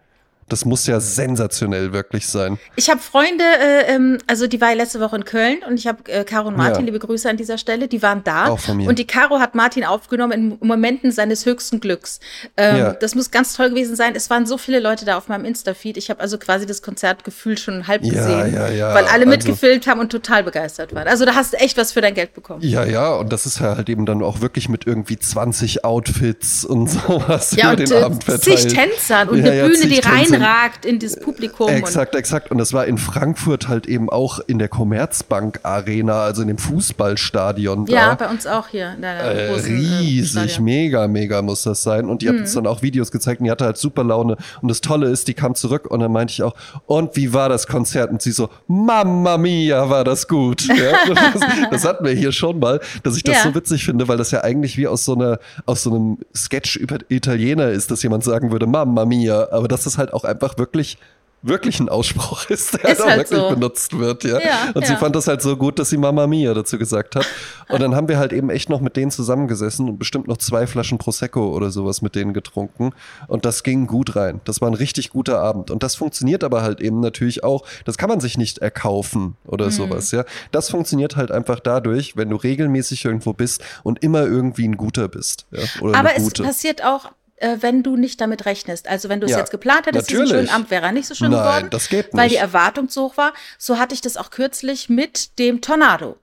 Das 0.48 0.64
muss 0.64 0.86
ja 0.86 1.00
sensationell 1.00 1.92
wirklich 1.92 2.28
sein. 2.28 2.58
Ich 2.76 2.88
habe 2.88 3.00
Freunde, 3.00 3.44
äh, 3.44 3.94
ähm, 3.94 4.18
also 4.28 4.46
die 4.46 4.60
war 4.60 4.74
letzte 4.74 5.00
Woche 5.00 5.16
in 5.16 5.24
Köln 5.24 5.58
und 5.68 5.76
ich 5.76 5.88
habe 5.88 6.10
äh, 6.10 6.22
Caro 6.24 6.48
und 6.48 6.56
Martin, 6.56 6.80
ja. 6.80 6.92
liebe 6.92 7.00
Grüße 7.00 7.28
an 7.28 7.36
dieser 7.36 7.58
Stelle, 7.58 7.88
die 7.88 8.00
waren 8.00 8.22
da. 8.22 8.48
Auch 8.48 8.60
von 8.60 8.76
mir. 8.76 8.88
Und 8.88 9.00
die 9.00 9.06
Caro 9.06 9.40
hat 9.40 9.56
Martin 9.56 9.84
aufgenommen 9.84 10.32
in 10.32 10.66
Momenten 10.66 11.10
seines 11.10 11.46
höchsten 11.46 11.80
Glücks. 11.80 12.20
Ähm, 12.56 12.76
ja. 12.76 12.92
Das 12.92 13.16
muss 13.16 13.32
ganz 13.32 13.54
toll 13.54 13.70
gewesen 13.70 13.96
sein. 13.96 14.14
Es 14.14 14.30
waren 14.30 14.46
so 14.46 14.56
viele 14.56 14.78
Leute 14.78 15.04
da 15.04 15.16
auf 15.16 15.26
meinem 15.28 15.44
Insta-Feed. 15.44 15.96
Ich 15.96 16.10
habe 16.10 16.20
also 16.20 16.38
quasi 16.38 16.64
das 16.64 16.80
Konzertgefühl 16.80 17.58
schon 17.58 17.88
halb 17.88 18.02
gesehen. 18.02 18.54
Ja, 18.54 18.68
ja, 18.68 18.94
weil 18.94 19.04
alle 19.06 19.24
also, 19.24 19.28
mitgefilmt 19.28 19.88
haben 19.88 19.98
und 19.98 20.10
total 20.10 20.44
begeistert 20.44 20.94
waren. 20.94 21.08
Also 21.08 21.24
da 21.24 21.34
hast 21.34 21.54
du 21.54 21.56
echt 21.56 21.76
was 21.76 21.90
für 21.90 22.00
dein 22.00 22.14
Geld 22.14 22.34
bekommen. 22.34 22.62
Ja, 22.62 22.84
ja, 22.84 23.14
und 23.14 23.32
das 23.32 23.46
ist 23.46 23.60
halt 23.60 23.88
eben 23.88 24.06
dann 24.06 24.22
auch 24.22 24.40
wirklich 24.40 24.68
mit 24.68 24.86
irgendwie 24.86 25.18
20 25.18 25.84
Outfits 25.84 26.64
und 26.64 26.86
sowas 26.88 27.56
ja, 27.56 27.72
über 27.72 27.82
und, 27.82 27.90
den 27.90 27.98
äh, 27.98 28.02
Abend 28.04 28.24
verteilt. 28.24 28.60
zig 28.60 28.72
Tänzern 28.72 29.28
und 29.28 29.40
eine 29.40 29.68
Bühne, 29.68 29.86
die 29.86 29.98
rein 29.98 30.35
reinragt 30.42 30.84
in, 30.84 30.98
das 30.98 31.18
Publikum. 31.18 31.68
Exakt, 31.68 32.14
exakt. 32.14 32.50
Und 32.50 32.58
das 32.58 32.72
war 32.72 32.86
in 32.86 32.98
Frankfurt 32.98 33.68
halt 33.68 33.86
eben 33.86 34.10
auch 34.10 34.40
in 34.46 34.58
der 34.58 34.68
Commerzbank 34.68 35.60
Arena, 35.62 36.22
also 36.22 36.42
in 36.42 36.48
dem 36.48 36.58
Fußballstadion. 36.58 37.86
Ja, 37.86 38.14
da. 38.14 38.26
bei 38.26 38.30
uns 38.30 38.46
auch 38.46 38.68
hier. 38.68 38.96
Äh, 39.00 39.48
großen, 39.48 39.76
riesig, 39.76 40.58
äh, 40.58 40.62
mega, 40.62 41.08
mega 41.08 41.42
muss 41.42 41.62
das 41.62 41.82
sein. 41.82 42.08
Und 42.08 42.22
die 42.22 42.28
hat 42.28 42.36
uns 42.36 42.52
dann 42.54 42.66
auch 42.66 42.82
Videos 42.82 43.10
gezeigt 43.10 43.40
und 43.40 43.46
die 43.46 43.50
hatte 43.50 43.64
halt 43.64 43.76
super 43.76 44.04
Laune. 44.04 44.36
Und 44.62 44.68
das 44.68 44.80
Tolle 44.80 45.08
ist, 45.08 45.28
die 45.28 45.34
kam 45.34 45.54
zurück 45.54 45.86
und 45.90 46.00
dann 46.00 46.12
meinte 46.12 46.32
ich 46.32 46.42
auch, 46.42 46.54
und 46.86 47.16
wie 47.16 47.32
war 47.32 47.48
das 47.48 47.66
Konzert? 47.66 48.10
Und 48.10 48.22
sie 48.22 48.32
so, 48.32 48.50
Mamma 48.66 49.38
mia, 49.38 49.88
war 49.88 50.04
das 50.04 50.28
gut. 50.28 50.66
Ja, 50.76 50.92
das, 51.08 51.40
das, 51.70 51.84
hatten 51.84 52.04
wir 52.04 52.12
hier 52.12 52.32
schon 52.32 52.58
mal, 52.58 52.80
dass 53.02 53.16
ich 53.16 53.22
das 53.22 53.36
ja. 53.36 53.42
so 53.44 53.54
witzig 53.54 53.84
finde, 53.84 54.08
weil 54.08 54.18
das 54.18 54.30
ja 54.30 54.42
eigentlich 54.42 54.76
wie 54.76 54.86
aus 54.86 55.06
so, 55.06 55.14
einer, 55.14 55.38
aus 55.64 55.84
so 55.84 55.90
einem 55.90 56.18
Sketch 56.34 56.76
über 56.76 56.98
Italiener 57.08 57.68
ist, 57.68 57.90
dass 57.90 58.02
jemand 58.02 58.24
sagen 58.24 58.52
würde, 58.52 58.66
Mamma 58.66 59.06
mia. 59.06 59.48
Aber 59.52 59.68
das 59.68 59.86
ist 59.86 59.96
halt 59.96 60.12
auch 60.12 60.24
einfach 60.26 60.58
wirklich 60.58 60.98
wirklich 61.46 61.80
ein 61.80 61.88
Ausspruch 61.88 62.46
ist, 62.50 62.74
der 62.74 62.90
ist 62.90 63.00
halt 63.00 63.12
auch 63.12 63.16
wirklich 63.16 63.38
so. 63.38 63.48
benutzt 63.50 63.98
wird, 63.98 64.24
ja. 64.24 64.40
ja 64.40 64.70
und 64.74 64.82
ja. 64.82 64.88
sie 64.88 64.96
fand 64.96 65.14
das 65.16 65.28
halt 65.28 65.42
so 65.42 65.56
gut, 65.56 65.78
dass 65.78 65.90
sie 65.90 65.96
Mama 65.96 66.26
Mia 66.26 66.52
dazu 66.54 66.78
gesagt 66.78 67.16
hat. 67.16 67.26
Und 67.68 67.80
dann 67.80 67.94
haben 67.94 68.08
wir 68.08 68.18
halt 68.18 68.32
eben 68.32 68.50
echt 68.50 68.68
noch 68.68 68.80
mit 68.80 68.96
denen 68.96 69.10
zusammengesessen 69.10 69.88
und 69.88 69.98
bestimmt 69.98 70.28
noch 70.28 70.36
zwei 70.38 70.66
Flaschen 70.66 70.98
Prosecco 70.98 71.54
oder 71.54 71.70
sowas 71.70 72.02
mit 72.02 72.14
denen 72.14 72.32
getrunken. 72.32 72.90
Und 73.28 73.44
das 73.44 73.62
ging 73.62 73.86
gut 73.86 74.16
rein. 74.16 74.40
Das 74.44 74.60
war 74.60 74.68
ein 74.68 74.74
richtig 74.74 75.10
guter 75.10 75.40
Abend. 75.40 75.70
Und 75.70 75.82
das 75.82 75.94
funktioniert 75.94 76.44
aber 76.44 76.62
halt 76.62 76.80
eben 76.80 77.00
natürlich 77.00 77.44
auch, 77.44 77.64
das 77.84 77.98
kann 77.98 78.08
man 78.08 78.20
sich 78.20 78.38
nicht 78.38 78.58
erkaufen 78.58 79.36
oder 79.46 79.66
mhm. 79.66 79.70
sowas, 79.70 80.10
ja. 80.10 80.24
Das 80.52 80.70
funktioniert 80.70 81.16
halt 81.16 81.30
einfach 81.30 81.60
dadurch, 81.60 82.16
wenn 82.16 82.30
du 82.30 82.36
regelmäßig 82.36 83.04
irgendwo 83.04 83.32
bist 83.32 83.62
und 83.82 84.02
immer 84.02 84.22
irgendwie 84.22 84.66
ein 84.66 84.76
Guter 84.76 85.08
bist. 85.08 85.46
Ja? 85.50 85.62
Oder 85.80 85.98
aber 85.98 86.16
es 86.16 86.32
passiert 86.32 86.84
auch 86.84 87.10
äh, 87.36 87.56
wenn 87.60 87.82
du 87.82 87.96
nicht 87.96 88.20
damit 88.20 88.46
rechnest. 88.46 88.88
Also 88.88 89.08
wenn 89.08 89.20
du 89.20 89.26
es 89.26 89.32
ja, 89.32 89.38
jetzt 89.38 89.50
geplant 89.50 89.86
hättest, 89.86 90.10
natürlich. 90.10 90.30
diesen 90.30 90.46
schönen 90.46 90.54
Amt 90.54 90.70
wäre 90.70 90.86
er 90.86 90.92
nicht 90.92 91.06
so 91.06 91.14
schön 91.14 91.30
Nein, 91.30 91.40
geworden, 91.40 91.70
das 91.70 91.88
geht 91.88 92.06
nicht. 92.06 92.14
weil 92.14 92.28
die 92.28 92.36
Erwartung 92.36 92.88
zu 92.88 93.02
hoch 93.02 93.16
war. 93.16 93.32
So 93.58 93.78
hatte 93.78 93.94
ich 93.94 94.00
das 94.00 94.16
auch 94.16 94.30
kürzlich 94.30 94.88
mit 94.88 95.38
dem 95.38 95.60
Tornado. 95.60 96.16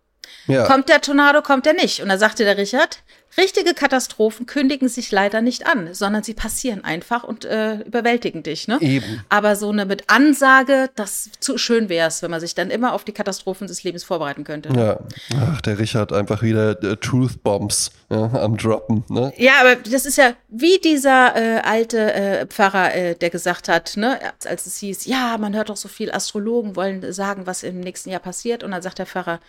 Ja. 0.47 0.65
Kommt 0.65 0.89
der 0.89 1.01
Tornado, 1.01 1.41
kommt 1.41 1.67
er 1.67 1.73
nicht. 1.73 2.01
Und 2.01 2.09
da 2.09 2.17
sagte 2.17 2.43
der 2.43 2.57
Richard, 2.57 2.99
richtige 3.37 3.73
Katastrophen 3.73 4.45
kündigen 4.45 4.89
sich 4.89 5.11
leider 5.11 5.41
nicht 5.41 5.65
an, 5.67 5.93
sondern 5.93 6.23
sie 6.23 6.33
passieren 6.33 6.83
einfach 6.83 7.23
und 7.23 7.45
äh, 7.45 7.75
überwältigen 7.81 8.43
dich. 8.43 8.67
Ne? 8.67 8.77
Eben. 8.81 9.23
Aber 9.29 9.55
so 9.55 9.69
eine 9.69 9.85
mit 9.85 10.09
Ansage, 10.09 10.89
das 10.95 11.29
zu 11.39 11.57
schön 11.57 11.89
wäre 11.89 12.09
es, 12.09 12.21
wenn 12.21 12.31
man 12.31 12.39
sich 12.39 12.55
dann 12.55 12.69
immer 12.69 12.93
auf 12.93 13.03
die 13.03 13.13
Katastrophen 13.13 13.67
des 13.67 13.83
Lebens 13.83 14.03
vorbereiten 14.03 14.43
könnte. 14.43 14.69
Ja, 14.75 14.99
ach, 15.39 15.61
der 15.61 15.79
Richard 15.79 16.11
einfach 16.11 16.41
wieder 16.41 16.81
äh, 16.83 16.97
Truth 16.97 17.43
Bombs 17.43 17.91
ja, 18.13 18.41
am 18.41 18.57
Droppen. 18.57 19.03
Ne? 19.09 19.33
Ja, 19.37 19.53
aber 19.61 19.75
das 19.75 20.05
ist 20.05 20.17
ja 20.17 20.33
wie 20.49 20.79
dieser 20.79 21.35
äh, 21.35 21.59
alte 21.61 22.13
äh, 22.13 22.45
Pfarrer, 22.45 22.93
äh, 22.93 23.15
der 23.15 23.29
gesagt 23.29 23.67
hat, 23.67 23.97
ne, 23.97 24.19
als 24.45 24.65
es 24.65 24.77
hieß, 24.77 25.05
ja, 25.05 25.37
man 25.39 25.55
hört 25.55 25.69
doch 25.69 25.77
so 25.77 25.87
viel, 25.87 26.11
Astrologen 26.11 26.75
wollen 26.75 27.11
sagen, 27.11 27.47
was 27.47 27.63
im 27.63 27.79
nächsten 27.79 28.09
Jahr 28.09 28.19
passiert. 28.19 28.63
Und 28.63 28.71
dann 28.71 28.81
sagt 28.81 28.99
der 28.99 29.05
Pfarrer, 29.05 29.39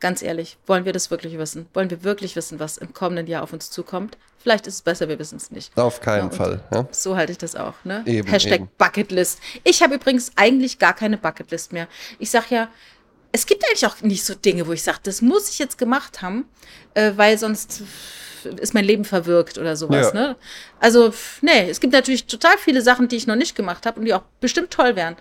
ganz 0.00 0.22
ehrlich, 0.22 0.56
wollen 0.66 0.84
wir 0.84 0.92
das 0.92 1.10
wirklich 1.10 1.38
wissen? 1.38 1.66
Wollen 1.74 1.90
wir 1.90 2.02
wirklich 2.02 2.36
wissen, 2.36 2.58
was 2.60 2.78
im 2.78 2.94
kommenden 2.94 3.26
Jahr 3.26 3.42
auf 3.42 3.52
uns 3.52 3.70
zukommt? 3.70 4.16
Vielleicht 4.38 4.66
ist 4.66 4.74
es 4.74 4.82
besser, 4.82 5.08
wir 5.08 5.18
wissen 5.18 5.36
es 5.36 5.50
nicht. 5.50 5.74
Auf 5.76 6.00
keinen 6.00 6.30
ja, 6.30 6.36
Fall. 6.36 6.60
Ja? 6.70 6.86
So 6.90 7.16
halte 7.16 7.32
ich 7.32 7.38
das 7.38 7.56
auch. 7.56 7.74
Ne? 7.84 8.02
Eben, 8.04 8.28
Hashtag 8.28 8.60
eben. 8.60 8.68
Bucketlist. 8.76 9.40
Ich 9.64 9.82
habe 9.82 9.94
übrigens 9.94 10.32
eigentlich 10.36 10.78
gar 10.78 10.92
keine 10.92 11.16
Bucketlist 11.16 11.72
mehr. 11.72 11.88
Ich 12.18 12.30
sage 12.30 12.46
ja, 12.50 12.68
es 13.34 13.46
gibt 13.46 13.64
eigentlich 13.64 13.84
auch 13.84 14.00
nicht 14.00 14.24
so 14.24 14.36
Dinge, 14.36 14.64
wo 14.68 14.72
ich 14.72 14.84
sage, 14.84 15.00
das 15.02 15.20
muss 15.20 15.50
ich 15.50 15.58
jetzt 15.58 15.76
gemacht 15.76 16.22
haben, 16.22 16.44
äh, 16.94 17.10
weil 17.16 17.36
sonst 17.36 17.82
ist 18.60 18.74
mein 18.74 18.84
Leben 18.84 19.04
verwirkt 19.04 19.58
oder 19.58 19.74
sowas. 19.74 20.12
Ja. 20.14 20.20
Ne? 20.20 20.36
Also, 20.78 21.12
nee, 21.40 21.68
es 21.68 21.80
gibt 21.80 21.92
natürlich 21.92 22.26
total 22.26 22.56
viele 22.58 22.80
Sachen, 22.80 23.08
die 23.08 23.16
ich 23.16 23.26
noch 23.26 23.34
nicht 23.34 23.56
gemacht 23.56 23.86
habe 23.86 23.98
und 23.98 24.06
die 24.06 24.14
auch 24.14 24.22
bestimmt 24.38 24.70
toll 24.70 24.94
wären. 24.94 25.16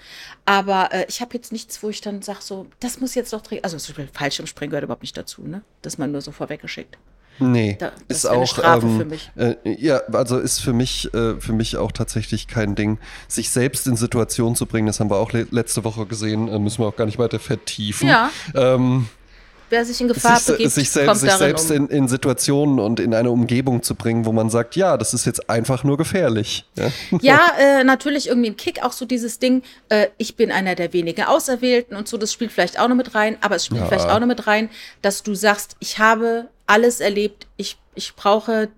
Aber 0.46 0.94
äh, 0.94 1.06
ich 1.10 1.22
habe 1.22 1.34
jetzt 1.34 1.52
nichts, 1.52 1.82
wo 1.82 1.90
ich 1.90 2.02
dann 2.02 2.22
sage, 2.22 2.40
so, 2.42 2.68
das 2.80 3.00
muss 3.00 3.16
jetzt 3.16 3.34
doch 3.34 3.42
dringend. 3.42 3.66
Also, 3.66 3.78
zum 3.78 3.96
Beispiel 3.96 4.14
Fallschirmspringen 4.14 4.70
gehört 4.70 4.84
überhaupt 4.84 5.02
nicht 5.02 5.18
dazu, 5.18 5.42
ne? 5.48 5.64
Dass 5.82 5.98
man 5.98 6.12
nur 6.12 6.22
so 6.22 6.32
vorweggeschickt. 6.32 7.00
Nee, 7.40 7.78
da, 7.80 7.92
ist 8.08 8.26
auch 8.26 8.60
ähm, 8.64 9.12
äh, 9.36 9.56
ja, 9.64 10.02
also 10.12 10.38
ist 10.38 10.60
für 10.60 10.74
mich 10.74 11.14
äh, 11.14 11.40
für 11.40 11.54
mich 11.54 11.78
auch 11.78 11.92
tatsächlich 11.92 12.48
kein 12.48 12.76
Ding, 12.76 13.00
sich 13.28 13.50
selbst 13.50 13.88
in 13.88 13.96
Situationen 13.96 14.56
zu 14.56 14.66
bringen. 14.66 14.88
Das 14.88 15.00
haben 15.00 15.10
wir 15.10 15.18
auch 15.18 15.32
le 15.32 15.48
letzte 15.52 15.84
Woche 15.84 16.06
gesehen, 16.06 16.48
äh, 16.48 16.60
müssen 16.60 16.80
wir 16.84 16.88
auch 16.88 16.96
gar 16.96 17.06
nicht 17.06 17.18
weiter 17.18 17.40
vertiefen. 17.40 18.08
Ja. 18.08 18.30
Ähm, 18.54 19.08
wer 19.74 19.84
sich 19.84 20.00
in 20.00 20.08
Gefahr 20.08 20.38
sich, 20.38 20.56
begibt, 20.56 20.72
sich, 20.72 20.90
selbst, 20.92 21.22
sich 21.22 21.32
selbst 21.32 21.72
um. 21.72 21.78
in, 21.78 21.88
in, 21.88 22.08
Situationen 22.08 22.80
und 22.80 23.00
in 23.00 23.14
eine 23.14 23.32
Umgebung 23.32 23.82
zu 23.82 23.96
bringen, 23.96 24.26
wo 24.26 24.32
man 24.32 24.52
sagt, 24.52 24.76
ja, 24.76 24.98
das 24.98 25.16
ist 25.16 25.26
jetzt 25.26 25.50
einfach 25.50 25.84
nur 25.84 25.98
gefährlich. 25.98 26.66
Ja, 26.76 26.92
ja 27.22 27.40
äh, 27.60 27.84
natürlich 27.84 28.28
irgendwie 28.28 28.52
ein 28.52 28.58
Kick, 28.58 28.84
auch 28.84 28.94
so 28.94 29.06
dieses 29.06 29.40
Ding, 29.40 29.64
äh, 29.90 30.08
ich 30.18 30.36
bin 30.36 30.52
einer 30.52 30.76
der 30.76 30.94
wenigen 30.94 31.24
Auserwählten 31.24 31.98
und 31.98 32.08
so, 32.08 32.18
das 32.18 32.32
spielt 32.32 32.52
vielleicht 32.52 32.80
auch 32.80 32.88
noch 32.88 32.96
mit 32.96 33.16
rein, 33.16 33.38
aber 33.42 33.56
es 33.56 33.66
spielt 33.66 33.82
ja. 33.82 33.88
vielleicht 33.88 34.10
auch 34.10 34.20
noch 34.20 34.28
mit 34.28 34.46
rein, 34.46 34.70
dass 35.02 35.24
du 35.24 35.34
sagst, 35.34 35.76
ich 35.80 35.98
habe 35.98 36.48
alles 36.68 37.00
erlebt, 37.00 37.48
ich, 37.58 37.78
ich 37.96 38.16
brauche 38.16 38.70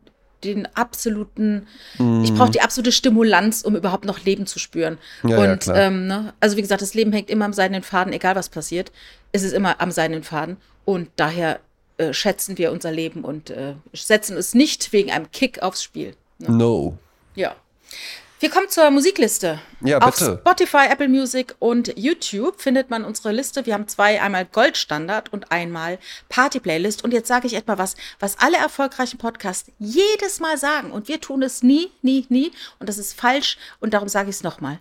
den 0.46 0.68
absoluten, 0.76 1.68
mm. 1.98 2.24
ich 2.24 2.34
brauche 2.34 2.52
die 2.52 2.62
absolute 2.62 2.92
Stimulanz, 2.92 3.62
um 3.62 3.76
überhaupt 3.76 4.06
noch 4.06 4.24
Leben 4.24 4.46
zu 4.46 4.60
spüren. 4.60 4.98
Ja, 5.24 5.38
und 5.38 5.66
ja, 5.66 5.76
ähm, 5.76 6.08
ne, 6.08 6.34
also 6.40 6.58
wie 6.58 6.62
gesagt, 6.62 6.82
das 6.82 6.94
Leben 6.94 7.12
hängt 7.12 7.30
immer 7.30 7.46
am 7.46 7.54
seidenen 7.54 7.84
Faden, 7.84 8.14
egal 8.14 8.36
was 8.36 8.50
passiert. 8.50 8.92
Es 9.32 9.44
ist 9.44 9.54
immer 9.54 9.82
am 9.82 9.92
seidenen 9.92 10.24
Faden. 10.24 10.58
Und 10.86 11.10
daher 11.16 11.60
äh, 11.98 12.14
schätzen 12.14 12.58
wir 12.58 12.72
unser 12.72 12.92
Leben 12.92 13.24
und 13.24 13.50
äh, 13.50 13.76
setzen 13.94 14.38
es 14.38 14.54
nicht 14.54 14.94
wegen 14.94 15.12
einem 15.12 15.32
Kick 15.32 15.62
aufs 15.64 15.84
Spiel. 15.84 16.16
Ne? 16.40 16.52
No. 16.52 16.98
Ja. 17.36 17.56
Wir 18.40 18.50
kommen 18.50 18.68
zur 18.68 18.92
Musikliste. 18.92 19.62
Ja, 19.80 19.98
bitte. 20.00 20.34
Auf 20.34 20.40
Spotify, 20.40 20.88
Apple 20.90 21.08
Music 21.08 21.56
und 21.60 21.98
YouTube 21.98 22.60
findet 22.60 22.90
man 22.90 23.06
unsere 23.06 23.32
Liste. 23.32 23.66
Wir 23.66 23.74
haben 23.74 23.88
zwei, 23.88 24.22
einmal 24.22 24.46
Goldstandard 24.46 25.32
und 25.32 25.54
einmal 25.54 26.00
Party-Playlist. 26.28 27.04
Und 27.06 27.14
jetzt 27.14 27.30
sage 27.30 27.48
ich 27.48 27.54
etwa 27.54 27.78
was, 27.78 27.96
was 28.20 28.38
alle 28.40 28.58
erfolgreichen 28.58 29.18
Podcasts 29.18 29.72
jedes 29.80 30.42
Mal 30.42 30.58
sagen. 30.58 30.92
Und 30.92 31.08
wir 31.08 31.22
tun 31.22 31.44
es 31.44 31.64
nie, 31.64 31.92
nie, 32.02 32.26
nie. 32.28 32.52
Und 32.80 32.90
das 32.90 32.98
ist 32.98 33.18
falsch. 33.18 33.58
Und 33.80 33.94
darum 33.94 34.10
sage 34.10 34.30
ich 34.30 34.36
es 34.36 34.44
nochmal. 34.44 34.80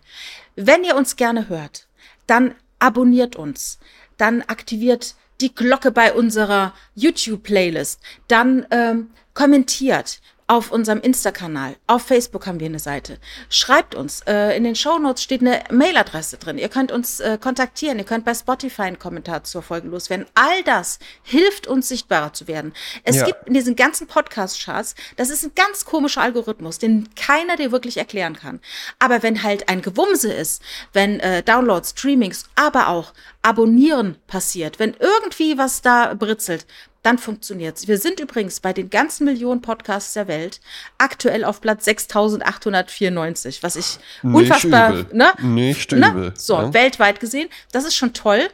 Wenn 0.56 0.82
ihr 0.82 0.96
uns 0.96 1.14
gerne 1.14 1.48
hört, 1.48 1.86
dann 2.26 2.56
abonniert 2.80 3.36
uns. 3.36 3.78
Dann 4.16 4.42
aktiviert 4.42 5.14
die 5.40 5.54
Glocke 5.54 5.90
bei 5.90 6.12
unserer 6.12 6.74
YouTube-Playlist, 6.94 8.00
dann 8.28 8.66
ähm, 8.70 9.10
kommentiert, 9.34 10.20
auf 10.46 10.70
unserem 10.70 11.00
Insta-Kanal. 11.00 11.76
Auf 11.86 12.02
Facebook 12.02 12.46
haben 12.46 12.60
wir 12.60 12.66
eine 12.66 12.78
Seite. 12.78 13.18
Schreibt 13.48 13.94
uns. 13.94 14.20
Äh, 14.26 14.56
in 14.56 14.64
den 14.64 14.76
Show 14.76 14.98
Notes 14.98 15.22
steht 15.22 15.40
eine 15.40 15.64
Mailadresse 15.70 16.36
drin. 16.36 16.58
Ihr 16.58 16.68
könnt 16.68 16.92
uns 16.92 17.20
äh, 17.20 17.38
kontaktieren. 17.40 17.98
Ihr 17.98 18.04
könnt 18.04 18.24
bei 18.24 18.34
Spotify 18.34 18.82
einen 18.82 18.98
Kommentar 18.98 19.44
zur 19.44 19.62
Folge 19.62 19.88
loswerden. 19.88 20.26
All 20.34 20.62
das 20.64 20.98
hilft 21.22 21.66
uns, 21.66 21.88
sichtbarer 21.88 22.32
zu 22.34 22.46
werden. 22.46 22.74
Es 23.04 23.16
ja. 23.16 23.24
gibt 23.24 23.48
in 23.48 23.54
diesen 23.54 23.74
ganzen 23.74 24.06
Podcast-Charts, 24.06 24.94
das 25.16 25.30
ist 25.30 25.44
ein 25.44 25.52
ganz 25.54 25.86
komischer 25.86 26.20
Algorithmus, 26.20 26.78
den 26.78 27.08
keiner 27.14 27.56
dir 27.56 27.72
wirklich 27.72 27.96
erklären 27.96 28.36
kann. 28.36 28.60
Aber 28.98 29.22
wenn 29.22 29.42
halt 29.42 29.68
ein 29.68 29.80
Gewumse 29.80 30.32
ist, 30.32 30.62
wenn 30.92 31.20
äh, 31.20 31.42
Downloads, 31.42 31.90
Streamings, 31.90 32.44
aber 32.54 32.88
auch 32.88 33.12
Abonnieren 33.42 34.16
passiert, 34.26 34.78
wenn 34.78 34.94
irgendwie 34.98 35.58
was 35.58 35.82
da 35.82 36.14
britzelt, 36.14 36.66
dann 37.04 37.18
funktioniert's. 37.18 37.86
Wir 37.86 37.98
sind 37.98 38.18
übrigens 38.18 38.60
bei 38.60 38.72
den 38.72 38.90
ganzen 38.90 39.26
Millionen 39.26 39.60
Podcasts 39.60 40.14
der 40.14 40.26
Welt 40.26 40.60
aktuell 40.98 41.44
auf 41.44 41.60
Platz 41.60 41.84
6894, 41.84 43.62
was 43.62 43.76
ich 43.76 43.98
Nicht 44.22 44.34
unfassbar, 44.34 44.94
übel. 44.94 45.16
ne? 45.16 45.32
Nicht 45.42 45.92
ne? 45.92 46.08
übel. 46.08 46.32
So, 46.34 46.54
ja. 46.54 46.74
weltweit 46.74 47.20
gesehen, 47.20 47.48
das 47.72 47.84
ist 47.84 47.94
schon 47.94 48.14
toll. 48.14 48.48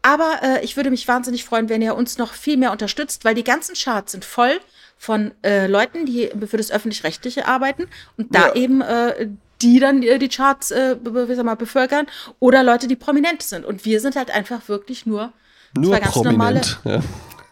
Aber 0.00 0.38
äh, 0.42 0.64
ich 0.64 0.76
würde 0.76 0.90
mich 0.90 1.08
wahnsinnig 1.08 1.44
freuen, 1.44 1.68
wenn 1.68 1.82
ihr 1.82 1.96
uns 1.96 2.18
noch 2.18 2.32
viel 2.32 2.56
mehr 2.56 2.70
unterstützt, 2.70 3.24
weil 3.24 3.34
die 3.34 3.44
ganzen 3.44 3.74
Charts 3.74 4.12
sind 4.12 4.24
voll 4.24 4.60
von 4.96 5.32
äh, 5.42 5.66
Leuten, 5.66 6.06
die 6.06 6.30
für 6.46 6.56
das 6.56 6.70
öffentlich-rechtliche 6.70 7.46
arbeiten 7.46 7.88
und 8.16 8.32
da 8.34 8.48
ja. 8.48 8.54
eben 8.54 8.80
äh, 8.80 9.28
die 9.60 9.80
dann 9.80 10.00
die, 10.00 10.18
die 10.20 10.28
Charts 10.28 10.70
äh, 10.70 10.96
wie 11.02 11.34
sag 11.34 11.44
mal, 11.44 11.56
bevölkern 11.56 12.06
oder 12.38 12.62
Leute, 12.62 12.86
die 12.86 12.94
prominent 12.94 13.42
sind. 13.42 13.64
Und 13.64 13.84
wir 13.84 14.00
sind 14.00 14.14
halt 14.14 14.30
einfach 14.30 14.68
wirklich 14.68 15.04
nur, 15.04 15.32
nur 15.76 15.90
zwei 15.92 16.00
ganz 16.00 16.12
prominent, 16.12 16.78
normale, 16.84 17.00
ja. 17.02 17.02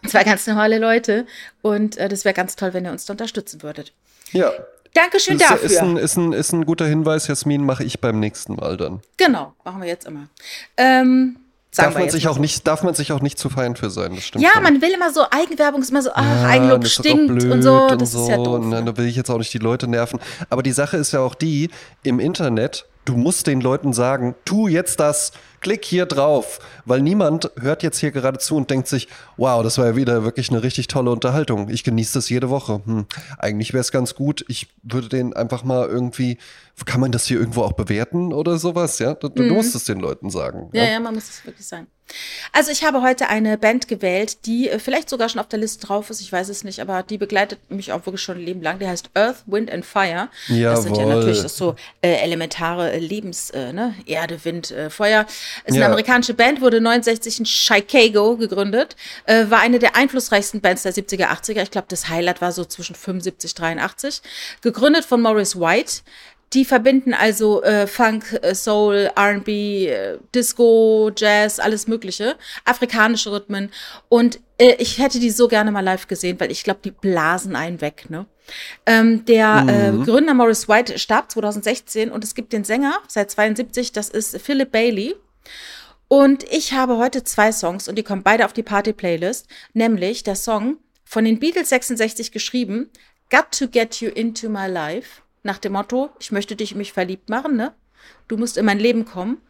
Zwei 0.07 0.23
ganz 0.23 0.47
normale 0.47 0.79
Leute. 0.79 1.25
Und 1.61 1.97
äh, 1.97 2.09
das 2.09 2.25
wäre 2.25 2.33
ganz 2.33 2.55
toll, 2.55 2.73
wenn 2.73 2.85
ihr 2.85 2.91
uns 2.91 3.05
da 3.05 3.13
unterstützen 3.13 3.63
würdet. 3.63 3.93
Ja. 4.31 4.51
Dankeschön 4.93 5.37
das 5.37 5.49
dafür. 5.49 5.69
Ist 5.69 5.77
ein, 5.77 5.97
ist, 5.97 6.17
ein, 6.17 6.33
ist 6.33 6.51
ein 6.53 6.65
guter 6.65 6.85
Hinweis, 6.85 7.27
Jasmin, 7.27 7.63
mache 7.65 7.83
ich 7.83 7.99
beim 7.99 8.19
nächsten 8.19 8.55
Mal 8.55 8.77
dann. 8.77 9.01
Genau, 9.17 9.53
machen 9.63 9.81
wir 9.81 9.87
jetzt 9.87 10.07
immer. 10.07 10.27
Ähm, 10.75 11.37
darf 11.75 11.93
man 11.93 12.09
sich 12.09 12.27
auch 12.27 12.35
so. 12.35 12.41
nicht, 12.41 12.65
darf 12.65 12.83
man 12.83 12.95
sich 12.95 13.11
auch 13.11 13.21
nicht 13.21 13.37
zu 13.37 13.49
fein 13.49 13.75
für 13.75 13.89
sein, 13.89 14.15
das 14.15 14.23
stimmt. 14.23 14.43
Ja, 14.43 14.53
schon. 14.53 14.63
man 14.63 14.81
will 14.81 14.91
immer 14.91 15.11
so, 15.13 15.21
Eigenwerbung 15.29 15.81
ist 15.81 15.91
immer 15.91 16.01
so, 16.01 16.11
ach, 16.13 16.23
ja, 16.23 16.47
Eigenlob 16.47 16.87
stinkt 16.87 17.43
und 17.43 17.61
so, 17.61 17.87
und 17.87 18.01
das 18.01 18.13
so. 18.13 18.23
ist 18.23 18.29
ja 18.29 18.37
doof. 18.37 18.59
Und, 18.59 18.69
ne, 18.69 18.83
da 18.83 18.97
will 18.97 19.05
ich 19.05 19.15
jetzt 19.15 19.29
auch 19.29 19.37
nicht 19.37 19.53
die 19.53 19.59
Leute 19.59 19.87
nerven. 19.87 20.19
Aber 20.49 20.63
die 20.63 20.71
Sache 20.71 20.97
ist 20.97 21.11
ja 21.11 21.19
auch 21.19 21.35
die, 21.35 21.69
im 22.03 22.19
Internet 22.19 22.85
Du 23.07 23.15
musst 23.15 23.47
den 23.47 23.61
Leuten 23.61 23.93
sagen, 23.93 24.35
tu 24.43 24.67
jetzt 24.67 24.99
das, 24.99 25.31
klick 25.61 25.85
hier 25.85 26.05
drauf, 26.05 26.59
weil 26.83 27.01
niemand 27.01 27.49
hört 27.57 27.81
jetzt 27.81 27.99
hier 27.99 28.11
gerade 28.11 28.37
zu 28.37 28.57
und 28.57 28.69
denkt 28.69 28.89
sich, 28.89 29.07
wow, 29.37 29.63
das 29.63 29.77
war 29.77 29.85
ja 29.85 29.95
wieder 29.95 30.25
wirklich 30.25 30.49
eine 30.49 30.61
richtig 30.61 30.87
tolle 30.87 31.09
Unterhaltung. 31.11 31.69
Ich 31.69 31.85
genieße 31.85 32.15
das 32.15 32.27
jede 32.27 32.49
Woche. 32.49 32.81
Hm, 32.83 33.05
eigentlich 33.37 33.71
wäre 33.71 33.79
es 33.79 33.93
ganz 33.93 34.13
gut. 34.13 34.43
Ich 34.49 34.67
würde 34.83 35.07
den 35.07 35.33
einfach 35.33 35.63
mal 35.63 35.87
irgendwie, 35.87 36.37
kann 36.83 36.99
man 36.99 37.13
das 37.13 37.25
hier 37.25 37.39
irgendwo 37.39 37.63
auch 37.63 37.71
bewerten 37.71 38.33
oder 38.33 38.57
sowas? 38.57 38.99
Ja, 38.99 39.13
du, 39.13 39.31
mhm. 39.41 39.53
musst 39.53 39.73
es 39.73 39.85
den 39.85 40.01
Leuten 40.01 40.29
sagen. 40.29 40.69
Ja, 40.73 40.83
ja, 40.83 40.91
ja 40.91 40.99
man 40.99 41.13
muss 41.13 41.29
es 41.29 41.45
wirklich 41.45 41.65
sagen. 41.65 41.87
Also 42.53 42.71
ich 42.71 42.83
habe 42.83 43.01
heute 43.01 43.27
eine 43.29 43.57
Band 43.57 43.87
gewählt, 43.87 44.45
die 44.45 44.69
äh, 44.69 44.79
vielleicht 44.79 45.09
sogar 45.09 45.29
schon 45.29 45.39
auf 45.39 45.47
der 45.47 45.59
Liste 45.59 45.85
drauf 45.85 46.09
ist, 46.09 46.21
ich 46.21 46.31
weiß 46.31 46.49
es 46.49 46.63
nicht, 46.63 46.79
aber 46.79 47.03
die 47.03 47.17
begleitet 47.17 47.59
mich 47.69 47.91
auch 47.91 48.05
wirklich 48.05 48.21
schon 48.21 48.37
ein 48.37 48.45
Leben 48.45 48.61
lang. 48.61 48.79
Die 48.79 48.87
heißt 48.87 49.09
Earth, 49.13 49.43
Wind 49.45 49.71
and 49.71 49.85
Fire. 49.85 50.29
Jawohl. 50.47 50.63
Das 50.63 50.83
sind 50.83 50.97
ja 50.97 51.05
natürlich 51.05 51.41
das 51.41 51.57
so 51.57 51.75
äh, 52.01 52.13
elementare 52.15 52.97
Lebens, 52.97 53.49
äh, 53.51 53.73
ne? 53.73 53.95
Erde, 54.05 54.43
Wind, 54.43 54.71
äh, 54.71 54.89
Feuer. 54.89 55.25
Ist 55.65 55.75
ja. 55.75 55.83
eine 55.83 55.85
amerikanische 55.85 56.33
Band, 56.33 56.61
wurde 56.61 56.81
69 56.81 57.39
in 57.39 57.45
Chicago 57.45 58.37
gegründet, 58.37 58.95
äh, 59.25 59.45
war 59.49 59.59
eine 59.59 59.79
der 59.79 59.95
einflussreichsten 59.95 60.61
Bands 60.61 60.83
der 60.83 60.93
70er, 60.93 61.27
80er. 61.27 61.61
Ich 61.61 61.71
glaube, 61.71 61.87
das 61.89 62.09
Highlight 62.09 62.41
war 62.41 62.51
so 62.51 62.65
zwischen 62.65 62.95
75, 62.95 63.53
83. 63.55 64.21
Gegründet 64.61 65.05
von 65.05 65.21
Morris 65.21 65.59
White. 65.59 66.01
Die 66.53 66.63
verbinden 66.63 67.13
also 67.13 67.61
äh, 67.63 67.87
Funk, 67.87 68.39
äh, 68.41 68.55
Soul, 68.55 69.11
RB, 69.17 69.47
äh, 69.49 70.17
Disco, 70.33 71.11
Jazz, 71.15 71.59
alles 71.59 71.87
Mögliche, 71.87 72.37
afrikanische 72.63 73.31
Rhythmen. 73.31 73.69
Und 74.07 74.39
äh, 74.57 74.75
ich 74.79 74.97
hätte 74.99 75.19
die 75.19 75.29
so 75.29 75.49
gerne 75.49 75.71
mal 75.71 75.83
live 75.83 76.07
gesehen, 76.07 76.39
weil 76.39 76.51
ich 76.51 76.63
glaube, 76.63 76.79
die 76.85 76.91
blasen 76.91 77.55
einen 77.55 77.81
weg. 77.81 78.05
Ne? 78.09 78.27
Ähm, 78.85 79.25
der 79.25 79.65
äh, 79.67 79.91
mhm. 79.91 80.05
Gründer 80.05 80.33
Morris 80.33 80.69
White 80.69 80.97
starb 80.99 81.31
2016 81.31 82.11
und 82.11 82.23
es 82.23 82.33
gibt 82.33 82.53
den 82.53 82.63
Sänger 82.63 82.97
seit 83.07 83.29
72, 83.29 83.91
das 83.91 84.09
ist 84.09 84.39
Philip 84.39 84.71
Bailey. 84.71 85.15
Und 86.07 86.45
ich 86.45 86.71
habe 86.71 86.97
heute 86.97 87.25
zwei 87.25 87.51
Songs 87.51 87.89
und 87.89 87.95
die 87.95 88.03
kommen 88.03 88.23
beide 88.23 88.45
auf 88.45 88.53
die 88.53 88.63
Party-Playlist, 88.63 89.47
nämlich 89.73 90.23
der 90.23 90.35
Song 90.35 90.77
von 91.03 91.25
den 91.25 91.39
Beatles 91.39 91.67
66 91.69 92.31
geschrieben, 92.31 92.89
Got 93.29 93.51
to 93.59 93.67
Get 93.67 93.99
You 93.99 94.09
Into 94.09 94.47
My 94.47 94.67
Life 94.67 95.21
nach 95.43 95.57
dem 95.57 95.73
Motto, 95.73 96.09
ich 96.19 96.31
möchte 96.31 96.55
dich 96.55 96.71
in 96.71 96.77
mich 96.77 96.93
verliebt 96.93 97.29
machen, 97.29 97.55
ne? 97.55 97.73
Du 98.27 98.37
musst 98.37 98.57
in 98.57 98.65
mein 98.65 98.79
Leben 98.79 99.05
kommen. 99.05 99.41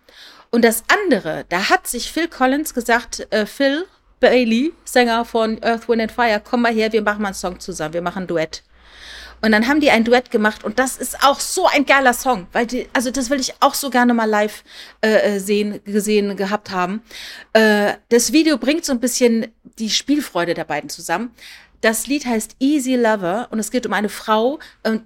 Und 0.49 0.63
das 0.63 0.83
andere, 0.87 1.45
da 1.49 1.69
hat 1.69 1.87
sich 1.87 2.11
Phil 2.11 2.27
Collins 2.27 2.73
gesagt, 2.73 3.27
äh, 3.31 3.45
Phil 3.45 3.85
Bailey, 4.19 4.73
Sänger 4.85 5.25
von 5.25 5.61
Earth, 5.63 5.87
Wind 5.89 6.01
and 6.01 6.11
Fire, 6.11 6.41
komm 6.43 6.61
mal 6.61 6.73
her, 6.73 6.91
wir 6.91 7.01
machen 7.01 7.21
mal 7.21 7.29
einen 7.29 7.35
Song 7.35 7.59
zusammen, 7.59 7.93
wir 7.93 8.01
machen 8.01 8.23
ein 8.23 8.27
Duett. 8.27 8.63
Und 9.41 9.51
dann 9.51 9.67
haben 9.67 9.79
die 9.79 9.91
ein 9.91 10.03
Duett 10.03 10.31
gemacht 10.31 10.63
und 10.63 10.79
das 10.79 10.97
ist 10.97 11.23
auch 11.23 11.39
so 11.39 11.67
ein 11.67 11.85
geiler 11.85 12.13
Song, 12.13 12.47
weil 12.53 12.65
die, 12.65 12.87
also 12.93 13.11
das 13.11 13.29
will 13.29 13.39
ich 13.39 13.53
auch 13.59 13.75
so 13.75 13.91
gerne 13.91 14.15
mal 14.15 14.27
live 14.27 14.63
äh, 15.01 15.35
äh 15.35 15.39
sehen, 15.39 15.79
gesehen 15.85 16.35
gehabt 16.35 16.71
haben. 16.71 17.03
Äh, 17.53 17.93
das 18.09 18.33
Video 18.33 18.57
bringt 18.57 18.83
so 18.83 18.93
ein 18.93 18.99
bisschen 18.99 19.53
die 19.77 19.91
Spielfreude 19.91 20.55
der 20.55 20.63
beiden 20.63 20.89
zusammen. 20.89 21.35
Das 21.81 22.07
Lied 22.07 22.25
heißt 22.25 22.55
Easy 22.59 22.95
Lover 22.95 23.47
und 23.51 23.59
es 23.59 23.69
geht 23.71 23.85
um 23.85 23.93
eine 23.93 24.09
Frau 24.09 24.59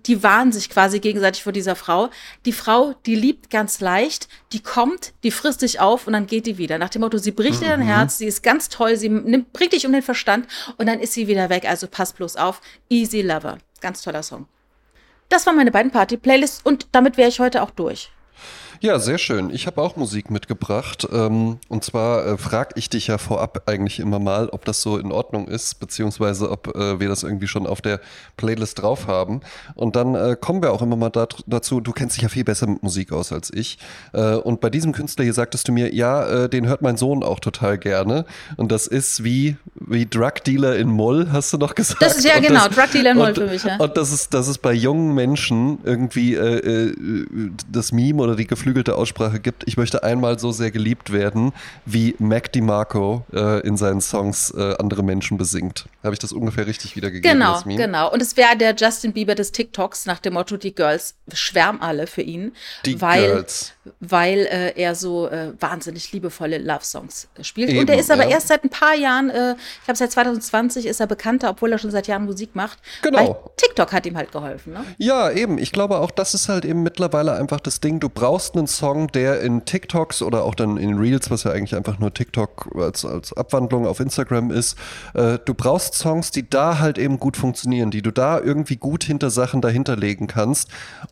die 0.08 0.24
warnen 0.24 0.52
sich 0.52 0.70
quasi 0.70 1.00
gegenseitig 1.00 1.44
vor 1.44 1.52
dieser 1.52 1.76
Frau. 1.76 2.10
Die 2.46 2.52
Frau, 2.52 2.94
die 3.06 3.16
liebt 3.16 3.50
ganz 3.50 3.80
leicht, 3.80 4.28
die 4.54 4.62
kommt, 4.62 5.14
die 5.24 5.32
frisst 5.32 5.62
dich 5.62 5.80
auf 5.80 6.08
und 6.08 6.14
dann 6.14 6.28
geht 6.28 6.46
die 6.46 6.58
wieder. 6.58 6.78
Nach 6.78 6.90
dem 6.90 7.02
Motto, 7.02 7.18
sie 7.18 7.32
bricht 7.32 7.62
mhm. 7.62 7.66
dir 7.66 7.70
dein 7.72 7.82
Herz, 7.82 8.18
sie 8.18 8.26
ist 8.26 8.44
ganz 8.44 8.70
toll, 8.70 8.96
sie 8.98 9.10
nimmt, 9.10 9.54
bringt 9.54 9.74
dich 9.74 9.86
um 9.86 9.92
den 9.92 10.02
Verstand 10.02 10.48
und 10.78 10.88
dann 10.88 11.00
ist 11.00 11.14
sie 11.14 11.28
wieder 11.28 11.50
weg. 11.50 11.66
Also 11.68 11.88
pass 11.88 12.14
bloß 12.14 12.36
auf. 12.36 12.62
Easy 12.90 13.22
Lover. 13.22 13.58
Ganz 13.82 14.02
toller 14.02 14.24
Song. 14.24 14.48
Das 15.30 15.46
waren 15.46 15.56
meine 15.56 15.72
beiden 15.72 15.92
Party-Playlists 15.92 16.62
und 16.64 16.88
damit 16.92 17.18
wäre 17.18 17.30
ich 17.30 17.40
heute 17.40 17.62
auch 17.64 17.72
durch. 17.72 18.12
Ja, 18.84 18.98
sehr 18.98 19.20
schön. 19.20 19.52
Ich 19.52 19.68
habe 19.68 19.80
auch 19.80 19.96
Musik 19.96 20.32
mitgebracht. 20.32 21.08
Ähm, 21.14 21.60
und 21.68 21.84
zwar 21.84 22.26
äh, 22.26 22.38
frage 22.40 22.72
ich 22.78 22.90
dich 22.90 23.06
ja 23.06 23.20
vorab 23.20 23.70
eigentlich 23.70 24.00
immer 24.00 24.18
mal, 24.18 24.50
ob 24.50 24.66
das 24.66 24.82
so 24.82 24.98
in 24.98 25.12
Ordnung 25.12 25.48
ist, 25.48 25.80
beziehungsweise 25.80 26.50
ob 26.50 26.76
äh, 26.76 27.00
wir 27.00 27.08
das 27.08 27.22
irgendwie 27.22 27.46
schon 27.46 27.68
auf 27.68 27.82
der 27.82 28.00
Playlist 28.38 28.82
drauf 28.82 29.06
haben. 29.06 29.42
Und 29.76 29.96
dann 29.96 30.16
äh, 30.16 30.36
kommen 30.40 30.64
wir 30.64 30.74
auch 30.74 30.82
immer 30.82 30.96
mal 30.96 31.12
dazu, 31.12 31.80
du 31.80 31.92
kennst 31.92 32.16
dich 32.16 32.24
ja 32.24 32.30
viel 32.30 32.44
besser 32.44 32.66
mit 32.66 32.82
Musik 32.82 33.12
aus 33.12 33.32
als 33.32 33.54
ich. 33.54 33.78
Äh, 34.14 34.38
und 34.38 34.62
bei 34.62 34.72
diesem 34.72 34.94
Künstler 34.94 35.26
hier 35.26 35.36
sagtest 35.36 35.68
du 35.68 35.72
mir, 35.72 35.94
ja, 35.94 36.48
den 36.48 36.68
hört 36.68 36.82
mein 36.82 36.98
Sohn 36.98 37.22
auch 37.22 37.40
total 37.40 37.78
gerne. 37.78 38.26
Und 38.58 38.72
das 38.72 38.88
ist 38.88 39.24
wie, 39.24 39.58
wie 39.76 40.08
Drug 40.08 40.44
Dealer 40.44 40.78
in 40.78 40.90
Moll, 40.90 41.28
hast 41.32 41.54
du 41.54 41.60
noch 41.60 41.76
gesagt. 41.76 42.02
Das 42.02 42.18
ist 42.18 42.26
ja 42.26 42.38
und 42.38 42.48
genau, 42.48 42.66
das, 42.68 42.76
Drug 42.76 42.92
Dealer 42.92 43.12
in 43.12 43.18
Moll 43.18 43.28
und, 43.28 43.38
für 43.38 43.46
mich, 43.46 43.64
ja. 43.64 43.78
Und 43.78 43.96
das 43.96 44.12
ist, 44.12 44.34
das 44.34 44.48
ist 44.48 44.58
bei 44.58 44.74
jungen 44.74 45.14
Menschen 45.14 45.78
irgendwie 45.84 46.36
das 47.72 47.92
Meme 47.92 48.24
oder 48.24 48.36
die 48.36 48.48
Geflügelte 48.48 48.71
geflügelte 48.72 48.96
Aussprache 48.96 49.40
gibt, 49.40 49.64
ich 49.68 49.76
möchte 49.76 50.04
einmal 50.04 50.40
so 50.40 50.52
sehr 50.52 50.72
geliebt 50.72 51.12
werden, 51.12 51.52
wie 51.86 52.16
Mac 52.20 52.52
DiMarco 52.54 53.26
äh, 53.34 53.60
in 53.68 53.76
seinen 53.76 54.00
Songs 54.00 54.52
äh, 54.52 54.76
andere 54.80 55.04
Menschen 55.04 55.38
besingt. 55.38 55.86
Habe 56.04 56.14
ich 56.14 56.20
das 56.20 56.32
ungefähr 56.32 56.68
richtig 56.68 56.96
wiedergegeben? 56.96 57.40
Genau, 57.40 57.62
genau. 57.66 58.12
Und 58.12 58.22
es 58.22 58.38
wäre 58.38 58.56
der 58.56 58.74
Justin 58.76 59.12
Bieber 59.12 59.36
des 59.36 59.52
TikToks 59.52 60.06
nach 60.06 60.20
dem 60.20 60.34
Motto, 60.34 60.56
die 60.58 60.74
Girls 60.74 61.16
schwärmen 61.34 61.82
alle 61.82 62.08
für 62.08 62.22
ihn. 62.22 62.54
Die 62.86 63.02
weil, 63.02 63.28
Girls. 63.28 63.74
Weil 64.00 64.40
äh, 64.46 64.80
er 64.82 64.96
so 64.96 65.28
äh, 65.28 65.52
wahnsinnig 65.60 66.12
liebevolle 66.14 66.58
Love-Songs 66.58 67.28
spielt. 67.42 67.70
Eben, 67.70 67.80
und 67.80 67.90
er 67.90 68.00
ist 68.00 68.10
aber 68.10 68.24
ja. 68.24 68.32
erst 68.32 68.48
seit 68.48 68.64
ein 68.64 68.70
paar 68.70 68.96
Jahren, 68.96 69.30
äh, 69.30 69.56
ich 69.80 69.86
glaube 69.86 69.98
seit 69.98 70.12
2020 70.12 70.86
ist 70.86 71.00
er 71.00 71.08
bekannter, 71.08 71.50
obwohl 71.50 71.72
er 71.72 71.78
schon 71.78 71.92
seit 71.92 72.08
Jahren 72.08 72.26
Musik 72.26 72.56
macht. 72.56 72.80
Genau. 73.02 73.18
Weil 73.18 73.36
TikTok 73.58 73.92
hat 73.92 74.06
ihm 74.06 74.16
halt 74.16 74.32
geholfen. 74.32 74.74
Ne? 74.74 74.86
Ja, 74.98 75.30
eben. 75.30 75.58
Ich 75.58 75.72
glaube 75.72 76.00
auch, 76.00 76.12
das 76.12 76.34
ist 76.34 76.48
halt 76.48 76.64
eben 76.64 76.84
mittlerweile 76.84 77.34
einfach 77.34 77.60
das 77.60 77.82
Ding. 77.82 78.00
Du 78.00 78.10
brauchst 78.10 78.56
einen 78.62 78.68
Song, 78.68 79.08
der 79.08 79.42
in 79.42 79.66
TikToks 79.66 80.22
oder 80.22 80.44
auch 80.44 80.56
dann 80.56 80.78
in 80.78 80.98
Reels, 80.98 81.30
was 81.32 81.44
ja 81.44 81.52
eigentlich 81.52 81.76
einfach 81.76 82.00
nur 82.00 82.14
TikTok 82.14 82.70
als, 82.76 83.04
als 83.04 83.34
Abwandlung 83.34 83.88
auf 83.88 84.00
Instagram 84.00 84.52
ist, 84.52 84.78
äh, 85.14 85.40
du 85.44 85.54
brauchst 85.54 85.96
Songs, 85.96 86.32
die 86.32 86.50
da 86.50 86.80
halt 86.80 86.98
eben 86.98 87.20
gut 87.20 87.38
funktionieren, 87.38 87.92
die 87.92 88.02
du 88.02 88.12
da 88.12 88.40
irgendwie 88.40 88.76
gut 88.76 89.04
hinter 89.04 89.30
Sachen 89.30 89.62
dahinter 89.62 89.96
legen 89.96 90.28
kannst. 90.28 90.70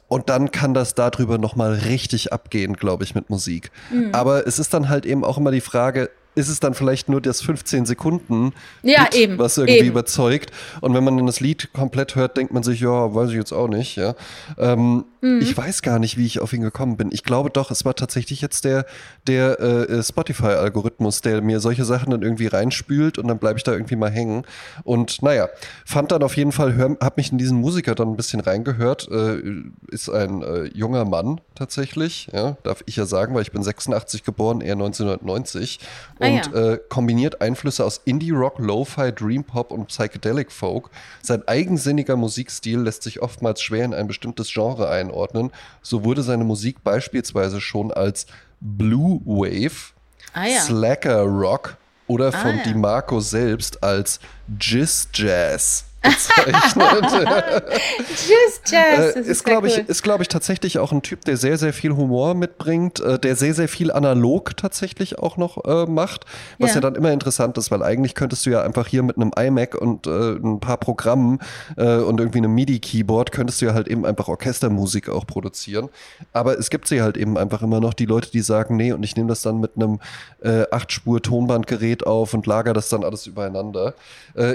Und 0.07 0.29
dann 0.29 0.51
kann 0.51 0.73
das 0.73 0.95
darüber 0.95 1.37
nochmal 1.37 1.73
richtig 1.73 2.31
abgehen, 2.31 2.73
glaube 2.73 3.03
ich, 3.03 3.15
mit 3.15 3.29
Musik. 3.29 3.71
Mhm. 3.91 4.09
Aber 4.13 4.47
es 4.47 4.59
ist 4.59 4.73
dann 4.73 4.89
halt 4.89 5.05
eben 5.05 5.23
auch 5.23 5.37
immer 5.37 5.51
die 5.51 5.61
Frage, 5.61 6.09
ist 6.35 6.49
es 6.49 6.59
dann 6.59 6.73
vielleicht 6.73 7.09
nur 7.09 7.21
das 7.21 7.41
15 7.41 7.85
Sekunden, 7.85 8.53
ja, 8.81 9.03
Lied, 9.03 9.15
eben, 9.15 9.37
was 9.37 9.57
irgendwie 9.57 9.79
eben. 9.79 9.89
überzeugt. 9.89 10.51
Und 10.81 10.93
wenn 10.93 11.03
man 11.03 11.17
dann 11.17 11.25
das 11.25 11.39
Lied 11.39 11.73
komplett 11.73 12.15
hört, 12.15 12.37
denkt 12.37 12.53
man 12.53 12.63
sich, 12.63 12.79
ja, 12.79 13.13
weiß 13.13 13.29
ich 13.29 13.35
jetzt 13.35 13.51
auch 13.51 13.67
nicht. 13.67 13.95
Ja. 13.97 14.15
Ähm, 14.57 15.05
mhm. 15.21 15.41
Ich 15.41 15.55
weiß 15.55 15.81
gar 15.81 15.99
nicht, 15.99 16.17
wie 16.17 16.25
ich 16.25 16.39
auf 16.39 16.53
ihn 16.53 16.61
gekommen 16.61 16.97
bin. 16.97 17.09
Ich 17.11 17.23
glaube 17.23 17.49
doch, 17.49 17.71
es 17.71 17.85
war 17.85 17.95
tatsächlich 17.95 18.41
jetzt 18.41 18.65
der, 18.65 18.85
der 19.27 19.59
äh, 19.59 20.03
Spotify-Algorithmus, 20.03 21.21
der 21.21 21.41
mir 21.41 21.59
solche 21.59 21.85
Sachen 21.85 22.11
dann 22.11 22.21
irgendwie 22.21 22.47
reinspült 22.47 23.17
und 23.17 23.27
dann 23.27 23.39
bleibe 23.39 23.57
ich 23.57 23.63
da 23.63 23.71
irgendwie 23.71 23.95
mal 23.95 24.11
hängen. 24.11 24.45
Und 24.83 25.21
naja, 25.21 25.49
fand 25.85 26.11
dann 26.11 26.23
auf 26.23 26.37
jeden 26.37 26.51
Fall, 26.51 26.77
habe 26.77 27.13
mich 27.17 27.31
in 27.31 27.37
diesen 27.37 27.59
Musiker 27.59 27.95
dann 27.95 28.09
ein 28.09 28.17
bisschen 28.17 28.39
reingehört. 28.39 29.09
Äh, 29.11 29.41
ist 29.87 30.09
ein 30.09 30.41
äh, 30.41 30.65
junger 30.65 31.05
Mann 31.05 31.41
tatsächlich, 31.55 32.29
ja, 32.33 32.57
darf 32.63 32.83
ich 32.85 32.95
ja 32.95 33.05
sagen, 33.05 33.35
weil 33.35 33.41
ich 33.41 33.51
bin 33.51 33.61
86 33.61 34.23
geboren, 34.23 34.61
er 34.61 34.73
1990 34.73 35.79
ah, 36.19 36.27
und 36.27 36.53
ja. 36.53 36.71
äh, 36.73 36.79
kombiniert 36.89 37.41
Einflüsse 37.41 37.85
aus 37.85 38.01
Indie-Rock, 38.05 38.59
Lo-Fi, 38.59 39.11
Dream-Pop 39.11 39.71
und 39.71 39.87
Psychedelic 39.87 40.51
Folk. 40.51 40.89
Sein 41.21 41.47
eigensinniger 41.47 42.15
Musikstil 42.15 42.79
lässt 42.79 43.03
sich 43.03 43.21
oftmals 43.21 43.61
schwer 43.61 43.85
in 43.85 43.93
ein 43.93 44.07
bestimmtes 44.07 44.51
Genre 44.51 44.89
einordnen. 45.09 45.51
So 45.81 46.03
wurde 46.03 46.23
seine 46.23 46.43
Musik 46.43 46.83
beispielsweise 46.83 47.61
schon 47.61 47.91
als 47.91 48.25
Blue 48.61 49.21
Wave, 49.25 49.93
ah, 50.33 50.45
ja. 50.45 50.61
Slacker 50.61 51.21
Rock 51.21 51.77
oder 52.07 52.31
von 52.31 52.51
ah, 52.51 52.55
ja. 52.55 52.63
DiMarco 52.63 53.19
selbst 53.19 53.83
als 53.83 54.19
Jizz 54.59 55.09
Jazz 55.13 55.85
bezeichnet. 56.01 57.03
Just 58.09 58.71
Jazz. 58.71 59.15
Äh, 59.15 59.19
ist, 59.21 59.43
glaube 59.43 59.67
cool. 59.67 59.79
ich, 59.79 59.89
ist, 59.89 60.03
glaube 60.03 60.23
ich, 60.23 60.29
tatsächlich 60.29 60.79
auch 60.79 60.91
ein 60.91 61.01
Typ, 61.01 61.25
der 61.25 61.37
sehr, 61.37 61.57
sehr 61.57 61.73
viel 61.73 61.95
Humor 61.95 62.33
mitbringt, 62.35 62.99
äh, 62.99 63.19
der 63.19 63.35
sehr, 63.35 63.53
sehr 63.53 63.67
viel 63.67 63.91
analog 63.91 64.55
tatsächlich 64.55 65.19
auch 65.19 65.37
noch 65.37 65.65
äh, 65.65 65.85
macht, 65.85 66.25
was 66.57 66.71
ja. 66.71 66.75
ja. 66.75 66.81
dann 66.81 66.95
immer 66.95 67.11
interessant 67.11 67.57
ist, 67.57 67.71
weil 67.71 67.83
eigentlich 67.83 68.15
könntest 68.15 68.45
du 68.45 68.51
ja 68.51 68.61
einfach 68.61 68.87
hier 68.87 69.03
mit 69.03 69.17
einem 69.17 69.31
iMac 69.37 69.75
und 69.75 70.07
äh, 70.07 70.35
ein 70.35 70.59
paar 70.59 70.77
Programmen 70.77 71.39
äh, 71.77 71.97
und 71.97 72.19
irgendwie 72.19 72.39
einem 72.39 72.53
MIDI-Keyboard 72.55 73.31
könntest 73.31 73.61
du 73.61 73.65
ja 73.67 73.73
halt 73.73 73.87
eben 73.87 74.05
einfach 74.05 74.27
Orchestermusik 74.27 75.09
auch 75.09 75.27
produzieren. 75.27 75.89
Aber 76.33 76.57
es 76.57 76.69
gibt 76.69 76.87
sie 76.87 77.01
halt 77.01 77.17
eben 77.17 77.37
einfach 77.37 77.61
immer 77.61 77.79
noch 77.79 77.93
die 77.93 78.05
Leute, 78.05 78.31
die 78.31 78.41
sagen, 78.41 78.77
nee, 78.77 78.93
und 78.93 79.03
ich 79.03 79.15
nehme 79.15 79.29
das 79.29 79.41
dann 79.41 79.59
mit 79.59 79.71
einem 79.75 79.99
äh, 80.41 80.63
8-Spur-Tonbandgerät 80.63 82.05
auf 82.05 82.33
und 82.33 82.45
lager 82.45 82.73
das 82.73 82.89
dann 82.89 83.03
alles 83.03 83.27
übereinander. 83.27 83.93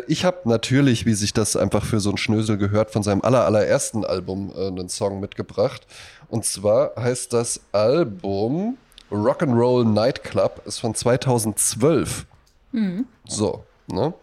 ich 0.07 0.25
habe 0.25 0.39
natürlich, 0.45 1.05
wie 1.05 1.15
sich 1.15 1.34
das 1.37 1.57
einfach 1.57 1.85
für 1.85 2.01
so 2.01 2.11
ein 2.11 2.17
Schnösel 2.17 2.57
gehört, 2.57 2.91
von 2.91 3.03
seinem 3.03 3.23
aller, 3.23 3.45
allerersten 3.45 4.05
Album 4.05 4.53
äh, 4.57 4.69
einen 4.69 4.89
Song 4.89 5.21
mitgebracht. 5.21 5.87
Und 6.29 6.45
zwar 6.45 6.93
heißt 6.97 7.33
das 7.33 7.61
Album 7.73 8.79
Rock'n'Roll 9.11 9.85
Nightclub, 9.85 10.63
ist 10.67 10.79
von 10.79 10.95
2012. 10.95 12.27
Mhm. 12.73 13.07
So, 13.27 13.65
ne? 13.87 14.15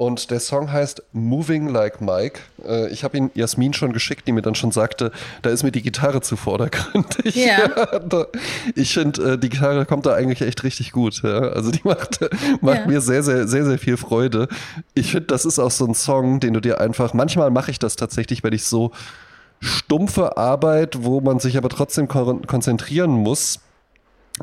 Und 0.00 0.30
der 0.30 0.40
Song 0.40 0.72
heißt 0.72 1.02
Moving 1.12 1.68
Like 1.68 2.00
Mike. 2.00 2.40
Äh, 2.66 2.88
ich 2.88 3.04
habe 3.04 3.18
ihn 3.18 3.30
Jasmin 3.34 3.74
schon 3.74 3.92
geschickt, 3.92 4.26
die 4.26 4.32
mir 4.32 4.40
dann 4.40 4.54
schon 4.54 4.72
sagte, 4.72 5.12
da 5.42 5.50
ist 5.50 5.62
mir 5.62 5.72
die 5.72 5.82
Gitarre 5.82 6.22
zu 6.22 6.38
vordergründig. 6.38 7.34
Ja. 7.34 7.68
da, 8.08 8.24
ich 8.74 8.94
finde, 8.94 9.32
äh, 9.34 9.38
die 9.38 9.50
Gitarre 9.50 9.84
kommt 9.84 10.06
da 10.06 10.14
eigentlich 10.14 10.40
echt 10.40 10.64
richtig 10.64 10.92
gut. 10.92 11.20
Ja? 11.22 11.40
Also 11.50 11.70
die 11.70 11.82
macht, 11.84 12.20
macht 12.62 12.78
Ja. 12.78 12.86
mir 12.86 13.02
sehr, 13.02 13.22
sehr, 13.22 13.46
sehr, 13.46 13.66
sehr 13.66 13.78
viel 13.78 13.98
Freude. 13.98 14.48
Ich 14.94 15.10
finde, 15.10 15.26
das 15.26 15.44
ist 15.44 15.58
auch 15.58 15.70
so 15.70 15.84
ein 15.84 15.92
Song, 15.94 16.40
den 16.40 16.54
du 16.54 16.60
dir 16.60 16.80
einfach, 16.80 17.12
manchmal 17.12 17.50
mache 17.50 17.70
ich 17.70 17.78
das 17.78 17.96
tatsächlich, 17.96 18.42
wenn 18.42 18.54
ich 18.54 18.64
so 18.64 18.92
stumpfe 19.60 20.38
Arbeit, 20.38 21.04
wo 21.04 21.20
man 21.20 21.40
sich 21.40 21.58
aber 21.58 21.68
trotzdem 21.68 22.08
kon 22.08 22.46
konzentrieren 22.46 23.10
muss 23.10 23.60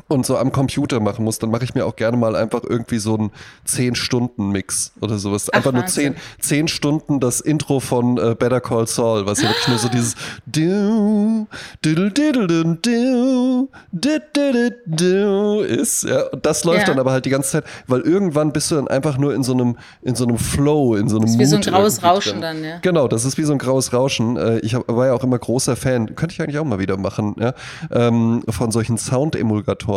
und 0.06 0.24
so 0.24 0.36
am 0.38 0.52
Computer 0.52 1.00
machen 1.00 1.24
muss, 1.24 1.38
dann 1.38 1.50
mache 1.50 1.64
ich 1.64 1.74
mir 1.74 1.84
auch 1.84 1.96
gerne 1.96 2.16
mal 2.16 2.36
einfach 2.36 2.62
irgendwie 2.62 2.98
so 2.98 3.14
einen 3.16 3.30
10-Stunden-Mix 3.66 4.92
oder 5.00 5.18
sowas. 5.18 5.50
Einfach 5.50 5.72
nur 5.72 5.82
Wahnsinn. 5.82 6.14
10, 6.40 6.66
10 6.66 6.68
Stunden 6.68 7.20
das 7.20 7.40
Intro 7.40 7.80
von 7.80 8.16
äh, 8.18 8.34
Better 8.38 8.60
Call 8.60 8.86
Saul, 8.86 9.26
was 9.26 9.42
ja 9.42 9.48
wirklich 9.48 9.68
nur 9.68 9.78
so 9.78 9.88
dieses 9.88 10.14
du, 10.46 11.46
diddle, 11.84 12.10
diddle, 12.10 12.46
diddle, 12.46 12.78
du, 12.82 13.68
did, 13.92 14.22
did, 14.36 14.54
did, 14.54 14.74
du 14.86 15.60
ist. 15.60 16.04
Ja, 16.04 16.22
und 16.28 16.44
das 16.46 16.64
läuft 16.64 16.80
Ja. 16.80 16.86
dann 16.86 16.98
aber 17.00 17.12
halt 17.12 17.24
die 17.24 17.30
ganze 17.30 17.50
Zeit, 17.50 17.64
weil 17.86 18.00
irgendwann 18.00 18.52
bist 18.52 18.70
du 18.70 18.76
dann 18.76 18.88
einfach 18.88 19.18
nur 19.18 19.34
in 19.34 19.42
so 19.42 19.52
einem, 19.52 19.76
in 20.02 20.14
so 20.14 20.24
einem 20.24 20.38
Flow, 20.38 20.94
in 20.94 21.08
so 21.08 21.16
einem 21.16 21.26
ist 21.26 21.38
wie 21.38 21.44
so 21.44 21.56
ein 21.56 21.62
graues 21.62 22.02
Rauschen 22.02 22.32
drin. 22.32 22.40
dann, 22.40 22.64
ja. 22.64 22.78
Genau, 22.82 23.08
das 23.08 23.24
ist 23.24 23.38
wie 23.38 23.42
so 23.44 23.52
ein 23.52 23.58
graues 23.58 23.92
Rauschen. 23.92 24.36
Äh, 24.36 24.58
Ich 24.60 24.74
hab, 24.74 24.86
war 24.88 25.06
ja 25.06 25.12
auch 25.14 25.24
immer 25.24 25.38
großer 25.38 25.76
Fan, 25.76 26.14
könnte 26.14 26.32
ich 26.34 26.40
eigentlich 26.40 26.58
auch 26.58 26.64
mal 26.64 26.78
wieder 26.78 26.96
machen, 26.96 27.34
ja, 27.38 27.54
ähm, 27.90 28.42
von 28.48 28.70
solchen 28.70 28.98
Soundemulgatoren, 28.98 29.87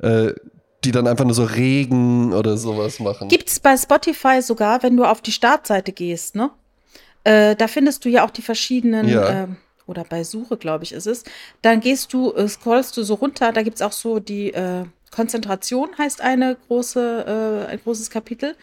äh, 0.00 0.32
die 0.84 0.92
dann 0.92 1.06
einfach 1.06 1.24
nur 1.24 1.34
so 1.34 1.44
Regen 1.44 2.32
oder 2.32 2.56
sowas 2.56 3.00
machen. 3.00 3.28
Gibt 3.28 3.48
es 3.48 3.58
bei 3.60 3.76
Spotify 3.76 4.40
sogar, 4.42 4.82
wenn 4.82 4.96
du 4.96 5.04
auf 5.04 5.20
die 5.20 5.32
Startseite 5.32 5.92
gehst, 5.92 6.34
ne? 6.36 6.50
Äh, 7.24 7.56
da 7.56 7.66
findest 7.68 8.04
du 8.04 8.08
ja 8.08 8.24
auch 8.24 8.30
die 8.30 8.42
verschiedenen, 8.42 9.08
Ja. 9.08 9.42
ähm, 9.44 9.56
oder 9.86 10.04
bei 10.04 10.22
Suche, 10.22 10.56
glaube 10.56 10.84
ich, 10.84 10.92
ist 10.92 11.06
es. 11.06 11.24
Dann 11.62 11.80
gehst 11.80 12.12
du, 12.12 12.32
äh, 12.34 12.46
scrollst 12.46 12.96
du 12.96 13.02
so 13.02 13.14
runter, 13.14 13.52
da 13.52 13.62
gibt 13.62 13.76
es 13.76 13.82
auch 13.82 13.92
so 13.92 14.20
die 14.20 14.52
äh, 14.52 14.84
Konzentration, 15.10 15.88
heißt 15.96 16.20
eine 16.20 16.56
große, 16.68 17.66
äh, 17.68 17.72
ein 17.72 17.80
großes 17.82 18.10
Kapitel. 18.10 18.54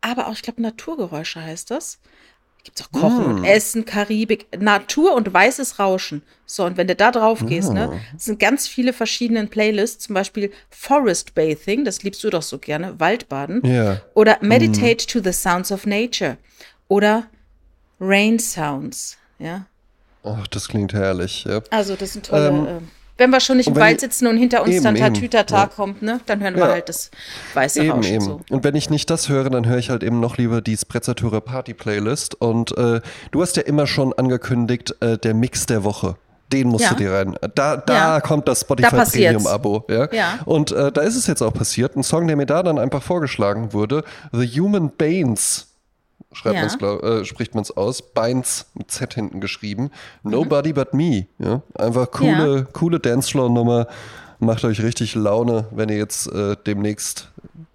Aber 0.00 0.26
auch, 0.26 0.32
ich 0.32 0.42
glaube, 0.42 0.60
Naturgeräusche 0.60 1.40
heißt 1.40 1.70
das. 1.70 1.98
Gibt 2.64 2.78
es 2.78 2.86
auch 2.86 2.92
Kochen 2.92 3.24
und 3.24 3.44
Essen, 3.44 3.84
Karibik, 3.84 4.46
Natur 4.56 5.14
und 5.14 5.32
weißes 5.32 5.80
Rauschen. 5.80 6.22
So, 6.46 6.64
und 6.64 6.76
wenn 6.76 6.86
du 6.86 6.94
da 6.94 7.10
drauf 7.10 7.44
gehst, 7.44 7.72
ne, 7.72 8.00
es 8.16 8.26
sind 8.26 8.38
ganz 8.38 8.68
viele 8.68 8.92
verschiedene 8.92 9.46
Playlists, 9.46 10.04
zum 10.04 10.14
Beispiel 10.14 10.52
Forest 10.70 11.34
Bathing, 11.34 11.84
das 11.84 12.04
liebst 12.04 12.22
du 12.22 12.30
doch 12.30 12.42
so 12.42 12.58
gerne, 12.58 13.00
Waldbaden. 13.00 13.62
Ja. 13.64 14.00
Oder 14.14 14.38
Meditate 14.42 15.06
to 15.06 15.20
the 15.20 15.32
Sounds 15.32 15.72
of 15.72 15.86
Nature. 15.86 16.36
Oder 16.86 17.24
Rain 17.98 18.38
Sounds. 18.38 19.16
Ja. 19.38 19.66
Ach, 20.22 20.46
das 20.46 20.68
klingt 20.68 20.92
herrlich. 20.92 21.44
Ja. 21.44 21.62
Also, 21.70 21.96
das 21.96 22.12
sind 22.12 22.26
tolle. 22.26 22.48
Ähm, 22.48 22.66
äh, 22.66 22.80
wenn 23.18 23.30
wir 23.30 23.40
schon 23.40 23.58
nicht 23.58 23.68
im 23.68 23.76
Wald 23.76 24.00
sitzen 24.00 24.26
und 24.26 24.36
hinter 24.36 24.62
uns 24.62 24.74
Eben, 24.74 24.84
dann 24.84 24.94
Tatütata 24.96 25.56
ja. 25.56 25.66
kommt, 25.66 26.02
ne, 26.02 26.20
dann 26.26 26.42
hören 26.42 26.54
wir 26.56 26.64
Ja. 26.66 26.72
halt 26.72 26.88
das 26.88 27.10
weiße 27.54 27.80
Eben, 27.82 27.90
Rauschen 27.92 28.14
eben. 28.14 28.24
so. 28.24 28.40
Und 28.50 28.64
wenn 28.64 28.74
ich 28.74 28.90
nicht 28.90 29.10
das 29.10 29.28
höre, 29.28 29.50
dann 29.50 29.66
höre 29.66 29.78
ich 29.78 29.90
halt 29.90 30.02
eben 30.02 30.20
noch 30.20 30.38
lieber 30.38 30.60
die 30.60 30.76
Sprezzatura 30.76 31.40
Party 31.40 31.74
Playlist. 31.74 32.34
Und 32.40 32.76
äh, 32.76 33.00
du 33.30 33.42
hast 33.42 33.56
ja 33.56 33.62
immer 33.62 33.86
schon 33.86 34.12
angekündigt, 34.12 34.94
äh, 35.00 35.18
der 35.18 35.34
Mix 35.34 35.66
der 35.66 35.84
Woche. 35.84 36.16
Den 36.52 36.68
musst 36.68 36.84
Ja. 36.84 36.90
du 36.90 36.96
dir 36.96 37.12
rein. 37.12 37.36
Da, 37.54 37.76
da 37.78 37.94
Ja. 37.94 38.20
kommt 38.20 38.46
das 38.48 38.60
Spotify 38.60 38.96
Da. 38.96 39.04
Premium 39.04 39.46
Abo. 39.46 39.84
Ja? 39.88 40.08
Und 40.44 40.70
äh, 40.72 40.92
da 40.92 41.00
ist 41.00 41.16
es 41.16 41.26
jetzt 41.26 41.42
auch 41.42 41.54
passiert. 41.54 41.96
Ein 41.96 42.02
Song, 42.02 42.26
der 42.26 42.36
mir 42.36 42.44
da 42.46 42.62
dann 42.62 42.78
einfach 42.78 43.02
vorgeschlagen 43.02 43.72
wurde. 43.72 44.04
The 44.32 44.46
Human 44.60 44.90
Baines. 44.96 45.68
Schreibt 46.32 46.56
Ja. 46.56 46.62
man's, 46.62 46.78
glaub, 46.78 47.02
äh, 47.02 47.24
spricht 47.24 47.54
man 47.54 47.62
es 47.62 47.70
aus. 47.76 48.02
Baines 48.02 48.66
mit 48.74 48.90
Z 48.90 49.14
hinten 49.14 49.40
geschrieben. 49.40 49.90
Nobody 50.22 50.72
but 50.72 50.94
me. 50.94 51.26
Ja? 51.38 51.62
Einfach 51.74 52.10
coole, 52.10 52.56
Ja. 52.58 52.62
coole 52.72 53.00
Dancefloor-Nummer. 53.00 53.86
Macht 54.38 54.64
euch 54.64 54.82
richtig 54.82 55.14
Laune, 55.14 55.66
wenn 55.70 55.88
ihr 55.88 55.98
jetzt 55.98 56.26
äh, 56.32 56.56
demnächst 56.66 57.28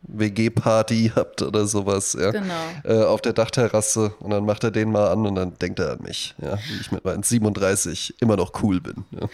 WG-Party 0.03 1.12
habt 1.16 1.41
oder 1.41 1.66
sowas. 1.68 2.18
Ja? 2.20 2.32
Genau. 2.32 2.53
Äh, 2.84 3.03
auf 3.03 3.22
der 3.22 3.34
Dachterrasse 3.34 4.14
und 4.20 4.32
dann 4.32 4.45
macht 4.45 4.64
er 4.64 4.72
den 4.72 4.91
mal 4.91 5.10
an 5.12 5.26
und 5.26 5.36
dann 5.36 5.53
denkt 5.60 5.80
er 5.80 5.91
an 5.93 5.99
mich, 6.01 6.36
ja? 6.41 6.58
wie 6.58 6.80
ich 6.82 6.91
mit 6.91 7.05
meinen 7.05 7.24
37 7.24 8.16
immer 8.20 8.36
noch 8.38 8.51
cool 8.64 8.82
bin. 8.82 9.05
Ja? 9.12 9.28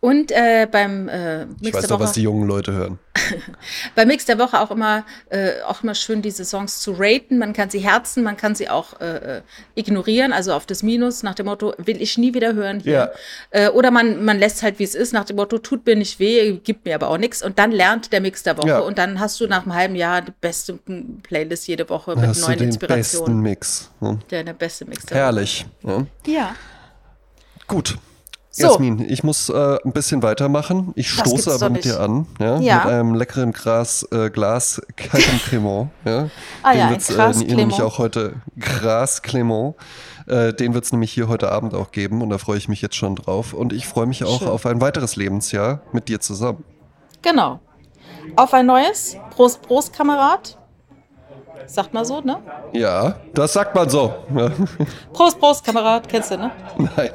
Und 0.00 0.32
äh, 0.32 0.66
beim 0.70 1.10
äh, 1.10 1.42
Ich 1.42 1.48
Mix 1.60 1.76
weiß 1.76 1.80
der 1.82 1.88
doch, 1.90 2.00
was 2.00 2.10
Woche, 2.10 2.14
die 2.14 2.22
jungen 2.22 2.48
Leute 2.48 2.72
hören. 2.72 2.98
beim 3.94 4.08
Mix 4.08 4.24
der 4.24 4.38
Woche 4.38 4.58
auch 4.58 4.70
immer, 4.70 5.04
äh, 5.28 5.60
auch 5.66 5.82
immer 5.82 5.94
schön, 5.94 6.22
diese 6.22 6.46
Songs 6.46 6.80
zu 6.80 6.94
raten. 6.98 7.36
Man 7.36 7.52
kann 7.52 7.68
sie 7.68 7.80
herzen, 7.80 8.22
man 8.22 8.38
kann 8.38 8.54
sie 8.54 8.70
auch 8.70 8.98
äh, 9.00 9.36
äh, 9.36 9.42
ignorieren, 9.74 10.32
also 10.32 10.54
auf 10.54 10.64
das 10.64 10.82
Minus, 10.82 11.22
nach 11.22 11.34
dem 11.34 11.46
Motto, 11.46 11.74
will 11.76 12.00
ich 12.00 12.16
nie 12.16 12.32
wieder 12.32 12.54
hören 12.54 12.80
hier. 12.80 13.12
Äh, 13.50 13.68
oder 13.68 13.90
man, 13.90 14.24
man 14.24 14.38
lässt 14.38 14.62
halt, 14.62 14.78
wie 14.78 14.84
es 14.84 14.94
ist, 14.94 15.12
nach 15.12 15.26
dem 15.26 15.36
Motto, 15.36 15.58
tut 15.58 15.84
mir 15.84 15.96
nicht 15.96 16.18
weh, 16.18 16.52
gibt 16.64 16.86
mir 16.86 16.94
aber 16.94 17.10
auch 17.10 17.18
nichts. 17.18 17.42
Und 17.42 17.58
dann 17.58 17.70
lernt 17.70 18.10
der 18.10 18.22
Mix 18.22 18.42
der 18.42 18.56
Woche. 18.56 18.68
Ja. 18.68 18.78
Und 18.78 18.96
dann 18.96 19.20
hast 19.20 19.38
du 19.38 19.46
nach 19.48 19.64
einem 19.64 19.74
halben 19.74 19.96
Jahr 19.96 20.22
die 20.22 20.32
beste 20.40 20.78
Playlist 21.22 21.68
jede 21.68 21.86
Woche 21.90 22.16
mit 22.16 22.26
hast 22.26 22.40
du 22.40 22.46
neuen 22.46 22.58
den 22.58 22.68
besten 22.70 22.86
Inspirationen. 22.86 23.40
Mix. 23.42 23.90
Ja? 24.00 24.18
Der, 24.30 24.44
der 24.44 24.52
beste 24.54 24.86
Mix 24.86 25.04
der 25.04 25.18
Herrlich. 25.18 25.66
Ja? 25.82 25.88
Woche. 25.90 26.06
Ja. 26.26 26.54
Gut. 27.66 27.98
So. 28.52 28.66
Jasmin, 28.66 29.04
ich 29.08 29.22
muss 29.22 29.48
äh, 29.48 29.78
ein 29.84 29.92
bisschen 29.92 30.24
weitermachen. 30.24 30.90
Ich 30.96 31.16
Das 31.16 31.28
stoße 31.28 31.54
aber 31.54 31.70
mit 31.70 31.84
dir 31.84 32.00
an. 32.00 32.26
Ja? 32.40 32.58
Ja. 32.58 32.76
Mit 32.78 32.86
einem 32.86 33.14
leckeren 33.14 33.52
Gras, 33.52 34.04
äh, 34.10 34.28
Glas 34.28 34.82
kaltem 34.96 35.38
Cremant. 35.38 35.90
Ja? 36.04 36.28
Ah 36.64 36.72
ja, 36.72 36.84
ein 36.86 36.90
wird's, 36.90 37.08
Gras 37.08 37.40
äh, 37.40 37.44
nämlich 37.44 37.76
Clément. 37.78 37.84
auch 37.84 37.98
heute 37.98 38.34
Gras 38.58 39.22
Clement. 39.22 39.76
Äh, 40.26 40.52
den 40.52 40.74
wird 40.74 40.84
es 40.84 40.90
nämlich 40.90 41.12
hier 41.12 41.28
heute 41.28 41.52
Abend 41.52 41.74
auch 41.74 41.92
geben 41.92 42.22
und 42.22 42.30
da 42.30 42.38
freue 42.38 42.58
ich 42.58 42.68
mich 42.68 42.82
jetzt 42.82 42.96
schon 42.96 43.14
drauf. 43.14 43.52
Und 43.52 43.72
ich 43.72 43.86
freue 43.86 44.06
mich 44.06 44.24
auch 44.24 44.40
Schön. 44.40 44.48
auf 44.48 44.66
ein 44.66 44.80
weiteres 44.80 45.14
Lebensjahr 45.14 45.82
mit 45.92 46.08
dir 46.08 46.18
zusammen. 46.20 46.64
Genau. 47.22 47.60
Auf 48.34 48.52
ein 48.52 48.66
neues. 48.66 49.16
Prost, 49.30 49.62
Prost, 49.62 49.92
Kamerad. 49.92 50.58
Sagt 51.66 51.94
mal 51.94 52.04
so, 52.04 52.20
ne? 52.20 52.38
Ja, 52.72 53.14
das 53.32 53.52
sagt 53.52 53.76
man 53.76 53.88
so. 53.88 54.12
Ja. 54.34 54.50
Prost, 55.12 55.38
Prost, 55.38 55.64
Kamerad. 55.64 56.08
Kennst 56.08 56.32
du, 56.32 56.36
ne? 56.36 56.50
Nein. 56.96 57.10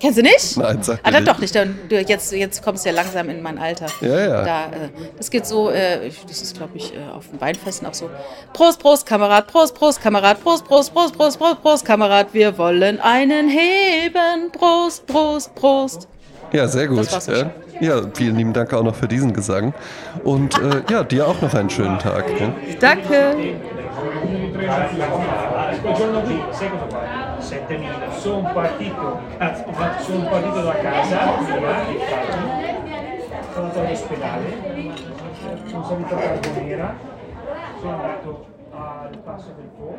Kennst 0.00 0.18
du 0.18 0.22
nicht? 0.22 0.56
Nein, 0.56 0.82
sag 0.82 1.00
Ah, 1.02 1.10
dann 1.10 1.24
nicht. 1.24 1.28
doch 1.34 1.38
nicht. 1.38 1.54
Dann, 1.54 1.78
du, 1.88 2.00
jetzt, 2.00 2.32
jetzt 2.32 2.62
kommst 2.62 2.84
du 2.84 2.90
ja 2.90 2.94
langsam 2.94 3.28
in 3.28 3.42
mein 3.42 3.58
Alter. 3.58 3.86
Ja, 4.00 4.18
ja. 4.18 4.44
Da, 4.44 4.64
äh, 4.66 4.88
das 5.16 5.30
geht 5.30 5.46
so, 5.46 5.70
äh, 5.70 6.10
das 6.28 6.42
ist, 6.42 6.56
glaube 6.56 6.76
ich, 6.76 6.94
äh, 6.94 6.98
auf 7.14 7.28
den 7.28 7.40
Weinfesten 7.40 7.86
auch 7.86 7.94
so. 7.94 8.08
Prost, 8.52 8.80
Prost, 8.80 9.06
Kamerad, 9.06 9.46
Prost, 9.46 9.74
Prost, 9.74 10.00
Kamerad, 10.00 10.42
Prost, 10.42 10.64
Prost, 10.66 10.92
Prost, 10.92 11.16
Prost, 11.16 11.38
Prost, 11.38 11.62
Prost, 11.62 11.84
Kamerad. 11.84 12.32
Wir 12.32 12.56
wollen 12.58 13.00
einen 13.00 13.48
heben. 13.48 14.50
Prost, 14.52 15.06
Prost, 15.06 15.54
Prost. 15.54 16.08
Ja, 16.52 16.68
sehr 16.68 16.88
gut. 16.88 16.98
Das 16.98 17.12
war's 17.12 17.28
auch 17.28 17.46
ja. 17.80 18.02
vielen 18.14 18.36
lieben 18.36 18.52
Dank 18.52 18.72
auch 18.72 18.84
noch 18.84 18.94
für 18.94 19.08
diesen 19.08 19.32
Gesang. 19.32 19.74
Und 20.22 20.58
äh, 20.58 20.82
ja, 20.90 21.02
dir 21.02 21.26
auch 21.26 21.40
noch 21.40 21.52
einen 21.54 21.70
schönen 21.70 21.98
Tag. 21.98 22.24
Ja. 22.38 22.52
Danke. 22.78 23.34
quel 25.82 25.94
giorno 25.94 26.22
qui, 26.22 26.40
sai 26.52 26.68
cosa 26.70 26.86
fa? 26.86 27.00
7000. 27.40 28.14
Sono 28.14 28.52
partito, 28.52 29.20
cazzo, 29.38 29.64
sono 29.98 30.28
partito 30.28 30.62
da 30.62 30.74
casa, 30.74 31.18
via, 31.40 31.84
sono 33.52 33.66
andato 33.66 33.80
all'ospedale, 33.80 34.92
sono 35.66 35.84
salito 35.84 36.14
a 36.14 36.18
Carbonera, 36.18 36.94
sono 37.80 37.94
andato 37.94 38.46
al 38.70 39.18
passo 39.24 39.54
del 39.56 39.70
Po, 39.76 39.98